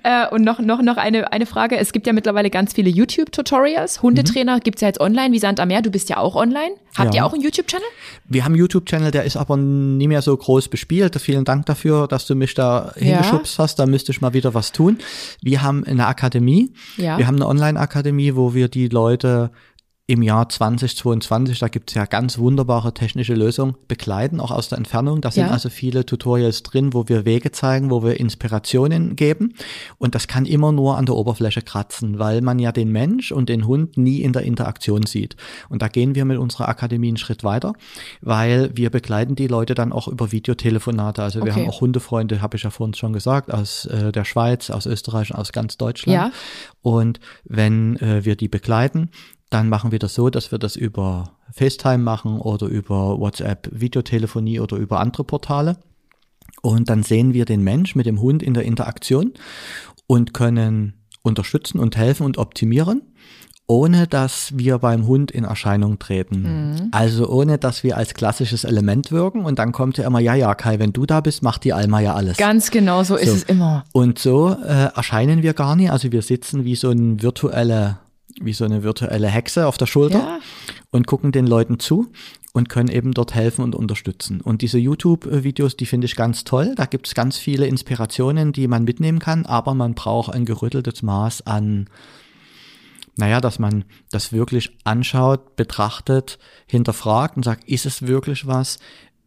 Äh, 0.02 0.28
und 0.28 0.42
noch, 0.42 0.58
noch, 0.58 0.82
noch 0.82 0.96
eine, 0.96 1.32
eine 1.32 1.46
Frage. 1.46 1.76
Es 1.78 1.92
gibt 1.92 2.06
ja 2.06 2.12
mittlerweile 2.12 2.50
ganz 2.50 2.72
viele 2.74 2.90
YouTube-Tutorials. 2.90 4.02
Hundetrainer 4.02 4.60
gibt's 4.60 4.80
ja 4.82 4.88
jetzt 4.88 5.00
online, 5.00 5.32
wie 5.32 5.38
Sand 5.38 5.60
am 5.60 5.68
Meer. 5.68 5.82
Du 5.82 5.90
bist 5.90 6.08
ja 6.08 6.18
auch 6.18 6.34
online. 6.36 6.74
Habt 6.96 7.14
Ja. 7.14 7.20
ihr 7.22 7.26
auch 7.26 7.32
einen 7.32 7.42
YouTube-Channel? 7.42 7.86
Wir 8.28 8.44
haben 8.44 8.52
einen 8.52 8.60
YouTube-Channel, 8.60 9.10
der 9.10 9.24
ist 9.24 9.36
aber 9.36 9.56
nie 9.56 10.08
mehr 10.08 10.22
so 10.22 10.36
groß 10.36 10.68
bespielt. 10.68 11.20
Vielen 11.20 11.44
Dank 11.44 11.66
dafür, 11.66 12.08
dass 12.08 12.26
du 12.26 12.34
mich 12.34 12.54
da 12.54 12.92
hingeschubst 12.96 13.58
hast. 13.58 13.78
Da 13.78 13.86
müsste 13.86 14.12
ich 14.12 14.20
mal 14.20 14.32
wieder 14.32 14.54
was 14.54 14.72
tun. 14.72 14.98
Wir 15.42 15.62
haben 15.62 15.84
eine 15.84 16.06
Akademie. 16.06 16.72
Ja. 16.96 17.18
Wir 17.18 17.26
haben 17.26 17.36
eine 17.36 17.46
Online-Akademie, 17.46 18.34
wo 18.36 18.54
wir 18.54 18.68
die 18.68 18.88
Leute 18.88 19.50
im 20.08 20.22
Jahr 20.22 20.48
2022, 20.48 21.58
da 21.58 21.66
gibt 21.66 21.90
es 21.90 21.94
ja 21.94 22.06
ganz 22.06 22.38
wunderbare 22.38 22.94
technische 22.94 23.34
Lösungen, 23.34 23.74
begleiten, 23.88 24.38
auch 24.38 24.52
aus 24.52 24.68
der 24.68 24.78
Entfernung. 24.78 25.20
Da 25.20 25.32
sind 25.32 25.46
Ja. 25.46 25.50
also 25.50 25.68
viele 25.68 26.06
Tutorials 26.06 26.62
drin, 26.62 26.94
wo 26.94 27.08
wir 27.08 27.24
Wege 27.24 27.50
zeigen, 27.50 27.90
wo 27.90 28.04
wir 28.04 28.20
Inspirationen 28.20 29.16
geben. 29.16 29.54
Und 29.98 30.14
das 30.14 30.28
kann 30.28 30.46
immer 30.46 30.70
nur 30.70 30.96
an 30.96 31.06
der 31.06 31.16
Oberfläche 31.16 31.60
kratzen, 31.60 32.20
weil 32.20 32.40
man 32.40 32.60
ja 32.60 32.70
den 32.70 32.92
Mensch 32.92 33.32
und 33.32 33.48
den 33.48 33.66
Hund 33.66 33.96
nie 33.96 34.20
in 34.22 34.32
der 34.32 34.42
Interaktion 34.42 35.04
sieht. 35.06 35.34
Und 35.70 35.82
da 35.82 35.88
gehen 35.88 36.14
wir 36.14 36.24
mit 36.24 36.38
unserer 36.38 36.68
Akademie 36.68 37.08
einen 37.08 37.16
Schritt 37.16 37.42
weiter, 37.42 37.72
weil 38.20 38.70
wir 38.76 38.90
begleiten 38.90 39.34
die 39.34 39.48
Leute 39.48 39.74
dann 39.74 39.92
auch 39.92 40.06
über 40.06 40.30
Videotelefonate. 40.30 41.20
Also 41.20 41.40
wir 41.40 41.50
Okay. 41.50 41.62
haben 41.62 41.68
auch 41.68 41.80
Hundefreunde, 41.80 42.40
habe 42.42 42.56
ich 42.56 42.62
ja 42.62 42.70
vorhin 42.70 42.94
schon 42.94 43.12
gesagt, 43.12 43.52
aus 43.52 43.86
äh, 43.86 44.12
der 44.12 44.24
Schweiz, 44.24 44.70
aus 44.70 44.86
Österreich 44.86 45.34
aus 45.34 45.50
ganz 45.50 45.76
Deutschland. 45.76 46.14
Ja. 46.14 46.30
Und 46.82 47.18
wenn 47.42 47.96
äh, 47.96 48.24
wir 48.24 48.36
die 48.36 48.46
begleiten, 48.48 49.10
dann 49.50 49.68
machen 49.68 49.92
wir 49.92 49.98
das 49.98 50.14
so, 50.14 50.28
dass 50.30 50.50
wir 50.50 50.58
das 50.58 50.76
über 50.76 51.32
FaceTime 51.52 51.98
machen 51.98 52.40
oder 52.40 52.66
über 52.66 53.18
WhatsApp, 53.20 53.68
Videotelefonie 53.72 54.60
oder 54.60 54.76
über 54.76 55.00
andere 55.00 55.24
Portale. 55.24 55.76
Und 56.62 56.88
dann 56.90 57.02
sehen 57.02 57.32
wir 57.32 57.44
den 57.44 57.62
Mensch 57.62 57.94
mit 57.94 58.06
dem 58.06 58.20
Hund 58.20 58.42
in 58.42 58.54
der 58.54 58.64
Interaktion 58.64 59.32
und 60.06 60.34
können 60.34 60.94
unterstützen 61.22 61.78
und 61.78 61.96
helfen 61.96 62.24
und 62.24 62.38
optimieren, 62.38 63.02
ohne 63.68 64.06
dass 64.06 64.56
wir 64.56 64.78
beim 64.78 65.06
Hund 65.06 65.30
in 65.32 65.44
Erscheinung 65.44 65.98
treten. 65.98 66.88
Also 66.92 67.28
ohne, 67.28 67.58
dass 67.58 67.82
wir 67.82 67.96
als 67.96 68.14
klassisches 68.14 68.62
Element 68.64 69.10
wirken. 69.10 69.44
Und 69.44 69.58
dann 69.58 69.72
kommt 69.72 69.98
ja 69.98 70.06
immer, 70.06 70.20
ja, 70.20 70.34
ja, 70.34 70.54
Kai, 70.54 70.78
wenn 70.78 70.92
du 70.92 71.04
da 71.04 71.20
bist, 71.20 71.42
macht 71.42 71.64
die 71.64 71.72
Alma 71.72 72.00
ja 72.00 72.14
alles. 72.14 72.36
Ganz 72.36 72.70
genau 72.70 73.02
so 73.02 73.16
ist 73.16 73.28
So. 73.28 73.34
es 73.34 73.42
immer. 73.44 73.84
Und 73.92 74.18
so 74.20 74.50
äh, 74.50 74.90
erscheinen 74.94 75.42
wir 75.42 75.52
gar 75.52 75.74
nicht. 75.76 75.90
Also 75.90 76.10
wir 76.12 76.22
sitzen 76.22 76.64
wie 76.64 76.76
so 76.76 76.90
ein 76.90 77.22
virtuelle, 77.22 77.98
wie 78.40 78.52
so 78.52 78.64
eine 78.64 78.82
virtuelle 78.82 79.28
Hexe 79.28 79.66
auf 79.66 79.78
der 79.78 79.86
Schulter 79.86 80.18
Ja. 80.18 80.38
und 80.90 81.06
gucken 81.06 81.32
den 81.32 81.46
Leuten 81.46 81.78
zu 81.78 82.10
und 82.52 82.68
können 82.68 82.88
eben 82.88 83.12
dort 83.12 83.34
helfen 83.34 83.62
und 83.62 83.74
unterstützen. 83.74 84.40
Und 84.40 84.62
diese 84.62 84.78
YouTube-Videos, 84.78 85.76
die 85.76 85.86
finde 85.86 86.06
ich 86.06 86.16
ganz 86.16 86.44
toll. 86.44 86.74
Da 86.76 86.86
gibt 86.86 87.06
es 87.06 87.14
ganz 87.14 87.36
viele 87.38 87.66
Inspirationen, 87.66 88.52
die 88.52 88.68
man 88.68 88.84
mitnehmen 88.84 89.18
kann, 89.18 89.46
aber 89.46 89.74
man 89.74 89.94
braucht 89.94 90.32
ein 90.32 90.44
gerütteltes 90.44 91.02
Maß 91.02 91.46
an, 91.46 91.88
naja, 93.18 93.40
dass 93.40 93.58
man 93.58 93.84
das 94.10 94.32
wirklich 94.32 94.76
anschaut, 94.84 95.56
betrachtet, 95.56 96.38
hinterfragt 96.66 97.36
und 97.38 97.44
sagt, 97.44 97.64
ist 97.68 97.86
es 97.86 98.06
wirklich 98.06 98.46
was, 98.46 98.78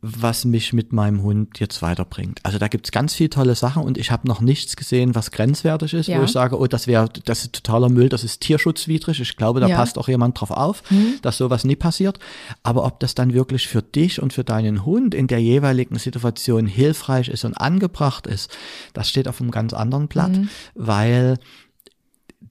was 0.01 0.45
mich 0.45 0.71
mit 0.71 0.93
meinem 0.93 1.23
Hund 1.23 1.59
jetzt 1.59 1.81
weiterbringt. 1.81 2.39
Also 2.43 2.57
da 2.57 2.69
gibt's 2.69 2.91
ganz 2.91 3.13
viele 3.13 3.29
tolle 3.31 3.53
Sachen 3.55 3.83
und 3.83 3.97
ich 3.97 4.11
habe 4.11 4.27
noch 4.29 4.39
nichts 4.39 4.77
gesehen, 4.77 5.13
was 5.13 5.31
grenzwertig 5.31 5.93
ist, 5.93 6.07
Ja. 6.07 6.19
wo 6.19 6.23
ich 6.23 6.31
sage, 6.31 6.57
oh, 6.57 6.67
das 6.67 6.87
wäre, 6.87 7.09
das 7.25 7.41
ist 7.41 7.53
totaler 7.53 7.89
Müll, 7.89 8.07
das 8.07 8.23
ist 8.23 8.39
tierschutzwidrig. 8.39 9.19
Ich 9.19 9.35
glaube, 9.35 9.59
da 9.59 9.67
Ja. 9.67 9.75
passt 9.75 9.97
auch 9.97 10.07
jemand 10.07 10.39
drauf 10.39 10.51
auf, 10.51 10.83
dass 11.21 11.37
sowas 11.37 11.65
nie 11.65 11.75
passiert. 11.75 12.17
Aber 12.63 12.85
ob 12.85 13.01
das 13.01 13.13
dann 13.13 13.33
wirklich 13.33 13.67
für 13.67 13.81
dich 13.81 14.21
und 14.21 14.31
für 14.31 14.45
deinen 14.45 14.85
Hund 14.85 15.13
in 15.13 15.27
der 15.27 15.39
jeweiligen 15.41 15.99
Situation 15.99 16.65
hilfreich 16.65 17.27
ist 17.27 17.43
und 17.43 17.55
angebracht 17.55 18.25
ist, 18.25 18.55
das 18.93 19.09
steht 19.09 19.27
auf 19.27 19.41
einem 19.41 19.51
ganz 19.51 19.73
anderen 19.73 20.07
Blatt, 20.07 20.39
weil 20.75 21.37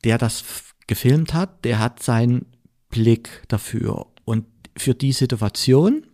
der 0.05 0.19
das 0.19 0.45
gefilmt 0.87 1.33
hat, 1.33 1.65
der 1.65 1.79
hat 1.79 2.03
seinen 2.03 2.45
Blick 2.91 3.43
dafür. 3.49 4.07
Und 4.27 4.45
für 4.77 4.95
die 4.95 5.13
Situation, 5.13 6.05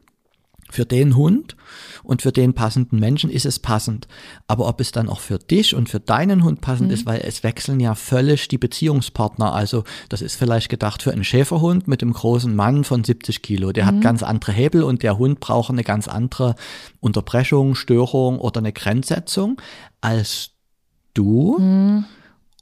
für 0.74 0.84
den 0.84 1.16
Hund 1.16 1.56
und 2.02 2.22
für 2.22 2.32
den 2.32 2.52
passenden 2.52 2.98
Menschen 2.98 3.30
ist 3.30 3.46
es 3.46 3.58
passend. 3.58 4.08
Aber 4.46 4.68
ob 4.68 4.80
es 4.80 4.92
dann 4.92 5.08
auch 5.08 5.20
für 5.20 5.38
dich 5.38 5.74
und 5.74 5.88
für 5.88 6.00
deinen 6.00 6.42
Hund 6.44 6.60
passend 6.60 6.92
ist, 6.92 7.06
weil 7.06 7.20
es 7.20 7.42
wechseln 7.42 7.80
ja 7.80 7.94
völlig 7.94 8.48
die 8.48 8.58
Beziehungspartner. 8.58 9.54
Also 9.54 9.84
das 10.08 10.20
ist 10.20 10.36
vielleicht 10.36 10.68
gedacht 10.68 11.02
für 11.02 11.12
einen 11.12 11.24
Schäferhund 11.24 11.88
mit 11.88 12.02
dem 12.02 12.12
großen 12.12 12.54
Mann 12.54 12.84
von 12.84 13.04
70 13.04 13.42
Kilo. 13.42 13.72
Der 13.72 13.86
hat 13.86 14.00
ganz 14.00 14.22
andere 14.22 14.52
Hebel 14.52 14.82
und 14.82 15.02
der 15.02 15.16
Hund 15.16 15.40
braucht 15.40 15.70
eine 15.70 15.84
ganz 15.84 16.08
andere 16.08 16.56
Unterbrechung, 17.00 17.74
Störung 17.74 18.38
oder 18.38 18.58
eine 18.58 18.72
Grenzsetzung 18.72 19.60
als 20.00 20.50
du 21.14 22.04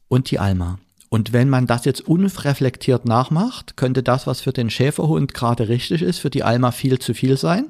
und 0.08 0.30
die 0.30 0.38
Alma. 0.38 0.78
Und 1.12 1.34
wenn 1.34 1.50
man 1.50 1.66
das 1.66 1.84
jetzt 1.84 2.00
unreflektiert 2.08 3.04
nachmacht, 3.04 3.76
könnte 3.76 4.02
das, 4.02 4.26
was 4.26 4.40
für 4.40 4.52
den 4.54 4.70
Schäferhund 4.70 5.34
gerade 5.34 5.68
richtig 5.68 6.00
ist, 6.00 6.20
für 6.20 6.30
die 6.30 6.42
Alma 6.42 6.70
viel 6.70 6.98
zu 7.00 7.12
viel 7.12 7.36
sein. 7.36 7.66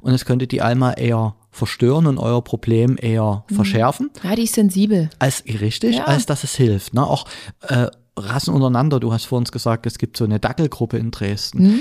Und 0.00 0.12
es 0.12 0.26
könnte 0.26 0.46
die 0.46 0.60
Alma 0.60 0.92
eher 0.92 1.34
verstören 1.50 2.06
und 2.06 2.18
euer 2.18 2.44
Problem 2.44 2.98
eher 3.00 3.44
verschärfen, 3.48 4.10
Ja, 4.22 4.34
die 4.36 4.42
ist 4.42 4.52
sensibel. 4.56 5.08
als 5.18 5.42
richtig, 5.46 5.96
Ja. 5.96 6.04
als 6.04 6.26
dass 6.26 6.44
es 6.44 6.54
hilft. 6.54 6.92
Ne? 6.92 7.02
Auch 7.06 7.24
äh, 7.62 7.86
Rassen 8.14 8.52
untereinander, 8.52 9.00
du 9.00 9.10
hast 9.10 9.24
vor 9.24 9.38
uns 9.38 9.52
gesagt, 9.52 9.86
es 9.86 9.96
gibt 9.96 10.18
so 10.18 10.24
eine 10.24 10.38
Dackelgruppe 10.38 10.98
in 10.98 11.10
Dresden. 11.12 11.62
Mhm. 11.62 11.80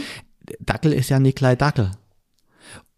Dackel 0.61 0.93
ist 0.93 1.09
ja 1.09 1.19
nicht 1.19 1.35
gleich 1.37 1.57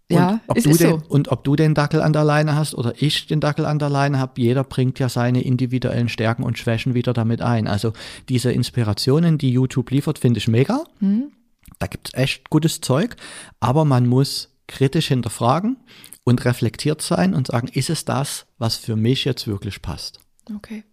Dackel. 0.09 0.17
Und 0.17 0.31
Ja, 0.31 0.39
ob 0.47 0.57
es 0.57 0.63
du 0.63 0.69
ist 0.69 0.81
den, 0.81 0.89
so. 0.89 1.01
Und 1.07 1.29
ob 1.29 1.43
du 1.43 1.55
den 1.55 1.73
Dackel 1.73 2.01
an 2.01 2.13
der 2.13 2.23
Leine 2.23 2.55
hast 2.55 2.75
oder 2.75 2.93
ich 2.97 3.27
den 3.27 3.39
Dackel 3.39 3.65
an 3.65 3.79
der 3.79 3.89
Leine 3.89 4.19
habe, 4.19 4.41
jeder 4.41 4.63
bringt 4.63 4.99
ja 4.99 5.09
seine 5.09 5.41
individuellen 5.41 6.09
Stärken 6.09 6.43
und 6.43 6.57
Schwächen 6.57 6.93
wieder 6.93 7.13
damit 7.13 7.41
ein. 7.41 7.67
Also 7.67 7.93
diese 8.29 8.51
Inspirationen, 8.51 9.37
die 9.37 9.51
YouTube 9.51 9.91
liefert, 9.91 10.19
finde 10.19 10.39
ich 10.39 10.47
mega. 10.47 10.83
Mhm. 10.99 11.31
Da 11.79 11.87
gibt 11.87 12.09
es 12.09 12.13
echt 12.13 12.49
gutes 12.49 12.81
Zeug, 12.81 13.15
aber 13.59 13.85
man 13.85 14.07
muss 14.07 14.55
kritisch 14.67 15.07
hinterfragen 15.07 15.77
und 16.23 16.45
reflektiert 16.45 17.01
sein 17.01 17.33
und 17.33 17.47
sagen, 17.47 17.67
ist 17.67 17.89
es 17.89 18.05
das, 18.05 18.45
was 18.57 18.77
für 18.77 18.95
mich 18.95 19.25
jetzt 19.25 19.47
wirklich 19.47 19.81
passt? 19.81 20.19
Okay. 20.55 20.83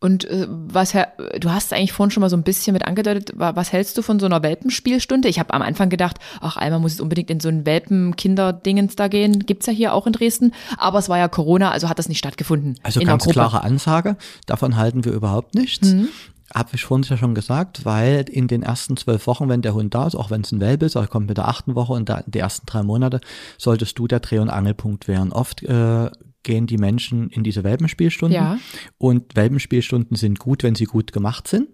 Und 0.00 0.24
äh, 0.26 0.46
was 0.48 0.92
Herr, 0.92 1.08
du 1.40 1.50
hast 1.50 1.72
eigentlich 1.72 1.92
vorhin 1.92 2.10
schon 2.10 2.20
mal 2.20 2.28
so 2.28 2.36
ein 2.36 2.42
bisschen 2.42 2.74
mit 2.74 2.84
angedeutet, 2.86 3.32
wa- 3.36 3.56
was 3.56 3.72
hältst 3.72 3.96
du 3.96 4.02
von 4.02 4.20
so 4.20 4.26
einer 4.26 4.42
Welpenspielstunde? 4.42 5.28
Ich 5.28 5.38
habe 5.38 5.54
am 5.54 5.62
Anfang 5.62 5.88
gedacht, 5.88 6.18
ach, 6.40 6.56
Alma 6.58 6.78
muss 6.78 6.92
jetzt 6.92 7.00
unbedingt 7.00 7.30
in 7.30 7.40
so 7.40 7.48
ein 7.48 7.64
Welpen-Kinder-Dingens 7.64 8.96
da 8.96 9.08
gehen. 9.08 9.40
Gibt's 9.40 9.66
ja 9.66 9.72
hier 9.72 9.94
auch 9.94 10.06
in 10.06 10.12
Dresden. 10.12 10.52
Aber 10.76 10.98
es 10.98 11.08
war 11.08 11.18
ja 11.18 11.28
Corona, 11.28 11.70
also 11.70 11.88
hat 11.88 11.98
das 11.98 12.08
nicht 12.08 12.18
stattgefunden. 12.18 12.78
Also 12.82 13.00
ganz 13.06 13.24
klare 13.32 13.62
Ansage, 13.64 14.16
davon 14.46 14.76
halten 14.76 15.04
wir 15.04 15.12
überhaupt 15.12 15.54
nichts. 15.54 15.92
Mhm. 15.92 16.08
habe 16.54 16.70
ich 16.74 16.84
vorhin 16.84 17.06
ja 17.08 17.16
schon 17.16 17.34
gesagt, 17.34 17.84
weil 17.86 18.26
in 18.30 18.46
den 18.46 18.62
ersten 18.62 18.96
zwölf 18.98 19.26
Wochen, 19.26 19.48
wenn 19.48 19.62
der 19.62 19.74
Hund 19.74 19.94
da 19.94 20.06
ist, 20.06 20.14
auch 20.14 20.30
wenn 20.30 20.42
es 20.42 20.52
ein 20.52 20.60
Welpe 20.60 20.84
ist, 20.86 20.94
er 20.94 21.06
kommt 21.06 21.28
mit 21.28 21.38
der 21.38 21.48
achten 21.48 21.74
Woche 21.74 21.94
und 21.94 22.08
da, 22.08 22.22
die 22.26 22.38
ersten 22.38 22.66
drei 22.66 22.82
Monate, 22.82 23.20
solltest 23.58 23.98
du 23.98 24.06
der 24.06 24.20
Dreh- 24.20 24.38
und 24.38 24.50
Angelpunkt 24.50 25.08
werden. 25.08 25.32
Oft 25.32 25.62
äh, 25.62 26.10
gehen 26.44 26.66
die 26.68 26.78
Menschen 26.78 27.28
in 27.30 27.42
diese 27.42 27.64
Welpenspielstunden 27.64 28.36
Ja. 28.36 28.58
und 28.98 29.34
Welpenspielstunden 29.34 30.16
sind 30.16 30.38
gut, 30.38 30.62
wenn 30.62 30.74
sie 30.76 30.84
gut 30.84 31.12
gemacht 31.12 31.48
sind. 31.48 31.68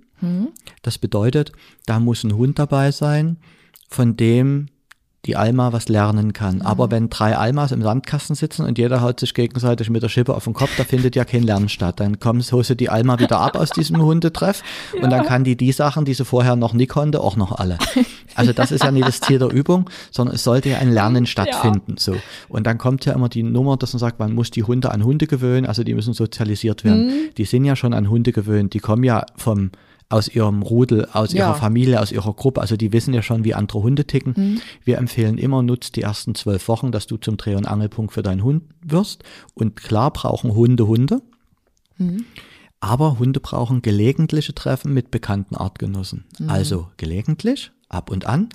Das 0.83 0.99
bedeutet, 0.99 1.53
da 1.87 1.99
muss 2.01 2.25
ein 2.25 2.35
Hund 2.37 2.59
dabei 2.59 2.91
sein, 2.93 3.39
von 3.89 4.17
dem 4.17 4.67
die 5.27 5.37
Alma 5.37 5.73
was 5.73 5.89
lernen 5.89 6.33
kann. 6.33 6.63
Aber 6.63 6.91
wenn 6.91 7.11
drei 7.11 7.37
Almas 7.37 7.73
im 7.73 7.83
Sandkasten 7.83 8.35
sitzen 8.35 8.65
und 8.65 8.79
jeder 8.79 9.03
haut 9.03 9.21
sich 9.21 9.35
gegenseitig 9.35 9.91
mit 9.91 10.03
der 10.03 10.09
Schippe 10.09 10.35
auf 10.35 10.45
den 10.45 10.55
Kopf, 10.55 10.71
da 10.79 10.85
findet 10.85 11.15
ja 11.15 11.25
kein 11.25 11.43
Lernen 11.43 11.69
statt. 11.69 12.01
Dann 12.01 12.19
kommst, 12.19 12.53
holst 12.53 12.71
du 12.71 12.75
die 12.75 12.89
Alma 12.89 13.19
wieder 13.19 13.39
ab 13.39 13.57
aus 13.57 13.71
diesem 13.71 14.01
Hundetreff 14.03 14.63
und 15.01 15.11
dann 15.11 15.27
kann 15.27 15.45
die 15.45 15.57
die 15.57 15.73
Sachen, 15.73 16.07
die 16.07 16.15
sie 16.15 16.25
vorher 16.25 16.57
noch 16.57 16.73
nie 16.73 16.87
konnte, 16.87 17.21
auch 17.21 17.37
noch 17.37 17.53
alle. 17.53 17.79
Also 18.37 18.53
das 18.53 18.71
ist 18.71 18.85
ja 18.85 18.93
nicht 18.93 19.07
das 19.07 19.21
Ziel 19.21 19.41
der 19.41 19.51
Übung, 19.51 19.91
sondern 20.13 20.37
es 20.37 20.45
sollte 20.45 20.69
ja 20.69 20.79
ein 20.79 20.93
Lernen 20.93 21.27
stattfinden. 21.27 21.97
So. 21.99 22.15
Und 22.49 22.65
dann 22.65 22.79
kommt 22.79 23.05
ja 23.05 23.13
immer 23.13 23.29
die 23.29 23.43
Nummer, 23.43 23.77
dass 23.77 23.93
man 23.93 23.99
sagt, 23.99 24.21
man 24.21 24.33
muss 24.35 24.53
die 24.53 24.63
Hunde 24.63 24.93
an 24.93 25.05
Hunde 25.05 25.27
gewöhnen, 25.27 25.67
also 25.67 25.83
die 25.83 25.95
müssen 25.95 26.15
sozialisiert 26.15 26.85
werden. 26.85 27.31
Die 27.37 27.45
sind 27.45 27.65
ja 27.65 27.75
schon 27.75 27.93
an 27.93 28.09
Hunde 28.09 28.31
gewöhnt, 28.31 28.73
die 28.73 28.79
kommen 28.79 29.03
ja 29.03 29.27
vom 29.37 29.73
aus 30.11 30.29
ihrem 30.29 30.61
Rudel, 30.63 31.09
aus 31.13 31.33
Ja. 31.33 31.47
ihrer 31.47 31.55
Familie, 31.55 32.01
aus 32.01 32.13
ihrer 32.13 32.35
Gruppe. 32.35 32.61
Also 32.61 32.77
die 32.77 32.93
wissen 32.93 33.15
ja 33.15 33.23
schon, 33.23 33.45
wie 33.45 33.55
andere 33.55 33.83
Hunde 33.83 34.05
ticken. 34.07 34.61
Wir 34.85 34.99
empfehlen 34.99 35.39
immer, 35.39 35.63
nutzt 35.63 35.97
die 35.97 36.03
ersten 36.03 36.35
zwölf 36.35 36.69
Wochen, 36.69 36.93
dass 36.93 37.07
du 37.07 37.17
zum 37.17 37.37
Dreh- 37.39 37.55
und 37.55 37.67
Angelpunkt 37.67 38.13
für 38.13 38.23
deinen 38.23 38.43
Hund 38.45 38.65
wirst. 38.85 39.23
Und 39.55 39.77
klar 39.77 40.13
brauchen 40.13 40.55
Hunde 40.55 40.87
Hunde. 40.87 41.23
Aber 42.81 43.19
Hunde 43.19 43.41
brauchen 43.41 43.83
gelegentliche 43.83 44.55
Treffen 44.55 44.93
mit 44.95 45.11
bekannten 45.11 45.55
Artgenossen. 45.55 46.25
Also 46.47 46.89
gelegentlich, 46.97 47.71
ab 47.91 48.11
und 48.11 48.25
an 48.27 48.49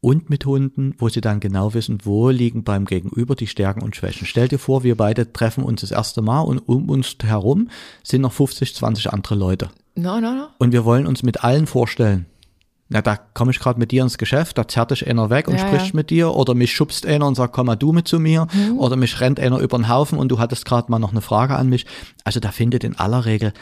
und 0.00 0.28
mit 0.28 0.44
Hunden, 0.44 0.94
wo 0.98 1.08
sie 1.08 1.20
dann 1.20 1.40
genau 1.40 1.72
wissen, 1.74 1.98
wo 2.04 2.28
liegen 2.28 2.64
beim 2.64 2.84
Gegenüber 2.84 3.34
die 3.34 3.46
Stärken 3.46 3.82
und 3.82 3.96
Schwächen. 3.96 4.26
Stell 4.26 4.48
dir 4.48 4.58
vor, 4.58 4.82
wir 4.82 4.96
beide 4.96 5.32
treffen 5.32 5.64
uns 5.64 5.80
das 5.80 5.90
erste 5.92 6.20
Mal 6.20 6.40
und 6.42 6.58
um 6.58 6.90
uns 6.90 7.16
herum 7.22 7.68
sind 8.02 8.22
noch 8.22 8.32
50, 8.32 8.74
20 8.74 9.12
andere 9.12 9.34
Leute. 9.36 9.70
No, 9.94 10.20
no, 10.20 10.32
no. 10.34 10.46
Und 10.58 10.72
wir 10.72 10.84
wollen 10.84 11.06
uns 11.06 11.22
mit 11.22 11.42
allen 11.42 11.66
vorstellen. 11.66 12.26
Na, 12.92 13.02
da 13.02 13.16
komme 13.16 13.52
ich 13.52 13.60
gerade 13.60 13.78
mit 13.78 13.92
dir 13.92 14.02
ins 14.02 14.18
Geschäft, 14.18 14.58
da 14.58 14.66
zerrt 14.66 14.90
dich 14.90 15.06
einer 15.06 15.30
weg 15.30 15.46
und 15.46 15.54
Ja, 15.54 15.60
spricht 15.60 15.86
ja. 15.86 15.92
mit 15.94 16.10
dir 16.10 16.34
oder 16.34 16.54
mich 16.54 16.72
schubst 16.72 17.06
einer 17.06 17.24
und 17.24 17.36
sagt, 17.36 17.52
komm 17.52 17.66
mal 17.66 17.76
du 17.76 17.92
mit 17.92 18.08
zu 18.08 18.18
mir 18.18 18.48
oder 18.76 18.96
mich 18.96 19.20
rennt 19.20 19.38
einer 19.38 19.60
über 19.60 19.78
den 19.78 19.88
Haufen 19.88 20.18
und 20.18 20.28
du 20.28 20.40
hattest 20.40 20.64
gerade 20.64 20.90
mal 20.90 20.98
noch 20.98 21.12
eine 21.12 21.20
Frage 21.20 21.54
an 21.54 21.68
mich. 21.68 21.86
Also 22.24 22.40
da 22.40 22.50
findet 22.50 22.82
in 22.82 22.98
aller 22.98 23.26
Regel 23.26 23.52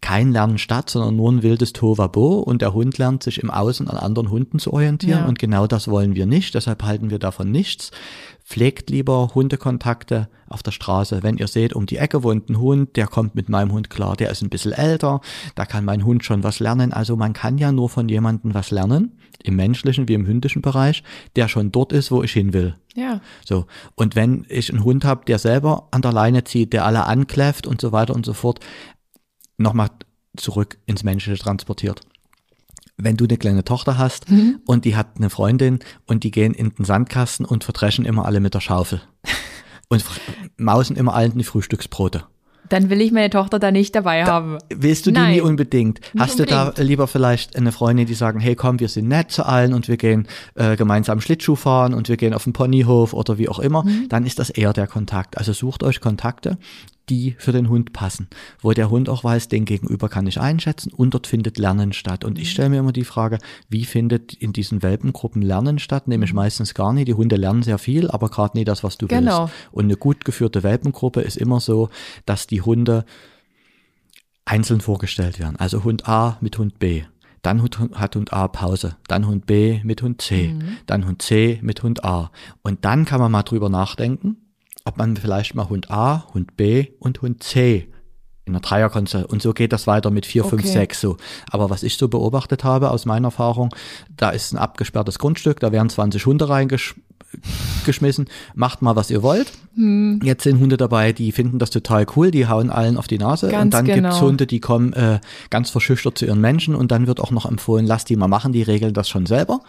kein 0.00 0.32
Lernen 0.32 0.58
statt, 0.58 0.90
sondern 0.90 1.16
nur 1.16 1.30
ein 1.30 1.42
wildes 1.42 1.72
Tovabo 1.72 2.38
und 2.38 2.62
der 2.62 2.72
Hund 2.72 2.96
lernt 2.98 3.22
sich 3.22 3.38
im 3.42 3.50
Außen 3.50 3.88
an 3.88 3.96
anderen 3.96 4.30
Hunden 4.30 4.58
zu 4.58 4.72
orientieren 4.72 5.20
Ja. 5.20 5.26
und 5.28 5.38
genau 5.38 5.66
das 5.66 5.88
wollen 5.88 6.14
wir 6.14 6.26
nicht, 6.26 6.54
deshalb 6.54 6.82
halten 6.82 7.10
wir 7.10 7.18
davon 7.18 7.50
nichts. 7.50 7.90
Pflegt 8.44 8.90
lieber 8.90 9.30
Hundekontakte 9.34 10.28
auf 10.48 10.62
der 10.64 10.72
Straße. 10.72 11.22
Wenn 11.22 11.36
ihr 11.36 11.46
seht, 11.46 11.72
um 11.74 11.86
die 11.86 11.98
Ecke 11.98 12.24
wohnt 12.24 12.48
ein 12.48 12.58
Hund, 12.58 12.96
der 12.96 13.06
kommt 13.06 13.36
mit 13.36 13.48
meinem 13.48 13.70
Hund 13.72 13.90
klar, 13.90 14.16
der 14.16 14.30
ist 14.30 14.42
ein 14.42 14.48
bisschen 14.48 14.72
älter, 14.72 15.20
da 15.54 15.66
kann 15.66 15.84
mein 15.84 16.04
Hund 16.04 16.24
schon 16.24 16.42
was 16.42 16.58
lernen. 16.58 16.92
Also 16.92 17.14
man 17.16 17.32
kann 17.32 17.58
ja 17.58 17.70
nur 17.70 17.88
von 17.88 18.08
jemandem 18.08 18.52
was 18.54 18.72
lernen, 18.72 19.18
im 19.44 19.54
menschlichen 19.54 20.08
wie 20.08 20.14
im 20.14 20.26
hündischen 20.26 20.62
Bereich, 20.62 21.04
der 21.36 21.46
schon 21.46 21.70
dort 21.70 21.92
ist, 21.92 22.10
wo 22.10 22.22
ich 22.24 22.32
hin 22.32 22.52
will. 22.52 22.74
Ja. 22.96 23.20
So. 23.46 23.66
Und 23.94 24.16
wenn 24.16 24.44
ich 24.48 24.72
einen 24.72 24.82
Hund 24.82 25.04
habe, 25.04 25.24
der 25.26 25.38
selber 25.38 25.86
an 25.92 26.02
der 26.02 26.12
Leine 26.12 26.42
zieht, 26.42 26.72
der 26.72 26.84
alle 26.84 27.04
ankläfft 27.06 27.66
und 27.68 27.80
so 27.80 27.92
weiter 27.92 28.14
und 28.14 28.26
so 28.26 28.32
fort, 28.32 28.58
nochmal 29.60 29.88
zurück 30.36 30.78
ins 30.86 31.04
Menschliche 31.04 31.42
transportiert. 31.42 32.00
Wenn 32.96 33.16
du 33.16 33.24
eine 33.24 33.38
kleine 33.38 33.64
Tochter 33.64 33.96
hast 33.98 34.26
und 34.66 34.84
die 34.84 34.94
hat 34.94 35.16
eine 35.16 35.30
Freundin 35.30 35.78
und 36.06 36.22
die 36.22 36.30
gehen 36.30 36.52
in 36.52 36.70
den 36.70 36.84
Sandkasten 36.84 37.46
und 37.46 37.64
verdreschen 37.64 38.04
immer 38.04 38.26
alle 38.26 38.40
mit 38.40 38.52
der 38.54 38.60
Schaufel 38.60 39.00
und 39.88 40.04
mausen 40.58 40.96
immer 40.96 41.14
allen 41.14 41.38
die 41.38 41.44
Frühstücksbrote. 41.44 42.24
Dann 42.68 42.88
will 42.88 43.00
ich 43.00 43.10
meine 43.10 43.30
Tochter 43.30 43.58
da 43.58 43.72
nicht 43.72 43.96
dabei 43.96 44.24
haben. 44.24 44.58
Willst 44.72 45.04
du 45.04 45.10
die 45.10 45.18
Nein. 45.18 45.32
nie 45.32 45.40
unbedingt? 45.40 46.00
Hast 46.16 46.38
du 46.38 46.46
da 46.46 46.68
unbedingt. 46.68 46.88
lieber 46.88 47.08
vielleicht 47.08 47.56
eine 47.56 47.72
Freundin, 47.72 48.06
die 48.06 48.14
sagen, 48.14 48.38
hey 48.38 48.54
komm, 48.54 48.78
wir 48.78 48.88
sind 48.88 49.08
nett 49.08 49.32
zu 49.32 49.44
allen 49.44 49.72
und 49.74 49.88
wir 49.88 49.96
gehen 49.96 50.28
äh, 50.54 50.76
gemeinsam 50.76 51.20
Schlittschuh 51.20 51.56
fahren 51.56 51.94
und 51.94 52.08
wir 52.08 52.16
gehen 52.16 52.32
auf 52.32 52.44
den 52.44 52.52
Ponyhof 52.52 53.12
oder 53.12 53.38
wie 53.38 53.48
auch 53.48 53.58
immer, 53.58 53.82
Mhm. 53.84 54.08
dann 54.08 54.24
ist 54.24 54.38
das 54.38 54.50
eher 54.50 54.72
der 54.72 54.86
Kontakt. 54.86 55.36
Also 55.36 55.52
sucht 55.52 55.82
euch 55.82 56.00
Kontakte, 56.00 56.58
die 57.10 57.34
für 57.38 57.52
den 57.52 57.68
Hund 57.68 57.92
passen, 57.92 58.28
wo 58.62 58.72
der 58.72 58.88
Hund 58.88 59.08
auch 59.08 59.24
weiß, 59.24 59.48
den 59.48 59.64
Gegenüber 59.64 60.08
kann 60.08 60.26
ich 60.26 60.40
einschätzen 60.40 60.92
und 60.92 61.12
dort 61.12 61.26
findet 61.26 61.58
Lernen 61.58 61.92
statt. 61.92 62.24
Und 62.24 62.34
Mhm. 62.34 62.40
ich 62.42 62.50
stelle 62.52 62.70
mir 62.70 62.78
immer 62.78 62.92
die 62.92 63.04
Frage, 63.04 63.38
wie 63.68 63.84
findet 63.84 64.32
in 64.32 64.52
diesen 64.52 64.82
Welpengruppen 64.82 65.42
Lernen 65.42 65.78
statt? 65.78 66.08
Nämlich 66.08 66.32
meistens 66.32 66.72
gar 66.74 66.92
nicht. 66.92 67.08
Die 67.08 67.14
Hunde 67.14 67.36
lernen 67.36 67.62
sehr 67.62 67.78
viel, 67.78 68.08
aber 68.10 68.28
gerade 68.30 68.56
nie 68.56 68.64
das, 68.64 68.82
was 68.84 68.96
du 68.96 69.06
Mhm. 69.06 69.08
Genau. 69.10 69.42
willst. 69.42 69.54
Und 69.72 69.84
eine 69.86 69.96
gut 69.96 70.24
geführte 70.24 70.62
Welpengruppe 70.62 71.20
ist 71.20 71.36
immer 71.36 71.60
so, 71.60 71.90
dass 72.24 72.46
die 72.46 72.62
Hunde 72.62 73.04
einzeln 74.44 74.80
vorgestellt 74.80 75.38
werden. 75.38 75.56
Also 75.56 75.84
Hund 75.84 76.08
A 76.08 76.38
mit 76.40 76.58
Hund 76.58 76.78
B. 76.78 77.02
Dann 77.42 77.62
Hund- 77.62 77.78
hat 77.94 78.16
Hund 78.16 78.32
A 78.32 78.48
Pause. 78.48 78.96
Dann 79.08 79.26
Hund 79.26 79.46
B 79.46 79.80
mit 79.84 80.02
Hund 80.02 80.20
C. 80.20 80.54
Dann 80.86 81.06
Hund 81.06 81.22
C 81.22 81.58
mit 81.62 81.82
Hund 81.82 82.04
A. 82.04 82.30
Und 82.62 82.84
dann 82.84 83.04
kann 83.04 83.20
man 83.20 83.32
mal 83.32 83.42
drüber 83.44 83.68
nachdenken, 83.70 84.36
ob 84.84 84.96
man 84.96 85.16
vielleicht 85.16 85.54
mal 85.54 85.68
Hund 85.68 85.90
A, 85.90 86.26
Hund 86.34 86.56
B 86.56 86.88
und 86.98 87.22
Hund 87.22 87.42
C 87.42 87.88
in 88.50 88.54
einer 88.54 88.60
Dreierkonstellation. 88.60 89.30
Und 89.32 89.42
so 89.42 89.52
geht 89.52 89.72
das 89.72 89.86
weiter 89.86 90.10
mit 90.10 90.26
vier, 90.26 90.44
fünf, 90.44 90.62
Okay. 90.62 90.72
sechs 90.72 91.00
so. 91.00 91.16
Aber 91.50 91.70
was 91.70 91.82
ich 91.82 91.96
so 91.96 92.08
beobachtet 92.08 92.64
habe 92.64 92.90
aus 92.90 93.06
meiner 93.06 93.28
Erfahrung, 93.28 93.74
da 94.16 94.30
ist 94.30 94.52
ein 94.52 94.58
abgesperrtes 94.58 95.18
Grundstück, 95.18 95.60
da 95.60 95.72
werden 95.72 95.88
20 95.88 96.26
Hunde 96.26 96.48
reingeschmissen. 96.48 98.28
Macht 98.54 98.82
mal, 98.82 98.96
was 98.96 99.10
ihr 99.10 99.22
wollt. 99.22 99.52
Hm. 99.74 100.20
Jetzt 100.24 100.42
sind 100.44 100.58
Hunde 100.58 100.76
dabei, 100.76 101.12
die 101.12 101.32
finden 101.32 101.58
das 101.58 101.70
total 101.70 102.06
cool, 102.16 102.30
die 102.30 102.48
hauen 102.48 102.70
allen 102.70 102.96
auf 102.96 103.06
die 103.06 103.18
Nase. 103.18 103.48
Ganz 103.48 103.64
und 103.64 103.74
dann 103.74 103.84
genau. 103.84 104.08
gibt's 104.08 104.20
Hunde, 104.20 104.46
die 104.46 104.60
kommen 104.60 104.92
äh, 104.94 105.20
ganz 105.50 105.70
verschüchtert 105.70 106.18
zu 106.18 106.26
ihren 106.26 106.40
Menschen 106.40 106.74
und 106.74 106.90
dann 106.90 107.06
wird 107.06 107.20
auch 107.20 107.30
noch 107.30 107.46
empfohlen, 107.46 107.86
lass 107.86 108.04
die 108.04 108.16
mal 108.16 108.28
machen, 108.28 108.52
die 108.52 108.62
regeln 108.62 108.94
das 108.94 109.08
schon 109.08 109.26
selber. 109.26 109.60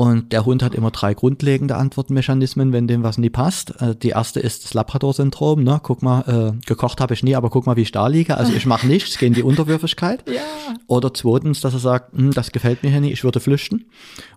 Und 0.00 0.32
der 0.32 0.46
Hund 0.46 0.62
hat 0.62 0.74
immer 0.74 0.90
drei 0.90 1.12
grundlegende 1.12 1.76
Antwortmechanismen, 1.76 2.72
wenn 2.72 2.86
dem 2.86 3.02
was 3.02 3.18
nie 3.18 3.28
passt. 3.28 3.82
Äh, 3.82 3.94
die 3.94 4.08
erste 4.08 4.40
ist 4.40 4.64
das 4.64 4.72
Labrador-Syndrom. 4.72 5.62
Ne? 5.62 5.78
Guck 5.82 6.00
mal, 6.00 6.54
äh, 6.56 6.66
gekocht 6.66 7.02
habe 7.02 7.12
ich 7.12 7.22
nie, 7.22 7.34
aber 7.36 7.50
guck 7.50 7.66
mal, 7.66 7.76
wie 7.76 7.82
ich 7.82 7.92
da 7.92 8.06
liege. 8.06 8.38
Also 8.38 8.54
ich 8.54 8.64
mache 8.64 8.86
nichts, 8.86 9.18
gehe 9.18 9.26
in 9.26 9.34
die 9.34 9.42
Unterwürfigkeit. 9.42 10.24
Ja. 10.30 10.40
Oder 10.86 11.12
zweitens, 11.12 11.60
dass 11.60 11.74
er 11.74 11.80
sagt, 11.80 12.16
"Hm, 12.16 12.30
das 12.30 12.50
gefällt 12.50 12.82
mir 12.82 12.90
hier 12.90 13.00
nicht, 13.00 13.12
ich 13.12 13.24
würde 13.24 13.40
flüchten. 13.40 13.90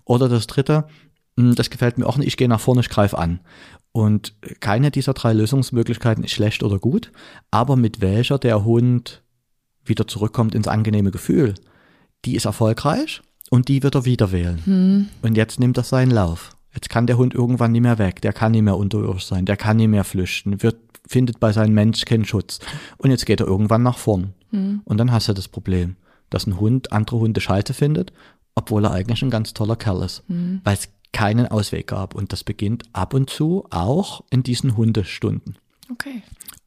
Oder 0.03 0.28
das 0.28 0.47
dritte, 0.47 0.86
"Hm, 1.38 1.55
das 1.55 1.70
gefällt 1.70 1.97
mir 1.97 2.07
auch 2.07 2.18
nicht, 2.18 2.28
ich 2.28 2.36
gehe 2.36 2.49
nach 2.49 2.59
vorne, 2.59 2.82
ich 2.82 2.89
greife 2.89 3.18
an. 3.18 3.39
Und 3.93 4.34
keine 4.59 4.91
dieser 4.91 5.14
drei 5.14 5.32
Lösungsmöglichkeiten 5.32 6.26
ist 6.26 6.32
schlecht 6.32 6.61
oder 6.64 6.78
gut, 6.78 7.11
aber 7.51 7.78
mit 7.78 8.01
welcher 8.01 8.38
der 8.38 8.66
Hund 8.66 9.24
wieder 9.86 10.07
zurückkommt 10.07 10.55
ins 10.55 10.68
angenehme 10.68 11.11
Gefühl, 11.11 11.53
die 12.26 12.36
ist 12.36 12.45
erfolgreich 12.45 13.22
und 13.54 13.68
die 13.68 13.84
wird 13.84 13.93
er 13.93 14.04
wieder 14.04 14.32
wählen. 14.32 14.64
Und 15.22 15.38
jetzt 15.38 15.60
nimmt 15.60 15.78
er 15.78 15.84
seinen 15.84 16.10
Lauf. 16.10 16.58
Jetzt 16.74 16.89
kann 16.89 17.06
der 17.06 17.20
Hund 17.20 17.36
irgendwann 17.36 17.72
nicht 17.72 17.84
mehr 17.84 17.99
weg, 17.99 18.20
der 18.20 18.34
kann 18.34 18.54
nicht 18.54 18.64
mehr 18.64 18.78
unterirdisch 18.78 19.28
sein, 19.28 19.45
der 19.45 19.58
kann 19.58 19.78
nicht 19.78 19.89
mehr 19.89 20.04
flüchten, 20.04 20.64
wird, 20.64 20.78
findet 21.08 21.39
bei 21.39 21.51
seinem 21.54 21.76
Mensch 21.76 22.04
keinen 22.04 22.26
Schutz. 22.26 22.58
Und 22.97 23.12
jetzt 23.12 23.28
geht 23.28 23.41
er 23.41 23.45
irgendwann 23.45 23.84
nach 23.84 23.99
vorn. 23.99 24.34
Und 24.86 24.97
dann 24.97 25.12
hast 25.12 25.30
du 25.30 25.34
das 25.34 25.47
Problem, 25.47 25.97
dass 26.32 26.47
ein 26.47 26.60
Hund 26.60 26.91
andere 26.91 27.20
Hunde 27.20 27.41
scheiße 27.41 27.76
findet, 27.76 28.12
obwohl 28.56 28.86
er 28.86 28.91
eigentlich 28.91 29.22
ein 29.22 29.30
ganz 29.30 29.54
toller 29.54 29.76
Kerl 29.76 30.01
ist, 30.01 30.24
weil 30.64 30.74
es 30.74 30.89
keinen 31.12 31.45
Ausweg 31.45 31.86
gab. 31.86 32.16
Und 32.16 32.34
das 32.34 32.43
beginnt 32.43 32.86
ab 32.91 33.14
und 33.14 33.30
zu 33.30 33.68
auch 33.70 34.24
in 34.32 34.41
diesen 34.41 34.78
Hundestunden. 34.78 35.60
Okay. 35.91 36.24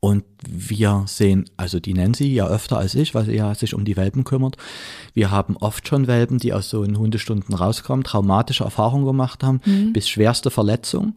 Und 0.06 0.22
wir 0.48 1.02
sehen, 1.08 1.46
also 1.56 1.80
die 1.80 1.92
Nancy 1.92 2.32
ja 2.32 2.46
öfter 2.46 2.78
als 2.78 2.94
ich, 2.94 3.12
weil 3.16 3.24
sie 3.24 3.34
ja 3.34 3.52
sich 3.56 3.74
um 3.74 3.84
die 3.84 3.96
Welpen 3.96 4.22
kümmert. 4.22 4.56
Wir 5.14 5.32
haben 5.32 5.56
oft 5.56 5.88
schon 5.88 6.06
Welpen, 6.06 6.38
die 6.38 6.52
aus 6.52 6.70
so 6.70 6.82
einen 6.82 6.96
Hundestunden 6.96 7.52
rauskommen, 7.52 8.04
traumatische 8.04 8.62
Erfahrungen 8.62 9.04
gemacht 9.04 9.42
haben, 9.42 9.60
bis 9.92 10.08
schwerste 10.08 10.52
Verletzung, 10.52 11.16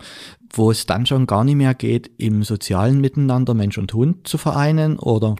wo 0.51 0.71
es 0.71 0.87
dann 0.87 1.05
schon 1.05 1.27
gar 1.27 1.43
nicht 1.43 1.57
mehr 1.57 1.75
geht, 1.75 2.09
im 2.17 2.41
sozialen 2.41 2.99
Miteinander 2.99 3.53
Mensch 3.53 3.77
und 3.77 3.93
Hund 3.93 4.27
zu 4.27 4.39
vereinen 4.39 4.97
oder 4.97 5.35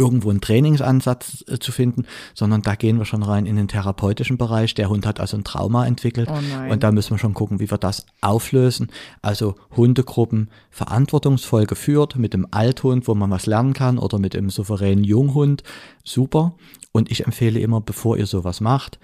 irgendwo 0.00 0.30
einen 0.30 0.40
Trainingsansatz 0.40 1.44
äh, 1.46 1.58
zu 1.58 1.72
finden, 1.72 2.06
sondern 2.34 2.62
da 2.62 2.74
gehen 2.74 2.98
wir 2.98 3.04
schon 3.04 3.22
rein 3.22 3.44
in 3.44 3.56
den 3.56 3.68
therapeutischen 3.68 4.38
Bereich. 4.38 4.74
Der 4.74 4.88
Hund 4.88 5.04
hat 5.04 5.20
also 5.20 5.36
ein 5.36 5.44
Trauma 5.44 5.86
entwickelt 5.86 6.30
Oh 6.32 6.72
und 6.72 6.82
da 6.82 6.90
müssen 6.90 7.10
wir 7.10 7.18
schon 7.18 7.34
gucken, 7.34 7.60
wie 7.60 7.70
wir 7.70 7.78
das 7.78 8.06
auflösen. 8.22 8.88
Also 9.20 9.56
Hundegruppen 9.76 10.50
verantwortungsvoll 10.70 11.66
geführt 11.66 12.16
mit 12.16 12.32
dem 12.32 12.46
Althund, 12.50 13.06
wo 13.06 13.14
man 13.14 13.30
was 13.30 13.44
lernen 13.44 13.74
kann 13.74 13.98
oder 13.98 14.18
mit 14.18 14.32
dem 14.32 14.48
souveränen 14.48 15.04
Junghund. 15.04 15.62
Super. 16.02 16.54
Und 16.92 17.10
ich 17.10 17.26
empfehle 17.26 17.60
immer, 17.60 17.80
bevor 17.80 18.16
ihr 18.16 18.26
sowas 18.26 18.60
macht, 18.60 18.98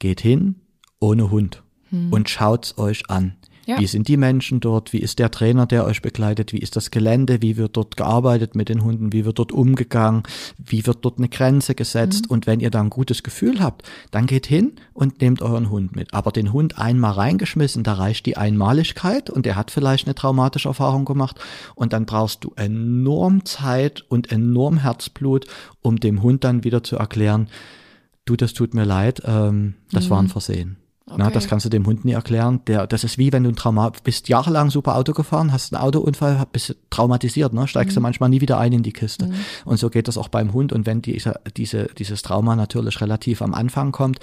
geht 0.00 0.20
hin 0.20 0.56
ohne 0.98 1.30
Hund 1.30 1.62
und 2.10 2.28
schaut's 2.28 2.76
euch 2.78 3.08
an. 3.08 3.36
Ja. 3.66 3.78
Wie 3.78 3.86
sind 3.86 4.08
die 4.08 4.16
Menschen 4.16 4.60
dort? 4.60 4.92
Wie 4.92 4.98
ist 4.98 5.18
der 5.18 5.30
Trainer, 5.30 5.66
der 5.66 5.84
euch 5.84 6.02
begleitet? 6.02 6.52
Wie 6.52 6.58
ist 6.58 6.76
das 6.76 6.90
Gelände? 6.90 7.40
Wie 7.40 7.56
wird 7.56 7.76
dort 7.76 7.96
gearbeitet 7.96 8.54
mit 8.54 8.68
den 8.68 8.84
Hunden? 8.84 9.12
Wie 9.12 9.24
wird 9.24 9.38
dort 9.38 9.52
umgegangen? 9.52 10.22
Wie 10.58 10.86
wird 10.86 11.04
dort 11.04 11.18
eine 11.18 11.28
Grenze 11.28 11.74
gesetzt? 11.74 12.26
Mhm. 12.26 12.30
Und 12.30 12.46
wenn 12.46 12.60
ihr 12.60 12.70
da 12.70 12.80
ein 12.80 12.90
gutes 12.90 13.22
Gefühl 13.22 13.60
habt, 13.60 13.82
dann 14.10 14.26
geht 14.26 14.46
hin 14.46 14.72
und 14.92 15.20
nehmt 15.20 15.40
euren 15.40 15.70
Hund 15.70 15.96
mit. 15.96 16.12
Aber 16.12 16.30
den 16.30 16.52
Hund 16.52 16.78
einmal 16.78 17.12
reingeschmissen, 17.12 17.84
da 17.84 17.94
reicht 17.94 18.26
die 18.26 18.36
Einmaligkeit 18.36 19.30
und 19.30 19.46
er 19.46 19.56
hat 19.56 19.70
vielleicht 19.70 20.06
eine 20.06 20.14
traumatische 20.14 20.68
Erfahrung 20.68 21.04
gemacht 21.04 21.38
und 21.74 21.92
dann 21.92 22.06
brauchst 22.06 22.44
du 22.44 22.52
enorm 22.56 23.44
Zeit 23.44 24.04
und 24.08 24.30
enorm 24.30 24.78
Herzblut, 24.78 25.46
um 25.80 26.00
dem 26.00 26.22
Hund 26.22 26.44
dann 26.44 26.64
wieder 26.64 26.82
zu 26.82 26.96
erklären, 26.96 27.48
du, 28.24 28.36
das 28.36 28.52
tut 28.52 28.74
mir 28.74 28.84
leid, 28.84 29.22
ähm, 29.24 29.74
das 29.90 30.06
mhm. 30.06 30.10
war 30.10 30.22
ein 30.22 30.28
Versehen. 30.28 30.76
Okay. 31.06 31.16
Na, 31.18 31.28
das 31.28 31.48
kannst 31.48 31.66
du 31.66 31.68
dem 31.68 31.84
Hund 31.84 32.06
nie 32.06 32.12
erklären. 32.12 32.62
Der, 32.66 32.86
das 32.86 33.04
ist 33.04 33.18
wie 33.18 33.30
wenn 33.30 33.42
du 33.42 33.50
ein 33.50 33.56
Trauma 33.56 33.92
bist 34.02 34.28
jahrelang 34.28 34.70
super 34.70 34.96
Auto 34.96 35.12
gefahren, 35.12 35.52
hast 35.52 35.74
einen 35.74 35.82
Autounfall, 35.82 36.46
bist 36.50 36.76
traumatisiert, 36.88 37.52
ne? 37.52 37.68
steigst 37.68 37.94
mhm. 37.94 37.96
du 37.96 38.00
manchmal 38.00 38.30
nie 38.30 38.40
wieder 38.40 38.58
ein 38.58 38.72
in 38.72 38.82
die 38.82 38.92
Kiste. 38.92 39.26
Mhm. 39.26 39.34
Und 39.66 39.76
so 39.76 39.90
geht 39.90 40.08
das 40.08 40.16
auch 40.16 40.28
beim 40.28 40.54
Hund. 40.54 40.72
Und 40.72 40.86
wenn 40.86 41.02
diese, 41.02 41.40
diese, 41.58 41.88
dieses 41.98 42.22
Trauma 42.22 42.56
natürlich 42.56 43.02
relativ 43.02 43.42
am 43.42 43.52
Anfang 43.52 43.92
kommt, 43.92 44.18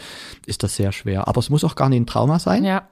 ist 0.47 0.63
das 0.63 0.75
sehr 0.75 0.91
schwer. 0.91 1.27
Aber 1.27 1.37
es 1.37 1.51
muss 1.51 1.63
auch 1.63 1.75
gar 1.75 1.87
nicht 1.87 2.01
ein 2.01 2.07
Trauma 2.07 2.39
sein. 2.39 2.63
Ja. 2.63 2.87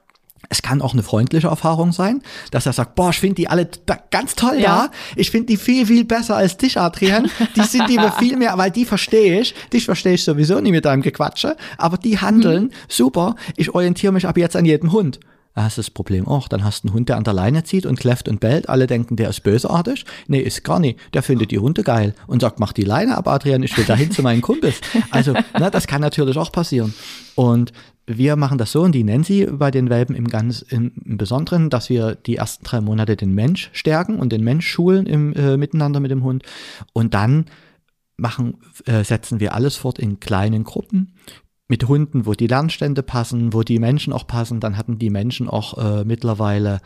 Es 0.48 0.62
kann 0.62 0.82
auch 0.82 0.94
eine 0.94 1.02
freundliche 1.02 1.48
Erfahrung 1.48 1.92
sein, 1.92 2.22
dass 2.50 2.66
er 2.66 2.72
sagt, 2.72 2.94
boah, 2.96 3.10
ich 3.10 3.20
finde 3.20 3.36
die 3.36 3.48
alle 3.48 3.68
ganz 4.10 4.34
toll 4.34 4.58
ja. 4.58 4.88
da. 4.88 4.90
Ich 5.14 5.30
finde 5.30 5.46
die 5.46 5.56
viel, 5.56 5.86
viel 5.86 6.04
besser 6.04 6.36
als 6.36 6.56
dich, 6.56 6.78
Adrian. 6.78 7.30
Die 7.54 7.62
sind 7.62 7.88
die 7.88 7.98
viel 8.18 8.36
mehr, 8.36 8.56
weil 8.58 8.70
die 8.70 8.84
verstehe 8.84 9.40
ich. 9.40 9.54
Dich 9.72 9.84
verstehe 9.84 10.14
ich 10.14 10.24
sowieso 10.24 10.60
nicht 10.60 10.72
mit 10.72 10.84
deinem 10.84 11.02
Gequatsche. 11.02 11.56
Aber 11.78 11.98
die 11.98 12.18
handeln 12.18 12.64
mhm. 12.64 12.70
super. 12.88 13.36
Ich 13.56 13.74
orientiere 13.74 14.12
mich 14.12 14.26
ab 14.26 14.36
jetzt 14.38 14.56
an 14.56 14.64
jedem 14.64 14.92
Hund. 14.92 15.20
Da 15.54 15.64
hast 15.64 15.78
du 15.78 15.80
das 15.80 15.90
Problem 15.90 16.26
auch. 16.26 16.48
Dann 16.48 16.64
hast 16.64 16.84
du 16.84 16.88
einen 16.88 16.94
Hund, 16.94 17.08
der 17.08 17.16
an 17.16 17.24
der 17.24 17.32
Leine 17.32 17.64
zieht 17.64 17.84
und 17.84 17.98
kläfft 17.98 18.28
und 18.28 18.40
bellt. 18.40 18.68
Alle 18.68 18.86
denken, 18.86 19.16
der 19.16 19.28
ist 19.30 19.42
bösartig. 19.42 20.04
Nee, 20.28 20.40
ist 20.40 20.62
gar 20.64 20.78
nicht. 20.78 20.98
Der 21.12 21.22
findet 21.22 21.50
die 21.50 21.58
Hunde 21.58 21.82
geil 21.82 22.14
und 22.26 22.40
sagt, 22.40 22.60
mach 22.60 22.72
die 22.72 22.84
Leine 22.84 23.16
ab, 23.16 23.26
Adrian, 23.26 23.62
ich 23.62 23.76
will 23.76 23.84
dahin 23.84 24.10
zu 24.10 24.22
meinen 24.22 24.42
Kumpels. 24.42 24.80
Also, 25.10 25.34
na, 25.58 25.70
das 25.70 25.86
kann 25.86 26.00
natürlich 26.00 26.36
auch 26.36 26.52
passieren. 26.52 26.94
Und 27.34 27.72
wir 28.18 28.36
machen 28.36 28.58
das 28.58 28.72
so 28.72 28.82
und 28.82 28.92
die 28.92 29.04
Nancy 29.04 29.46
bei 29.50 29.70
den 29.70 29.90
Welpen 29.90 30.14
im 30.14 30.28
ganz 30.28 30.62
im, 30.62 30.92
Besonderen, 31.04 31.70
dass 31.70 31.88
wir 31.88 32.14
die 32.14 32.36
ersten 32.36 32.64
drei 32.64 32.80
Monate 32.80 33.16
den 33.16 33.34
Mensch 33.34 33.70
stärken 33.72 34.18
und 34.18 34.32
den 34.32 34.44
Mensch 34.44 34.66
schulen 34.66 35.06
im 35.06 35.32
äh, 35.34 35.56
Miteinander 35.56 36.00
mit 36.00 36.10
dem 36.10 36.24
Hund 36.24 36.42
und 36.92 37.14
dann 37.14 37.46
machen 38.16 38.58
äh, 38.86 39.04
setzen 39.04 39.40
wir 39.40 39.54
alles 39.54 39.76
fort 39.76 39.98
in 39.98 40.20
kleinen 40.20 40.64
Gruppen 40.64 41.14
mit 41.68 41.86
Hunden, 41.86 42.26
wo 42.26 42.34
die 42.34 42.48
Lernstände 42.48 43.02
passen, 43.02 43.52
wo 43.52 43.62
die 43.62 43.78
Menschen 43.78 44.12
auch 44.12 44.26
passen. 44.26 44.58
Dann 44.58 44.76
hatten 44.76 44.98
die 44.98 45.08
Menschen 45.08 45.48
auch 45.48 45.78
äh, 45.78 46.04
mittlerweile 46.04 46.80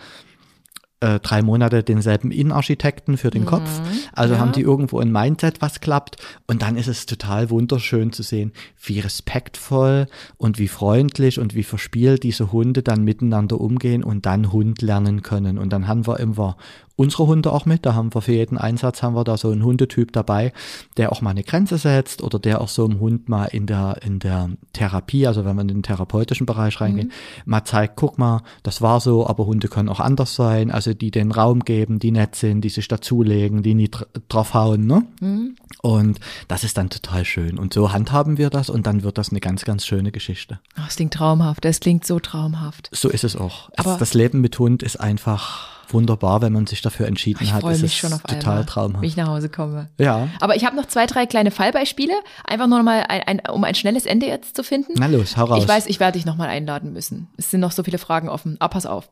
äh, 1.05 1.21
drei 1.21 1.43
Monate 1.43 1.83
denselben 1.83 2.31
Innenarchitekten 2.31 3.19
für 3.19 3.31
den 3.31 3.43
mhm. 3.43 3.47
Kopf. 3.47 3.81
Also 4.15 4.35
ja. 4.35 4.41
haben 4.41 4.53
die 4.53 4.63
irgendwo 4.63 5.01
ein 5.01 5.13
Mindset, 5.13 5.61
was 5.61 5.81
klappt. 5.81 6.17
Und 6.47 6.63
dann 6.63 6.77
ist 6.77 6.89
es 6.89 7.05
total 7.05 7.51
wunderschön 7.51 8.11
zu 8.13 8.23
sehen, 8.23 8.53
wie 8.83 9.01
respektvoll 9.01 10.07
und 10.39 10.59
wie 10.59 10.69
freundlich 10.69 11.39
und 11.39 11.55
wie 11.55 11.63
verspielt 11.63 12.23
diese 12.23 12.53
Hunde 12.53 12.83
dann 12.83 13.05
miteinander 13.05 13.61
umgehen 13.61 14.03
und 14.03 14.25
dann 14.25 14.51
Hund 14.51 14.81
lernen 14.81 15.21
können. 15.21 15.59
Und 15.59 15.75
dann 15.75 15.89
haben 15.89 16.07
wir 16.07 16.19
immer 16.21 16.57
unsere 16.97 17.27
Hunde 17.27 17.53
auch 17.53 17.67
mit. 17.67 17.85
Da 17.87 17.95
haben 17.95 18.15
wir 18.15 18.23
für 18.23 18.33
jeden 18.33 18.59
Einsatz 18.59 19.03
haben 19.03 19.15
wir 19.15 19.25
da 19.25 19.37
so 19.37 19.51
einen 19.51 19.65
Hundetyp 19.65 20.13
dabei, 20.13 20.53
der 20.97 21.13
auch 21.13 21.21
mal 21.21 21.31
eine 21.31 21.43
Grenze 21.43 21.79
setzt 21.79 22.23
oder 22.23 22.39
der 22.39 22.61
auch 22.61 22.69
so 22.69 22.85
einem 22.85 23.01
Hund 23.01 23.29
mal 23.29 23.47
in 23.47 23.67
der, 23.67 23.99
in 24.03 24.19
der 24.19 24.51
Therapie, 24.73 25.27
also 25.27 25.45
wenn 25.45 25.57
man 25.57 25.69
in 25.69 25.77
den 25.77 25.83
therapeutischen 25.83 26.47
Bereich 26.47 26.81
reingeht, 26.81 27.07
mhm. 27.07 27.13
mal 27.47 27.65
zeigt, 27.65 27.97
guck 27.97 28.19
mal, 28.19 28.43
das 28.63 28.83
war 28.83 29.01
so, 29.01 29.27
aber 29.27 29.47
Hunde 29.47 29.69
können 29.69 29.89
auch 29.89 30.01
anders 30.01 30.35
sein, 30.35 30.71
also 30.71 30.95
die 30.95 31.11
den 31.11 31.33
Raum 31.33 31.61
geben, 31.61 31.99
die 31.99 32.11
nett 32.11 32.37
sind, 32.37 32.63
die 32.63 32.69
sich 32.69 32.89
dazulegen, 32.89 33.63
die 33.63 33.75
nie 33.75 33.91
draufhauen, 34.29 34.87
ne? 34.87 35.05
Mhm. 35.21 35.57
Und 35.83 36.19
das 36.49 36.65
ist 36.65 36.79
dann 36.79 36.89
total 36.89 37.27
schön. 37.27 37.59
Und 37.59 37.75
so 37.75 37.93
handhaben 37.93 38.39
wir 38.39 38.49
das 38.49 38.71
und 38.71 38.87
dann 38.87 39.03
wird 39.03 39.19
das 39.19 39.31
eine 39.31 39.41
ganz, 39.41 39.65
ganz 39.67 39.85
schöne 39.85 40.13
Geschichte. 40.13 40.61
Oh, 40.79 40.83
das 40.85 40.97
klingt 40.97 41.13
traumhaft, 41.13 41.63
das 41.65 41.81
klingt 41.81 42.07
so 42.07 42.21
traumhaft. 42.21 42.89
So 42.93 43.11
ist 43.11 43.25
es 43.25 43.37
auch. 43.37 43.71
Aber 43.77 43.99
das 43.99 44.15
Leben 44.15 44.41
mit 44.41 44.59
Hund 44.59 44.83
ist 44.83 44.97
einfach 44.97 45.74
wunderbar, 45.93 46.43
wenn 46.43 46.53
man 46.53 46.67
sich 46.67 46.83
dafür 46.83 47.07
entschieden 47.07 47.43
ich 47.43 47.53
hat. 47.53 47.59
Ich 47.59 47.65
freue 47.65 47.79
mich 47.79 47.97
schon 47.97 48.13
auf 48.13 48.23
total 48.23 48.51
einmal, 48.51 48.65
traumhaft. 48.65 49.03
Wenn 49.03 49.09
ich 49.09 49.17
nach 49.17 49.29
Hause 49.29 49.49
komme. 49.49 49.89
Ja. 49.99 50.29
Aber 50.41 50.57
ich 50.57 50.65
habe 50.65 50.77
noch 50.77 50.87
zwei, 50.87 51.07
drei 51.07 51.27
kleine 51.27 51.51
Fallbeispiele, 51.51 52.15
einfach 52.45 52.67
nur 52.67 52.79
noch 52.79 52.85
mal, 52.85 53.05
ein, 53.09 53.23
ein, 53.23 53.43
um 53.51 53.65
ein 53.65 53.75
schnelles 53.75 54.07
Ende 54.07 54.27
jetzt 54.27 54.57
zu 54.57 54.63
finden. 54.63 54.93
Na 54.97 55.07
los, 55.07 55.37
hau 55.37 55.45
raus. 55.45 55.63
Ich 55.63 55.69
weiß, 55.69 55.87
ich 55.87 56.01
werde 56.01 56.19
dich 56.19 56.27
nochmal 56.27 56.49
einladen 56.49 56.93
müssen. 56.93 57.29
Es 57.37 57.51
sind 57.51 57.61
noch 57.61 57.73
so 57.73 57.83
viele 57.83 57.99
Fragen 57.99 58.29
offen. 58.29 58.57
Aber 58.61 58.71
pass 58.71 58.87
auf. 58.87 59.09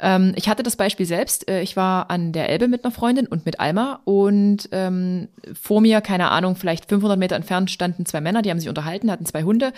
Ähm, 0.00 0.32
ich 0.36 0.48
hatte 0.48 0.62
das 0.62 0.76
Beispiel 0.76 1.06
selbst. 1.06 1.48
Äh, 1.48 1.62
ich 1.62 1.76
war 1.76 2.10
an 2.10 2.32
der 2.32 2.48
Elbe 2.48 2.68
mit 2.68 2.84
einer 2.84 2.92
Freundin 2.92 3.26
und 3.26 3.44
mit 3.44 3.60
Alma 3.60 4.00
und 4.04 4.68
ähm, 4.72 5.28
vor 5.60 5.80
mir, 5.80 6.00
keine 6.00 6.30
Ahnung, 6.30 6.56
vielleicht 6.56 6.86
500 6.88 7.18
Meter 7.18 7.36
entfernt 7.36 7.70
standen 7.70 8.06
zwei 8.06 8.20
Männer, 8.20 8.42
die 8.42 8.50
haben 8.50 8.60
sich 8.60 8.68
unterhalten, 8.68 9.10
hatten 9.10 9.26
zwei 9.26 9.42
Hunde. 9.42 9.72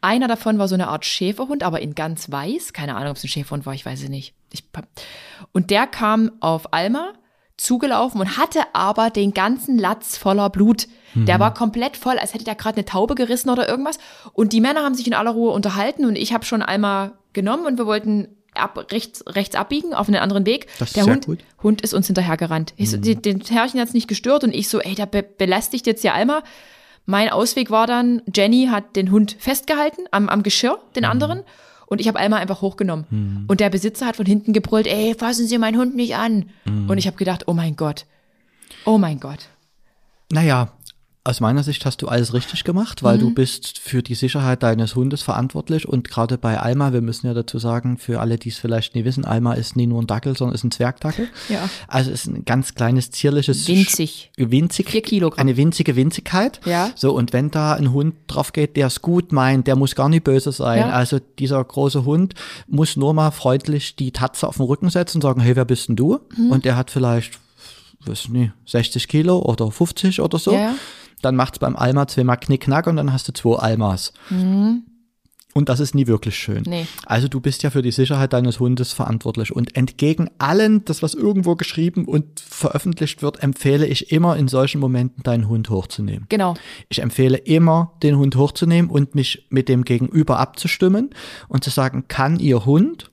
Einer 0.00 0.28
davon 0.28 0.58
war 0.58 0.68
so 0.68 0.74
eine 0.74 0.88
Art 0.88 1.04
Schäferhund, 1.04 1.62
aber 1.62 1.80
in 1.80 1.94
ganz 1.94 2.30
weiß. 2.30 2.72
Keine 2.72 2.96
Ahnung, 2.96 3.10
ob 3.10 3.16
es 3.16 3.24
ein 3.24 3.28
Schäferhund 3.28 3.66
war, 3.66 3.74
ich 3.74 3.86
weiß 3.86 4.02
es 4.02 4.08
nicht. 4.08 4.34
Ich, 4.52 4.64
und 5.52 5.70
der 5.70 5.86
kam 5.86 6.32
auf 6.40 6.72
Alma 6.72 7.12
zugelaufen 7.56 8.20
und 8.20 8.36
hatte 8.36 8.60
aber 8.72 9.10
den 9.10 9.32
ganzen 9.32 9.78
Latz 9.78 10.16
voller 10.16 10.50
Blut. 10.50 10.88
Mhm. 11.14 11.26
Der 11.26 11.40
war 11.40 11.54
komplett 11.54 11.96
voll, 11.96 12.18
als 12.18 12.34
hätte 12.34 12.44
der 12.44 12.54
gerade 12.54 12.76
eine 12.76 12.84
Taube 12.84 13.14
gerissen 13.14 13.50
oder 13.50 13.68
irgendwas. 13.68 13.98
Und 14.32 14.52
die 14.52 14.60
Männer 14.60 14.82
haben 14.82 14.94
sich 14.94 15.06
in 15.06 15.14
aller 15.14 15.30
Ruhe 15.30 15.52
unterhalten 15.52 16.04
und 16.04 16.16
ich 16.16 16.32
habe 16.32 16.44
schon 16.44 16.62
Alma 16.62 17.12
genommen 17.32 17.66
und 17.66 17.78
wir 17.78 17.86
wollten 17.86 18.28
ab, 18.54 18.86
rechts, 18.90 19.24
rechts 19.26 19.56
abbiegen 19.56 19.94
auf 19.94 20.08
einen 20.08 20.18
anderen 20.18 20.46
Weg. 20.46 20.66
Das 20.78 20.92
der 20.92 21.04
ist 21.04 21.08
Hund, 21.08 21.26
gut. 21.26 21.38
Hund 21.62 21.80
ist 21.80 21.94
uns 21.94 22.06
hinterhergerannt. 22.06 22.74
Ich 22.76 22.90
so, 22.90 22.96
mhm. 22.96 23.02
den, 23.02 23.22
den 23.22 23.40
Herrchen 23.40 23.80
hat's 23.80 23.94
nicht 23.94 24.08
gestört 24.08 24.44
und 24.44 24.54
ich 24.54 24.68
so, 24.68 24.80
ey, 24.80 24.94
der 24.94 25.06
be 25.06 25.22
belästigt 25.22 25.86
jetzt 25.86 26.04
ja 26.04 26.14
Alma. 26.14 26.42
Mein 27.04 27.30
Ausweg 27.30 27.70
war 27.70 27.86
dann, 27.86 28.22
Jenny 28.32 28.68
hat 28.70 28.94
den 28.94 29.10
Hund 29.10 29.36
festgehalten 29.38 30.02
am, 30.10 30.28
am 30.28 30.42
Geschirr, 30.42 30.78
den 30.94 31.04
mhm. 31.04 31.10
anderen. 31.10 31.42
Und 31.86 32.00
ich 32.00 32.08
habe 32.08 32.18
Alma 32.18 32.36
einfach 32.36 32.62
hochgenommen. 32.62 33.06
Mhm. 33.10 33.44
Und 33.48 33.60
der 33.60 33.68
Besitzer 33.68 34.06
hat 34.06 34.16
von 34.16 34.24
hinten 34.24 34.52
gebrüllt, 34.52 34.86
ey, 34.86 35.14
fassen 35.14 35.46
Sie 35.46 35.58
meinen 35.58 35.76
Hund 35.76 35.94
nicht 35.94 36.16
an. 36.16 36.50
Mhm. 36.64 36.88
Und 36.88 36.98
ich 36.98 37.06
habe 37.06 37.16
gedacht, 37.16 37.48
oh 37.48 37.54
mein 37.54 37.76
Gott. 37.76 38.06
Oh 38.84 38.98
mein 38.98 39.20
Gott. 39.20 39.48
Naja, 40.30 40.72
aus 41.24 41.38
meiner 41.38 41.62
Sicht 41.62 41.86
hast 41.86 42.02
du 42.02 42.08
alles 42.08 42.34
richtig 42.34 42.64
gemacht, 42.64 43.04
weil 43.04 43.16
mhm. 43.16 43.20
du 43.20 43.34
bist 43.34 43.78
für 43.78 44.02
die 44.02 44.16
Sicherheit 44.16 44.64
deines 44.64 44.96
Hundes 44.96 45.22
verantwortlich 45.22 45.88
und 45.88 46.10
gerade 46.10 46.36
bei 46.36 46.58
Alma, 46.58 46.92
wir 46.92 47.00
müssen 47.00 47.28
ja 47.28 47.34
dazu 47.34 47.60
sagen, 47.60 47.96
für 47.96 48.20
alle, 48.20 48.38
die 48.38 48.48
es 48.48 48.58
vielleicht 48.58 48.96
nie 48.96 49.04
wissen, 49.04 49.24
Alma 49.24 49.52
ist 49.54 49.76
nie 49.76 49.86
nur 49.86 50.02
ein 50.02 50.08
Dackel, 50.08 50.36
sondern 50.36 50.56
ist 50.56 50.64
ein 50.64 50.72
Zwergdackel. 50.72 51.28
Ja. 51.48 51.68
Also 51.86 52.10
ist 52.10 52.26
ein 52.26 52.44
ganz 52.44 52.74
kleines, 52.74 53.12
zierliches. 53.12 53.68
Winzig. 53.68 54.32
Winzig. 54.36 54.90
Vier 54.90 55.02
Kilogramm. 55.02 55.40
Eine 55.40 55.56
winzige 55.56 55.94
Winzigkeit. 55.94 56.60
Ja. 56.64 56.90
So, 56.96 57.14
und 57.14 57.32
wenn 57.32 57.52
da 57.52 57.74
ein 57.74 57.92
Hund 57.92 58.16
drauf 58.26 58.52
geht, 58.52 58.76
der 58.76 58.88
es 58.88 59.00
gut 59.00 59.30
meint, 59.30 59.68
der 59.68 59.76
muss 59.76 59.94
gar 59.94 60.08
nicht 60.08 60.24
böse 60.24 60.50
sein. 60.50 60.80
Ja. 60.80 60.90
Also 60.90 61.20
dieser 61.38 61.62
große 61.62 62.04
Hund 62.04 62.34
muss 62.66 62.96
nur 62.96 63.14
mal 63.14 63.30
freundlich 63.30 63.94
die 63.94 64.10
Tatze 64.10 64.48
auf 64.48 64.56
den 64.56 64.66
Rücken 64.66 64.90
setzen 64.90 65.18
und 65.18 65.22
sagen, 65.22 65.40
hey, 65.40 65.54
wer 65.54 65.64
bist 65.64 65.88
denn 65.88 65.94
du? 65.94 66.18
Mhm. 66.36 66.50
Und 66.50 66.64
der 66.64 66.76
hat 66.76 66.90
vielleicht, 66.90 67.38
weiß 68.06 68.28
nicht, 68.30 68.52
60 68.66 69.06
Kilo 69.06 69.38
oder 69.38 69.70
50 69.70 70.20
oder 70.20 70.40
so. 70.40 70.52
Ja 70.52 70.74
dann 71.24 71.36
macht's 71.36 71.58
beim 71.58 71.76
Alma 71.76 72.06
zweimal 72.06 72.38
Knickknack 72.38 72.86
und 72.86 72.96
dann 72.96 73.12
hast 73.12 73.28
du 73.28 73.32
zwei 73.32 73.56
Almas. 73.56 74.12
Mhm. 74.30 74.84
Und 75.54 75.68
das 75.68 75.80
ist 75.80 75.94
nie 75.94 76.06
wirklich 76.06 76.36
schön. 76.36 76.62
Nee. 76.66 76.86
Also 77.04 77.28
du 77.28 77.40
bist 77.40 77.62
ja 77.62 77.70
für 77.70 77.82
die 77.82 77.90
Sicherheit 77.90 78.32
deines 78.32 78.58
Hundes 78.58 78.92
verantwortlich. 78.92 79.54
Und 79.54 79.76
entgegen 79.76 80.30
allen, 80.38 80.84
das 80.86 81.02
was 81.02 81.14
irgendwo 81.14 81.56
geschrieben 81.56 82.06
und 82.06 82.40
veröffentlicht 82.40 83.22
wird, 83.22 83.42
empfehle 83.42 83.86
ich 83.86 84.12
immer 84.12 84.36
in 84.36 84.48
solchen 84.48 84.80
Momenten 84.80 85.22
deinen 85.22 85.48
Hund 85.48 85.68
hochzunehmen. 85.68 86.26
Genau. 86.30 86.54
Ich 86.88 87.02
empfehle 87.02 87.36
immer, 87.36 87.92
den 88.02 88.16
Hund 88.16 88.36
hochzunehmen 88.36 88.90
und 88.90 89.14
mich 89.14 89.46
mit 89.50 89.68
dem 89.68 89.84
Gegenüber 89.84 90.38
abzustimmen 90.38 91.10
und 91.48 91.64
zu 91.64 91.70
sagen, 91.70 92.06
kann 92.08 92.38
Ihr 92.38 92.64
Hund 92.64 93.10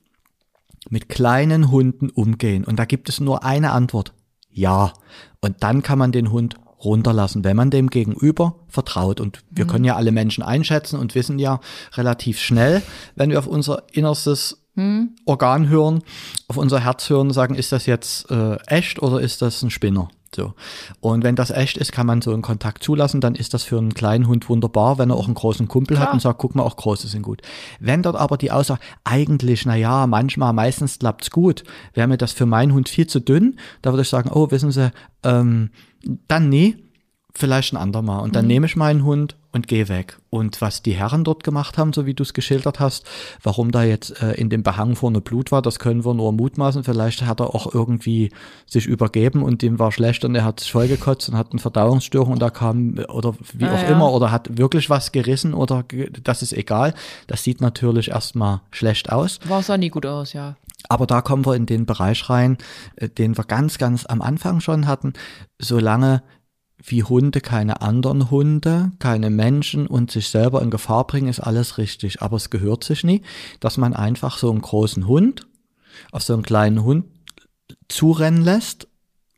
mit 0.88 1.10
kleinen 1.10 1.70
Hunden 1.70 2.08
umgehen? 2.08 2.64
Und 2.64 2.78
da 2.78 2.86
gibt 2.86 3.10
es 3.10 3.20
nur 3.20 3.44
eine 3.44 3.72
Antwort. 3.72 4.14
Ja. 4.50 4.94
Und 5.42 5.62
dann 5.62 5.82
kann 5.82 5.98
man 5.98 6.10
den 6.10 6.30
Hund 6.30 6.56
runterlassen, 6.82 7.44
wenn 7.44 7.56
man 7.56 7.70
dem 7.70 7.90
Gegenüber 7.90 8.56
vertraut. 8.68 9.20
Und 9.20 9.42
wir 9.50 9.64
mhm. 9.64 9.68
können 9.68 9.84
ja 9.84 9.96
alle 9.96 10.12
Menschen 10.12 10.42
einschätzen 10.42 10.98
und 10.98 11.14
wissen 11.14 11.38
ja 11.38 11.60
relativ 11.94 12.40
schnell, 12.40 12.82
wenn 13.16 13.30
wir 13.30 13.38
auf 13.38 13.46
unser 13.46 13.84
innerstes 13.92 14.62
mhm. 14.74 15.10
Organ 15.24 15.68
hören, 15.68 16.02
auf 16.48 16.56
unser 16.56 16.80
Herz 16.80 17.08
hören, 17.10 17.32
sagen, 17.32 17.54
ist 17.54 17.72
das 17.72 17.86
jetzt 17.86 18.30
äh, 18.30 18.56
echt 18.66 19.02
oder 19.02 19.20
ist 19.20 19.42
das 19.42 19.62
ein 19.62 19.70
Spinner? 19.70 20.08
So. 20.34 20.54
Und 21.00 21.24
wenn 21.24 21.34
das 21.34 21.50
echt 21.50 21.76
ist, 21.76 21.90
kann 21.90 22.06
man 22.06 22.22
so 22.22 22.32
einen 22.32 22.42
Kontakt 22.42 22.84
zulassen, 22.84 23.20
dann 23.20 23.34
ist 23.34 23.52
das 23.52 23.64
für 23.64 23.78
einen 23.78 23.94
kleinen 23.94 24.28
Hund 24.28 24.48
wunderbar, 24.48 24.96
wenn 24.98 25.10
er 25.10 25.16
auch 25.16 25.26
einen 25.26 25.34
großen 25.34 25.66
Kumpel 25.66 25.96
Klar. 25.96 26.08
hat 26.08 26.14
und 26.14 26.22
sagt, 26.22 26.38
guck 26.38 26.54
mal, 26.54 26.62
auch 26.62 26.76
große 26.76 27.08
sind 27.08 27.22
gut. 27.22 27.42
Wenn 27.80 28.04
dort 28.04 28.14
aber 28.14 28.36
die 28.36 28.52
Aussage, 28.52 28.80
eigentlich, 29.02 29.66
na 29.66 29.74
ja, 29.74 30.06
manchmal, 30.06 30.52
meistens 30.52 31.00
klappt's 31.00 31.32
gut, 31.32 31.64
wäre 31.94 32.06
mir 32.06 32.16
das 32.16 32.32
für 32.32 32.46
meinen 32.46 32.72
Hund 32.72 32.88
viel 32.88 33.08
zu 33.08 33.18
dünn, 33.18 33.58
da 33.82 33.90
würde 33.90 34.02
ich 34.02 34.08
sagen, 34.08 34.30
oh, 34.32 34.52
wissen 34.52 34.70
Sie, 34.70 34.92
ähm, 35.24 35.70
dann 36.28 36.48
nee, 36.48 36.76
vielleicht 37.34 37.72
ein 37.72 37.76
andermal. 37.76 38.22
Und 38.22 38.34
dann 38.34 38.46
nehme 38.46 38.66
ich 38.66 38.76
meinen 38.76 39.04
Hund 39.04 39.36
und 39.52 39.66
gehe 39.68 39.88
weg. 39.88 40.18
Und 40.30 40.60
was 40.60 40.82
die 40.82 40.92
Herren 40.92 41.24
dort 41.24 41.42
gemacht 41.44 41.78
haben, 41.78 41.92
so 41.92 42.06
wie 42.06 42.14
du 42.14 42.22
es 42.22 42.34
geschildert 42.34 42.80
hast, 42.80 43.04
warum 43.42 43.70
da 43.72 43.82
jetzt 43.82 44.20
äh, 44.22 44.32
in 44.32 44.48
dem 44.50 44.62
Behang 44.62 44.94
vorne 44.96 45.20
Blut 45.20 45.50
war, 45.52 45.62
das 45.62 45.78
können 45.78 46.04
wir 46.04 46.14
nur 46.14 46.32
mutmaßen. 46.32 46.84
Vielleicht 46.84 47.22
hat 47.22 47.40
er 47.40 47.54
auch 47.54 47.72
irgendwie 47.72 48.30
sich 48.66 48.86
übergeben 48.86 49.42
und 49.42 49.62
dem 49.62 49.78
war 49.78 49.90
schlecht 49.92 50.24
und 50.24 50.34
er 50.34 50.44
hat 50.44 50.60
sich 50.60 50.72
vollgekotzt 50.72 51.28
und 51.28 51.36
hat 51.36 51.52
eine 51.52 51.60
Verdauungsstörung 51.60 52.32
und 52.34 52.42
da 52.42 52.50
kam, 52.50 52.98
oder 53.08 53.34
wie 53.54 53.64
Ah, 53.64 53.74
auch 53.74 53.82
ja. 53.82 53.88
immer, 53.88 54.12
oder 54.12 54.30
hat 54.30 54.58
wirklich 54.58 54.90
was 54.90 55.10
gerissen 55.12 55.54
oder 55.54 55.84
das 56.22 56.42
ist 56.42 56.52
egal. 56.52 56.94
Das 57.26 57.42
sieht 57.44 57.60
natürlich 57.60 58.08
erstmal 58.10 58.60
schlecht 58.70 59.10
aus. 59.10 59.38
War 59.46 59.62
sah 59.62 59.76
nie 59.78 59.90
gut 59.90 60.06
aus, 60.06 60.32
ja. 60.32 60.56
Aber 60.88 61.06
da 61.06 61.20
kommen 61.20 61.46
wir 61.46 61.54
in 61.54 61.66
den 61.66 61.86
Bereich 61.86 62.28
rein, 62.30 62.58
äh, 62.96 63.08
den 63.08 63.36
wir 63.36 63.44
ganz, 63.44 63.78
ganz 63.78 64.06
am 64.06 64.22
Anfang 64.22 64.60
schon 64.60 64.86
hatten. 64.86 65.12
Solange 65.58 66.22
wie 66.82 67.04
Hunde 67.04 67.40
keine 67.40 67.82
anderen 67.82 68.30
Hunde, 68.30 68.92
keine 68.98 69.30
Menschen 69.30 69.86
und 69.86 70.10
sich 70.10 70.28
selber 70.28 70.62
in 70.62 70.70
Gefahr 70.70 71.06
bringen, 71.06 71.28
ist 71.28 71.40
alles 71.40 71.78
richtig. 71.78 72.22
Aber 72.22 72.36
es 72.36 72.50
gehört 72.50 72.84
sich 72.84 73.04
nie, 73.04 73.22
dass 73.60 73.76
man 73.76 73.94
einfach 73.94 74.38
so 74.38 74.50
einen 74.50 74.62
großen 74.62 75.06
Hund 75.06 75.46
auf 76.12 76.22
so 76.22 76.32
einen 76.32 76.42
kleinen 76.42 76.82
Hund 76.82 77.06
zurennen 77.88 78.42
lässt. 78.42 78.88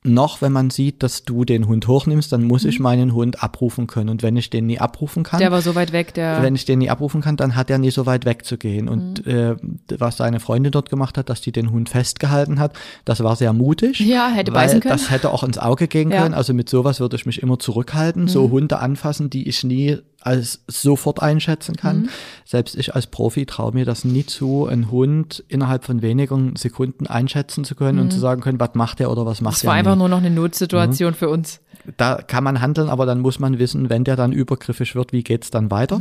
Noch 0.04 0.42
wenn 0.42 0.50
man 0.50 0.70
sieht, 0.70 1.04
dass 1.04 1.22
du 1.22 1.44
den 1.44 1.68
Hund 1.68 1.86
hochnimmst, 1.86 2.32
dann 2.32 2.42
muss 2.42 2.64
ich 2.64 2.80
meinen 2.80 3.14
Hund 3.14 3.40
abrufen 3.40 3.86
können. 3.86 4.08
Und 4.08 4.24
wenn 4.24 4.36
ich 4.36 4.50
den 4.50 4.66
nie 4.66 4.80
abrufen 4.80 5.22
kann, 5.22 5.38
Der 5.38 5.52
war 5.52 5.62
so 5.62 5.76
weit 5.76 5.92
weg, 5.92 6.12
der. 6.14 6.42
wenn 6.42 6.56
ich 6.56 6.64
den 6.64 6.80
nie 6.80 6.90
abrufen 6.90 7.20
kann, 7.20 7.36
dann 7.36 7.54
hat 7.54 7.70
er 7.70 7.78
nie 7.78 7.92
so 7.92 8.04
weit 8.04 8.24
wegzugehen. 8.24 8.88
Und 8.88 9.24
äh, 9.28 9.54
was 9.96 10.16
seine 10.16 10.40
Freundin 10.40 10.72
dort 10.72 10.90
gemacht 10.90 11.16
hat, 11.16 11.30
dass 11.30 11.40
die 11.40 11.52
den 11.52 11.70
Hund 11.70 11.88
festgehalten 11.88 12.58
hat, 12.58 12.72
das 13.04 13.22
war 13.22 13.36
sehr 13.36 13.52
mutig. 13.52 14.00
Ja, 14.00 14.28
hätte 14.28 14.52
weil 14.52 14.62
beißen 14.64 14.80
können. 14.80 14.92
Das 14.92 15.08
hätte 15.10 15.30
auch 15.30 15.44
ins 15.44 15.58
Auge 15.58 15.86
gehen 15.86 16.10
Ja. 16.10 16.18
Mhm. 16.18 16.22
können. 16.24 16.34
Also 16.34 16.52
mit 16.52 16.68
sowas 16.68 16.98
würde 16.98 17.14
ich 17.14 17.24
mich 17.24 17.40
immer 17.40 17.60
zurückhalten. 17.60 18.26
So 18.26 18.50
Hunde 18.50 18.80
anfassen, 18.80 19.30
die 19.30 19.48
ich 19.48 19.62
nie 19.62 19.98
als 20.24 20.62
sofort 20.66 21.20
einschätzen 21.22 21.76
kann. 21.76 22.02
Mhm. 22.02 22.08
Selbst 22.44 22.76
ich 22.76 22.94
als 22.94 23.06
Profi 23.08 23.46
traue 23.46 23.72
mir 23.72 23.84
das 23.84 24.04
nie 24.04 24.24
zu, 24.24 24.66
einen 24.66 24.90
Hund 24.90 25.42
innerhalb 25.48 25.84
von 25.84 26.02
wenigen 26.02 26.56
Sekunden 26.56 27.06
einschätzen 27.06 27.64
zu 27.64 27.74
können 27.74 27.98
und 27.98 28.12
zu 28.12 28.18
sagen 28.18 28.40
können, 28.40 28.60
was 28.60 28.74
macht 28.74 29.00
er 29.00 29.10
oder 29.10 29.26
was 29.26 29.40
macht 29.40 29.52
Mhm. 29.52 29.54
das 29.56 29.64
er 29.64 29.68
war 29.68 29.74
einfach 29.74 29.90
nicht. 29.92 29.98
nur 29.98 30.08
noch 30.08 30.18
eine 30.18 30.30
Notsituation 30.30 31.14
für 31.14 31.28
uns. 31.28 31.60
Da 31.96 32.16
kann 32.22 32.44
man 32.44 32.60
handeln, 32.60 32.88
aber 32.88 33.06
dann 33.06 33.20
muss 33.20 33.38
man 33.38 33.58
wissen, 33.58 33.90
wenn 33.90 34.04
der 34.04 34.16
dann 34.16 34.32
übergriffig 34.32 34.94
wird, 34.94 35.12
wie 35.12 35.24
geht's 35.24 35.50
dann 35.50 35.70
weiter? 35.70 36.00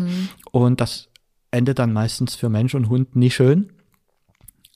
Und 0.51 0.79
das 0.81 1.07
endet 1.49 1.79
dann 1.79 1.91
meistens 1.91 2.35
für 2.35 2.49
Mensch 2.49 2.75
und 2.75 2.87
Hund 2.89 3.15
nie 3.15 3.31
schön. 3.31 3.71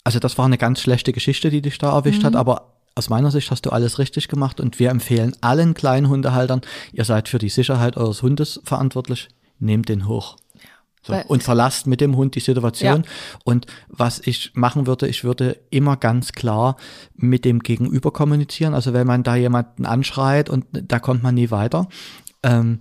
Also 0.03 0.19
das 0.19 0.37
war 0.37 0.45
eine 0.45 0.57
ganz 0.57 0.81
schlechte 0.81 1.13
Geschichte, 1.13 1.49
die 1.49 1.61
dich 1.61 1.77
da 1.77 1.93
erwischt 1.95 2.23
hat, 2.23 2.35
aber 2.35 2.74
aus 2.95 3.09
meiner 3.09 3.29
Sicht 3.29 3.51
hast 3.51 3.65
du 3.65 3.71
alles 3.71 3.99
richtig 3.99 4.29
gemacht 4.29 4.59
und 4.59 4.79
wir 4.79 4.89
empfehlen 4.89 5.35
allen 5.41 5.73
kleinen 5.73 6.09
Hundehaltern, 6.09 6.61
ihr 6.93 7.03
seid 7.03 7.27
für 7.27 7.37
die 7.37 7.49
Sicherheit 7.49 7.97
eures 7.97 8.21
Hundes 8.21 8.61
verantwortlich, 8.63 9.27
nehmt 9.59 9.89
den 9.89 10.07
hoch. 10.07 10.37
So, 11.05 11.13
und 11.27 11.43
verlasst 11.43 11.85
mit 11.85 12.01
dem 12.01 12.15
Hund 12.15 12.33
die 12.33 12.39
Situation. 12.39 13.03
Ja. 13.03 13.11
Und 13.43 13.67
was 13.89 14.19
ich 14.25 14.53
machen 14.55 14.87
würde, 14.87 15.07
ich 15.07 15.23
würde 15.23 15.59
immer 15.69 15.97
ganz 15.97 16.31
klar 16.31 16.77
mit 17.13 17.45
dem 17.45 17.59
Gegenüber 17.59 18.11
kommunizieren. 18.11 18.73
Also 18.73 18.91
wenn 18.93 19.05
man 19.05 19.21
da 19.21 19.35
jemanden 19.35 19.85
anschreit 19.85 20.49
und 20.49 20.65
da 20.71 20.97
kommt 20.97 21.21
man 21.21 21.35
nie 21.35 21.51
weiter. 21.51 21.87
Ähm, 22.41 22.79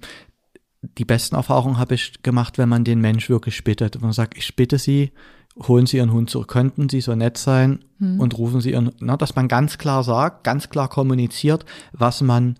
die 0.97 1.05
besten 1.05 1.37
Erfahrungen 1.37 1.77
habe 1.77 1.97
ich 1.97 2.23
gemacht, 2.23 2.57
wenn 2.57 2.69
man 2.71 2.85
den 2.85 3.01
Mensch 3.01 3.29
wirklich 3.29 3.63
bittet. 3.63 3.97
Wenn 3.97 4.03
man 4.03 4.13
sagt, 4.13 4.39
ich 4.39 4.57
bitte 4.57 4.79
Sie, 4.79 5.13
holen 5.57 5.87
Sie 5.87 5.99
Ihren 5.99 6.13
Hund 6.13 6.31
zurück. 6.31 6.49
Könnten 6.49 6.89
Sie 6.89 7.01
so 7.01 7.15
nett 7.15 7.39
sein 7.39 7.81
und 8.19 8.37
rufen 8.37 8.61
Sie 8.61 8.73
Ihren, 8.73 8.91
na, 9.01 9.17
dass 9.17 9.37
man 9.37 9.49
ganz 9.49 9.79
klar 9.79 10.03
sagt, 10.03 10.45
ganz 10.45 10.69
klar 10.69 10.89
kommuniziert, 10.89 11.65
was 11.93 12.21
man 12.21 12.57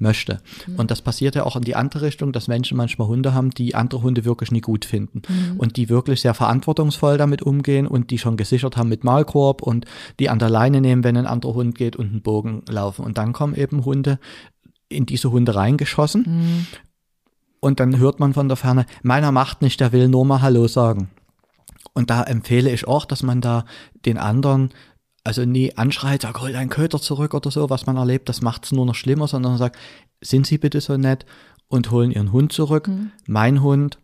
möchte. 0.00 0.40
Und 0.78 0.90
das 0.90 1.02
passiert 1.02 1.34
ja 1.34 1.44
auch 1.44 1.56
in 1.56 1.62
die 1.62 1.76
andere 1.76 2.06
Richtung, 2.06 2.32
dass 2.32 2.48
Menschen 2.48 2.76
manchmal 2.76 3.08
Hunde 3.08 3.34
haben, 3.34 3.50
die 3.50 3.74
andere 3.74 4.02
Hunde 4.02 4.24
wirklich 4.24 4.50
nie 4.50 4.62
gut 4.62 4.84
finden 4.86 5.20
und 5.58 5.76
die 5.76 5.88
wirklich 5.90 6.22
sehr 6.22 6.34
verantwortungsvoll 6.34 7.18
damit 7.18 7.42
umgehen 7.42 7.86
und 7.86 8.10
die 8.10 8.18
schon 8.18 8.36
gesichert 8.38 8.76
haben 8.76 8.88
mit 8.88 9.04
Maulkorb 9.04 9.62
und 9.62 9.84
die 10.18 10.30
an 10.30 10.38
der 10.38 10.48
Leine 10.50 10.80
nehmen, 10.80 11.04
wenn 11.04 11.18
ein 11.18 11.26
anderer 11.26 11.54
Hund 11.54 11.74
geht 11.74 11.96
und 11.96 12.06
einen 12.06 12.22
Bogen 12.22 12.62
laufen. 12.68 13.04
Und 13.04 13.18
dann 13.18 13.32
kommen 13.32 13.54
eben 13.54 13.84
Hunde 13.84 14.18
in 14.88 15.06
diese 15.06 15.30
Hunde 15.30 15.54
reingeschossen 15.54 16.66
und 17.60 17.78
dann 17.78 17.98
hört 17.98 18.18
man 18.18 18.32
von 18.32 18.48
der 18.48 18.56
Ferne, 18.56 18.86
meiner 19.02 19.32
macht 19.32 19.62
nicht, 19.62 19.80
der 19.80 19.92
will 19.92 20.08
nur 20.08 20.24
mal 20.24 20.40
Hallo 20.42 20.66
sagen. 20.66 21.10
Und 21.92 22.10
da 22.10 22.22
empfehle 22.22 22.70
ich 22.70 22.86
auch, 22.86 23.04
dass 23.04 23.22
man 23.22 23.40
da 23.40 23.64
den 24.06 24.18
anderen 24.18 24.70
also 25.24 25.44
nie 25.44 25.76
anschreit, 25.76 26.22
sag, 26.22 26.40
hol 26.40 26.52
deinen 26.52 26.70
Köter 26.70 27.00
zurück 27.00 27.34
oder 27.34 27.50
so, 27.50 27.68
was 27.68 27.86
man 27.86 27.96
erlebt, 27.96 28.28
das 28.28 28.40
macht 28.40 28.64
es 28.64 28.72
nur 28.72 28.86
noch 28.86 28.94
schlimmer, 28.94 29.28
sondern 29.28 29.58
sagt, 29.58 29.76
sind 30.20 30.46
Sie 30.46 30.58
bitte 30.58 30.80
so 30.80 30.96
nett 30.96 31.26
und 31.68 31.90
holen 31.90 32.10
Ihren 32.10 32.32
Hund 32.32 32.52
zurück. 32.52 32.88
Mein 33.26 33.62
Hund 33.62 33.98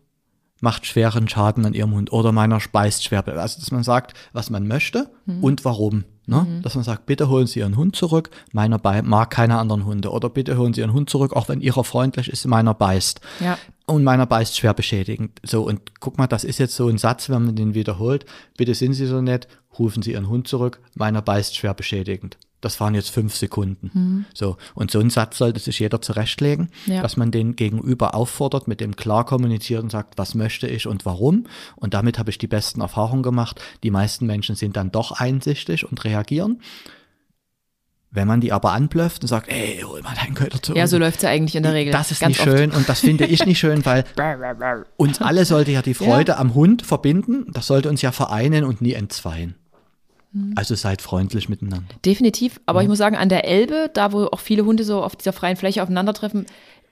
macht 0.61 0.85
schweren 0.85 1.27
Schaden 1.27 1.65
an 1.65 1.73
Ihrem 1.73 1.93
Hund 1.93 2.11
oder 2.11 2.31
meiner 2.31 2.59
speist 2.59 3.03
schwer. 3.03 3.27
Also, 3.27 3.59
dass 3.59 3.71
man 3.71 3.83
sagt, 3.83 4.15
was 4.33 4.49
man 4.49 4.67
möchte 4.67 5.09
und 5.41 5.65
warum. 5.65 6.03
Ne? 6.25 6.59
Dass 6.61 6.75
man 6.75 6.83
sagt, 6.83 7.05
bitte 7.05 7.29
holen 7.29 7.47
Sie 7.47 7.59
Ihren 7.59 7.77
Hund 7.77 7.95
zurück, 7.95 8.29
meiner 8.51 8.79
mag 9.03 9.29
keine 9.29 9.57
anderen 9.59 9.85
Hunde. 9.85 10.11
Oder 10.11 10.29
bitte 10.29 10.57
holen 10.57 10.73
Sie 10.73 10.81
Ihren 10.81 10.93
Hund 10.93 11.09
zurück, 11.09 11.33
auch 11.33 11.47
wenn 11.49 11.61
Ihrer 11.61 11.83
freundlich 11.83 12.29
ist, 12.29 12.45
meiner 12.47 12.73
beißt. 12.73 13.21
Ja. 13.39 13.57
Und 13.89 14.03
meiner 14.03 14.25
beißt 14.25 14.57
schwer 14.57 14.73
beschädigend. 14.73 15.39
So, 15.43 15.63
und 15.65 15.99
guck 16.01 16.17
mal, 16.17 16.27
das 16.27 16.43
ist 16.43 16.57
jetzt 16.59 16.75
so 16.75 16.89
ein 16.89 16.97
Satz, 16.97 17.29
wenn 17.29 17.45
man 17.45 17.55
den 17.55 17.73
wiederholt. 17.73 18.25
Bitte 18.57 18.75
sind 18.75 18.93
Sie 18.93 19.05
so 19.05 19.21
nett, 19.21 19.47
rufen 19.79 20.03
Sie 20.03 20.11
Ihren 20.11 20.27
Hund 20.27 20.47
zurück, 20.49 20.81
meiner 20.93 21.21
beißt 21.21 21.55
schwer 21.55 21.73
beschädigend. 21.73 22.37
Das 22.59 22.79
waren 22.81 22.95
jetzt 22.95 23.11
fünf 23.11 23.35
Sekunden. 23.35 24.25
So, 24.33 24.57
und 24.73 24.89
so 24.91 24.99
einen 24.99 25.11
Satz 25.11 25.37
sollte 25.37 25.59
sich 25.59 25.79
jeder 25.79 26.01
zurechtlegen, 26.01 26.69
Ja. 26.87 27.01
dass 27.03 27.15
man 27.15 27.31
den 27.31 27.55
Gegenüber 27.55 28.13
auffordert, 28.15 28.67
mit 28.67 28.81
dem 28.81 28.95
klar 28.95 29.25
kommuniziert 29.25 29.83
und 29.83 29.91
sagt, 29.91 30.17
was 30.17 30.33
möchte 30.35 30.67
ich 30.67 30.87
und 30.87 31.05
warum. 31.05 31.45
Und 31.75 31.93
damit 31.93 32.17
habe 32.19 32.31
ich 32.31 32.39
die 32.39 32.47
besten 32.47 32.81
Erfahrungen 32.81 33.21
gemacht. 33.23 33.61
Die 33.83 33.91
meisten 33.91 34.25
Menschen 34.25 34.55
sind 34.55 34.75
dann 34.75 34.91
doch 34.91 35.11
einsichtig 35.11 35.89
und 35.89 36.03
reagieren. 36.03 36.61
Wenn 38.09 38.27
man 38.27 38.39
die 38.39 38.53
aber 38.53 38.71
anblöfft 38.71 39.21
und 39.21 39.27
sagt, 39.27 39.49
ey, 39.49 39.81
hol 39.85 40.01
mal 40.01 40.15
deinen 40.15 40.33
Köder 40.33 40.61
zurück. 40.61 40.77
Ja, 40.77 40.87
so 40.87 40.97
läuft's 40.97 41.23
ja 41.23 41.29
eigentlich 41.29 41.55
in 41.55 41.63
der 41.63 41.73
Regel. 41.73 41.91
Das 41.91 42.11
ist 42.11 42.21
Ganz 42.21 42.37
nicht 42.37 42.47
oft. 42.47 42.57
schön 42.57 42.71
und 42.71 42.87
das 42.87 43.01
finde 43.01 43.25
ich 43.25 43.45
nicht 43.45 43.59
schön, 43.59 43.85
weil 43.85 44.05
uns 44.97 45.21
alle 45.21 45.45
sollte 45.45 45.71
ja 45.71 45.81
die 45.81 45.93
Freude 45.93 46.37
am 46.37 46.53
Hund 46.53 46.85
verbinden. 46.85 47.47
Das 47.51 47.67
sollte 47.67 47.89
uns 47.89 48.01
ja 48.01 48.11
vereinen 48.11 48.63
und 48.63 48.81
nie 48.81 48.93
entzweien. 48.93 49.55
Hm. 50.33 50.53
Also 50.55 50.75
seid 50.75 51.01
freundlich 51.01 51.49
miteinander. 51.49 51.95
Definitiv. 52.05 52.59
Aber 52.65 52.81
ich 52.81 52.87
muss 52.87 52.97
sagen, 52.97 53.15
an 53.15 53.29
der 53.29 53.45
Elbe, 53.45 53.89
da 53.93 54.11
wo 54.13 54.25
auch 54.25 54.39
viele 54.39 54.65
Hunde 54.65 54.83
so 54.83 55.03
auf 55.03 55.15
dieser 55.15 55.33
freien 55.33 55.57
Fläche 55.57 55.83
aufeinandertreffen, 55.83 56.45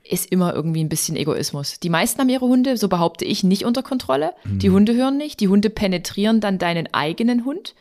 ist 0.07 0.31
immer 0.31 0.53
irgendwie 0.53 0.83
ein 0.83 0.89
bisschen 0.89 1.15
Egoismus. 1.15 1.79
Die 1.79 1.89
meisten 1.89 2.19
haben 2.19 2.29
ihre 2.29 2.45
Hunde, 2.45 2.77
so 2.77 2.87
behaupte 2.87 3.25
ich, 3.25 3.43
nicht 3.43 3.65
unter 3.65 3.83
Kontrolle. 3.83 4.33
Mhm. 4.43 4.59
Die 4.59 4.69
Hunde 4.69 4.93
hören 4.93 5.17
nicht. 5.17 5.39
Die 5.39 5.47
Hunde 5.47 5.69
penetrieren 5.69 6.39
dann 6.39 6.59
deinen 6.59 6.93
eigenen 6.93 7.45
Hund. 7.45 7.73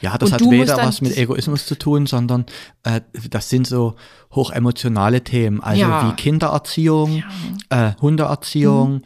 Ja, 0.00 0.18
das 0.18 0.30
Und 0.30 0.34
hat 0.34 0.50
weder 0.50 0.76
was 0.76 1.00
mit 1.00 1.16
Egoismus 1.16 1.66
zu 1.66 1.76
tun, 1.78 2.06
sondern 2.06 2.46
äh, 2.82 3.00
das 3.30 3.48
sind 3.48 3.66
so 3.66 3.94
hochemotionale 4.32 5.22
Themen. 5.24 5.62
Also 5.62 5.80
Ja. 5.82 6.08
wie 6.08 6.14
Kindererziehung, 6.14 7.22
äh, 7.70 7.92
Hundeerziehung, 8.00 9.02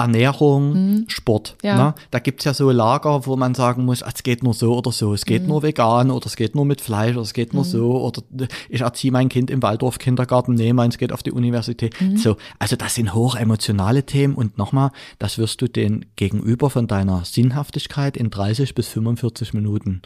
Ernährung, 0.00 1.04
Sport. 1.08 1.56
Ja. 1.62 1.76
Ne? 1.76 1.94
Da 2.10 2.20
gibt's 2.20 2.44
ja 2.44 2.54
so 2.54 2.70
Lager, 2.70 3.26
wo 3.26 3.36
man 3.36 3.54
sagen 3.54 3.84
muss, 3.84 4.00
es 4.00 4.22
geht 4.22 4.42
nur 4.42 4.54
so 4.54 4.78
oder 4.78 4.92
so, 4.92 5.12
es 5.12 5.26
geht 5.26 5.46
nur 5.46 5.62
vegan 5.62 6.10
oder 6.10 6.24
es 6.26 6.36
geht 6.36 6.54
nur 6.54 6.64
mit 6.64 6.80
Fleisch 6.80 7.12
oder 7.12 7.22
es 7.22 7.34
geht 7.34 7.52
nur 7.52 7.64
so 7.64 8.00
oder 8.00 8.22
ich 8.70 8.80
erziehe 8.80 9.12
mein 9.12 9.28
Kind 9.28 9.50
im 9.50 9.62
Waldorf-Kindergarten, 9.62 10.54
nee, 10.54 10.72
meins 10.72 10.96
geht 10.96 11.12
auf 11.12 11.22
die 11.22 11.32
Universität. 11.32 11.94
So, 12.16 12.36
also 12.58 12.76
das 12.76 12.94
sind 12.94 13.14
hochemotionale 13.14 14.06
Themen 14.06 14.34
und 14.34 14.56
nochmal, 14.56 14.90
das 15.18 15.36
wirst 15.36 15.60
du 15.60 15.68
den 15.68 16.06
Gegenüber 16.16 16.70
von 16.70 16.86
deiner 16.86 17.26
Sinnhaftigkeit 17.26 18.16
in 18.16 18.30
30 18.30 18.74
bis 18.74 18.88
45 18.88 19.52
Minuten 19.52 20.00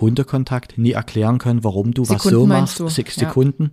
Hundekontakt 0.00 0.78
nie 0.78 0.92
erklären 0.92 1.38
können, 1.38 1.62
warum 1.64 1.92
du 1.92 2.02
was 2.02 2.08
Sekunden 2.08 2.34
so 2.40 2.46
meinst 2.46 2.60
machst, 2.80 2.80
du? 2.80 2.88
sechs 2.88 3.16
Ja. 3.16 3.28
Sekunden, 3.28 3.72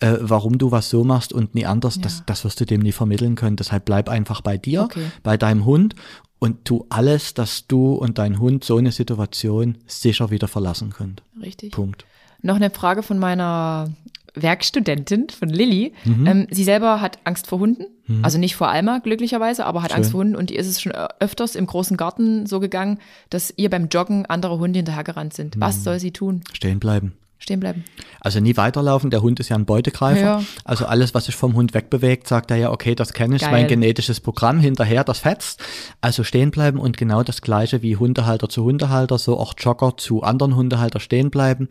äh, 0.00 0.14
warum 0.20 0.58
du 0.58 0.70
was 0.70 0.90
so 0.90 1.04
machst 1.04 1.32
und 1.32 1.54
nie 1.54 1.66
anders, 1.66 2.00
das, 2.00 2.18
Ja. 2.18 2.22
das 2.26 2.44
wirst 2.44 2.60
du 2.60 2.64
dem 2.66 2.80
nie 2.80 2.92
vermitteln 2.92 3.34
können. 3.34 3.56
Deshalb 3.56 3.84
bleib 3.84 4.08
einfach 4.08 4.40
bei 4.40 4.56
dir, 4.58 4.82
Okay. 4.82 5.06
bei 5.22 5.36
deinem 5.36 5.64
Hund 5.64 5.94
und 6.38 6.64
tu 6.64 6.86
alles, 6.88 7.34
dass 7.34 7.66
du 7.66 7.92
und 7.94 8.18
dein 8.18 8.38
Hund 8.38 8.64
so 8.64 8.76
eine 8.76 8.92
Situation 8.92 9.78
sicher 9.86 10.30
wieder 10.30 10.48
verlassen 10.48 10.90
könnt. 10.90 11.22
Richtig. 11.40 11.72
Punkt. 11.72 12.04
Noch 12.42 12.56
eine 12.56 12.70
Frage 12.70 13.02
von 13.02 13.18
meiner 13.18 13.88
Werkstudentin, 14.36 15.28
von 15.30 15.48
Lilly. 15.48 15.92
Mhm. 16.04 16.26
Ähm, 16.26 16.46
sie 16.50 16.64
selber 16.64 17.00
hat 17.00 17.18
Angst 17.24 17.48
vor 17.48 17.58
Hunden. 17.58 17.86
Also 18.22 18.38
nicht 18.38 18.54
vor 18.54 18.68
Alma, 18.68 18.98
glücklicherweise, 18.98 19.66
aber 19.66 19.82
hat 19.82 19.90
Schön. 19.90 19.96
Angst 19.96 20.12
vor 20.12 20.20
Hunden. 20.20 20.36
Und 20.36 20.52
ihr 20.52 20.60
ist 20.60 20.68
es 20.68 20.80
schon 20.80 20.92
öfters 21.18 21.56
im 21.56 21.66
großen 21.66 21.96
Garten 21.96 22.46
so 22.46 22.60
gegangen, 22.60 23.00
dass 23.30 23.52
ihr 23.56 23.68
beim 23.68 23.88
Joggen 23.88 24.26
andere 24.26 24.60
Hunde 24.60 24.78
hinterhergerannt 24.78 25.32
sind. 25.32 25.56
Mhm. 25.56 25.60
Was 25.60 25.82
soll 25.82 25.98
sie 25.98 26.12
tun? 26.12 26.42
Stehen 26.52 26.78
bleiben. 26.78 27.14
Stehen 27.38 27.60
bleiben. 27.60 27.84
Also 28.20 28.40
nie 28.40 28.56
weiterlaufen, 28.56 29.10
der 29.10 29.22
Hund 29.22 29.40
ist 29.40 29.50
ja 29.50 29.56
ein 29.56 29.66
Beutegreifer. 29.66 30.20
Ja. 30.20 30.42
Also 30.64 30.86
alles, 30.86 31.14
was 31.14 31.26
sich 31.26 31.34
vom 31.34 31.54
Hund 31.54 31.74
wegbewegt, 31.74 32.26
sagt 32.28 32.50
er 32.50 32.56
ja, 32.56 32.70
okay, 32.70 32.94
das 32.94 33.12
kenne 33.12 33.36
ich, 33.36 33.42
ist 33.42 33.50
mein 33.50 33.62
Geil. 33.62 33.70
genetisches 33.70 34.20
Programm, 34.20 34.58
hinterher, 34.58 35.04
das 35.04 35.18
fetzt. 35.18 35.62
Also 36.00 36.24
stehen 36.24 36.50
bleiben 36.50 36.78
und 36.78 36.96
genau 36.96 37.22
das 37.22 37.42
gleiche 37.42 37.82
wie 37.82 37.96
Hundehalter 37.96 38.48
zu 38.48 38.64
Hundehalter, 38.64 39.18
so 39.18 39.38
auch 39.38 39.54
Jogger 39.58 39.96
zu 39.96 40.22
anderen 40.22 40.56
Hundehalter 40.56 40.98
stehen 40.98 41.30
bleiben, 41.30 41.68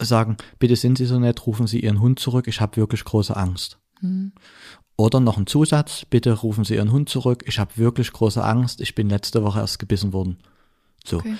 sagen, 0.00 0.36
bitte 0.58 0.76
sind 0.76 0.98
Sie 0.98 1.06
so 1.06 1.18
nett, 1.18 1.46
rufen 1.46 1.66
Sie 1.66 1.80
Ihren 1.80 2.00
Hund 2.00 2.18
zurück, 2.18 2.48
ich 2.48 2.60
habe 2.60 2.76
wirklich 2.76 3.04
große 3.04 3.36
Angst. 3.36 3.78
Oder 4.96 5.20
noch 5.20 5.38
ein 5.38 5.46
Zusatz, 5.46 6.04
bitte 6.04 6.32
rufen 6.32 6.64
Sie 6.64 6.74
Ihren 6.74 6.92
Hund 6.92 7.08
zurück. 7.08 7.44
Ich 7.46 7.58
habe 7.58 7.76
wirklich 7.76 8.12
große 8.12 8.44
Angst. 8.44 8.82
Ich 8.82 8.94
bin 8.94 9.08
letzte 9.08 9.42
Woche 9.42 9.60
erst 9.60 9.78
gebissen 9.78 10.12
worden. 10.12 10.38
So. 11.04 11.18
Okay. 11.18 11.36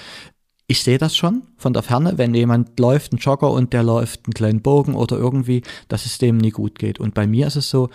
Ich 0.67 0.83
sehe 0.83 0.99
das 0.99 1.17
schon 1.17 1.43
von 1.57 1.73
der 1.73 1.83
Ferne, 1.83 2.17
wenn 2.17 2.33
jemand 2.33 2.79
läuft, 2.79 3.13
ein 3.13 3.17
Jogger 3.19 3.51
und 3.51 3.73
der 3.73 3.83
läuft 3.83 4.25
einen 4.25 4.35
kleinen 4.35 4.63
Bogen 4.63 4.95
oder 4.95 5.19
irgendwie, 5.19 5.63
dass 5.89 6.07
es 6.07 6.19
dem 6.19 6.39
nie 6.39 6.53
gut 6.53 6.79
geht. 6.79 7.01
Und 7.01 7.13
bei 7.13 7.27
mir 7.27 7.49
ist 7.49 7.57
es 7.57 7.69
so, 7.69 7.91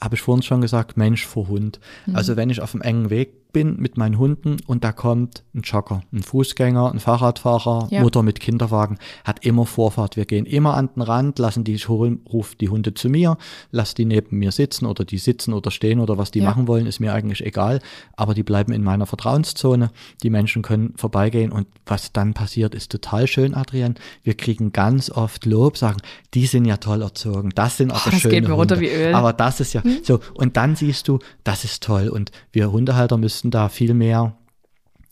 habe 0.00 0.14
ich 0.14 0.20
vorhin 0.20 0.42
schon 0.42 0.60
gesagt, 0.60 0.96
Mensch 0.96 1.26
vor 1.26 1.48
Hund. 1.48 1.80
Mhm. 2.06 2.16
Also 2.16 2.36
wenn 2.36 2.50
ich 2.50 2.60
auf 2.60 2.74
einem 2.74 2.82
engen 2.82 3.10
Weg 3.10 3.39
bin 3.52 3.76
mit 3.78 3.96
meinen 3.96 4.18
Hunden 4.18 4.56
und 4.66 4.84
da 4.84 4.92
kommt 4.92 5.42
ein 5.54 5.62
Jogger, 5.62 6.02
ein 6.12 6.22
Fußgänger, 6.22 6.92
ein 6.92 7.00
Fahrradfahrer, 7.00 7.88
Ja. 7.90 8.02
Mutter 8.02 8.22
mit 8.22 8.40
Kinderwagen, 8.40 8.98
hat 9.24 9.44
immer 9.44 9.66
Vorfahrt. 9.66 10.16
Wir 10.16 10.24
gehen 10.26 10.46
immer 10.46 10.74
an 10.74 10.88
den 10.94 11.02
Rand, 11.02 11.38
lassen 11.38 11.64
die 11.64 11.76
holen, 11.78 12.20
ruft 12.32 12.60
die 12.60 12.68
Hunde 12.68 12.94
zu 12.94 13.08
mir, 13.08 13.36
lass 13.70 13.94
die 13.94 14.04
neben 14.04 14.38
mir 14.38 14.52
sitzen 14.52 14.86
oder 14.86 15.04
die 15.04 15.18
sitzen 15.18 15.52
oder 15.54 15.70
stehen 15.70 16.00
oder 16.00 16.18
was 16.18 16.30
die 16.30 16.40
Ja. 16.40 16.46
machen 16.50 16.68
wollen, 16.68 16.86
ist 16.86 17.00
mir 17.00 17.12
eigentlich 17.12 17.44
egal. 17.44 17.80
Aber 18.16 18.34
die 18.34 18.42
bleiben 18.42 18.72
in 18.72 18.82
meiner 18.82 19.06
Vertrauenszone. 19.06 19.90
Die 20.22 20.30
Menschen 20.30 20.62
können 20.62 20.94
vorbeigehen 20.96 21.52
und 21.52 21.66
was 21.86 22.12
dann 22.12 22.34
passiert, 22.34 22.74
ist 22.74 22.90
total 22.92 23.26
schön, 23.26 23.54
Adrian. 23.54 23.94
Wir 24.22 24.34
kriegen 24.34 24.72
ganz 24.72 25.10
oft 25.10 25.44
Lob, 25.46 25.76
sagen, 25.76 25.98
die 26.34 26.46
sind 26.46 26.64
ja 26.64 26.76
toll 26.76 27.02
erzogen, 27.02 27.50
das 27.54 27.76
sind 27.76 27.90
aber 27.90 28.00
Oh, 28.06 28.10
das 28.10 28.20
schöne 28.20 28.34
geht 28.34 28.48
mir 28.48 28.54
runter 28.54 28.76
Hunde. 28.76 28.88
wie 28.88 28.94
Öl. 28.94 29.14
Aber 29.14 29.32
das 29.32 29.60
ist 29.60 29.72
ja 29.72 29.82
so. 30.02 30.20
Und 30.34 30.56
dann 30.56 30.76
siehst 30.76 31.08
du, 31.08 31.18
das 31.44 31.64
ist 31.64 31.82
toll. 31.82 32.08
Und 32.08 32.30
wir 32.52 32.70
Hundehalter 32.72 33.16
müssten 33.40 33.50
da 33.50 33.70
viel 33.70 33.94
mehr 33.94 34.36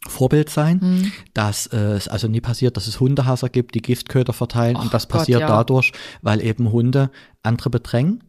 Vorbild 0.07 0.51
sein, 0.51 0.79
Mhm. 0.83 1.13
dass 1.35 1.67
äh, 1.67 1.77
es 1.97 2.09
also 2.09 2.29
nie 2.29 2.41
passiert, 2.41 2.77
dass 2.77 2.87
es 2.87 3.01
Hundehasser 3.01 3.49
gibt, 3.49 3.75
die 3.75 3.83
Giftköder 3.83 4.33
verteilen. 4.33 4.77
Ach 4.79 4.85
und 4.85 4.95
das 4.95 5.09
Gott, 5.09 5.21
passiert 5.21 5.41
ja. 5.41 5.49
dadurch, 5.49 5.93
weil 6.23 6.41
eben 6.43 6.71
Hunde 6.71 7.11
andere 7.43 7.71
bedrängen, 7.71 8.23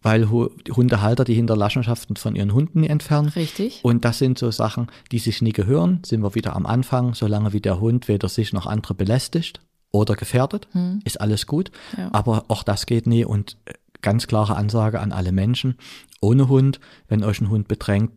weil 0.00 0.30
Hundehalter 0.30 1.24
die 1.24 1.34
Hinterlassenschaften 1.34 2.16
von 2.16 2.34
ihren 2.36 2.54
Hunden 2.54 2.80
nie 2.80 2.88
entfernen. 2.88 3.28
Richtig. 3.30 3.80
Und 3.82 4.04
das 4.04 4.18
sind 4.18 4.38
so 4.38 4.50
Sachen, 4.50 4.86
die 5.10 5.18
sich 5.18 5.42
nie 5.42 5.52
gehören. 5.52 6.00
Sind 6.06 6.22
wir 6.22 6.34
wieder 6.34 6.54
am 6.56 6.64
Anfang, 6.64 7.14
solange 7.14 7.52
wie 7.52 7.60
der 7.60 7.78
Hund 7.80 8.08
weder 8.08 8.28
sich 8.28 8.52
noch 8.52 8.66
andere 8.66 8.94
belästigt 8.94 9.60
oder 9.90 10.14
gefährdet, 10.14 10.68
ist 11.04 11.20
alles 11.20 11.46
gut. 11.46 11.70
Ja. 11.98 12.08
Aber 12.12 12.46
auch 12.48 12.62
das 12.62 12.86
geht 12.86 13.06
nie. 13.06 13.24
Und 13.24 13.58
äh, 13.66 13.74
ganz 14.00 14.26
klare 14.26 14.56
Ansage 14.56 14.98
an 15.00 15.12
alle 15.12 15.32
Menschen, 15.32 15.76
ohne 16.20 16.48
Hund, 16.48 16.80
wenn 17.08 17.22
euch 17.22 17.40
ein 17.40 17.50
Hund 17.50 17.68
bedrängt, 17.68 18.12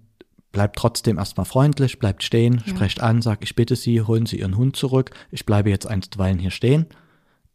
bleibt 0.55 0.77
trotzdem 0.77 1.17
erstmal 1.17 1.45
freundlich, 1.45 1.99
bleibt 1.99 2.23
stehen, 2.23 2.63
sprecht 2.65 3.01
an, 3.01 3.21
sagt, 3.21 3.43
ich 3.43 3.55
bitte 3.57 3.75
Sie, 3.75 4.01
holen 4.01 4.25
Sie 4.25 4.39
Ihren 4.39 4.55
Hund 4.55 4.77
zurück. 4.77 5.11
Ich 5.29 5.45
bleibe 5.45 5.69
jetzt 5.69 5.85
einstweilen 5.85 6.39
hier 6.39 6.49
stehen. 6.49 6.85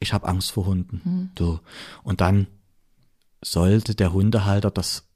Ich 0.00 0.12
habe 0.12 0.28
Angst 0.28 0.52
vor 0.52 0.66
Hunden. 0.66 1.32
So. 1.38 1.60
Und 2.02 2.20
dann 2.20 2.46
sollte 3.42 3.94
der 3.94 4.12
Hundehalter 4.12 4.70
das 4.70 5.06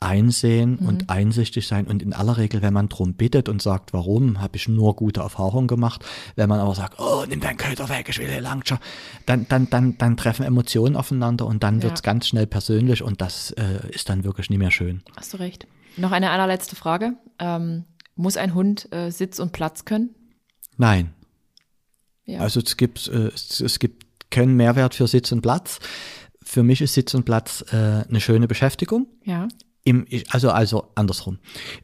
einsehen 0.00 0.76
und 0.78 1.10
einsichtig 1.10 1.66
sein. 1.66 1.86
Und 1.86 2.02
in 2.02 2.14
aller 2.14 2.38
Regel, 2.38 2.62
wenn 2.62 2.72
man 2.72 2.88
drum 2.88 3.14
bittet 3.14 3.50
und 3.50 3.60
sagt, 3.60 3.92
warum, 3.92 4.40
habe 4.40 4.56
ich 4.56 4.66
nur 4.66 4.96
gute 4.96 5.20
Erfahrungen 5.20 5.68
gemacht. 5.68 6.04
Wenn 6.36 6.48
man 6.48 6.60
aber 6.60 6.74
sagt, 6.74 6.98
oh, 6.98 7.24
nimm 7.28 7.40
deinen 7.40 7.58
Köder 7.58 7.88
weg, 7.90 8.08
ich 8.08 8.18
will 8.18 8.28
hier 8.30 8.40
lang 8.40 8.64
dann, 9.26 9.46
dann, 9.48 9.68
dann, 9.68 9.98
dann 9.98 10.16
treffen 10.16 10.44
Emotionen 10.46 10.96
aufeinander 10.96 11.46
und 11.46 11.62
dann 11.62 11.76
Ja. 11.78 11.84
wird's 11.84 12.02
ganz 12.02 12.28
schnell 12.28 12.46
persönlich 12.46 13.02
und 13.02 13.20
das 13.20 13.50
äh, 13.52 13.90
ist 13.90 14.08
dann 14.08 14.24
wirklich 14.24 14.48
nie 14.48 14.58
mehr 14.58 14.70
schön. 14.70 15.02
Hast 15.16 15.34
du 15.34 15.38
recht. 15.38 15.66
Noch 15.96 16.12
eine 16.12 16.30
allerletzte 16.30 16.76
Frage. 16.76 17.14
Ähm, 17.38 17.84
muss 18.14 18.36
ein 18.36 18.54
Hund 18.54 18.92
äh, 18.92 19.10
Sitz 19.10 19.38
und 19.38 19.52
Platz 19.52 19.84
können? 19.84 20.14
Nein. 20.76 21.14
Ja. 22.24 22.40
Also 22.40 22.60
es 22.60 22.76
gibt, 22.76 23.08
äh, 23.08 23.28
es, 23.28 23.60
es 23.60 23.78
gibt 23.78 24.30
keinen 24.30 24.56
Mehrwert 24.56 24.94
für 24.94 25.06
Sitz 25.06 25.32
und 25.32 25.42
Platz. 25.42 25.78
Für 26.42 26.62
mich 26.62 26.80
ist 26.80 26.94
Sitz 26.94 27.14
und 27.14 27.24
Platz 27.24 27.64
äh, 27.72 28.04
eine 28.08 28.20
schöne 28.20 28.48
Beschäftigung. 28.48 29.06
ja. 29.24 29.48
Im, 29.86 30.04
also, 30.30 30.50
also 30.50 30.88
andersrum. 30.96 31.38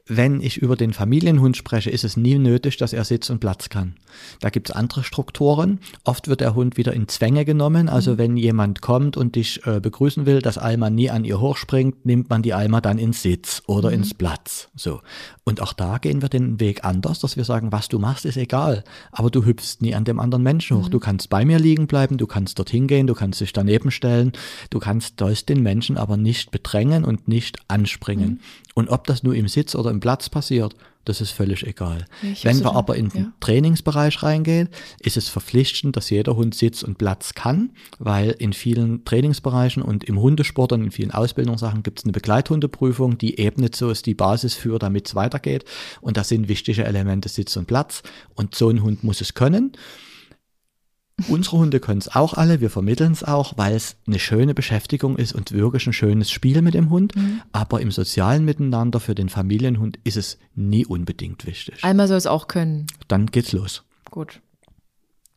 Wenn 0.08 0.40
ich 0.40 0.56
über 0.56 0.74
den 0.74 0.92
Familienhund 0.92 1.56
spreche, 1.56 1.88
ist 1.88 2.02
es 2.02 2.16
nie 2.16 2.36
nötig, 2.36 2.76
dass 2.76 2.92
er 2.92 3.04
Sitz 3.04 3.30
und 3.30 3.38
Platz 3.38 3.68
kann. 3.68 3.94
Da 4.40 4.50
gibt 4.50 4.70
es 4.70 4.74
andere 4.74 5.04
Strukturen. 5.04 5.78
Oft 6.02 6.26
wird 6.26 6.40
der 6.40 6.56
Hund 6.56 6.76
wieder 6.76 6.94
in 6.94 7.06
Zwänge 7.06 7.44
genommen. 7.44 7.88
Also 7.88 8.18
wenn 8.18 8.36
jemand 8.36 8.82
kommt 8.82 9.16
und 9.16 9.36
dich 9.36 9.64
äh, 9.68 9.78
begrüßen 9.78 10.26
will, 10.26 10.42
dass 10.42 10.58
Alma 10.58 10.90
nie 10.90 11.10
an 11.10 11.24
ihr 11.24 11.40
hochspringt, 11.40 12.04
nimmt 12.04 12.28
man 12.28 12.42
die 12.42 12.54
Alma 12.54 12.80
dann 12.80 12.98
ins 12.98 13.22
Sitz 13.22 13.62
oder 13.68 13.92
ins 13.92 14.14
Platz. 14.14 14.68
So. 14.74 15.00
Und 15.44 15.60
auch 15.60 15.72
da 15.72 15.98
gehen 15.98 16.22
wir 16.22 16.28
den 16.28 16.58
Weg 16.58 16.84
anders, 16.84 17.20
dass 17.20 17.36
wir 17.36 17.44
sagen, 17.44 17.70
was 17.70 17.88
du 17.88 18.00
machst, 18.00 18.26
ist 18.26 18.36
egal. 18.36 18.82
Aber 19.12 19.30
du 19.30 19.44
hüpfst 19.44 19.76
nie 19.80 19.94
an 19.94 20.04
dem 20.04 20.18
anderen 20.18 20.42
Menschen 20.42 20.76
hoch. 20.76 20.88
Du 20.88 20.98
kannst 20.98 21.30
bei 21.30 21.44
mir 21.44 21.60
liegen 21.60 21.86
bleiben, 21.86 22.16
du 22.16 22.26
kannst 22.26 22.58
dorthin 22.58 22.88
gehen, 22.88 23.06
du 23.06 23.14
kannst 23.14 23.40
dich 23.40 23.52
daneben 23.52 23.92
stellen, 23.92 24.32
du 24.70 24.80
kannst 24.80 25.20
sollst 25.20 25.48
den 25.48 25.62
Menschen 25.62 25.96
aber 25.98 26.16
nicht 26.16 26.50
bedrängen 26.50 27.04
und 27.04 27.28
nicht 27.28 27.58
anspringen. 27.92 28.40
Und 28.74 28.88
ob 28.88 29.06
das 29.06 29.22
nur 29.22 29.34
im 29.34 29.48
Sitz 29.48 29.74
oder 29.74 29.90
im 29.90 30.00
Platz 30.00 30.28
passiert, 30.28 30.74
das 31.04 31.20
ist 31.20 31.32
völlig 31.32 31.66
egal. 31.66 32.06
Ich 32.22 32.44
Wenn 32.44 32.58
wir 32.58 32.68
schon, 32.68 32.76
aber 32.76 32.94
in 32.96 33.08
den 33.08 33.22
ja. 33.24 33.32
Trainingsbereich 33.40 34.22
reingehen, 34.22 34.68
ist 35.00 35.16
es 35.16 35.28
verpflichtend, 35.28 35.96
dass 35.96 36.10
jeder 36.10 36.36
Hund 36.36 36.54
Sitz 36.54 36.84
und 36.84 36.96
Platz 36.96 37.34
kann, 37.34 37.70
weil 37.98 38.30
in 38.30 38.52
vielen 38.52 39.04
Trainingsbereichen 39.04 39.82
und 39.82 40.04
im 40.04 40.20
Hundesport 40.20 40.72
und 40.72 40.84
in 40.84 40.90
vielen 40.92 41.10
Ausbildungssachen 41.10 41.82
gibt 41.82 41.98
es 41.98 42.04
eine 42.04 42.12
Begleithundeprüfung, 42.12 43.18
die 43.18 43.40
ebnet 43.40 43.74
so 43.74 43.90
ist 43.90 44.06
die 44.06 44.14
Basis 44.14 44.54
für, 44.54 44.78
damit 44.78 45.08
es 45.08 45.14
weitergeht. 45.16 45.64
Und 46.00 46.16
das 46.16 46.28
sind 46.28 46.48
wichtige 46.48 46.84
Elemente 46.84 47.28
Sitz 47.28 47.56
und 47.56 47.66
Platz. 47.66 48.02
Und 48.34 48.54
so 48.54 48.68
ein 48.68 48.82
Hund 48.82 49.02
muss 49.02 49.20
es 49.20 49.34
können. 49.34 49.72
Unsere 51.28 51.58
Hunde 51.58 51.80
können 51.80 51.98
es 51.98 52.14
auch 52.14 52.34
alle, 52.34 52.60
wir 52.60 52.70
vermitteln 52.70 53.12
es 53.12 53.24
auch, 53.24 53.54
weil 53.56 53.74
es 53.74 53.96
eine 54.06 54.18
schöne 54.18 54.54
Beschäftigung 54.54 55.16
ist 55.16 55.32
und 55.32 55.52
wirklich 55.52 55.86
ein 55.86 55.92
schönes 55.92 56.30
Spiel 56.30 56.62
mit 56.62 56.74
dem 56.74 56.90
Hund. 56.90 57.14
Aber 57.52 57.80
im 57.80 57.90
sozialen 57.90 58.44
Miteinander 58.44 59.00
für 59.00 59.14
den 59.14 59.28
Familienhund 59.28 59.98
ist 60.04 60.16
es 60.16 60.38
nie 60.54 60.86
unbedingt 60.86 61.46
wichtig. 61.46 61.82
Alma 61.82 62.06
soll 62.06 62.18
es 62.18 62.26
auch 62.26 62.48
können. 62.48 62.86
Dann 63.08 63.26
geht's 63.26 63.52
los. 63.52 63.82
Gut. 64.10 64.40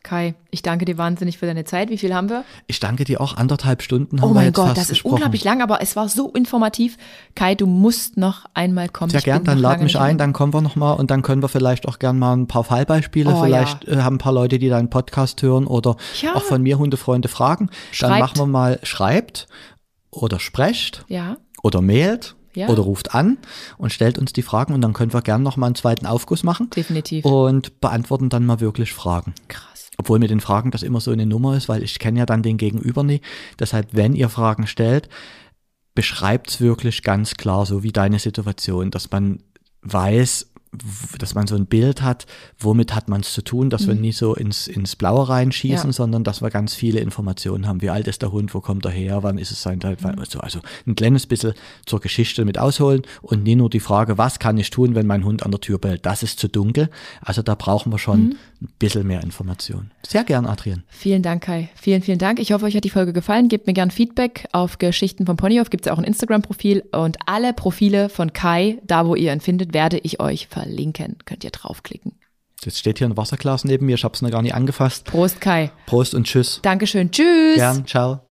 Kai, 0.06 0.36
ich 0.52 0.62
danke 0.62 0.86
dir 0.86 1.00
wahnsinnig 1.00 1.40
für 1.40 1.48
deine 1.48 1.66
Zeit. 1.66 1.90
Wie 1.90 1.98
viel 1.98 2.14
haben 2.14 2.30
wir? 2.30 2.44
Ich 2.68 2.80
danke 2.80 3.06
dir 3.06 3.20
auch, 3.22 3.38
anderthalb 3.38 3.82
Stunden 3.82 4.22
haben 4.22 4.28
Oh 4.30 4.34
wir 4.34 4.36
mein 4.36 4.46
jetzt 4.46 4.56
Gott, 4.56 4.66
fast 4.68 4.78
das 4.78 4.84
ist 4.84 4.90
gesprochen. 4.90 5.14
unglaublich 5.16 5.44
lang, 5.44 5.64
aber 5.64 5.82
es 5.82 5.96
war 5.96 6.08
so 6.10 6.30
informativ. 6.30 6.98
Kai, 7.34 7.56
du 7.56 7.66
musst 7.66 8.16
noch 8.16 8.46
einmal 8.54 8.88
kommen. 8.88 9.10
Sehr 9.10 9.18
Ich 9.18 9.26
gern, 9.26 9.44
dann 9.44 9.58
lad 9.58 9.82
mich 9.82 9.98
ein, 9.98 10.20
dann 10.20 10.32
kommen 10.32 10.54
wir 10.54 10.62
nochmal 10.62 10.96
und 10.98 11.10
dann 11.10 11.24
können 11.24 11.42
wir 11.42 11.50
vielleicht 11.50 11.88
auch 11.88 11.98
gern 11.98 12.20
mal 12.20 12.34
ein 12.38 12.46
paar 12.48 12.64
Fallbeispiele, 12.64 13.34
Oh, 13.34 13.44
vielleicht 13.44 13.86
äh, 13.88 13.98
haben 14.04 14.18
ein 14.18 14.20
paar 14.20 14.34
Leute, 14.34 14.60
die 14.60 14.70
deinen 14.70 14.92
Podcast 14.92 15.42
hören 15.42 15.66
oder 15.66 15.96
Ja. 16.22 16.36
auch 16.36 16.44
von 16.44 16.62
mir 16.62 16.78
Hundefreunde 16.78 17.28
fragen. 17.28 17.68
Dann 17.68 18.12
Schreibt. 18.12 18.20
machen 18.20 18.38
wir 18.38 18.46
mal, 18.46 18.80
schreibt 18.84 19.48
oder 20.12 20.40
sprecht 20.40 21.04
Ja, 21.08 21.38
oder 21.64 21.82
mailt 21.82 22.36
Ja. 22.54 22.68
oder 22.68 22.84
ruft 22.84 23.16
an 23.16 23.38
und 23.80 23.92
stellt 23.92 24.20
uns 24.20 24.34
die 24.34 24.44
Fragen 24.44 24.74
und 24.76 24.82
dann 24.82 24.94
können 24.94 25.14
wir 25.14 25.22
gern 25.24 25.42
nochmal 25.42 25.70
einen 25.70 25.76
zweiten 25.76 26.06
Aufguss 26.06 26.44
machen 26.44 26.70
definitiv. 26.70 27.26
und 27.26 27.82
beantworten 27.82 28.30
dann 28.30 28.46
mal 28.46 28.60
wirklich 28.60 28.94
Fragen. 28.94 29.34
Krass. 29.48 29.75
Obwohl 29.98 30.20
mit 30.20 30.30
den 30.30 30.42
Fragen 30.42 30.72
das 30.72 30.84
immer 30.84 31.00
so 31.00 31.12
eine 31.12 31.26
Nummer 31.26 31.56
ist, 31.56 31.70
weil 31.70 31.84
ich 31.84 32.00
kenne 32.00 32.20
ja 32.20 32.26
dann 32.26 32.44
den 32.44 32.58
Gegenüber 32.58 33.04
nie. 33.04 33.22
Deshalb, 33.60 33.88
wenn 33.94 34.14
ihr 34.14 34.30
Fragen 34.30 34.68
stellt, 34.68 35.10
beschreibt's 35.94 36.60
wirklich 36.60 37.04
ganz 37.04 37.36
klar, 37.36 37.66
so 37.66 37.84
wie 37.84 37.92
deine 37.92 38.20
Situation, 38.20 38.92
dass 38.92 39.12
man 39.12 39.40
weiß, 39.82 40.48
dass 41.20 41.36
man 41.36 41.48
so 41.48 41.56
ein 41.56 41.68
Bild 41.68 42.02
hat, 42.02 42.26
womit 42.60 42.94
hat 42.94 43.08
man 43.08 43.22
es 43.22 43.32
zu 43.34 43.42
tun, 43.42 43.70
dass 43.70 43.88
wir 43.88 43.96
nie 43.96 44.12
so 44.12 44.36
ins, 44.36 44.68
ins 44.68 44.98
Blaue 44.98 45.30
reinschießen, 45.30 45.90
Ja. 45.90 45.94
sondern 45.94 46.26
dass 46.26 46.42
wir 46.42 46.50
ganz 46.50 46.74
viele 46.74 47.00
Informationen 47.00 47.66
haben. 47.66 47.82
Wie 47.82 47.90
alt 47.90 48.10
ist 48.10 48.22
der 48.22 48.34
Hund, 48.34 48.54
wo 48.54 48.60
kommt 48.60 48.84
er 48.84 48.92
her, 48.92 49.24
wann 49.24 49.38
ist 49.38 49.52
es 49.52 49.62
sein 49.62 49.80
Zeit, 49.80 50.04
also, 50.04 50.40
also 50.40 50.60
ein 50.86 50.96
kleines 50.96 51.28
bisschen 51.28 51.54
zur 51.86 52.02
Geschichte 52.02 52.44
mit 52.44 52.58
ausholen 52.58 53.04
und 53.22 53.44
nie 53.44 53.56
nur 53.56 53.70
die 53.70 53.80
Frage, 53.80 54.18
was 54.18 54.38
kann 54.38 54.58
ich 54.58 54.70
tun, 54.70 54.96
wenn 54.96 55.08
mein 55.08 55.24
Hund 55.24 55.44
an 55.44 55.52
der 55.52 55.62
Tür 55.62 55.78
bellt. 55.78 56.06
Das 56.06 56.24
ist 56.24 56.40
zu 56.40 56.50
dunkel. 56.50 56.90
Also 57.22 57.42
da 57.42 57.56
brauchen 57.56 57.94
wir 57.94 58.00
schon 58.00 58.36
ein 58.66 58.74
bisschen 58.80 59.08
mehr 59.08 59.24
Informationen. 59.24 59.92
Sehr 60.06 60.24
gern, 60.24 60.46
Adrian. 60.46 60.84
Vielen 60.90 61.22
Dank, 61.22 61.44
Kai. 61.44 61.70
Vielen, 61.76 62.02
vielen 62.02 62.20
Dank. 62.20 62.40
Ich 62.40 62.52
hoffe, 62.52 62.66
euch 62.66 62.76
hat 62.76 62.84
die 62.84 62.90
Folge 62.90 63.14
gefallen. 63.14 63.48
Gebt 63.48 63.68
mir 63.68 63.74
gern 63.74 63.92
Feedback 63.92 64.48
auf 64.52 64.78
Geschichten 64.78 65.26
vom 65.26 65.38
Ponyhof. 65.38 65.70
Gibt 65.70 65.86
es 65.86 65.92
auch 65.92 65.98
ein 65.98 66.04
Instagram-Profil 66.04 66.84
und 66.92 67.18
alle 67.26 67.54
Profile 67.54 68.10
von 68.10 68.34
Kai, 68.34 68.80
da 68.84 69.06
wo 69.06 69.16
ihr 69.16 69.32
ihn 69.32 69.42
findet, 69.42 69.74
werde 69.74 69.98
ich 70.00 70.20
euch 70.20 70.48
verlinken. 70.48 71.18
Könnt 71.26 71.44
ihr 71.44 71.52
draufklicken. 71.52 72.14
Jetzt 72.64 72.80
steht 72.80 72.98
hier 72.98 73.08
ein 73.08 73.18
Wasserglas 73.18 73.64
neben 73.64 73.86
mir, 73.86 73.96
ich 73.96 74.04
habe 74.04 74.16
es 74.16 74.22
noch 74.22 74.32
gar 74.32 74.42
nicht 74.42 74.56
angefasst. 74.56 75.06
Prost, 75.06 75.40
Kai. 75.40 75.72
Prost 75.86 76.16
und 76.16 76.26
Tschüss. 76.26 76.60
Dankeschön. 76.64 77.12
Tschüss. 77.12 77.56
Gern, 77.56 77.86
ciao. 77.86 78.22